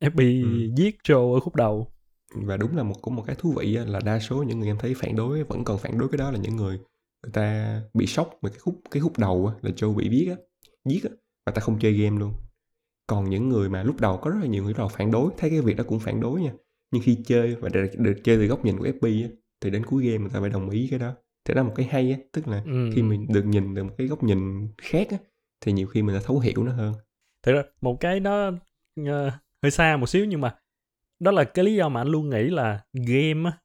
FB 0.00 0.20
Ừ. 0.42 0.48
giết 0.76 0.96
Joe 1.08 1.34
ở 1.34 1.40
khúc 1.40 1.56
đầu 1.56 1.92
và 2.34 2.56
đúng 2.56 2.76
là 2.76 2.82
một 2.82 2.94
cũng 3.02 3.16
một 3.16 3.24
cái 3.26 3.36
thú 3.38 3.52
vị 3.52 3.78
là 3.86 4.00
đa 4.04 4.18
số 4.18 4.42
những 4.42 4.60
người 4.60 4.68
em 4.68 4.78
thấy 4.78 4.94
phản 4.94 5.16
đối 5.16 5.44
vẫn 5.44 5.64
còn 5.64 5.78
phản 5.78 5.98
đối 5.98 6.08
cái 6.08 6.18
đó 6.18 6.30
là 6.30 6.38
những 6.38 6.56
người 6.56 6.78
người 7.22 7.32
ta 7.32 7.80
bị 7.94 8.06
sốc 8.06 8.30
về 8.42 8.50
cái 8.50 8.58
khúc 8.58 8.80
cái 8.90 9.00
khúc 9.00 9.18
đầu 9.18 9.52
là 9.62 9.70
Châu 9.76 9.94
bị 9.94 10.08
giết 10.08 10.28
á 10.30 10.36
giết 10.84 11.04
á 11.04 11.10
và 11.46 11.52
ta 11.52 11.60
không 11.60 11.78
chơi 11.78 11.92
game 11.92 12.18
luôn. 12.18 12.34
Còn 13.06 13.30
những 13.30 13.48
người 13.48 13.68
mà 13.68 13.82
lúc 13.82 14.00
đầu 14.00 14.16
có 14.16 14.30
rất 14.30 14.38
là 14.40 14.46
nhiều 14.46 14.64
người 14.64 14.74
đầu 14.74 14.88
phản 14.88 15.10
đối 15.10 15.32
thấy 15.36 15.50
cái 15.50 15.60
việc 15.60 15.76
đó 15.76 15.84
cũng 15.88 16.00
phản 16.00 16.20
đối 16.20 16.40
nha 16.40 16.52
nhưng 16.90 17.02
khi 17.02 17.18
chơi 17.26 17.54
và 17.54 17.68
được, 17.68 17.86
được 17.98 18.14
chơi 18.24 18.36
từ 18.36 18.46
góc 18.46 18.64
nhìn 18.64 18.78
của 18.78 18.86
FB 18.86 19.22
á, 19.22 19.28
thì 19.60 19.70
đến 19.70 19.86
cuối 19.86 20.04
game 20.06 20.18
người 20.18 20.30
ta 20.30 20.40
phải 20.40 20.50
đồng 20.50 20.70
ý 20.70 20.88
cái 20.90 20.98
đó. 20.98 21.14
Thì 21.44 21.54
đó 21.54 21.62
là 21.62 21.68
một 21.68 21.74
cái 21.76 21.86
hay 21.86 22.12
á 22.12 22.18
tức 22.32 22.48
là 22.48 22.62
ừ. 22.66 22.90
khi 22.94 23.02
mình 23.02 23.26
được 23.28 23.46
nhìn 23.46 23.74
được 23.74 23.84
một 23.84 23.94
cái 23.98 24.06
góc 24.06 24.22
nhìn 24.22 24.68
khác 24.78 25.08
á 25.10 25.16
thì 25.60 25.72
nhiều 25.72 25.86
khi 25.86 26.02
mình 26.02 26.16
đã 26.16 26.22
thấu 26.24 26.38
hiểu 26.38 26.64
nó 26.64 26.72
hơn. 26.72 26.94
Thực 27.42 27.52
ra 27.52 27.62
một 27.80 28.00
cái 28.00 28.20
nó 28.20 28.48
uh, 29.00 29.32
hơi 29.62 29.70
xa 29.70 29.96
một 29.96 30.08
xíu 30.08 30.24
nhưng 30.24 30.40
mà 30.40 30.54
đó 31.20 31.30
là 31.30 31.44
cái 31.44 31.64
lý 31.64 31.74
do 31.74 31.88
mà 31.88 32.00
anh 32.00 32.08
luôn 32.08 32.30
nghĩ 32.30 32.42
là 32.42 32.80
game 32.92 33.50
á 33.50 33.58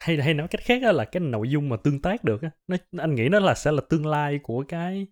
hay 0.00 0.16
hay 0.22 0.34
nói 0.34 0.48
cách 0.48 0.60
khác 0.64 0.82
là 0.82 1.04
cái 1.04 1.20
nội 1.20 1.50
dung 1.50 1.68
mà 1.68 1.76
tương 1.76 2.02
tác 2.02 2.24
được 2.24 2.42
á 2.42 2.50
nó 2.66 2.76
anh 2.98 3.14
nghĩ 3.14 3.28
nó 3.28 3.40
là 3.40 3.54
sẽ 3.54 3.72
là 3.72 3.82
tương 3.88 4.06
lai 4.06 4.38
của 4.42 4.64
cái 4.68 5.06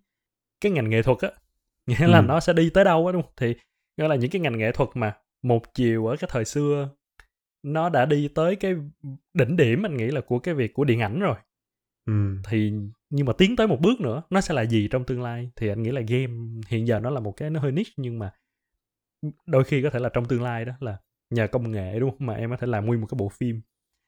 cái 0.61 0.71
ngành 0.71 0.89
nghệ 0.89 1.01
thuật 1.01 1.17
á 1.19 1.29
nghĩa 1.87 2.07
là 2.07 2.19
Ừ. 2.19 2.25
nó 2.27 2.39
sẽ 2.39 2.53
đi 2.53 2.69
tới 2.69 2.83
đâu 2.83 3.07
á 3.07 3.11
đúng 3.13 3.21
không 3.21 3.31
thì 3.37 3.55
gọi 3.97 4.09
là 4.09 4.15
những 4.15 4.31
cái 4.31 4.39
ngành 4.41 4.57
nghệ 4.57 4.71
thuật 4.71 4.89
mà 4.93 5.13
một 5.41 5.73
chiều 5.73 6.05
ở 6.07 6.15
cái 6.19 6.29
thời 6.33 6.45
xưa 6.45 6.89
nó 7.63 7.89
đã 7.89 8.05
đi 8.05 8.27
tới 8.27 8.55
cái 8.55 8.75
đỉnh 9.33 9.55
điểm 9.55 9.85
anh 9.85 9.97
nghĩ 9.97 10.07
là 10.07 10.21
của 10.21 10.39
cái 10.39 10.53
việc 10.53 10.73
của 10.73 10.83
điện 10.83 10.99
ảnh 11.01 11.19
rồi 11.19 11.35
ừ. 12.05 12.13
thì 12.49 12.73
nhưng 13.09 13.25
mà 13.25 13.33
tiến 13.33 13.55
tới 13.55 13.67
một 13.67 13.79
bước 13.81 14.01
nữa 14.01 14.23
nó 14.29 14.41
sẽ 14.41 14.53
là 14.53 14.61
gì 14.65 14.87
trong 14.91 15.03
tương 15.05 15.21
lai 15.21 15.51
thì 15.55 15.69
anh 15.69 15.83
nghĩ 15.83 15.91
là 15.91 16.01
game 16.01 16.33
hiện 16.67 16.87
giờ 16.87 16.99
nó 16.99 17.09
là 17.09 17.19
một 17.19 17.31
cái 17.37 17.49
nó 17.49 17.59
hơi 17.59 17.71
niche 17.71 17.91
nhưng 17.97 18.19
mà 18.19 18.31
đôi 19.45 19.63
khi 19.63 19.81
có 19.83 19.89
thể 19.89 19.99
là 19.99 20.09
trong 20.09 20.25
tương 20.25 20.43
lai 20.43 20.65
đó 20.65 20.73
là 20.79 20.97
nhờ 21.33 21.47
công 21.47 21.71
nghệ 21.71 21.99
đúng 21.99 22.11
không? 22.11 22.25
Mà 22.27 22.33
em 22.33 22.49
có 22.49 22.57
thể 22.57 22.67
làm 22.67 22.85
nguyên 22.85 23.01
một 23.01 23.07
cái 23.07 23.15
bộ 23.17 23.29
phim. 23.29 23.61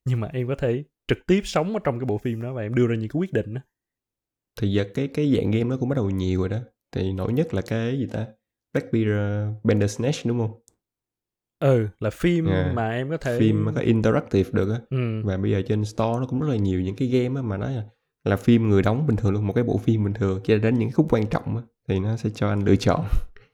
Nhưng 0.05 0.19
mà 0.19 0.28
em 0.34 0.47
có 0.47 0.55
thể 0.55 0.84
trực 1.07 1.17
tiếp 1.28 1.41
sống 1.43 1.73
ở 1.73 1.80
trong 1.84 1.99
cái 1.99 2.05
bộ 2.05 2.17
phim 2.17 2.41
đó 2.41 2.53
và 2.53 2.61
em 2.61 2.76
đưa 2.76 2.88
ra 2.88 2.95
những 2.95 3.09
cái 3.09 3.19
quyết 3.19 3.34
định 3.34 3.53
đó. 3.53 3.61
thì 4.61 4.71
giờ 4.71 4.84
cái 4.93 5.07
cái 5.07 5.36
dạng 5.36 5.51
game 5.51 5.63
nó 5.63 5.78
cũng 5.78 5.89
bắt 5.89 5.95
đầu 5.95 6.09
nhiều 6.09 6.39
rồi 6.39 6.49
đó. 6.49 6.59
Thì 6.91 7.13
nổi 7.13 7.34
nhất 7.34 7.53
là 7.53 7.61
cái 7.61 7.99
gì 7.99 8.07
ta? 8.11 8.28
Black 8.73 8.93
Mirror 8.93 9.53
Bandersnatch 9.63 10.26
đúng 10.26 10.39
không? 10.39 10.61
Ừ 11.59 11.88
là 11.99 12.09
phim 12.09 12.45
À, 12.45 12.71
mà 12.76 12.89
em 12.91 13.09
có 13.09 13.17
thể 13.17 13.38
phim 13.39 13.65
có 13.76 13.82
interactive 13.82 14.49
được 14.53 14.71
á. 14.71 14.80
Ừ, 14.89 15.21
và 15.26 15.38
bây 15.38 15.51
giờ 15.51 15.61
trên 15.67 15.86
store 15.86 16.19
nó 16.19 16.26
cũng 16.30 16.39
rất 16.41 16.47
là 16.49 16.55
nhiều 16.55 16.82
những 16.82 16.95
cái 16.95 17.07
game 17.07 17.36
á 17.36 17.41
mà 17.41 17.57
nó 17.57 17.69
là, 17.69 17.84
là 18.23 18.36
phim 18.36 18.69
người 18.69 18.82
đóng 18.82 19.07
bình 19.07 19.15
thường 19.15 19.34
luôn 19.34 19.47
một 19.47 19.53
cái 19.53 19.63
bộ 19.63 19.78
phim 19.78 20.03
bình 20.03 20.13
thường. 20.13 20.41
Cho 20.43 20.57
đến 20.57 20.80
những 20.80 20.91
khúc 20.91 21.07
quan 21.09 21.28
trọng 21.28 21.57
á 21.57 21.63
thì 21.88 21.99
nó 21.99 22.17
sẽ 22.17 22.30
cho 22.36 22.49
anh 22.49 22.63
lựa 22.65 22.76
chọn. 22.76 23.05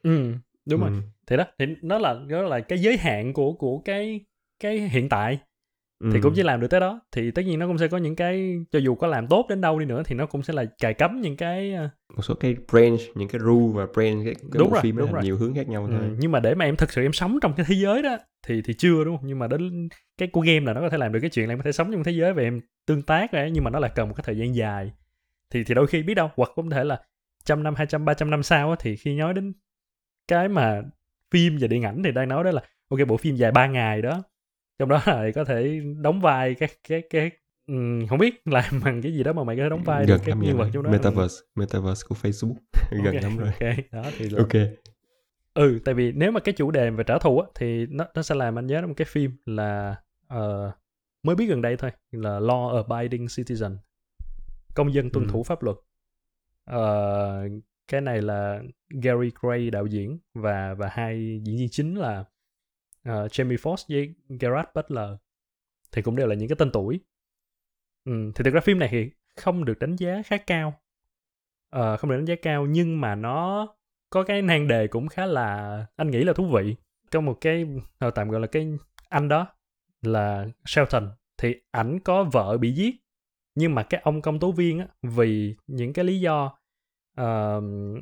Ừ 0.03 0.34
đúng 0.66 0.82
rồi 0.82 0.89
ừ. 0.89 0.95
thì 1.28 1.38
đó 1.38 1.43
thì 1.59 1.66
nó 1.82 1.97
là 1.97 2.14
nó 2.28 2.41
là 2.41 2.59
cái 2.59 2.80
giới 2.80 2.97
hạn 2.97 3.34
của 3.34 3.53
của 3.53 3.80
cái 3.80 4.20
cái 4.59 4.80
hiện 4.80 5.09
tại 5.09 5.39
thì 6.03 6.20
Ừ. 6.20 6.20
cũng 6.24 6.34
chỉ 6.36 6.43
làm 6.43 6.62
được 6.62 6.68
tới 6.68 6.80
đó 6.80 6.99
thì 7.12 7.32
tất 7.32 7.41
nhiên 7.45 7.59
nó 7.59 7.68
cũng 7.68 7.78
sẽ 7.78 7.88
có 7.88 7.97
những 7.97 8.16
cái 8.16 8.55
cho 8.72 8.80
dù 8.80 8.95
có 8.95 9.07
làm 9.07 9.28
tốt 9.28 9.45
đến 9.49 9.62
đâu 9.62 9.80
đi 9.80 9.86
nữa 9.86 10.03
thì 10.05 10.16
nó 10.16 10.26
cũng 10.26 10.43
sẽ 10.43 10.53
là 10.53 10.66
cài 10.80 10.93
cắm 10.93 11.22
những 11.22 11.38
cái 11.38 11.74
ờ, 11.74 11.89
một 12.16 12.22
số 12.22 12.34
cái 12.36 12.55
branch 12.72 12.99
những 13.16 13.28
cái 13.30 13.41
rule 13.41 13.74
và 13.74 13.86
branch 13.93 14.26
cái, 14.26 14.34
cái 14.36 14.43
Đúng 14.53 14.68
bộ 14.68 14.74
rồi, 14.74 14.82
phim 14.82 14.97
đúng 14.97 15.12
rồi. 15.14 15.24
nhiều 15.24 15.38
hướng 15.38 15.53
khác 15.55 15.68
nhau 15.68 15.86
ừ, 15.86 15.91
thôi 15.91 16.16
nhưng 16.20 16.32
mà 16.32 16.39
để 16.39 16.55
mà 16.55 16.66
em 16.66 16.76
thực 16.76 16.91
sự 16.91 17.01
em 17.01 17.14
sống 17.14 17.39
trong 17.41 17.53
cái 17.57 17.66
thế 17.70 17.76
giới 17.76 18.01
đó 18.01 18.18
thì 18.47 18.62
thì 18.66 18.74
chưa 18.74 19.03
đúng 19.03 19.18
không 19.18 19.28
nhưng 19.28 19.39
mà 19.39 19.47
đến 19.47 19.89
cái 20.18 20.28
của 20.28 20.41
game 20.41 20.59
là 20.59 20.74
nó 20.74 20.82
có 20.82 20.89
thể 20.89 20.97
làm 20.97 21.12
được 21.14 21.20
cái 21.22 21.30
chuyện 21.30 21.47
là 21.47 21.53
em 21.53 21.59
có 21.59 21.64
thể 21.64 21.72
sống 21.72 21.91
trong 21.91 22.03
thế 22.03 22.12
giới 22.12 22.34
và 22.34 22.41
em 22.43 22.62
tương 22.88 23.01
tác 23.01 23.32
ấy, 23.32 23.51
nhưng 23.51 23.64
mà 23.64 23.70
nó 23.70 23.80
lại 23.80 23.91
cần 23.95 24.07
một 24.09 24.14
cái 24.18 24.24
thời 24.28 24.38
gian 24.38 24.55
dài 24.55 24.91
thì 25.49 25.64
thì 25.64 25.74
đôi 25.74 25.88
khi 25.88 26.03
biết 26.03 26.14
đâu 26.14 26.30
hoặc 26.36 26.49
cũng 26.55 26.70
có 26.70 26.76
thể 26.76 26.84
là 26.84 27.01
trăm 27.45 27.64
năm 27.64 27.76
hai 27.76 27.88
trăm 27.88 28.05
ba 28.05 28.14
trăm 28.14 28.30
năm 28.30 28.43
sau 28.43 28.70
á, 28.70 28.76
thì 28.80 28.95
khi 28.95 29.16
nói 29.16 29.34
đến 29.34 29.53
cái 30.32 30.48
mà 30.50 30.82
phim 31.32 31.58
và 31.62 31.68
điện 31.68 31.84
ảnh 31.84 32.04
thì 32.04 32.12
đang 32.12 32.30
nói 32.30 32.44
đó 32.44 32.52
là 32.52 32.62
ok 32.90 33.00
bộ 33.08 33.18
phim 33.18 33.36
dài 33.36 33.52
3 33.52 33.68
ngày 33.68 34.02
đó. 34.02 34.24
Trong 34.80 34.90
đó 34.90 35.02
là 35.08 35.32
có 35.36 35.44
thể 35.44 35.82
đóng 36.02 36.22
vai 36.22 36.56
cái 36.56 36.70
cái 36.88 37.02
cái 37.10 37.32
không 38.10 38.20
biết 38.20 38.42
làm 38.48 38.82
bằng 38.86 39.02
cái 39.02 39.14
gì 39.14 39.24
đó 39.24 39.34
mà 39.34 39.44
mày 39.44 39.56
có 39.58 39.64
thể 39.64 39.70
đóng 39.70 39.84
vai 39.84 40.06
gần 40.06 40.20
lắm 40.28 40.40
nhân 40.40 40.58
vật 40.58 40.70
trong 40.74 40.84
đó. 40.84 40.92
Metaverse 40.92 41.36
metaverse 41.56 42.04
của 42.08 42.16
Facebook. 42.22 42.56
Gần 43.04 43.16
Ok, 43.16 43.24
lắm 43.24 43.38
rồi. 43.38 43.48
ok 43.60 43.76
đó 43.92 44.04
thì 44.18 44.30
là 44.30 44.38
ok. 44.40 44.54
Ừ 45.54 45.80
tại 45.86 45.94
vì 45.94 46.12
nếu 46.12 46.32
mà 46.32 46.40
cái 46.40 46.54
chủ 46.58 46.72
đề 46.72 46.90
về 46.90 47.04
trả 47.04 47.18
thù 47.20 47.40
á 47.40 47.48
thì 47.56 47.86
nó 47.86 48.06
nó 48.16 48.22
sẽ 48.22 48.36
làm 48.36 48.60
anh 48.60 48.68
nhớ 48.68 48.82
một 48.88 48.94
cái 48.98 49.06
phim 49.06 49.32
là 49.46 49.96
ờ, 50.28 50.72
mới 51.24 51.36
biết 51.36 51.46
gần 51.46 51.62
đây 51.62 51.78
thôi 51.78 51.92
là 52.12 52.40
Law 52.40 52.84
Abiding 52.84 53.26
Citizen 53.26 53.78
công 54.76 54.94
dân 54.94 55.10
tuân 55.10 55.26
Ừ. 55.26 55.30
thủ 55.32 55.44
pháp 55.44 55.64
luật. 55.64 55.78
Ờ, 56.66 57.48
cái 57.92 58.02
này 58.02 58.22
là 58.22 58.62
Gary 58.89 59.32
Gray 59.42 59.70
đạo 59.70 59.86
diễn 59.86 60.20
và 60.34 60.74
và 60.74 60.89
hai 60.92 61.42
diễn 61.44 61.58
viên 61.58 61.70
chính 61.70 61.96
là 61.96 62.20
uh, 63.10 63.32
Jamie 63.32 63.58
Foxx 63.58 63.76
với 63.89 64.14
Gerard 64.39 64.70
Butler. 64.76 65.10
Thì 65.92 66.02
cũng 66.02 66.16
đều 66.16 66.28
là 66.28 66.36
những 66.36 66.50
cái 66.50 66.56
tên 66.60 66.72
tuổi. 66.72 67.00
Ừ, 68.06 68.32
thì 68.36 68.44
thực 68.44 68.54
ra 68.54 68.62
phim 68.62 68.80
này 68.80 68.89
thì 68.92 69.10
không 69.36 69.66
được 69.66 69.80
đánh 69.80 69.96
giá 69.96 70.22
khá 70.26 70.38
cao. 70.38 70.74
Uh, 71.76 72.00
không 72.00 72.10
được 72.10 72.16
đánh 72.16 72.26
giá 72.26 72.36
cao 72.42 72.66
nhưng 72.66 73.02
mà 73.02 73.16
nó 73.16 73.68
có 74.10 74.24
cái 74.24 74.42
nan 74.42 74.68
đề 74.68 74.88
cũng 74.88 75.08
khá 75.08 75.26
là 75.26 75.86
anh 75.96 76.12
nghĩ 76.12 76.24
là 76.24 76.34
thú 76.34 76.46
vị. 76.46 76.76
Trong 77.12 77.26
một 77.26 77.38
cái 77.42 77.66
ờ, 78.00 78.12
tạm 78.12 78.30
gọi 78.30 78.42
là 78.42 78.48
cái 78.48 78.68
anh 79.10 79.28
đó 79.28 79.48
là 80.02 80.48
Shelton. 80.66 81.10
Thì 81.38 81.56
ảnh 81.72 82.00
có 82.00 82.24
vợ 82.24 82.58
bị 82.58 82.72
giết 82.72 82.96
nhưng 83.56 83.76
mà 83.76 83.84
cái 83.84 84.02
ông 84.04 84.22
công 84.22 84.39
tố 84.39 84.52
viên 84.52 84.80
á 84.80 84.88
vì 85.02 85.56
những 85.68 85.94
cái 85.94 86.06
lý 86.06 86.20
do 86.20 86.61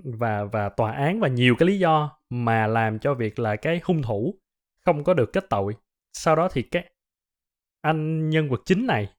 và 0.03 0.43
và 0.43 0.69
tòa 0.69 0.91
án 0.91 1.19
và 1.19 1.27
nhiều 1.27 1.55
cái 1.59 1.67
lý 1.67 1.79
do 1.79 2.19
mà 2.29 2.67
làm 2.67 2.99
cho 2.99 3.13
việc 3.13 3.39
là 3.39 3.55
cái 3.55 3.81
hung 3.83 4.01
thủ 4.01 4.35
không 4.85 5.03
có 5.03 5.13
được 5.13 5.33
kết 5.33 5.49
tội. 5.49 5.75
Sau 6.13 6.35
đó 6.35 6.49
thì 6.51 6.61
cái 6.61 6.91
anh 7.81 8.29
nhân 8.29 8.49
vật 8.49 8.61
chính 8.65 8.87
này 8.87 9.09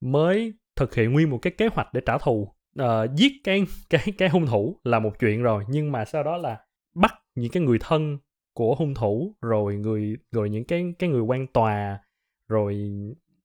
mới 0.00 0.52
thực 0.76 0.94
hiện 0.94 1.12
nguyên 1.12 1.30
một 1.30 1.38
cái 1.42 1.52
kế 1.58 1.66
hoạch 1.66 1.88
để 1.92 2.00
trả 2.06 2.18
thù. 2.18 2.54
Ờ, 2.76 3.08
giết 3.16 3.32
cái 3.44 3.64
cái 3.90 4.04
cái 4.18 4.28
hung 4.28 4.46
thủ 4.46 4.80
là 4.84 4.98
một 4.98 5.18
chuyện 5.20 5.42
rồi 5.42 5.64
nhưng 5.68 5.92
mà 5.92 6.04
sau 6.04 6.22
đó 6.22 6.36
là 6.36 6.60
bắt 6.94 7.14
những 7.34 7.52
cái 7.52 7.62
người 7.62 7.78
thân 7.80 8.18
của 8.54 8.74
hung 8.74 8.94
thủ 8.94 9.34
rồi 9.42 9.76
người 9.76 10.16
rồi 10.32 10.50
những 10.50 10.64
cái 10.64 10.94
cái 10.98 11.10
người 11.10 11.22
quan 11.22 11.46
tòa 11.46 11.98
rồi 12.48 12.90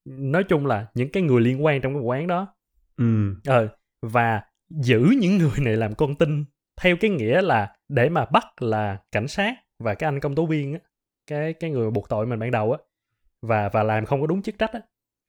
nói 0.04 0.44
chung 0.44 0.66
là 0.66 0.86
những 0.94 1.08
cái 1.12 1.22
người 1.22 1.40
liên 1.40 1.64
quan 1.64 1.80
trong 1.80 1.94
cái 1.94 2.02
vụ 2.02 2.10
án 2.10 2.26
đó. 2.26 2.54
Ừ. 2.96 3.34
Ờ 3.46 3.68
và 4.02 4.42
giữ 4.80 5.14
những 5.18 5.38
người 5.38 5.58
này 5.58 5.76
làm 5.76 5.94
con 5.94 6.14
tin 6.14 6.44
theo 6.80 6.96
cái 7.00 7.10
nghĩa 7.10 7.42
là 7.42 7.76
để 7.88 8.08
mà 8.08 8.24
bắt 8.24 8.62
là 8.62 8.98
cảnh 9.12 9.28
sát 9.28 9.54
và 9.78 9.94
cái 9.94 10.08
anh 10.08 10.20
công 10.20 10.34
tố 10.34 10.46
viên 10.46 10.72
á 10.72 10.78
cái 11.26 11.52
cái 11.52 11.70
người 11.70 11.90
buộc 11.90 12.08
tội 12.08 12.26
mình 12.26 12.38
ban 12.38 12.50
đầu 12.50 12.72
á 12.72 12.78
và 13.42 13.68
và 13.68 13.82
làm 13.82 14.06
không 14.06 14.20
có 14.20 14.26
đúng 14.26 14.42
chức 14.42 14.58
trách 14.58 14.72
á 14.72 14.80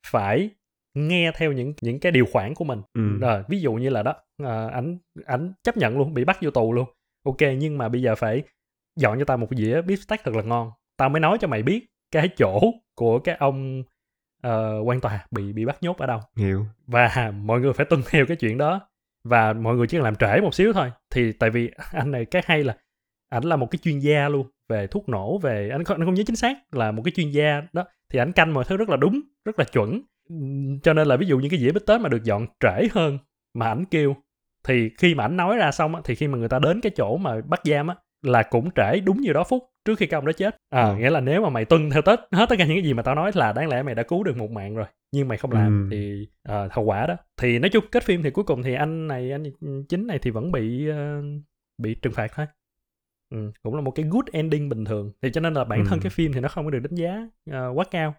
phải 0.08 0.50
nghe 0.96 1.32
theo 1.36 1.52
những 1.52 1.74
những 1.82 2.00
cái 2.00 2.12
điều 2.12 2.26
khoản 2.32 2.54
của 2.54 2.66
mình. 2.66 2.82
Ừ. 2.94 3.18
Rồi 3.22 3.44
ví 3.48 3.60
dụ 3.60 3.74
như 3.74 3.90
là 3.90 4.04
đó 4.04 4.16
à, 4.44 4.68
ảnh 4.68 4.98
ảnh 5.26 5.54
chấp 5.64 5.78
nhận 5.78 5.98
luôn 5.98 6.14
bị 6.14 6.26
bắt 6.26 6.38
vô 6.42 6.52
tù 6.52 6.74
luôn. 6.74 6.90
Ok 7.26 7.42
nhưng 7.58 7.78
mà 7.78 7.90
bây 7.90 8.02
giờ 8.02 8.16
phải 8.16 8.44
dọn 8.96 9.20
cho 9.20 9.26
tao 9.26 9.38
một 9.38 9.48
dĩa 9.52 9.82
beef 9.82 9.96
steak 9.96 10.24
thật 10.24 10.36
là 10.36 10.44
ngon. 10.44 10.72
Tao 10.98 11.10
mới 11.10 11.20
nói 11.20 11.38
cho 11.42 11.48
mày 11.48 11.64
biết 11.64 11.88
cái 12.12 12.30
chỗ 12.38 12.60
của 12.96 13.20
cái 13.20 13.36
ông 13.36 13.84
ờ, 14.42 14.80
quan 14.86 15.02
tòa 15.02 15.28
bị 15.32 15.54
bị 15.54 15.66
bắt 15.66 15.78
nhốt 15.82 15.98
ở 15.98 16.08
đâu. 16.08 16.20
Hiểu. 16.36 16.66
Và 16.88 17.34
mọi 17.36 17.60
người 17.60 17.74
phải 17.74 17.86
tuân 17.86 18.02
theo 18.10 18.26
cái 18.26 18.38
chuyện 18.38 18.58
đó 18.58 18.90
và 19.26 19.54
mọi 19.54 19.76
người 19.76 19.88
chỉ 19.88 19.98
cần 19.98 20.04
làm 20.04 20.16
trễ 20.16 20.42
một 20.42 20.56
xíu 20.56 20.74
thôi. 20.74 20.92
Thì 21.10 21.32
tại 21.32 21.50
vì 21.50 21.72
anh 21.92 22.12
này 22.12 22.26
cái 22.26 22.42
hay 22.46 22.64
là 22.64 22.78
ảnh 23.30 23.44
là 23.44 23.56
một 23.56 23.72
cái 23.72 23.80
chuyên 23.84 24.00
gia 24.00 24.30
luôn 24.30 24.48
về 24.70 24.88
thuốc 24.88 25.10
nổ 25.10 25.38
về 25.38 25.70
anh 25.70 25.84
không, 25.84 25.98
anh 25.98 26.06
không 26.06 26.14
nhớ 26.14 26.24
chính 26.28 26.36
xác 26.36 26.58
là 26.72 26.92
một 26.92 27.02
cái 27.06 27.12
chuyên 27.12 27.32
gia 27.32 27.62
đó. 27.74 27.86
Thì 28.10 28.20
ảnh 28.20 28.32
canh 28.32 28.54
mọi 28.54 28.64
thứ 28.68 28.78
rất 28.78 28.90
là 28.90 28.98
đúng 28.98 29.22
rất 29.46 29.60
là 29.60 29.66
chuẩn. 29.66 30.02
Cho 30.84 30.94
nên 30.94 31.08
là 31.08 31.18
ví 31.18 31.28
dụ 31.28 31.40
những 31.40 31.50
cái 31.50 31.60
dĩa 31.60 31.72
bít 31.72 31.86
tết 31.86 32.02
mà 32.02 32.10
được 32.10 32.24
dọn 32.24 32.48
trễ 32.60 32.88
hơn 32.92 33.18
mà 33.54 33.68
ảnh 33.68 33.86
kêu 33.86 34.16
thì 34.68 34.90
khi 34.98 35.16
mà 35.16 35.26
ảnh 35.26 35.38
nói 35.38 35.58
ra 35.58 35.72
xong 35.72 35.96
á, 35.96 36.02
thì 36.06 36.16
khi 36.16 36.28
mà 36.28 36.38
người 36.38 36.50
ta 36.50 36.60
đến 36.60 36.82
cái 36.82 36.92
chỗ 36.96 37.18
mà 37.18 37.42
bắt 37.42 37.62
giam 37.64 37.88
á 37.88 37.96
là 38.22 38.44
cũng 38.44 38.70
trễ 38.76 39.00
đúng 39.00 39.22
như 39.22 39.34
đó 39.34 39.44
phút 39.44 39.64
trước 39.86 39.98
khi 40.00 40.06
cái 40.08 40.18
ông 40.18 40.26
đó 40.26 40.32
chết 40.32 40.56
à 40.70 40.82
Ờ. 40.84 40.96
nghĩa 40.96 41.10
là 41.10 41.20
nếu 41.22 41.42
mà 41.42 41.50
mày 41.50 41.66
tuân 41.66 41.90
theo 41.90 42.02
tết 42.02 42.20
hết 42.32 42.46
tất 42.50 42.56
cả 42.60 42.66
những 42.66 42.78
cái 42.78 42.84
gì 42.84 42.94
mà 42.94 43.04
tao 43.04 43.16
nói 43.16 43.32
là 43.36 43.54
đáng 43.54 43.68
lẽ 43.70 43.84
mày 43.84 43.96
đã 43.96 44.04
cứu 44.04 44.24
được 44.24 44.38
một 44.38 44.52
mạng 44.52 44.76
rồi 44.76 44.86
nhưng 45.12 45.28
mày 45.28 45.38
không 45.38 45.52
làm 45.52 45.66
Ừm. 45.68 45.90
thì 45.92 46.28
ờ, 46.44 46.68
hậu 46.72 46.86
quả 46.86 47.08
đó 47.08 47.16
thì 47.38 47.60
nói 47.60 47.70
chung 47.70 47.86
kết 47.92 48.04
phim 48.04 48.24
thì 48.24 48.30
cuối 48.30 48.46
cùng 48.46 48.64
thì 48.64 48.74
anh 48.74 49.08
này 49.08 49.32
anh 49.32 49.44
chính 49.90 50.08
này 50.08 50.20
thì 50.20 50.32
vẫn 50.32 50.52
bị 50.52 50.88
ờ, 50.90 51.22
bị 51.78 51.96
trừng 51.96 52.14
phạt 52.14 52.32
thôi 52.36 52.46
ừ, 53.30 53.52
cũng 53.64 53.76
là 53.76 53.82
một 53.82 53.92
cái 53.92 54.06
good 54.10 54.26
ending 54.32 54.70
bình 54.70 54.86
thường 54.86 55.12
thì 55.22 55.30
cho 55.34 55.42
nên 55.42 55.54
là 55.54 55.64
bản 55.64 55.80
thân 55.86 55.94
Ừm. 55.94 56.00
cái 56.00 56.10
phim 56.10 56.34
thì 56.34 56.40
nó 56.40 56.48
không 56.50 56.66
có 56.66 56.72
được 56.72 56.80
đánh 56.80 56.96
giá 56.96 57.28
ờ, 57.52 57.70
quá 57.76 57.86
cao 57.92 58.16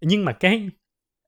nhưng 0.00 0.24
mà 0.24 0.32
cái 0.32 0.70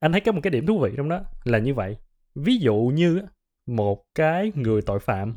anh 0.01 0.13
thấy 0.13 0.21
có 0.21 0.33
một 0.33 0.41
cái 0.43 0.51
điểm 0.51 0.67
thú 0.67 0.79
vị 0.79 0.91
trong 0.97 1.09
đó 1.09 1.21
là 1.45 1.59
như 1.59 1.75
vậy 1.75 1.97
ví 2.35 2.57
dụ 2.57 2.75
như 2.95 3.23
một 3.67 4.05
cái 4.15 4.53
người 4.55 4.83
tội 4.83 5.01
phạm 5.01 5.35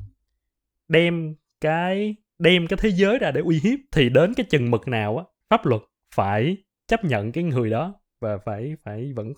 đem 0.87 1.35
cái 1.61 2.15
đem 2.41 2.67
cái 2.67 2.77
thế 2.81 2.89
giới 2.89 3.19
ra 3.19 3.31
để 3.31 3.41
uy 3.41 3.59
hiếp 3.63 3.79
thì 3.91 4.09
đến 4.09 4.33
cái 4.33 4.45
chừng 4.49 4.71
mực 4.71 4.87
nào 4.87 5.17
á, 5.17 5.23
pháp 5.49 5.65
luật 5.65 5.81
phải 6.15 6.57
chấp 6.87 7.05
nhận 7.05 7.31
cái 7.31 7.43
người 7.43 7.69
đó 7.69 7.93
và 8.21 8.37
phải 8.37 8.75
phải 8.83 9.13
vẫn 9.15 9.33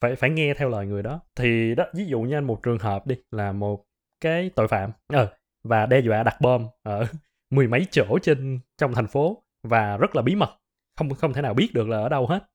phải 0.00 0.16
phải 0.16 0.30
nghe 0.30 0.54
theo 0.54 0.68
lời 0.68 0.86
người 0.86 1.02
đó. 1.02 1.20
Thì 1.36 1.74
đó, 1.74 1.84
ví 1.94 2.04
dụ 2.06 2.20
như 2.20 2.36
anh, 2.36 2.44
một 2.44 2.62
trường 2.62 2.78
hợp 2.78 3.06
đi, 3.06 3.16
là 3.30 3.52
một 3.52 3.84
cái 4.20 4.50
tội 4.54 4.68
phạm 4.68 4.90
ờ 5.12 5.28
và 5.64 5.86
đe 5.86 6.00
dọa 6.00 6.22
đặt 6.22 6.40
bom 6.40 6.66
ở 6.82 7.06
mười 7.50 7.68
mấy 7.68 7.86
chỗ 7.90 8.18
trên, 8.22 8.60
trong 8.78 8.94
thành 8.94 9.06
phố 9.06 9.42
và 9.62 9.96
rất 9.96 10.16
là 10.16 10.22
bí 10.22 10.34
mật, 10.34 10.50
không 10.96 11.14
không 11.14 11.32
thể 11.32 11.42
nào 11.42 11.54
biết 11.54 11.68
được 11.74 11.88
là 11.88 11.96
ở 11.96 12.08
đâu 12.08 12.26
hết. 12.26 12.50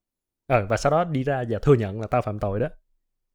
Ờ 0.47 0.65
và 0.69 0.77
sau 0.77 0.91
đó 0.91 1.03
đi 1.03 1.23
ra 1.23 1.43
và 1.49 1.59
thừa 1.59 1.73
nhận 1.73 2.01
là 2.01 2.07
tao 2.07 2.21
phạm 2.21 2.39
tội 2.39 2.59
đó. 2.59 2.67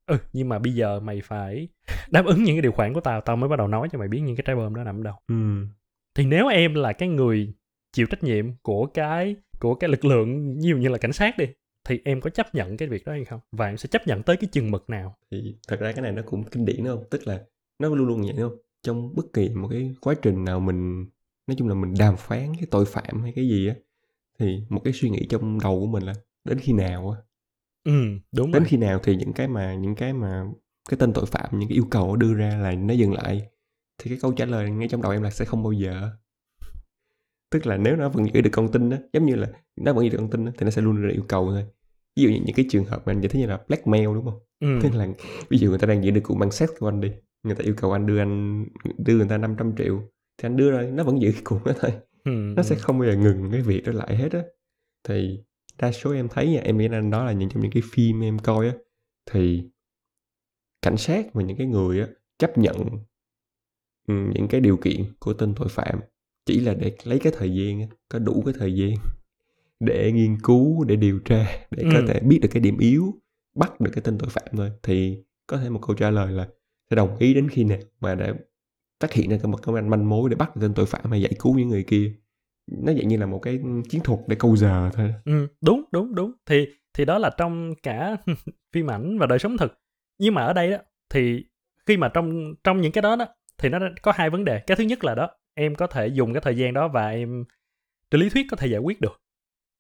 Ừ 0.07 0.19
nhưng 0.33 0.49
mà 0.49 0.59
bây 0.59 0.75
giờ 0.75 1.01
mày 1.01 1.21
phải 1.25 1.69
đáp 2.11 2.27
ứng 2.27 2.45
những 2.45 2.57
cái 2.57 2.63
điều 2.63 2.73
khoản 2.73 2.95
của 2.95 3.01
tao 3.01 3.21
tao 3.21 3.37
mới 3.37 3.49
bắt 3.49 3.57
đầu 3.57 3.69
nói 3.69 3.89
cho 3.93 3.99
mày 3.99 4.09
biết 4.09 4.21
những 4.21 4.37
cái 4.37 4.45
trái 4.47 4.57
bom 4.57 4.75
đó 4.75 4.85
nằm 4.85 5.01
ở 5.01 5.03
đâu. 5.03 5.15
Ừ 5.29 5.67
thì 6.17 6.27
nếu 6.27 6.49
em 6.49 6.75
là 6.75 6.93
cái 6.93 7.09
người 7.09 7.55
chịu 7.93 8.07
trách 8.07 8.23
nhiệm 8.23 8.47
của 8.63 8.87
cái 8.87 9.37
của 9.61 9.75
cái 9.75 9.91
lực 9.91 10.05
lượng 10.05 10.63
dụ 10.63 10.77
như 10.77 10.89
là 10.89 10.99
cảnh 10.99 11.13
sát 11.13 11.39
đi 11.39 11.47
thì 11.85 12.01
em 12.05 12.21
có 12.21 12.31
chấp 12.31 12.55
nhận 12.55 12.77
cái 12.77 12.89
việc 12.89 13.05
đó 13.05 13.13
hay 13.13 13.25
không? 13.25 13.41
Và 13.53 13.67
em 13.67 13.77
sẽ 13.77 13.87
chấp 13.87 14.07
nhận 14.07 14.23
tới 14.23 14.37
cái 14.37 14.49
chừng 14.53 14.71
mực 14.71 14.91
nào? 14.91 15.17
Thì 15.31 15.57
thật 15.69 15.81
ra 15.81 15.93
cái 15.93 16.03
này 16.03 16.13
nó 16.13 16.23
cũng 16.23 16.45
kinh 16.45 16.65
điển 16.65 16.77
đúng 16.77 16.87
không? 16.87 17.05
Tức 17.11 17.27
là 17.27 17.45
nó 17.79 17.89
luôn 17.89 18.09
luôn 18.09 18.21
vậy 18.23 18.33
đúng 18.39 18.49
không? 18.49 18.59
Trong 18.83 19.15
bất 19.15 19.33
kỳ 19.33 19.49
một 19.49 19.69
cái 19.69 19.95
quá 20.01 20.15
trình 20.23 20.45
nào 20.45 20.61
mình 20.61 21.07
nói 21.47 21.55
chung 21.59 21.69
là 21.69 21.75
mình 21.75 21.95
đàm 21.99 22.17
phán 22.17 22.55
cái 22.55 22.67
tội 22.71 22.85
phạm 22.85 23.23
hay 23.23 23.33
cái 23.37 23.49
gì 23.49 23.69
á 23.69 23.75
thì 24.39 24.63
một 24.69 24.81
cái 24.85 24.93
suy 24.93 25.11
nghĩ 25.11 25.27
trong 25.31 25.59
đầu 25.63 25.81
của 25.81 25.87
mình 25.87 26.03
là 26.03 26.15
đến 26.45 26.59
khi 26.59 26.73
nào 26.73 27.11
á? 27.11 27.21
Ừ 27.85 28.19
đúng 28.33 28.53
đến 28.53 28.63
rồi. 28.63 28.69
khi 28.69 28.77
nào 28.77 29.01
thì 29.03 29.17
những 29.17 29.33
cái 29.33 29.49
mà 29.49 29.75
những 29.75 29.95
cái 29.95 30.13
mà 30.13 30.45
cái 30.89 30.99
tên 30.99 31.13
tội 31.13 31.27
phạm 31.27 31.59
những 31.59 31.69
cái 31.69 31.77
yêu 31.77 31.87
cầu 31.91 32.17
đưa 32.17 32.35
ra 32.35 32.59
là 32.63 32.73
nó 32.73 32.95
dừng 32.95 33.13
lại 33.13 33.49
thì 33.99 34.09
cái 34.11 34.19
câu 34.23 34.33
trả 34.33 34.45
lời 34.45 34.71
ngay 34.71 34.89
trong 34.89 35.03
đầu 35.03 35.13
em 35.13 35.23
là 35.23 35.31
sẽ 35.31 35.45
không 35.45 35.63
bao 35.63 35.73
giờ. 35.73 36.11
Tức 37.51 37.67
là 37.67 37.77
nếu 37.77 37.97
nó 37.97 38.09
vẫn 38.09 38.35
giữ 38.35 38.41
được 38.41 38.51
con 38.53 38.73
tin 38.73 38.91
đó 38.91 38.97
giống 39.13 39.27
như 39.27 39.35
là 39.35 39.49
nó 39.77 39.93
vẫn 39.93 40.05
giữ 40.05 40.11
được 40.11 40.19
con 40.19 40.31
tin 40.31 40.45
đó, 40.45 40.53
thì 40.59 40.65
nó 40.65 40.71
sẽ 40.71 40.83
luôn 40.83 41.03
ra 41.03 41.11
yêu 41.13 41.25
cầu 41.29 41.51
thôi. 41.51 41.65
Ví 42.17 42.23
dụ 42.23 42.29
như 42.29 42.41
những 42.45 42.57
cái 42.57 42.67
trường 42.71 42.85
hợp 42.85 43.03
mà 43.07 43.13
anh 43.13 43.21
giải 43.21 43.29
thích 43.29 43.39
như 43.39 43.47
là 43.47 43.61
blackmail 43.69 44.05
đúng 44.05 44.25
không? 44.25 44.39
Ừ. 44.61 44.79
tức 44.83 44.95
là 44.95 45.09
ví 45.49 45.59
dụ 45.59 45.69
người 45.69 45.79
ta 45.79 45.87
đang 45.87 46.05
giữ 46.05 46.11
được 46.11 46.21
cụ 46.25 46.35
bằng 46.35 46.51
xét 46.51 46.71
của 46.79 46.89
anh 46.89 47.01
đi 47.01 47.13
người 47.43 47.55
ta 47.55 47.65
yêu 47.65 47.75
cầu 47.77 47.93
anh 47.93 48.07
đưa 48.07 48.19
anh 48.19 48.65
đưa 48.99 49.17
người 49.17 49.29
ta 49.29 49.39
500 49.39 49.77
triệu 49.79 50.01
thì 50.39 50.47
anh 50.47 50.57
đưa 50.57 50.71
rồi 50.71 50.91
nó 50.91 51.05
vẫn 51.05 51.21
giữ 51.21 51.33
cái 51.33 51.43
cụ 51.45 51.59
đó 51.65 51.73
thôi. 51.81 51.93
Ừ. 52.25 52.31
nó 52.57 52.63
sẽ 52.63 52.77
không 52.77 52.99
bao 52.99 53.09
giờ 53.09 53.17
ngừng 53.17 53.49
cái 53.53 53.63
việc 53.63 53.83
đó 53.85 53.93
lại 53.93 54.17
hết 54.17 54.33
á. 54.33 54.43
Thì 55.09 55.41
đa 55.79 55.93
số 55.93 56.13
em 56.13 56.29
thấy 56.29 56.49
nha 56.49 56.61
em 56.61 56.79
nghĩ 56.79 56.89
là 56.89 57.01
đó 57.01 57.25
là 57.25 57.33
những 57.33 57.49
trong 57.49 57.63
những 57.63 57.73
cái 57.73 57.83
phim 57.93 58.21
em 58.21 58.39
coi 58.39 58.67
á 58.67 58.75
thì 59.31 59.63
cảnh 60.83 60.97
sát 60.97 61.35
và 61.35 61.43
những 61.43 61.57
cái 61.57 61.67
người 61.67 62.01
á 62.01 62.07
chấp 62.39 62.59
nhận 62.59 62.77
những 64.07 64.49
cái 64.49 64.61
điều 64.61 64.77
kiện 64.77 65.05
của 65.19 65.33
tên 65.33 65.55
tội 65.55 65.69
phạm. 65.69 66.01
Chỉ 66.47 66.61
là 66.61 66.75
để 66.75 66.97
lấy 67.05 67.19
cái 67.19 67.33
thời 67.37 67.51
gian 67.55 67.89
có 68.09 68.19
đủ 68.19 68.43
cái 68.45 68.55
thời 68.59 68.75
gian 68.75 68.91
để 69.81 70.13
nghiên 70.13 70.37
cứu 70.43 70.85
để 70.85 70.97
điều 70.97 71.19
tra 71.25 71.47
để 71.71 71.85
có 71.93 71.99
Ừ. 71.99 72.05
thể 72.09 72.21
biết 72.21 72.39
được 72.43 72.49
cái 72.53 72.61
điểm 72.61 72.79
yếu 72.79 73.15
bắt 73.57 73.81
được 73.81 73.91
cái 73.95 74.03
tên 74.05 74.19
tội 74.19 74.29
phạm 74.29 74.49
thôi. 74.57 74.71
Thì 74.83 75.19
có 75.47 75.57
thể 75.59 75.71
một 75.71 75.81
câu 75.87 75.97
trả 75.97 76.11
lời 76.11 76.33
là 76.33 76.49
sẽ 76.91 76.97
đồng 76.97 77.17
ý 77.19 77.35
đến 77.35 77.49
khi 77.49 77.65
nào 77.65 77.79
mà 78.01 78.15
để 78.15 78.33
phát 79.01 79.13
hiện 79.13 79.31
ra 79.31 79.39
một 79.49 79.57
cái 79.63 79.83
manh 79.83 80.09
mối 80.09 80.31
để 80.31 80.37
bắt 80.37 80.57
được 80.57 80.63
tên 80.63 80.75
tội 80.75 80.87
phạm 80.87 81.11
hay 81.11 81.23
giải 81.23 81.33
cứu 81.39 81.55
những 81.59 81.69
người 81.69 81.85
kia. 81.87 82.13
Nó 82.67 82.93
dạng 82.93 83.09
như 83.09 83.17
là 83.17 83.27
một 83.27 83.39
cái 83.39 83.61
chiến 83.89 84.01
thuật 84.05 84.21
để 84.27 84.37
câu 84.39 84.57
giờ 84.57 84.91
thôi. 84.95 85.15
Ừ, 85.25 85.47
đúng 85.61 85.85
đúng 85.93 86.15
đúng. 86.15 86.33
Thì 86.47 86.67
thì 86.95 87.05
đó 87.05 87.19
là 87.19 87.31
trong 87.39 87.75
cả 87.83 88.17
phim 88.73 88.91
ảnh 88.91 89.19
và 89.19 89.27
đời 89.27 89.39
sống 89.39 89.57
thực. 89.57 89.79
Nhưng 90.19 90.35
mà 90.35 90.43
ở 90.43 90.53
đây 90.53 90.71
đó 90.71 90.77
thì 91.11 91.45
khi 91.87 91.97
mà 91.97 92.09
trong 92.09 92.55
trong 92.65 92.81
những 92.81 92.93
cái 92.93 93.03
đó 93.03 93.17
đó 93.17 93.27
thì 93.59 93.69
nó 93.69 93.79
có 94.03 94.13
hai 94.13 94.31
vấn 94.31 94.45
đề. 94.45 94.59
Cái 94.59 94.77
thứ 94.77 94.85
nhất 94.85 95.05
là 95.05 95.15
đó 95.15 95.31
em 95.55 95.75
có 95.75 95.87
thể 95.87 96.07
dùng 96.07 96.35
cái 96.35 96.41
thời 96.41 96.57
gian 96.57 96.75
đó 96.75 96.89
và 96.89 97.09
em 97.09 97.45
trên 98.11 98.21
lý 98.21 98.29
thuyết 98.31 98.47
có 98.51 98.57
thể 98.57 98.67
giải 98.67 98.81
quyết 98.81 99.01
được. 99.01 99.21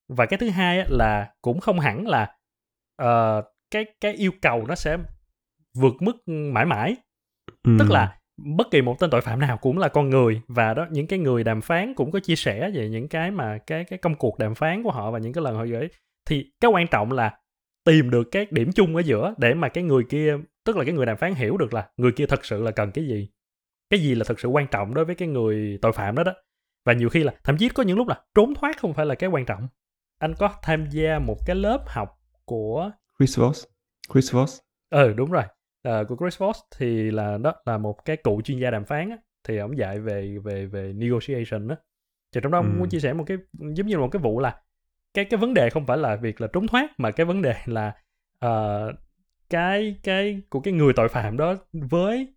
Và 0.08 0.26
cái 0.26 0.38
thứ 0.38 0.48
hai 0.48 0.84
là 0.88 1.34
cũng 1.42 1.60
không 1.60 1.80
hẳn 1.80 2.06
là 2.06 2.36
ờ, 2.96 3.42
cái 3.70 3.84
cái 4.00 4.12
yêu 4.12 4.32
cầu 4.42 4.66
nó 4.66 4.74
sẽ 4.74 4.96
vượt 5.74 5.94
mức 6.00 6.16
mãi 6.26 6.64
mãi. 6.64 6.96
Ừ. 7.62 7.76
tức 7.78 7.90
là 7.90 8.18
bất 8.36 8.66
kỳ 8.70 8.82
một 8.82 8.98
tên 8.98 9.10
tội 9.10 9.20
phạm 9.20 9.40
nào 9.40 9.56
cũng 9.56 9.78
là 9.78 9.88
con 9.88 10.10
người 10.10 10.40
và 10.48 10.74
đó 10.74 10.86
những 10.90 11.06
cái 11.06 11.18
người 11.18 11.44
đàm 11.44 11.60
phán 11.60 11.94
cũng 11.94 12.10
có 12.10 12.20
chia 12.20 12.36
sẻ 12.36 12.70
về 12.74 12.88
những 12.88 13.08
cái 13.08 13.30
mà 13.30 13.58
cái 13.66 13.84
cái 13.84 13.98
công 13.98 14.14
cuộc 14.14 14.38
đàm 14.38 14.54
phán 14.54 14.82
của 14.82 14.90
họ 14.90 15.10
và 15.10 15.18
những 15.18 15.32
cái 15.32 15.44
lần 15.44 15.56
họ 15.56 15.64
gửi. 15.64 15.88
Thì 16.28 16.52
cái 16.60 16.70
quan 16.70 16.86
trọng 16.86 17.12
là 17.12 17.38
tìm 17.84 18.10
được 18.10 18.28
cái 18.32 18.46
điểm 18.50 18.72
chung 18.72 18.96
ở 18.96 19.00
giữa 19.00 19.34
để 19.38 19.54
mà 19.54 19.68
cái 19.68 19.84
người 19.84 20.04
kia 20.08 20.36
tức 20.64 20.76
là 20.76 20.84
cái 20.84 20.94
người 20.94 21.06
đàm 21.06 21.16
phán 21.16 21.34
hiểu 21.34 21.56
được 21.56 21.74
là 21.74 21.88
người 21.96 22.12
kia 22.12 22.26
thật 22.26 22.44
sự 22.44 22.62
là 22.62 22.70
cần 22.70 22.90
cái 22.90 23.06
gì 23.06 23.28
cái 23.90 24.00
gì 24.00 24.14
là 24.14 24.24
thật 24.28 24.40
sự 24.40 24.48
quan 24.48 24.66
trọng 24.66 24.94
đối 24.94 25.04
với 25.04 25.14
cái 25.14 25.28
người 25.28 25.78
tội 25.82 25.92
phạm 25.92 26.14
đó 26.14 26.24
đó. 26.24 26.32
Và 26.84 26.92
nhiều 26.92 27.08
khi 27.08 27.22
là 27.22 27.34
thậm 27.44 27.56
chí 27.56 27.68
có 27.68 27.82
những 27.82 27.98
lúc 27.98 28.08
là 28.08 28.20
trốn 28.34 28.54
thoát 28.54 28.78
không 28.80 28.94
phải 28.94 29.06
là 29.06 29.14
cái 29.14 29.30
quan 29.30 29.46
trọng. 29.46 29.68
Anh 30.18 30.34
có 30.38 30.54
tham 30.62 30.86
gia 30.90 31.18
một 31.18 31.36
cái 31.46 31.56
lớp 31.56 31.84
học 31.86 32.20
của 32.44 32.90
Chris 33.18 33.38
Voss. 33.38 33.64
Chris 34.12 34.34
Voss. 34.34 34.60
Ừ 34.90 35.12
đúng 35.12 35.30
rồi. 35.30 35.42
Ờ, 35.82 36.04
của 36.04 36.16
Chris 36.20 36.38
Voss 36.38 36.60
thì 36.78 37.10
là 37.10 37.38
đó 37.38 37.54
là 37.64 37.78
một 37.78 38.04
cái 38.04 38.16
cựu 38.16 38.42
chuyên 38.42 38.58
gia 38.58 38.70
đàm 38.70 38.84
phán 38.84 39.10
á, 39.10 39.16
thì 39.44 39.58
ông 39.58 39.78
dạy 39.78 40.00
về 40.00 40.38
về 40.44 40.66
về 40.66 40.92
negotiation 40.92 41.68
á. 41.68 41.76
Thì 42.34 42.40
trong 42.42 42.52
đó 42.52 42.58
ông 42.58 42.72
Ừ. 42.72 42.78
muốn 42.78 42.88
chia 42.88 43.00
sẻ 43.00 43.12
một 43.12 43.24
cái 43.26 43.36
giống 43.52 43.86
như 43.86 43.98
một 43.98 44.08
cái 44.12 44.22
vụ 44.22 44.40
là 44.40 44.60
cái 45.14 45.24
cái 45.24 45.38
vấn 45.38 45.54
đề 45.54 45.70
không 45.70 45.86
phải 45.86 45.98
là 45.98 46.16
việc 46.16 46.40
là 46.40 46.48
trốn 46.52 46.66
thoát 46.66 46.90
mà 46.98 47.10
cái 47.10 47.26
vấn 47.26 47.42
đề 47.42 47.54
là 47.66 47.92
ờ, 48.38 48.92
cái 49.50 49.96
cái 50.02 50.42
của 50.48 50.60
cái 50.60 50.72
người 50.74 50.92
tội 50.96 51.08
phạm 51.08 51.36
đó 51.36 51.54
với 51.72 52.34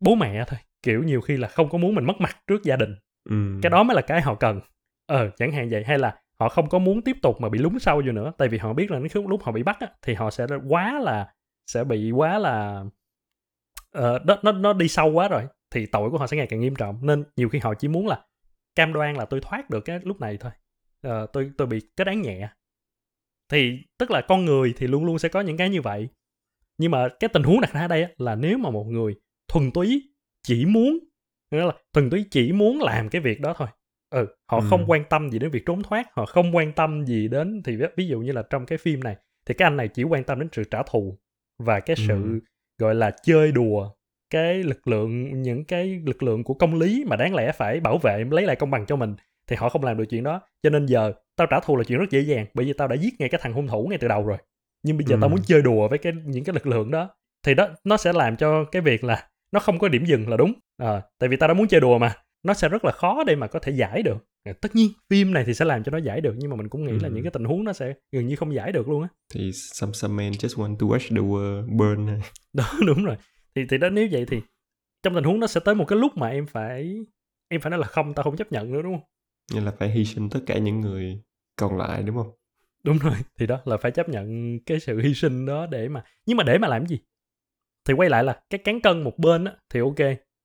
bố 0.00 0.14
mẹ 0.14 0.44
thôi 0.46 0.58
kiểu 0.84 1.02
nhiều 1.02 1.20
khi 1.20 1.36
là 1.36 1.48
không 1.48 1.68
có 1.68 1.78
muốn 1.78 1.94
mình 1.94 2.04
mất 2.04 2.20
mặt 2.20 2.36
trước 2.46 2.62
gia 2.64 2.76
đình. 2.76 2.94
Ừ. 3.30 3.36
cái 3.62 3.70
đó 3.70 3.82
mới 3.82 3.94
là 3.94 4.02
cái 4.02 4.22
họ 4.22 4.34
cần. 4.34 4.60
Ờ 5.06 5.30
chẳng 5.36 5.52
hạn 5.52 5.68
vậy 5.70 5.84
hay 5.84 5.98
là 5.98 6.18
họ 6.40 6.48
không 6.48 6.68
có 6.68 6.78
muốn 6.78 7.02
tiếp 7.02 7.16
tục 7.22 7.40
mà 7.40 7.48
bị 7.48 7.58
lún 7.58 7.78
sâu 7.78 8.02
vô 8.06 8.12
nữa 8.12 8.32
tại 8.38 8.48
vì 8.48 8.58
họ 8.58 8.72
biết 8.72 8.90
là 8.90 8.98
lúc 9.14 9.28
lúc 9.28 9.42
họ 9.42 9.52
bị 9.52 9.62
bắt 9.62 9.76
á, 9.80 9.88
thì 10.02 10.14
họ 10.14 10.30
sẽ 10.30 10.46
quá 10.68 11.00
là 11.00 11.34
sẽ 11.66 11.84
bị 11.84 12.10
quá 12.10 12.38
là 12.38 12.84
ờ, 13.92 14.18
nó 14.24 14.36
nó 14.42 14.52
nó 14.52 14.72
đi 14.72 14.88
sâu 14.88 15.12
quá 15.12 15.28
rồi 15.28 15.42
thì 15.70 15.86
tội 15.86 16.10
của 16.10 16.18
họ 16.18 16.26
sẽ 16.26 16.36
ngày 16.36 16.46
càng 16.46 16.60
nghiêm 16.60 16.74
trọng. 16.74 17.06
Nên 17.06 17.24
nhiều 17.36 17.48
khi 17.48 17.58
họ 17.58 17.74
chỉ 17.74 17.88
muốn 17.88 18.06
là 18.06 18.24
cam 18.74 18.92
đoan 18.92 19.14
là 19.14 19.24
tôi 19.24 19.40
thoát 19.40 19.70
được 19.70 19.80
cái 19.80 20.00
lúc 20.04 20.20
này 20.20 20.36
thôi. 20.40 20.52
Ờ, 21.02 21.26
tôi 21.32 21.50
tôi 21.58 21.66
bị 21.66 21.80
cái 21.96 22.04
đáng 22.04 22.22
nhẹ. 22.22 22.48
Thì 23.48 23.78
tức 23.98 24.10
là 24.10 24.20
con 24.28 24.44
người 24.44 24.74
thì 24.76 24.86
luôn 24.86 25.04
luôn 25.04 25.18
sẽ 25.18 25.28
có 25.28 25.40
những 25.40 25.56
cái 25.56 25.70
như 25.70 25.80
vậy. 25.82 26.08
Nhưng 26.78 26.90
mà 26.90 27.08
cái 27.20 27.28
tình 27.28 27.42
huống 27.42 27.60
đặt 27.60 27.72
ra 27.72 27.88
đây 27.88 28.02
á, 28.02 28.08
là 28.18 28.34
nếu 28.34 28.58
mà 28.58 28.70
một 28.70 28.84
người 28.84 29.14
thuần 29.48 29.70
túy 29.70 30.13
chỉ 30.44 30.64
muốn 30.66 30.98
nghĩa 31.50 31.64
là 31.64 31.72
thuần 31.92 32.10
túy 32.10 32.24
chỉ 32.30 32.52
muốn 32.52 32.82
làm 32.82 33.08
cái 33.08 33.20
việc 33.20 33.40
đó 33.40 33.54
thôi 33.58 33.68
ừ 34.10 34.26
họ 34.50 34.58
Ừ. 34.60 34.66
không 34.70 34.84
quan 34.90 35.04
tâm 35.10 35.30
gì 35.30 35.38
đến 35.38 35.50
việc 35.50 35.62
trốn 35.66 35.82
thoát 35.82 36.06
họ 36.14 36.26
không 36.26 36.56
quan 36.56 36.72
tâm 36.72 37.04
gì 37.06 37.28
đến 37.28 37.62
thì 37.64 37.76
ví- 37.96 38.06
dụ 38.08 38.20
như 38.20 38.32
là 38.32 38.42
trong 38.50 38.66
cái 38.66 38.78
phim 38.78 39.00
này 39.04 39.16
thì 39.46 39.54
cái 39.54 39.66
anh 39.66 39.76
này 39.76 39.88
chỉ 39.88 40.02
quan 40.02 40.24
tâm 40.24 40.38
đến 40.40 40.48
sự 40.52 40.64
trả 40.64 40.82
thù 40.82 41.18
và 41.58 41.80
cái 41.80 41.96
sự 41.96 42.14
Ừ. 42.22 42.40
gọi 42.78 42.94
là 42.94 43.10
chơi 43.22 43.52
đùa 43.52 43.90
cái 44.30 44.62
lực 44.62 44.88
lượng 44.88 45.42
những 45.42 45.64
cái 45.64 46.00
lực 46.06 46.22
lượng 46.22 46.44
của 46.44 46.54
công 46.54 46.74
lý 46.74 47.04
mà 47.06 47.16
đáng 47.16 47.34
lẽ 47.34 47.52
phải 47.52 47.80
bảo 47.80 47.98
vệ 47.98 48.24
lấy 48.30 48.46
lại 48.46 48.56
công 48.56 48.70
bằng 48.70 48.86
cho 48.86 48.96
mình 48.96 49.14
thì 49.48 49.56
họ 49.56 49.68
không 49.68 49.84
làm 49.84 49.96
được 49.98 50.04
chuyện 50.10 50.22
đó 50.22 50.40
cho 50.62 50.70
nên 50.70 50.86
giờ 50.86 51.12
tao 51.36 51.46
trả 51.46 51.60
thù 51.60 51.76
là 51.76 51.84
chuyện 51.84 51.98
rất 51.98 52.10
dễ 52.10 52.20
dàng 52.20 52.46
bởi 52.54 52.66
vì 52.66 52.72
tao 52.72 52.88
đã 52.88 52.96
giết 52.96 53.14
ngay 53.18 53.28
cái 53.28 53.40
thằng 53.42 53.52
hung 53.52 53.66
thủ 53.68 53.86
ngay 53.90 53.98
từ 53.98 54.08
đầu 54.08 54.26
rồi 54.26 54.38
nhưng 54.82 54.96
bây 54.96 55.06
giờ 55.06 55.14
Ừ. 55.16 55.18
tao 55.20 55.28
muốn 55.30 55.40
chơi 55.46 55.62
đùa 55.62 55.88
với 55.88 55.98
cái 55.98 56.12
những 56.24 56.44
cái 56.44 56.54
lực 56.54 56.66
lượng 56.66 56.90
đó 56.90 57.10
thì 57.46 57.54
đó 57.54 57.68
nó 57.84 57.96
sẽ 57.96 58.12
làm 58.12 58.36
cho 58.36 58.64
cái 58.64 58.82
việc 58.82 59.04
là 59.04 59.28
nó 59.54 59.60
không 59.60 59.78
có 59.78 59.88
điểm 59.88 60.04
dừng 60.04 60.28
là 60.28 60.36
đúng. 60.36 60.52
Ờ, 60.76 61.02
tại 61.18 61.28
vì 61.28 61.36
tao 61.36 61.48
đã 61.48 61.54
muốn 61.54 61.68
chơi 61.68 61.80
đùa 61.80 61.98
mà. 61.98 62.14
Nó 62.42 62.54
sẽ 62.54 62.68
rất 62.68 62.84
là 62.84 62.92
khó 62.92 63.24
để 63.24 63.36
mà 63.36 63.46
có 63.46 63.58
thể 63.58 63.72
giải 63.72 64.02
được. 64.02 64.16
Ờ, 64.44 64.52
tất 64.52 64.76
nhiên 64.76 64.90
phim 65.10 65.32
này 65.32 65.44
thì 65.46 65.54
sẽ 65.54 65.64
làm 65.64 65.82
cho 65.84 65.90
nó 65.92 65.98
giải 65.98 66.20
được 66.20 66.34
nhưng 66.38 66.50
mà 66.50 66.56
mình 66.56 66.68
cũng 66.68 66.84
nghĩ 66.84 66.92
là 66.92 67.08
Ừ. 67.08 67.14
những 67.14 67.22
cái 67.24 67.30
tình 67.30 67.44
huống 67.44 67.64
nó 67.64 67.72
sẽ 67.72 67.94
gần 68.12 68.26
như 68.26 68.36
không 68.36 68.54
giải 68.54 68.72
được 68.72 68.88
luôn 68.88 69.02
á. 69.02 69.08
Thì 69.34 69.52
some 69.52 69.92
some 69.92 70.14
men 70.14 70.32
just 70.32 70.62
want 70.64 70.76
to 70.76 70.86
watch 70.86 71.08
the 71.16 71.22
world 71.22 71.76
burn. 71.76 72.20
Đó 72.52 72.64
đúng 72.86 73.04
rồi. 73.04 73.16
Thì 73.54 73.62
thì 73.70 73.78
đó 73.78 73.88
nếu 73.90 74.08
vậy 74.10 74.26
thì 74.28 74.40
trong 75.02 75.14
tình 75.14 75.24
huống 75.24 75.40
nó 75.40 75.46
sẽ 75.46 75.60
tới 75.64 75.74
một 75.74 75.84
cái 75.88 75.98
lúc 75.98 76.16
mà 76.16 76.28
em 76.28 76.46
phải 76.46 76.96
em 77.48 77.60
phải 77.60 77.70
nói 77.70 77.78
là 77.80 77.86
không 77.86 78.14
tao 78.14 78.24
không 78.24 78.36
chấp 78.36 78.52
nhận 78.52 78.72
nữa 78.72 78.82
đúng 78.82 78.92
không? 78.98 79.04
Như 79.52 79.60
là 79.64 79.72
phải 79.78 79.90
hy 79.90 80.04
sinh 80.04 80.28
tất 80.30 80.40
cả 80.46 80.58
những 80.58 80.80
người 80.80 81.20
còn 81.56 81.76
lại 81.78 82.02
đúng 82.02 82.16
không? 82.16 82.30
Đúng 82.84 82.98
rồi. 82.98 83.14
Thì 83.38 83.46
đó 83.46 83.60
là 83.64 83.76
phải 83.76 83.90
chấp 83.90 84.08
nhận 84.08 84.58
cái 84.66 84.80
sự 84.80 85.00
hy 85.00 85.14
sinh 85.14 85.46
đó 85.46 85.66
để 85.66 85.88
mà 85.88 86.04
nhưng 86.26 86.36
mà 86.36 86.44
để 86.44 86.58
mà 86.58 86.68
làm 86.68 86.86
gì 86.86 86.98
thì 87.84 87.94
quay 87.94 88.10
lại 88.10 88.24
là 88.24 88.42
cái 88.50 88.58
cán 88.58 88.80
cân 88.80 89.02
một 89.02 89.18
bên 89.18 89.44
á, 89.44 89.56
thì 89.70 89.80
ok. 89.80 89.98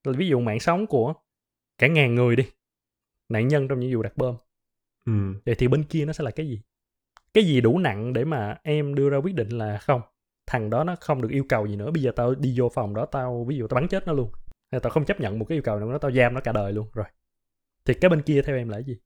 Là 0.04 0.14
ví 0.18 0.28
dụ 0.28 0.40
mạng 0.40 0.60
sống 0.60 0.88
của 0.88 1.14
cả 1.78 1.88
ngàn 1.88 2.16
người 2.16 2.36
đi 2.36 2.44
nạn 3.30 3.48
nhân 3.48 3.68
trong 3.68 3.80
những 3.80 3.94
vụ 3.94 4.04
đặt 4.04 4.18
bom. 4.18 4.36
Ừ. 5.06 5.14
vậy 5.46 5.56
thì 5.56 5.68
bên 5.68 5.84
kia 5.84 6.06
nó 6.06 6.14
sẽ 6.14 6.24
là 6.24 6.32
cái 6.32 6.48
gì? 6.48 6.62
Cái 7.34 7.44
gì 7.44 7.62
đủ 7.62 7.80
nặng 7.80 8.14
để 8.14 8.26
mà 8.26 8.58
em 8.64 8.96
đưa 8.96 9.10
ra 9.10 9.18
quyết 9.18 9.36
định 9.36 9.50
là 9.50 9.78
không 9.78 10.02
thằng 10.48 10.70
đó 10.70 10.84
nó 10.84 10.96
không 11.02 11.22
được 11.22 11.32
yêu 11.32 11.44
cầu 11.50 11.68
gì 11.68 11.76
nữa 11.76 11.92
bây 11.92 12.04
giờ 12.04 12.12
tao 12.16 12.36
đi 12.36 12.54
vô 12.58 12.70
phòng 12.70 12.94
đó 12.94 13.06
tao 13.06 13.46
ví 13.48 13.58
dụ 13.58 13.68
tao 13.68 13.76
bắn 13.76 13.88
chết 13.88 14.08
nó 14.08 14.14
luôn. 14.14 14.32
Hay 14.72 14.82
tao 14.82 14.92
không 14.92 15.06
chấp 15.06 15.20
nhận 15.20 15.40
một 15.40 15.46
cái 15.50 15.56
yêu 15.56 15.62
cầu 15.62 15.80
nào 15.80 15.92
đó 15.92 15.98
tao 15.98 16.12
giam 16.12 16.34
nó 16.34 16.42
cả 16.42 16.52
đời 16.52 16.74
luôn 16.74 16.88
rồi. 16.94 17.06
Thì 17.86 17.94
cái 17.94 18.10
bên 18.10 18.22
kia 18.22 18.42
theo 18.42 18.56
em 18.56 18.70
là 18.70 18.78
cái 18.78 18.84
gì? 18.84 18.98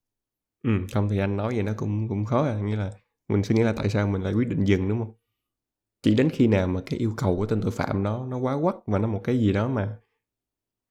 Ừ 0.63 0.71
không 0.93 1.09
thì 1.09 1.19
anh 1.19 1.37
nói 1.37 1.53
vậy 1.55 1.63
nó 1.63 1.73
cũng 1.77 2.07
cũng 2.09 2.25
khó 2.25 2.45
à 2.45 2.59
nghĩa 2.61 2.75
là 2.75 2.91
mình 3.29 3.43
suy 3.43 3.55
nghĩ 3.55 3.63
là 3.63 3.73
tại 3.77 3.89
sao 3.89 4.07
mình 4.07 4.21
lại 4.21 4.33
quyết 4.33 4.47
định 4.47 4.65
dừng 4.65 4.89
đúng 4.89 4.99
không 4.99 5.13
chỉ 6.03 6.15
đến 6.15 6.29
khi 6.29 6.47
nào 6.47 6.67
mà 6.67 6.81
cái 6.85 6.99
yêu 6.99 7.13
cầu 7.17 7.35
của 7.35 7.45
tên 7.45 7.61
tội 7.61 7.71
phạm 7.71 8.03
nó 8.03 8.25
nó 8.25 8.37
quá 8.37 8.57
quắt 8.61 8.75
và 8.85 8.99
nó 8.99 9.07
một 9.07 9.21
cái 9.23 9.39
gì 9.39 9.53
đó 9.53 9.67
mà 9.67 9.97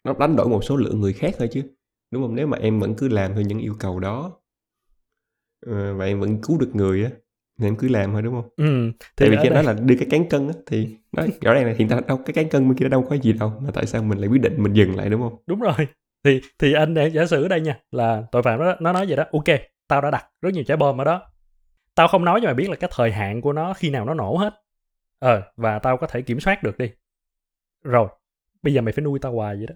nó 0.05 0.15
đánh 0.19 0.37
đổi 0.37 0.49
một 0.49 0.65
số 0.65 0.77
lượng 0.77 1.01
người 1.01 1.13
khác 1.13 1.35
thôi 1.39 1.49
chứ 1.53 1.63
đúng 2.11 2.23
không? 2.23 2.35
Nếu 2.35 2.47
mà 2.47 2.59
em 2.59 2.81
vẫn 2.81 2.95
cứ 2.95 3.09
làm 3.09 3.35
theo 3.35 3.43
những 3.43 3.59
yêu 3.59 3.75
cầu 3.79 4.01
đó 4.01 4.33
ờ, 5.67 5.95
và 5.95 6.05
em 6.05 6.21
vẫn 6.21 6.39
cứu 6.43 6.59
được 6.59 6.71
người 6.75 7.05
á 7.05 7.11
thì 7.59 7.67
em 7.67 7.77
cứ 7.77 7.89
làm 7.89 8.13
thôi 8.13 8.23
đúng 8.23 8.35
không? 8.35 8.49
Ừ 8.57 8.93
thì 9.17 9.27
tại 9.27 9.31
vì 9.31 9.37
cái 9.43 9.51
đó 9.51 9.63
là 9.63 9.73
đưa 9.73 9.95
cái 9.99 10.09
cán 10.11 10.29
cân 10.29 10.49
á 10.49 10.55
thì 10.67 10.97
nó 11.13 11.27
rõ 11.41 11.55
ràng 11.55 11.67
là 11.67 11.75
hiện 11.79 11.89
tại 11.89 12.01
đâu 12.09 12.17
cái 12.17 12.35
cán 12.35 12.49
cân 12.49 12.69
bên 12.69 12.79
kia 12.79 12.89
đâu 12.89 13.07
có 13.11 13.17
gì 13.17 13.33
đâu 13.33 13.53
mà 13.61 13.71
tại 13.71 13.87
sao 13.87 14.03
mình 14.03 14.19
lại 14.19 14.29
quyết 14.29 14.41
định 14.41 14.63
mình 14.63 14.73
dừng 14.73 14.97
lại 14.97 15.11
đúng 15.11 15.21
không? 15.21 15.37
Đúng 15.47 15.61
rồi. 15.61 15.89
Thì 16.25 16.41
thì 16.59 16.73
anh 16.73 16.95
để 16.95 17.09
giả 17.09 17.27
sử 17.27 17.43
ở 17.43 17.49
đây 17.49 17.61
nha 17.61 17.79
là 17.91 18.23
tội 18.33 18.43
phạm 18.43 18.59
đó 18.59 18.75
nó 18.81 18.93
nói 18.93 19.07
vậy 19.07 19.17
đó 19.17 19.25
ok 19.33 19.59
tao 19.89 20.01
đã 20.01 20.11
đặt 20.11 20.27
rất 20.43 20.55
nhiều 20.55 20.65
trái 20.65 20.77
bom 20.77 21.01
ở 21.01 21.05
đó. 21.05 21.23
Tao 21.95 22.09
không 22.09 22.25
nói 22.25 22.41
cho 22.43 22.47
mày 22.47 22.55
biết 22.55 22.71
là 22.71 22.77
cái 22.77 22.91
thời 22.95 23.13
hạn 23.13 23.41
của 23.41 23.53
nó 23.53 23.75
khi 23.75 23.91
nào 23.91 24.05
nó 24.05 24.15
nổ 24.15 24.37
hết 24.37 24.55
ờ 25.23 25.43
và 25.57 25.79
tao 25.79 25.97
có 25.97 26.07
thể 26.07 26.23
kiểm 26.23 26.41
soát 26.41 26.63
được 26.63 26.79
đi. 26.79 26.91
Rồi, 27.85 28.09
bây 28.63 28.75
giờ 28.75 28.81
mày 28.81 28.93
phải 28.93 29.05
nuôi 29.05 29.19
tao 29.19 29.33
hoài 29.33 29.57
vậy 29.57 29.67
đó. 29.67 29.75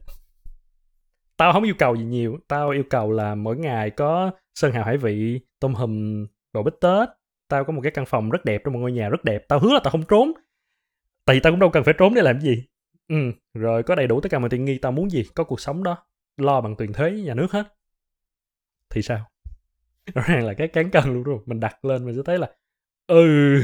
Tao 1.36 1.52
không 1.52 1.62
yêu 1.62 1.74
cầu 1.78 1.96
gì 1.96 2.04
nhiều, 2.04 2.38
tao 2.48 2.70
yêu 2.70 2.82
cầu 2.90 3.12
là 3.12 3.34
mỗi 3.34 3.56
ngày 3.56 3.90
có 3.90 4.30
sơn 4.54 4.72
hào 4.72 4.84
hải 4.84 4.96
vị, 4.96 5.40
tôm 5.60 5.74
hùm, 5.74 6.26
bò 6.52 6.62
bít 6.62 6.74
tết. 6.80 7.08
Tao 7.48 7.64
có 7.64 7.72
một 7.72 7.80
cái 7.82 7.92
căn 7.92 8.06
phòng 8.06 8.30
rất 8.30 8.44
đẹp 8.44 8.60
trong 8.64 8.74
một 8.74 8.80
ngôi 8.80 8.92
nhà 8.92 9.08
rất 9.08 9.24
đẹp. 9.24 9.44
Tao 9.48 9.58
hứa 9.58 9.72
là 9.72 9.80
tao 9.84 9.90
không 9.90 10.04
trốn. 10.08 10.32
Tại 11.24 11.36
vì 11.36 11.40
tao 11.40 11.52
cũng 11.52 11.60
đâu 11.60 11.70
cần 11.70 11.84
phải 11.84 11.94
trốn 11.98 12.14
để 12.14 12.22
làm 12.22 12.40
gì. 12.40 12.64
Ừ 13.08 13.32
rồi 13.54 13.82
có 13.82 13.94
đầy 13.94 14.06
đủ 14.06 14.20
tất 14.20 14.28
cả 14.32 14.38
mọi 14.38 14.50
tiện 14.50 14.64
nghi 14.64 14.78
tao 14.78 14.92
muốn 14.92 15.10
gì, 15.10 15.24
có 15.34 15.44
cuộc 15.44 15.60
sống 15.60 15.82
đó. 15.82 16.06
Lo 16.36 16.60
bằng 16.60 16.76
tiền 16.76 16.92
thuế 16.92 17.10
nhà 17.10 17.34
nước 17.34 17.52
hết. 17.52 17.76
Thì 18.90 19.02
sao? 19.02 19.30
Rõ 20.14 20.22
ràng 20.26 20.46
là 20.46 20.54
cái 20.54 20.68
cán 20.68 20.90
cân 20.90 21.04
luôn 21.04 21.22
rồi. 21.22 21.38
Mình 21.46 21.60
đặt 21.60 21.84
lên 21.84 22.06
mình 22.06 22.16
sẽ 22.16 22.22
thấy 22.24 22.38
là 22.38 22.50
ừ 23.06 23.62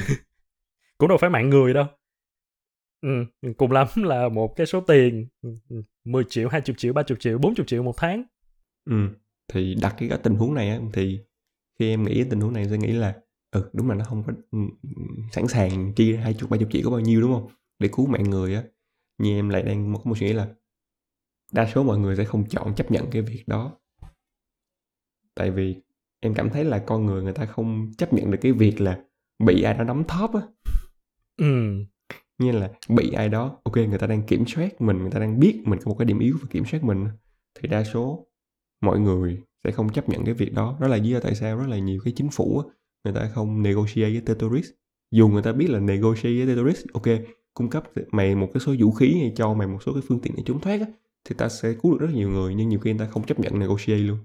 cũng 1.03 1.09
đâu 1.09 1.18
phải 1.18 1.30
mạng 1.30 1.50
người 1.50 1.74
đâu. 1.74 1.86
Ừ, 3.00 3.24
cùng 3.57 3.72
lắm 3.72 3.86
là 3.96 4.28
một 4.28 4.57
cái 4.57 4.66
số 4.66 4.80
tiền 4.80 5.26
ừ, 5.42 5.50
ừ, 5.68 5.82
10 6.05 6.24
triệu 6.28 6.48
20 6.48 6.74
triệu 6.78 6.92
30 6.92 7.16
triệu 7.20 7.38
40 7.38 7.64
triệu 7.66 7.82
một 7.82 7.94
tháng. 7.96 8.22
Ừ 8.90 9.09
thì 9.53 9.74
đặt 9.74 9.94
cái, 9.98 10.09
cái 10.09 10.18
tình 10.22 10.34
huống 10.34 10.55
này 10.55 10.70
á 10.70 10.80
thì 10.92 11.20
khi 11.78 11.88
em 11.90 12.05
nghĩ 12.05 12.24
tình 12.30 12.40
huống 12.40 12.53
này 12.53 12.68
sẽ 12.68 12.78
nghĩ 12.78 12.92
là 12.92 13.14
ừ 13.50 13.70
đúng 13.72 13.88
là 13.88 13.94
nó 13.94 14.05
không 14.05 14.22
có 14.26 14.32
ừ, 14.50 14.59
sẵn 15.32 15.48
sàng 15.48 15.92
chi 15.96 16.16
hai 16.16 16.34
chục 16.34 16.50
ba 16.50 16.57
chục 16.57 16.68
triệu 16.72 16.82
có 16.84 16.90
bao 16.90 17.00
nhiêu 17.00 17.20
đúng 17.20 17.32
không? 17.32 17.48
Để 17.78 17.88
cứu 17.92 18.07
mạng 18.07 18.30
người 18.30 18.55
á 18.55 18.62
nhưng 19.18 19.34
em 19.34 19.48
lại 19.48 19.62
đang 19.62 19.94
có 19.94 20.00
một 20.05 20.18
suy 20.18 20.26
nghĩ 20.26 20.32
là 20.32 20.48
đa 21.53 21.66
số 21.74 21.82
mọi 21.82 21.98
người 21.98 22.16
sẽ 22.16 22.24
không 22.24 22.44
chọn 22.48 22.74
chấp 22.74 22.90
nhận 22.90 23.11
cái 23.11 23.22
việc 23.22 23.44
đó. 23.46 23.72
Tại 25.34 25.50
vì 25.50 25.76
em 26.20 26.34
cảm 26.34 26.50
thấy 26.50 26.64
là 26.64 26.78
con 26.78 27.07
người 27.07 27.22
người 27.22 27.32
ta 27.32 27.46
không 27.46 27.90
chấp 27.98 28.12
nhận 28.12 28.30
được 28.30 28.38
cái 28.40 28.53
việc 28.53 28.80
là 28.80 29.00
bị 29.46 29.62
ai 29.62 29.74
đó 29.74 29.84
đóng 29.84 30.05
thóp 30.09 30.34
á 30.34 30.40
ừ. 31.43 31.84
Như 32.38 32.53
là 32.53 32.70
bị 32.88 33.12
ai 33.12 33.28
đó 33.28 33.61
ok 33.64 33.76
người 33.76 33.99
ta 33.99 34.07
đang 34.07 34.22
kiểm 34.22 34.45
soát 34.47 34.80
mình 34.80 34.99
người 34.99 35.11
ta 35.11 35.20
đang 35.20 35.40
biết 35.40 35.62
mình 35.64 35.78
có 35.78 35.88
một 35.88 35.97
cái 35.99 36.07
điểm 36.07 36.18
yếu 36.18 36.36
và 36.40 36.49
kiểm 36.51 36.64
soát 36.64 36.84
mình 36.84 37.07
thì 37.55 37.68
đa 37.68 37.84
số 37.84 38.26
mọi 38.82 39.01
người 39.01 39.43
sẽ 39.64 39.70
không 39.70 39.93
chấp 39.93 40.09
nhận 40.09 40.24
cái 40.24 40.34
việc 40.34 40.53
đó. 40.55 40.76
Đó 40.80 40.88
là 40.88 40.97
lý 40.97 41.11
do 41.11 41.20
tại 41.20 41.34
sao 41.34 41.57
rất 41.57 41.68
là 41.68 41.78
nhiều 41.78 42.01
cái 42.05 42.12
chính 42.16 42.28
phủ 42.30 42.62
người 43.05 43.14
ta 43.14 43.30
không 43.34 43.62
negotiate 43.62 44.11
với 44.11 44.20
terrorist 44.20 44.70
dù 45.11 45.28
người 45.28 45.43
ta 45.43 45.53
biết 45.53 45.70
là 45.70 45.80
negotiate 45.80 46.34
với 46.34 46.47
terrorist 46.47 46.86
ok 46.93 47.07
cung 47.55 47.70
cấp 47.70 47.84
mày 48.12 48.34
một 48.34 48.49
cái 48.55 48.61
số 48.61 48.74
vũ 48.78 48.90
khí 48.93 49.14
hay 49.20 49.32
cho 49.36 49.55
mày 49.55 49.68
một 49.68 49.78
số 49.86 49.93
cái 49.93 50.03
phương 50.09 50.20
tiện 50.20 50.32
để 50.36 50.43
trốn 50.47 50.61
thoát 50.61 50.80
á, 50.80 50.86
thì 51.24 51.34
ta 51.38 51.49
sẽ 51.49 51.74
cứu 51.82 51.93
được 51.93 52.07
rất 52.07 52.14
nhiều 52.14 52.30
người 52.30 52.55
nhưng 52.55 52.68
nhiều 52.68 52.80
khi 52.80 52.90
người 52.93 52.99
ta 52.99 53.12
không 53.12 53.26
chấp 53.26 53.40
nhận 53.40 53.59
negotiate 53.59 54.03
luôn. 54.03 54.18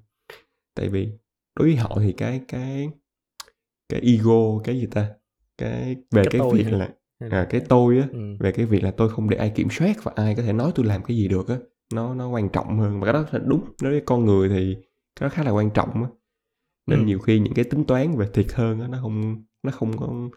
Tại 0.75 0.89
vì 0.89 1.09
đối 1.55 1.67
với 1.67 1.75
họ 1.75 1.97
thì 2.01 2.11
cái 2.11 2.41
cái 2.47 2.89
cái 3.89 4.01
ego 4.01 4.59
cái 4.63 4.79
gì 4.79 4.87
ta? 4.91 5.09
Cái 5.57 5.95
về 6.11 6.23
cái, 6.31 6.41
cái 6.41 6.49
việc 6.53 6.71
là 6.71 6.89
à, 7.19 7.47
cái 7.49 7.61
tôi 7.69 7.97
á 7.97 8.07
ừ. 8.11 8.19
về 8.39 8.51
cái 8.51 8.65
việc 8.65 8.83
là 8.83 8.91
tôi 8.91 9.09
không 9.09 9.29
để 9.29 9.37
ai 9.37 9.49
kiểm 9.49 9.67
soát 9.69 10.03
và 10.03 10.11
ai 10.15 10.35
có 10.35 10.43
thể 10.43 10.53
nói 10.53 10.71
tôi 10.75 10.85
làm 10.85 11.03
cái 11.03 11.17
gì 11.17 11.27
được 11.27 11.47
á 11.47 11.55
nó 11.93 12.13
nó 12.13 12.29
quan 12.29 12.49
trọng 12.49 12.79
hơn 12.79 12.99
và 12.99 13.05
cái 13.05 13.13
đó 13.13 13.25
là 13.31 13.39
đúng 13.45 13.61
đối 13.81 13.91
với 13.91 14.01
con 14.05 14.25
người 14.25 14.49
thì 14.49 14.75
cái 15.19 15.29
đó 15.29 15.29
khá 15.29 15.43
là 15.43 15.51
quan 15.51 15.69
trọng 15.69 16.03
á 16.03 16.09
nên 16.87 16.99
ừ. 16.99 17.05
nhiều 17.05 17.19
khi 17.19 17.39
những 17.39 17.53
cái 17.53 17.65
tính 17.65 17.83
toán 17.83 18.17
về 18.17 18.27
thiệt 18.33 18.47
hơn 18.53 18.81
á 18.81 18.87
nó 18.87 18.97
không 19.01 19.43
nó 19.63 19.71
không 19.71 19.97
có 19.97 20.29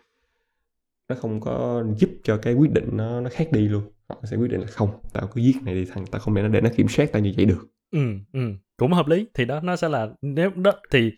nó 1.09 1.17
không 1.17 1.41
có 1.41 1.85
giúp 1.97 2.11
cho 2.23 2.37
cái 2.37 2.55
quyết 2.55 2.71
định 2.71 2.89
nó 2.93 3.21
nó 3.21 3.31
khác 3.33 3.49
đi 3.53 3.69
luôn 3.69 3.83
họ 4.09 4.21
sẽ 4.25 4.37
quyết 4.37 4.51
định 4.51 4.61
là 4.61 4.67
không 4.67 4.91
tao 5.13 5.27
cứ 5.27 5.41
giết 5.41 5.57
này 5.65 5.75
đi 5.75 5.85
thằng 5.85 6.05
tao 6.11 6.21
không 6.21 6.35
để 6.35 6.43
nó 6.43 6.49
để 6.49 6.61
nó 6.61 6.71
kiểm 6.77 6.89
soát 6.89 7.13
tao 7.13 7.23
như 7.23 7.33
vậy 7.37 7.47
được 7.47 7.67
ừ 7.91 8.01
ừ 8.33 8.41
cũng 8.77 8.93
hợp 8.93 9.07
lý 9.07 9.27
thì 9.35 9.45
đó 9.45 9.61
nó 9.61 9.77
sẽ 9.77 9.89
là 9.89 10.09
nếu 10.23 10.51
đó 10.51 10.73
thì 10.91 11.11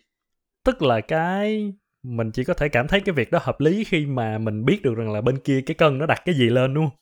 tức 0.65 0.81
là 0.81 1.01
cái 1.01 1.73
mình 2.03 2.31
chỉ 2.31 2.43
có 2.43 2.53
thể 2.53 2.69
cảm 2.69 2.87
thấy 2.87 3.01
cái 3.01 3.13
việc 3.13 3.31
đó 3.31 3.39
hợp 3.41 3.59
lý 3.59 3.83
khi 3.83 4.05
mà 4.05 4.37
mình 4.37 4.65
biết 4.65 4.81
được 4.83 4.93
rằng 4.95 5.11
là 5.11 5.21
bên 5.21 5.37
kia 5.39 5.61
cái 5.65 5.75
cân 5.75 5.97
nó 5.97 6.05
đặt 6.05 6.21
cái 6.25 6.35
gì 6.35 6.49
lên 6.49 6.73
đúng 6.73 6.85
không 6.85 6.97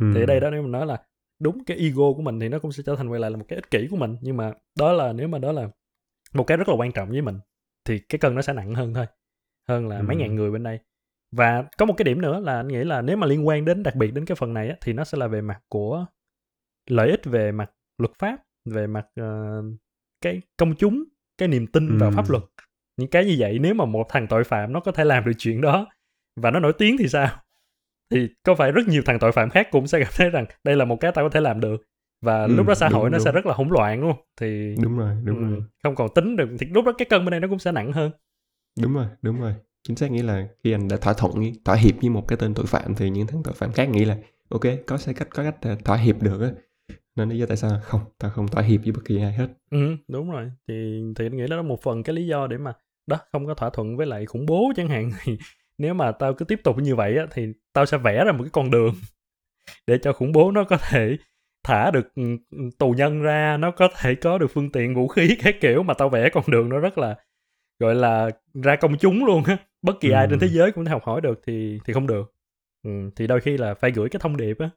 ừ. 0.00 0.12
thì 0.14 0.22
ở 0.22 0.26
đây 0.26 0.40
đó 0.40 0.50
nếu 0.50 0.62
mình 0.62 0.72
nói 0.72 0.86
là 0.86 1.02
đúng 1.40 1.64
cái 1.64 1.76
ego 1.76 2.12
của 2.16 2.22
mình 2.22 2.40
thì 2.40 2.48
nó 2.48 2.58
cũng 2.58 2.72
sẽ 2.72 2.82
trở 2.86 2.96
thành 2.96 3.08
quay 3.08 3.20
lại 3.20 3.30
là 3.30 3.36
một 3.36 3.44
cái 3.48 3.56
ích 3.56 3.70
kỷ 3.70 3.88
của 3.90 3.96
mình 3.96 4.16
nhưng 4.20 4.36
mà 4.36 4.52
đó 4.78 4.92
là 4.92 5.12
nếu 5.12 5.28
mà 5.28 5.38
đó 5.38 5.52
là 5.52 5.68
một 6.34 6.44
cái 6.44 6.56
rất 6.56 6.68
là 6.68 6.74
quan 6.74 6.92
trọng 6.92 7.10
với 7.10 7.22
mình 7.22 7.38
thì 7.84 7.98
cái 7.98 8.18
cân 8.18 8.34
nó 8.34 8.42
sẽ 8.42 8.52
nặng 8.52 8.74
hơn 8.74 8.94
thôi 8.94 9.06
hơn 9.68 9.88
là 9.88 9.96
ừ. 9.98 10.02
mấy 10.02 10.16
ngàn 10.16 10.34
người 10.34 10.50
bên 10.50 10.62
đây 10.62 10.78
và 11.36 11.64
có 11.78 11.86
một 11.86 11.94
cái 11.96 12.04
điểm 12.04 12.20
nữa 12.20 12.40
là 12.40 12.56
anh 12.56 12.68
nghĩ 12.68 12.84
là 12.84 13.02
nếu 13.02 13.16
mà 13.16 13.26
liên 13.26 13.46
quan 13.46 13.64
đến 13.64 13.82
đặc 13.82 13.96
biệt 13.96 14.10
đến 14.14 14.24
cái 14.24 14.36
phần 14.36 14.54
này 14.54 14.68
á, 14.68 14.76
thì 14.80 14.92
nó 14.92 15.04
sẽ 15.04 15.18
là 15.18 15.26
về 15.26 15.40
mặt 15.40 15.60
của 15.68 16.06
lợi 16.90 17.10
ích 17.10 17.24
về 17.24 17.52
mặt 17.52 17.70
luật 17.98 18.12
pháp 18.18 18.42
về 18.64 18.86
mặt 18.86 19.06
uh, 19.20 19.64
cái 20.20 20.40
công 20.56 20.74
chúng 20.76 21.04
cái 21.38 21.48
niềm 21.48 21.66
tin 21.66 21.88
ừ. 21.88 21.96
vào 22.00 22.10
pháp 22.10 22.30
luật 22.30 22.42
những 22.96 23.10
cái 23.10 23.24
như 23.24 23.36
vậy 23.38 23.58
nếu 23.58 23.74
mà 23.74 23.84
một 23.84 24.06
thằng 24.08 24.26
tội 24.26 24.44
phạm 24.44 24.72
nó 24.72 24.80
có 24.80 24.92
thể 24.92 25.04
làm 25.04 25.24
được 25.24 25.32
chuyện 25.38 25.60
đó 25.60 25.86
và 26.40 26.50
nó 26.50 26.60
nổi 26.60 26.72
tiếng 26.78 26.96
thì 26.98 27.08
sao? 27.08 27.28
Thì 28.10 28.28
có 28.42 28.54
phải 28.54 28.72
rất 28.72 28.88
nhiều 28.88 29.02
thằng 29.06 29.18
tội 29.18 29.32
phạm 29.32 29.50
khác 29.50 29.68
cũng 29.70 29.86
sẽ 29.86 30.00
cảm 30.00 30.12
thấy 30.16 30.30
rằng 30.30 30.46
đây 30.64 30.76
là 30.76 30.84
một 30.84 30.96
cái 31.00 31.12
tao 31.14 31.24
có 31.24 31.28
thể 31.28 31.40
làm 31.40 31.60
được 31.60 31.82
và 32.22 32.44
ừ, 32.44 32.54
lúc 32.56 32.66
đó 32.66 32.74
xã 32.74 32.88
đúng, 32.88 32.98
hội 32.98 33.10
nó 33.10 33.18
đúng. 33.18 33.24
sẽ 33.24 33.32
rất 33.32 33.46
là 33.46 33.54
hỗn 33.54 33.68
loạn 33.68 34.00
luôn 34.00 34.16
thì 34.40 34.74
đúng 34.82 34.98
rồi 34.98 35.14
đúng 35.24 35.38
ừ, 35.38 35.50
rồi. 35.50 35.62
không 35.82 35.94
còn 35.94 36.08
tính 36.14 36.36
được 36.36 36.48
thì 36.58 36.66
lúc 36.66 36.84
đó 36.84 36.92
cái 36.98 37.06
cân 37.06 37.24
bên 37.24 37.30
đây 37.30 37.40
nó 37.40 37.48
cũng 37.48 37.58
sẽ 37.58 37.72
nặng 37.72 37.92
hơn. 37.92 38.10
Đúng 38.82 38.94
rồi 38.94 39.06
đúng 39.22 39.40
rồi. 39.40 39.54
Chính 39.88 39.96
xác 39.96 40.10
nghĩa 40.10 40.22
là 40.22 40.48
khi 40.64 40.72
anh 40.72 40.88
đã 40.88 40.96
thỏa 40.96 41.12
thuận 41.12 41.34
thỏa 41.64 41.76
hiệp 41.76 41.94
với 42.00 42.10
một 42.10 42.28
cái 42.28 42.38
tên 42.40 42.54
tội 42.54 42.66
phạm 42.66 42.94
thì 42.94 43.10
những 43.10 43.26
thằng 43.26 43.42
tội 43.42 43.54
phạm 43.54 43.72
khác 43.72 43.88
nghĩ 43.88 44.04
là 44.04 44.16
ok 44.48 44.62
có 44.86 44.98
sẽ 44.98 45.12
cách 45.12 45.28
có 45.30 45.42
cách 45.42 45.78
thỏa 45.84 45.96
hiệp 45.96 46.22
được 46.22 46.40
á. 46.40 46.50
Nên 47.16 47.28
lý 47.28 47.38
do 47.38 47.46
tại 47.46 47.56
sao 47.56 47.80
không 47.82 48.00
tao 48.18 48.30
không 48.30 48.48
thỏa 48.48 48.62
hiệp 48.62 48.80
với 48.82 48.92
bất 48.92 49.02
kỳ 49.04 49.20
ai 49.22 49.32
hết. 49.32 49.48
Ừ 49.70 49.96
đúng 50.08 50.30
rồi. 50.30 50.50
Thì 50.68 51.02
thì 51.16 51.26
anh 51.26 51.36
nghĩ 51.36 51.46
đó 51.50 51.56
là 51.56 51.62
một 51.62 51.82
phần 51.82 52.02
cái 52.02 52.16
lý 52.16 52.26
do 52.26 52.46
để 52.46 52.58
mà 52.58 52.72
đó 53.06 53.18
không 53.32 53.46
có 53.46 53.54
thỏa 53.54 53.70
thuận 53.70 53.96
với 53.96 54.06
lại 54.06 54.26
khủng 54.26 54.46
bố 54.46 54.72
chẳng 54.76 54.88
hạn. 54.88 55.10
Thì 55.22 55.38
nếu 55.78 55.94
mà 55.94 56.12
tao 56.12 56.34
cứ 56.34 56.44
tiếp 56.44 56.60
tục 56.64 56.76
như 56.78 56.96
vậy 56.96 57.16
á 57.18 57.26
thì 57.30 57.46
tao 57.72 57.86
sẽ 57.86 57.98
vẽ 57.98 58.24
ra 58.24 58.32
một 58.32 58.44
cái 58.44 58.50
con 58.52 58.70
đường 58.70 58.94
để 59.86 59.98
cho 59.98 60.12
khủng 60.12 60.32
bố 60.32 60.50
nó 60.50 60.64
có 60.64 60.76
thể 60.76 61.16
thả 61.64 61.90
được 61.90 62.14
ừ, 62.14 62.22
ừ, 62.50 62.58
tù 62.78 62.90
nhân 62.90 63.22
ra 63.22 63.56
nó 63.56 63.70
có 63.70 63.88
thể 63.98 64.14
có 64.14 64.38
được 64.38 64.50
phương 64.50 64.72
tiện 64.72 64.94
vũ 64.94 65.08
khí 65.08 65.36
cái 65.42 65.52
kiểu. 65.60 65.82
Mà 65.82 65.94
tao 65.94 66.08
vẽ 66.08 66.28
con 66.28 66.44
đường 66.46 66.68
nó 66.68 66.78
rất 66.78 66.98
là 66.98 67.16
gọi 67.78 67.94
là 67.94 68.30
ra 68.62 68.76
công 68.76 68.98
chúng 68.98 69.24
luôn 69.24 69.44
á. 69.44 69.56
Bất 69.82 70.00
kỳ 70.00 70.10
ừ. 70.10 70.14
ai 70.14 70.26
trên 70.30 70.38
thế 70.38 70.48
giới 70.48 70.72
cũng 70.72 70.84
thể 70.84 70.90
học 70.90 71.04
hỏi 71.04 71.20
được 71.20 71.40
thì 71.46 71.80
thì 71.84 71.92
không 71.92 72.06
được. 72.06 72.34
Ừ, 72.82 72.90
thì 73.16 73.26
đôi 73.26 73.40
khi 73.40 73.58
là 73.58 73.74
phải 73.74 73.90
gửi 73.90 74.08
cái 74.08 74.20
thông 74.20 74.36
điệp 74.36 74.58
á. 74.58 74.70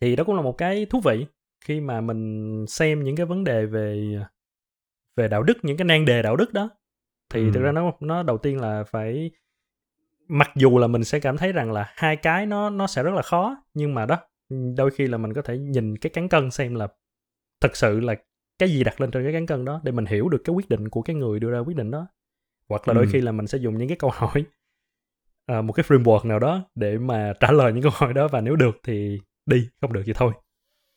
Thì 0.00 0.16
đó 0.16 0.24
cũng 0.24 0.36
là 0.36 0.42
một 0.42 0.58
cái 0.58 0.86
thú 0.86 1.00
vị 1.04 1.26
khi 1.64 1.80
mà 1.80 2.00
mình 2.00 2.64
xem 2.68 3.04
những 3.04 3.16
cái 3.16 3.26
vấn 3.26 3.44
đề 3.44 3.66
về 3.66 4.18
về 5.16 5.28
đạo 5.28 5.42
đức 5.42 5.58
những 5.62 5.76
cái 5.76 5.84
nan 5.84 6.04
đề 6.04 6.22
đạo 6.22 6.36
đức 6.36 6.52
đó 6.52 6.70
thì 7.30 7.40
ừ. 7.40 7.50
thực 7.54 7.60
ra 7.60 7.72
nó 7.72 7.92
nó 8.00 8.22
đầu 8.22 8.38
tiên 8.38 8.60
là 8.60 8.84
phải 8.84 9.30
mặc 10.28 10.50
dù 10.56 10.78
là 10.78 10.86
mình 10.86 11.04
sẽ 11.04 11.20
cảm 11.20 11.36
thấy 11.36 11.52
rằng 11.52 11.72
là 11.72 11.92
hai 11.96 12.16
cái 12.16 12.46
nó 12.46 12.70
nó 12.70 12.86
sẽ 12.86 13.02
rất 13.02 13.14
là 13.14 13.22
khó 13.22 13.56
nhưng 13.74 13.94
mà 13.94 14.06
đó 14.06 14.18
đôi 14.76 14.90
khi 14.90 15.06
là 15.06 15.18
mình 15.18 15.32
có 15.32 15.42
thể 15.42 15.58
nhìn 15.58 15.98
cái 15.98 16.10
cán 16.10 16.28
cân 16.28 16.50
xem 16.50 16.74
là 16.74 16.88
thật 17.60 17.76
sự 17.76 18.00
là 18.00 18.14
cái 18.58 18.68
gì 18.68 18.84
đặt 18.84 19.00
lên 19.00 19.10
trên 19.10 19.24
cái 19.24 19.32
cán 19.32 19.46
cân 19.46 19.64
đó 19.64 19.80
để 19.84 19.92
mình 19.92 20.06
hiểu 20.06 20.28
được 20.28 20.42
cái 20.44 20.54
quyết 20.54 20.68
định 20.68 20.88
của 20.88 21.02
cái 21.02 21.16
người 21.16 21.40
đưa 21.40 21.50
ra 21.50 21.58
quyết 21.58 21.76
định 21.76 21.90
đó 21.90 22.06
hoặc 22.68 22.88
là 22.88 22.94
đôi 22.94 23.04
ừ. 23.04 23.10
khi 23.12 23.20
là 23.20 23.32
mình 23.32 23.46
sẽ 23.46 23.58
dùng 23.58 23.78
những 23.78 23.88
cái 23.88 23.96
câu 23.96 24.10
hỏi 24.14 24.44
uh, 25.52 25.64
một 25.64 25.72
cái 25.72 25.84
framework 25.88 26.26
nào 26.26 26.38
đó 26.38 26.68
để 26.74 26.98
mà 26.98 27.32
trả 27.40 27.52
lời 27.52 27.72
những 27.72 27.82
câu 27.82 27.92
hỏi 27.94 28.14
đó 28.14 28.28
và 28.28 28.40
nếu 28.40 28.56
được 28.56 28.76
thì 28.82 29.20
đi 29.46 29.68
không 29.80 29.92
được 29.92 30.02
thì 30.06 30.12
thôi 30.12 30.32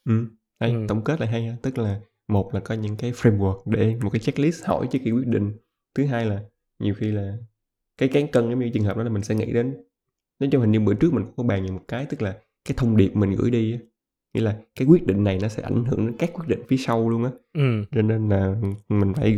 ừ. 0.10 0.26
Đây, 0.60 0.72
ừ. 0.72 0.86
tổng 0.88 1.04
kết 1.04 1.20
lại 1.20 1.30
hay 1.30 1.48
ha 1.48 1.56
tức 1.62 1.78
là 1.78 2.00
một 2.28 2.54
là 2.54 2.60
có 2.60 2.76
những 2.76 2.98
cái 2.98 3.12
framework 3.12 3.62
để 3.66 3.96
một 4.02 4.10
cái 4.10 4.20
checklist 4.20 4.66
hỏi 4.66 4.88
trước 4.92 5.00
khi 5.04 5.12
quyết 5.12 5.28
định 5.28 5.58
thứ 5.96 6.06
hai 6.06 6.26
là 6.26 6.42
nhiều 6.80 6.94
khi 6.94 7.12
là 7.12 7.38
cái 7.98 8.10
cán 8.10 8.28
cân 8.28 8.50
giống 8.50 8.60
như 8.60 8.70
trường 8.74 8.84
hợp 8.84 8.98
đó 8.98 9.04
là 9.04 9.10
mình 9.10 9.24
sẽ 9.24 9.36
nghĩ 9.36 9.54
đến 9.54 9.78
nói 10.40 10.50
chung 10.52 10.62
hình 10.62 10.72
như 10.72 10.80
bữa 10.80 10.94
trước 10.94 11.14
mình 11.14 11.26
cũng 11.26 11.34
có 11.36 11.44
bàn 11.44 11.64
về 11.64 11.72
một 11.72 11.84
cái 11.88 12.06
tức 12.06 12.22
là 12.22 12.38
cái 12.66 12.74
thông 12.78 12.98
điệp 12.98 13.16
mình 13.16 13.32
gửi 13.32 13.52
đi 13.52 13.80
nghĩa 14.34 14.42
là 14.42 14.58
cái 14.76 14.88
quyết 14.88 15.08
định 15.08 15.24
này 15.24 15.40
nó 15.42 15.48
sẽ 15.48 15.64
ảnh 15.64 15.86
hưởng 15.86 16.06
đến 16.06 16.16
các 16.20 16.30
quyết 16.34 16.48
định 16.48 16.60
phía 16.68 16.78
sau 16.78 17.10
luôn 17.10 17.24
á 17.24 17.32
ừ. 17.54 17.84
cho 17.92 18.02
nên 18.02 18.30
là 18.30 18.56
mình 18.90 19.14
phải 19.14 19.38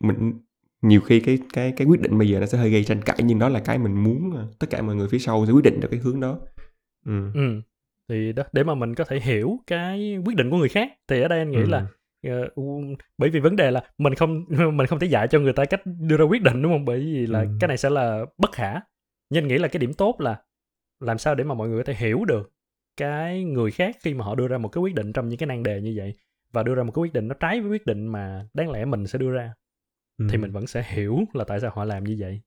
mình 0.00 0.32
nhiều 0.82 1.00
khi 1.00 1.20
cái 1.20 1.38
cái 1.52 1.72
cái 1.76 1.86
quyết 1.86 2.00
định 2.00 2.18
bây 2.18 2.28
giờ 2.28 2.40
nó 2.40 2.46
sẽ 2.46 2.58
hơi 2.58 2.70
gây 2.70 2.84
tranh 2.84 3.02
cãi 3.02 3.16
nhưng 3.24 3.38
đó 3.38 3.48
là 3.48 3.60
cái 3.60 3.78
mình 3.78 4.04
muốn 4.04 4.36
à, 4.36 4.42
tất 4.58 4.66
cả 4.70 4.82
mọi 4.82 4.96
người 4.96 5.08
phía 5.08 5.18
sau 5.18 5.46
sẽ 5.46 5.52
quyết 5.52 5.64
định 5.64 5.80
được 5.80 5.88
cái 5.90 6.00
hướng 6.00 6.20
đó 6.20 6.38
ừ. 7.06 7.30
ừ. 7.34 7.60
thì 8.08 8.32
đó 8.32 8.42
để 8.52 8.64
mà 8.64 8.74
mình 8.74 8.94
có 8.94 9.04
thể 9.04 9.20
hiểu 9.20 9.58
cái 9.66 10.18
quyết 10.24 10.36
định 10.36 10.50
của 10.50 10.56
người 10.56 10.68
khác 10.68 10.92
thì 11.08 11.20
ở 11.20 11.28
đây 11.28 11.38
anh 11.38 11.50
nghĩ 11.50 11.60
ừ. 11.60 11.68
là 11.68 11.86
uh, 12.30 12.98
bởi 13.18 13.30
vì 13.30 13.40
vấn 13.40 13.56
đề 13.56 13.70
là 13.70 13.82
mình 13.98 14.14
không 14.14 14.44
mình 14.76 14.86
không 14.86 14.98
thể 14.98 15.06
dạy 15.06 15.28
cho 15.28 15.38
người 15.38 15.52
ta 15.52 15.64
cách 15.64 15.80
đưa 15.84 16.16
ra 16.16 16.24
quyết 16.24 16.42
định 16.42 16.62
đúng 16.62 16.72
không? 16.72 16.84
Bởi 16.84 17.00
vì 17.00 17.26
là 17.26 17.40
ừ. 17.40 17.48
cái 17.60 17.68
này 17.68 17.76
sẽ 17.76 17.90
là 17.90 18.24
bất 18.38 18.52
khả. 18.52 18.80
Nhưng 19.30 19.48
nghĩ 19.48 19.58
là 19.58 19.68
cái 19.68 19.78
điểm 19.78 19.92
tốt 19.92 20.20
là 20.20 20.36
làm 21.00 21.18
sao 21.18 21.34
để 21.34 21.44
mà 21.44 21.54
mọi 21.54 21.68
người 21.68 21.78
có 21.78 21.92
thể 21.92 21.94
hiểu 21.94 22.24
được 22.24 22.52
cái 22.96 23.44
người 23.44 23.70
khác 23.70 23.96
khi 24.00 24.14
mà 24.14 24.24
họ 24.24 24.34
đưa 24.34 24.48
ra 24.48 24.58
một 24.58 24.68
cái 24.68 24.82
quyết 24.82 24.94
định 24.94 25.12
trong 25.12 25.28
những 25.28 25.38
cái 25.38 25.46
nan 25.46 25.62
đề 25.62 25.80
như 25.80 25.94
vậy 25.96 26.14
và 26.52 26.62
đưa 26.62 26.74
ra 26.74 26.82
một 26.82 26.92
cái 26.92 27.00
quyết 27.00 27.12
định 27.12 27.28
nó 27.28 27.34
trái 27.40 27.60
với 27.60 27.70
quyết 27.70 27.86
định 27.86 28.06
mà 28.06 28.46
đáng 28.54 28.70
lẽ 28.70 28.84
mình 28.84 29.06
sẽ 29.06 29.18
đưa 29.18 29.30
ra 29.30 29.54
ừ. 30.18 30.26
thì 30.30 30.38
mình 30.38 30.52
vẫn 30.52 30.66
sẽ 30.66 30.86
hiểu 30.88 31.18
là 31.34 31.44
tại 31.44 31.60
sao 31.60 31.70
họ 31.74 31.84
làm 31.84 32.04
như 32.04 32.16
vậy. 32.18 32.40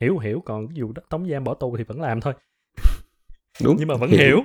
Hiểu 0.00 0.18
hiểu 0.18 0.42
còn 0.44 0.68
dù 0.76 0.92
tống 1.08 1.28
giam 1.28 1.44
bỏ 1.44 1.54
tù 1.54 1.76
thì 1.76 1.84
vẫn 1.84 2.00
làm 2.00 2.20
thôi. 2.20 2.34
Đúng 3.64 3.76
nhưng 3.78 3.88
mà 3.88 3.96
vẫn 3.96 4.10
hiểu. 4.10 4.20
hiểu, 4.20 4.42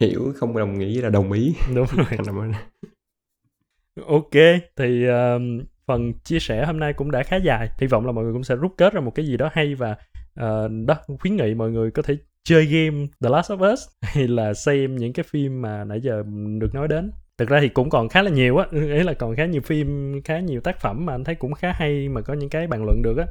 hiểu 0.00 0.32
không 0.36 0.56
đồng 0.56 0.78
ý 0.78 1.00
là 1.00 1.10
đồng 1.10 1.32
ý. 1.32 1.54
Đúng 1.74 1.86
rồi 2.26 2.52
ok. 4.06 4.32
Thì 4.76 5.08
uh, 5.08 5.42
phần 5.86 6.12
chia 6.24 6.38
sẻ 6.38 6.66
hôm 6.66 6.80
nay 6.80 6.92
cũng 6.92 7.10
đã 7.10 7.22
khá 7.22 7.36
dài. 7.36 7.70
Hy 7.78 7.86
vọng 7.86 8.06
là 8.06 8.12
mọi 8.12 8.24
người 8.24 8.32
cũng 8.32 8.44
sẽ 8.44 8.56
rút 8.56 8.74
kết 8.76 8.92
ra 8.92 9.00
một 9.00 9.14
cái 9.14 9.26
gì 9.26 9.36
đó 9.36 9.50
hay 9.52 9.74
và 9.74 9.96
uh, 10.40 10.70
đó 10.86 10.96
khuyến 11.20 11.36
nghị 11.36 11.54
mọi 11.54 11.70
người 11.70 11.90
có 11.90 12.02
thể 12.02 12.16
chơi 12.44 12.66
game 12.66 13.06
The 13.22 13.30
Last 13.30 13.50
of 13.52 13.72
Us 13.72 13.80
hay 14.02 14.28
là 14.28 14.54
xem 14.54 14.96
những 14.96 15.12
cái 15.12 15.24
phim 15.28 15.62
mà 15.62 15.84
nãy 15.84 16.00
giờ 16.00 16.22
được 16.60 16.74
nói 16.74 16.88
đến. 16.88 17.10
Thực 17.38 17.48
ra 17.48 17.60
thì 17.60 17.68
cũng 17.68 17.90
còn 17.90 18.08
khá 18.08 18.22
là 18.22 18.30
nhiều 18.30 18.56
á 18.56 18.66
ý 18.72 19.02
là 19.02 19.14
còn 19.14 19.36
khá 19.36 19.46
nhiều 19.46 19.60
phim 19.60 20.12
khá 20.24 20.38
nhiều 20.40 20.60
tác 20.60 20.80
phẩm 20.80 21.06
mà 21.06 21.14
anh 21.14 21.24
thấy 21.24 21.34
cũng 21.34 21.54
khá 21.54 21.72
hay 21.72 22.08
mà 22.08 22.20
có 22.20 22.34
những 22.34 22.50
cái 22.50 22.66
bàn 22.66 22.84
luận 22.84 23.02
được 23.02 23.18
á. 23.18 23.26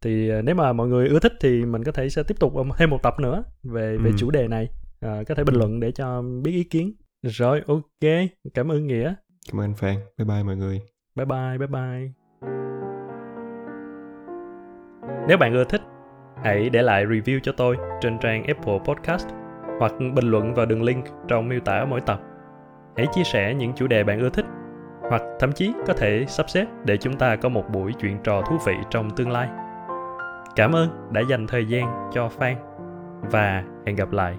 Thì 0.00 0.28
ờ, 0.28 0.42
nếu 0.42 0.54
mà 0.54 0.72
mọi 0.72 0.88
người 0.88 1.08
ưa 1.08 1.18
thích 1.18 1.32
thì 1.40 1.64
mình 1.64 1.84
có 1.84 1.92
thể 1.92 2.08
sẽ 2.08 2.22
tiếp 2.22 2.34
tục 2.40 2.52
thêm 2.78 2.90
một 2.90 3.02
tập 3.02 3.14
nữa 3.20 3.44
về 3.62 3.96
về 3.96 4.10
Ừ. 4.10 4.16
chủ 4.18 4.30
đề 4.30 4.48
này. 4.48 4.68
À, 5.00 5.22
có 5.28 5.34
thể 5.34 5.44
bình 5.44 5.54
luận 5.54 5.80
để 5.80 5.92
cho 5.92 6.22
biết 6.42 6.52
ý 6.52 6.64
kiến. 6.64 6.92
Rồi 7.22 7.62
ok. 7.66 8.10
Cảm 8.54 8.72
ơn 8.72 8.86
nghĩa 8.86 9.14
cảm 9.50 9.60
ơn 9.60 9.74
phan. 9.74 9.94
Bye 10.18 10.24
bye 10.24 10.42
mọi 10.42 10.56
người. 10.56 10.80
Bye 11.14 11.26
bye 11.26 11.58
bye 11.58 11.66
bye. 11.66 12.10
Nếu 15.28 15.38
bạn 15.38 15.54
ưa 15.54 15.64
thích, 15.64 15.82
hãy 16.44 16.70
để 16.70 16.82
lại 16.82 17.06
review 17.06 17.40
cho 17.42 17.52
tôi 17.56 17.76
trên 18.00 18.18
trang 18.18 18.44
Apple 18.44 18.78
Podcast 18.84 19.28
hoặc 19.78 19.92
bình 20.14 20.30
luận 20.30 20.54
vào 20.54 20.66
đường 20.66 20.82
link 20.82 21.04
trong 21.28 21.48
miêu 21.48 21.60
tả 21.60 21.84
mỗi 21.84 22.00
tập. 22.00 22.20
Hãy 22.96 23.06
chia 23.12 23.24
sẻ 23.24 23.54
những 23.54 23.72
chủ 23.74 23.86
đề 23.86 24.04
bạn 24.04 24.20
ưa 24.20 24.30
thích 24.30 24.46
hoặc 25.10 25.22
thậm 25.38 25.52
chí 25.52 25.72
có 25.86 25.94
thể 25.94 26.24
sắp 26.28 26.50
xếp 26.50 26.66
để 26.84 26.96
chúng 26.96 27.16
ta 27.16 27.36
có 27.36 27.48
một 27.48 27.64
buổi 27.72 27.92
chuyện 28.00 28.18
trò 28.24 28.42
thú 28.42 28.56
vị 28.66 28.74
trong 28.90 29.10
tương 29.10 29.30
lai. 29.30 29.48
Cảm 30.56 30.72
ơn 30.72 30.88
đã 31.10 31.20
dành 31.28 31.46
thời 31.46 31.66
gian 31.66 32.10
cho 32.12 32.30
fan 32.38 32.56
và 33.20 33.64
hẹn 33.86 33.96
gặp 33.96 34.12
lại. 34.12 34.36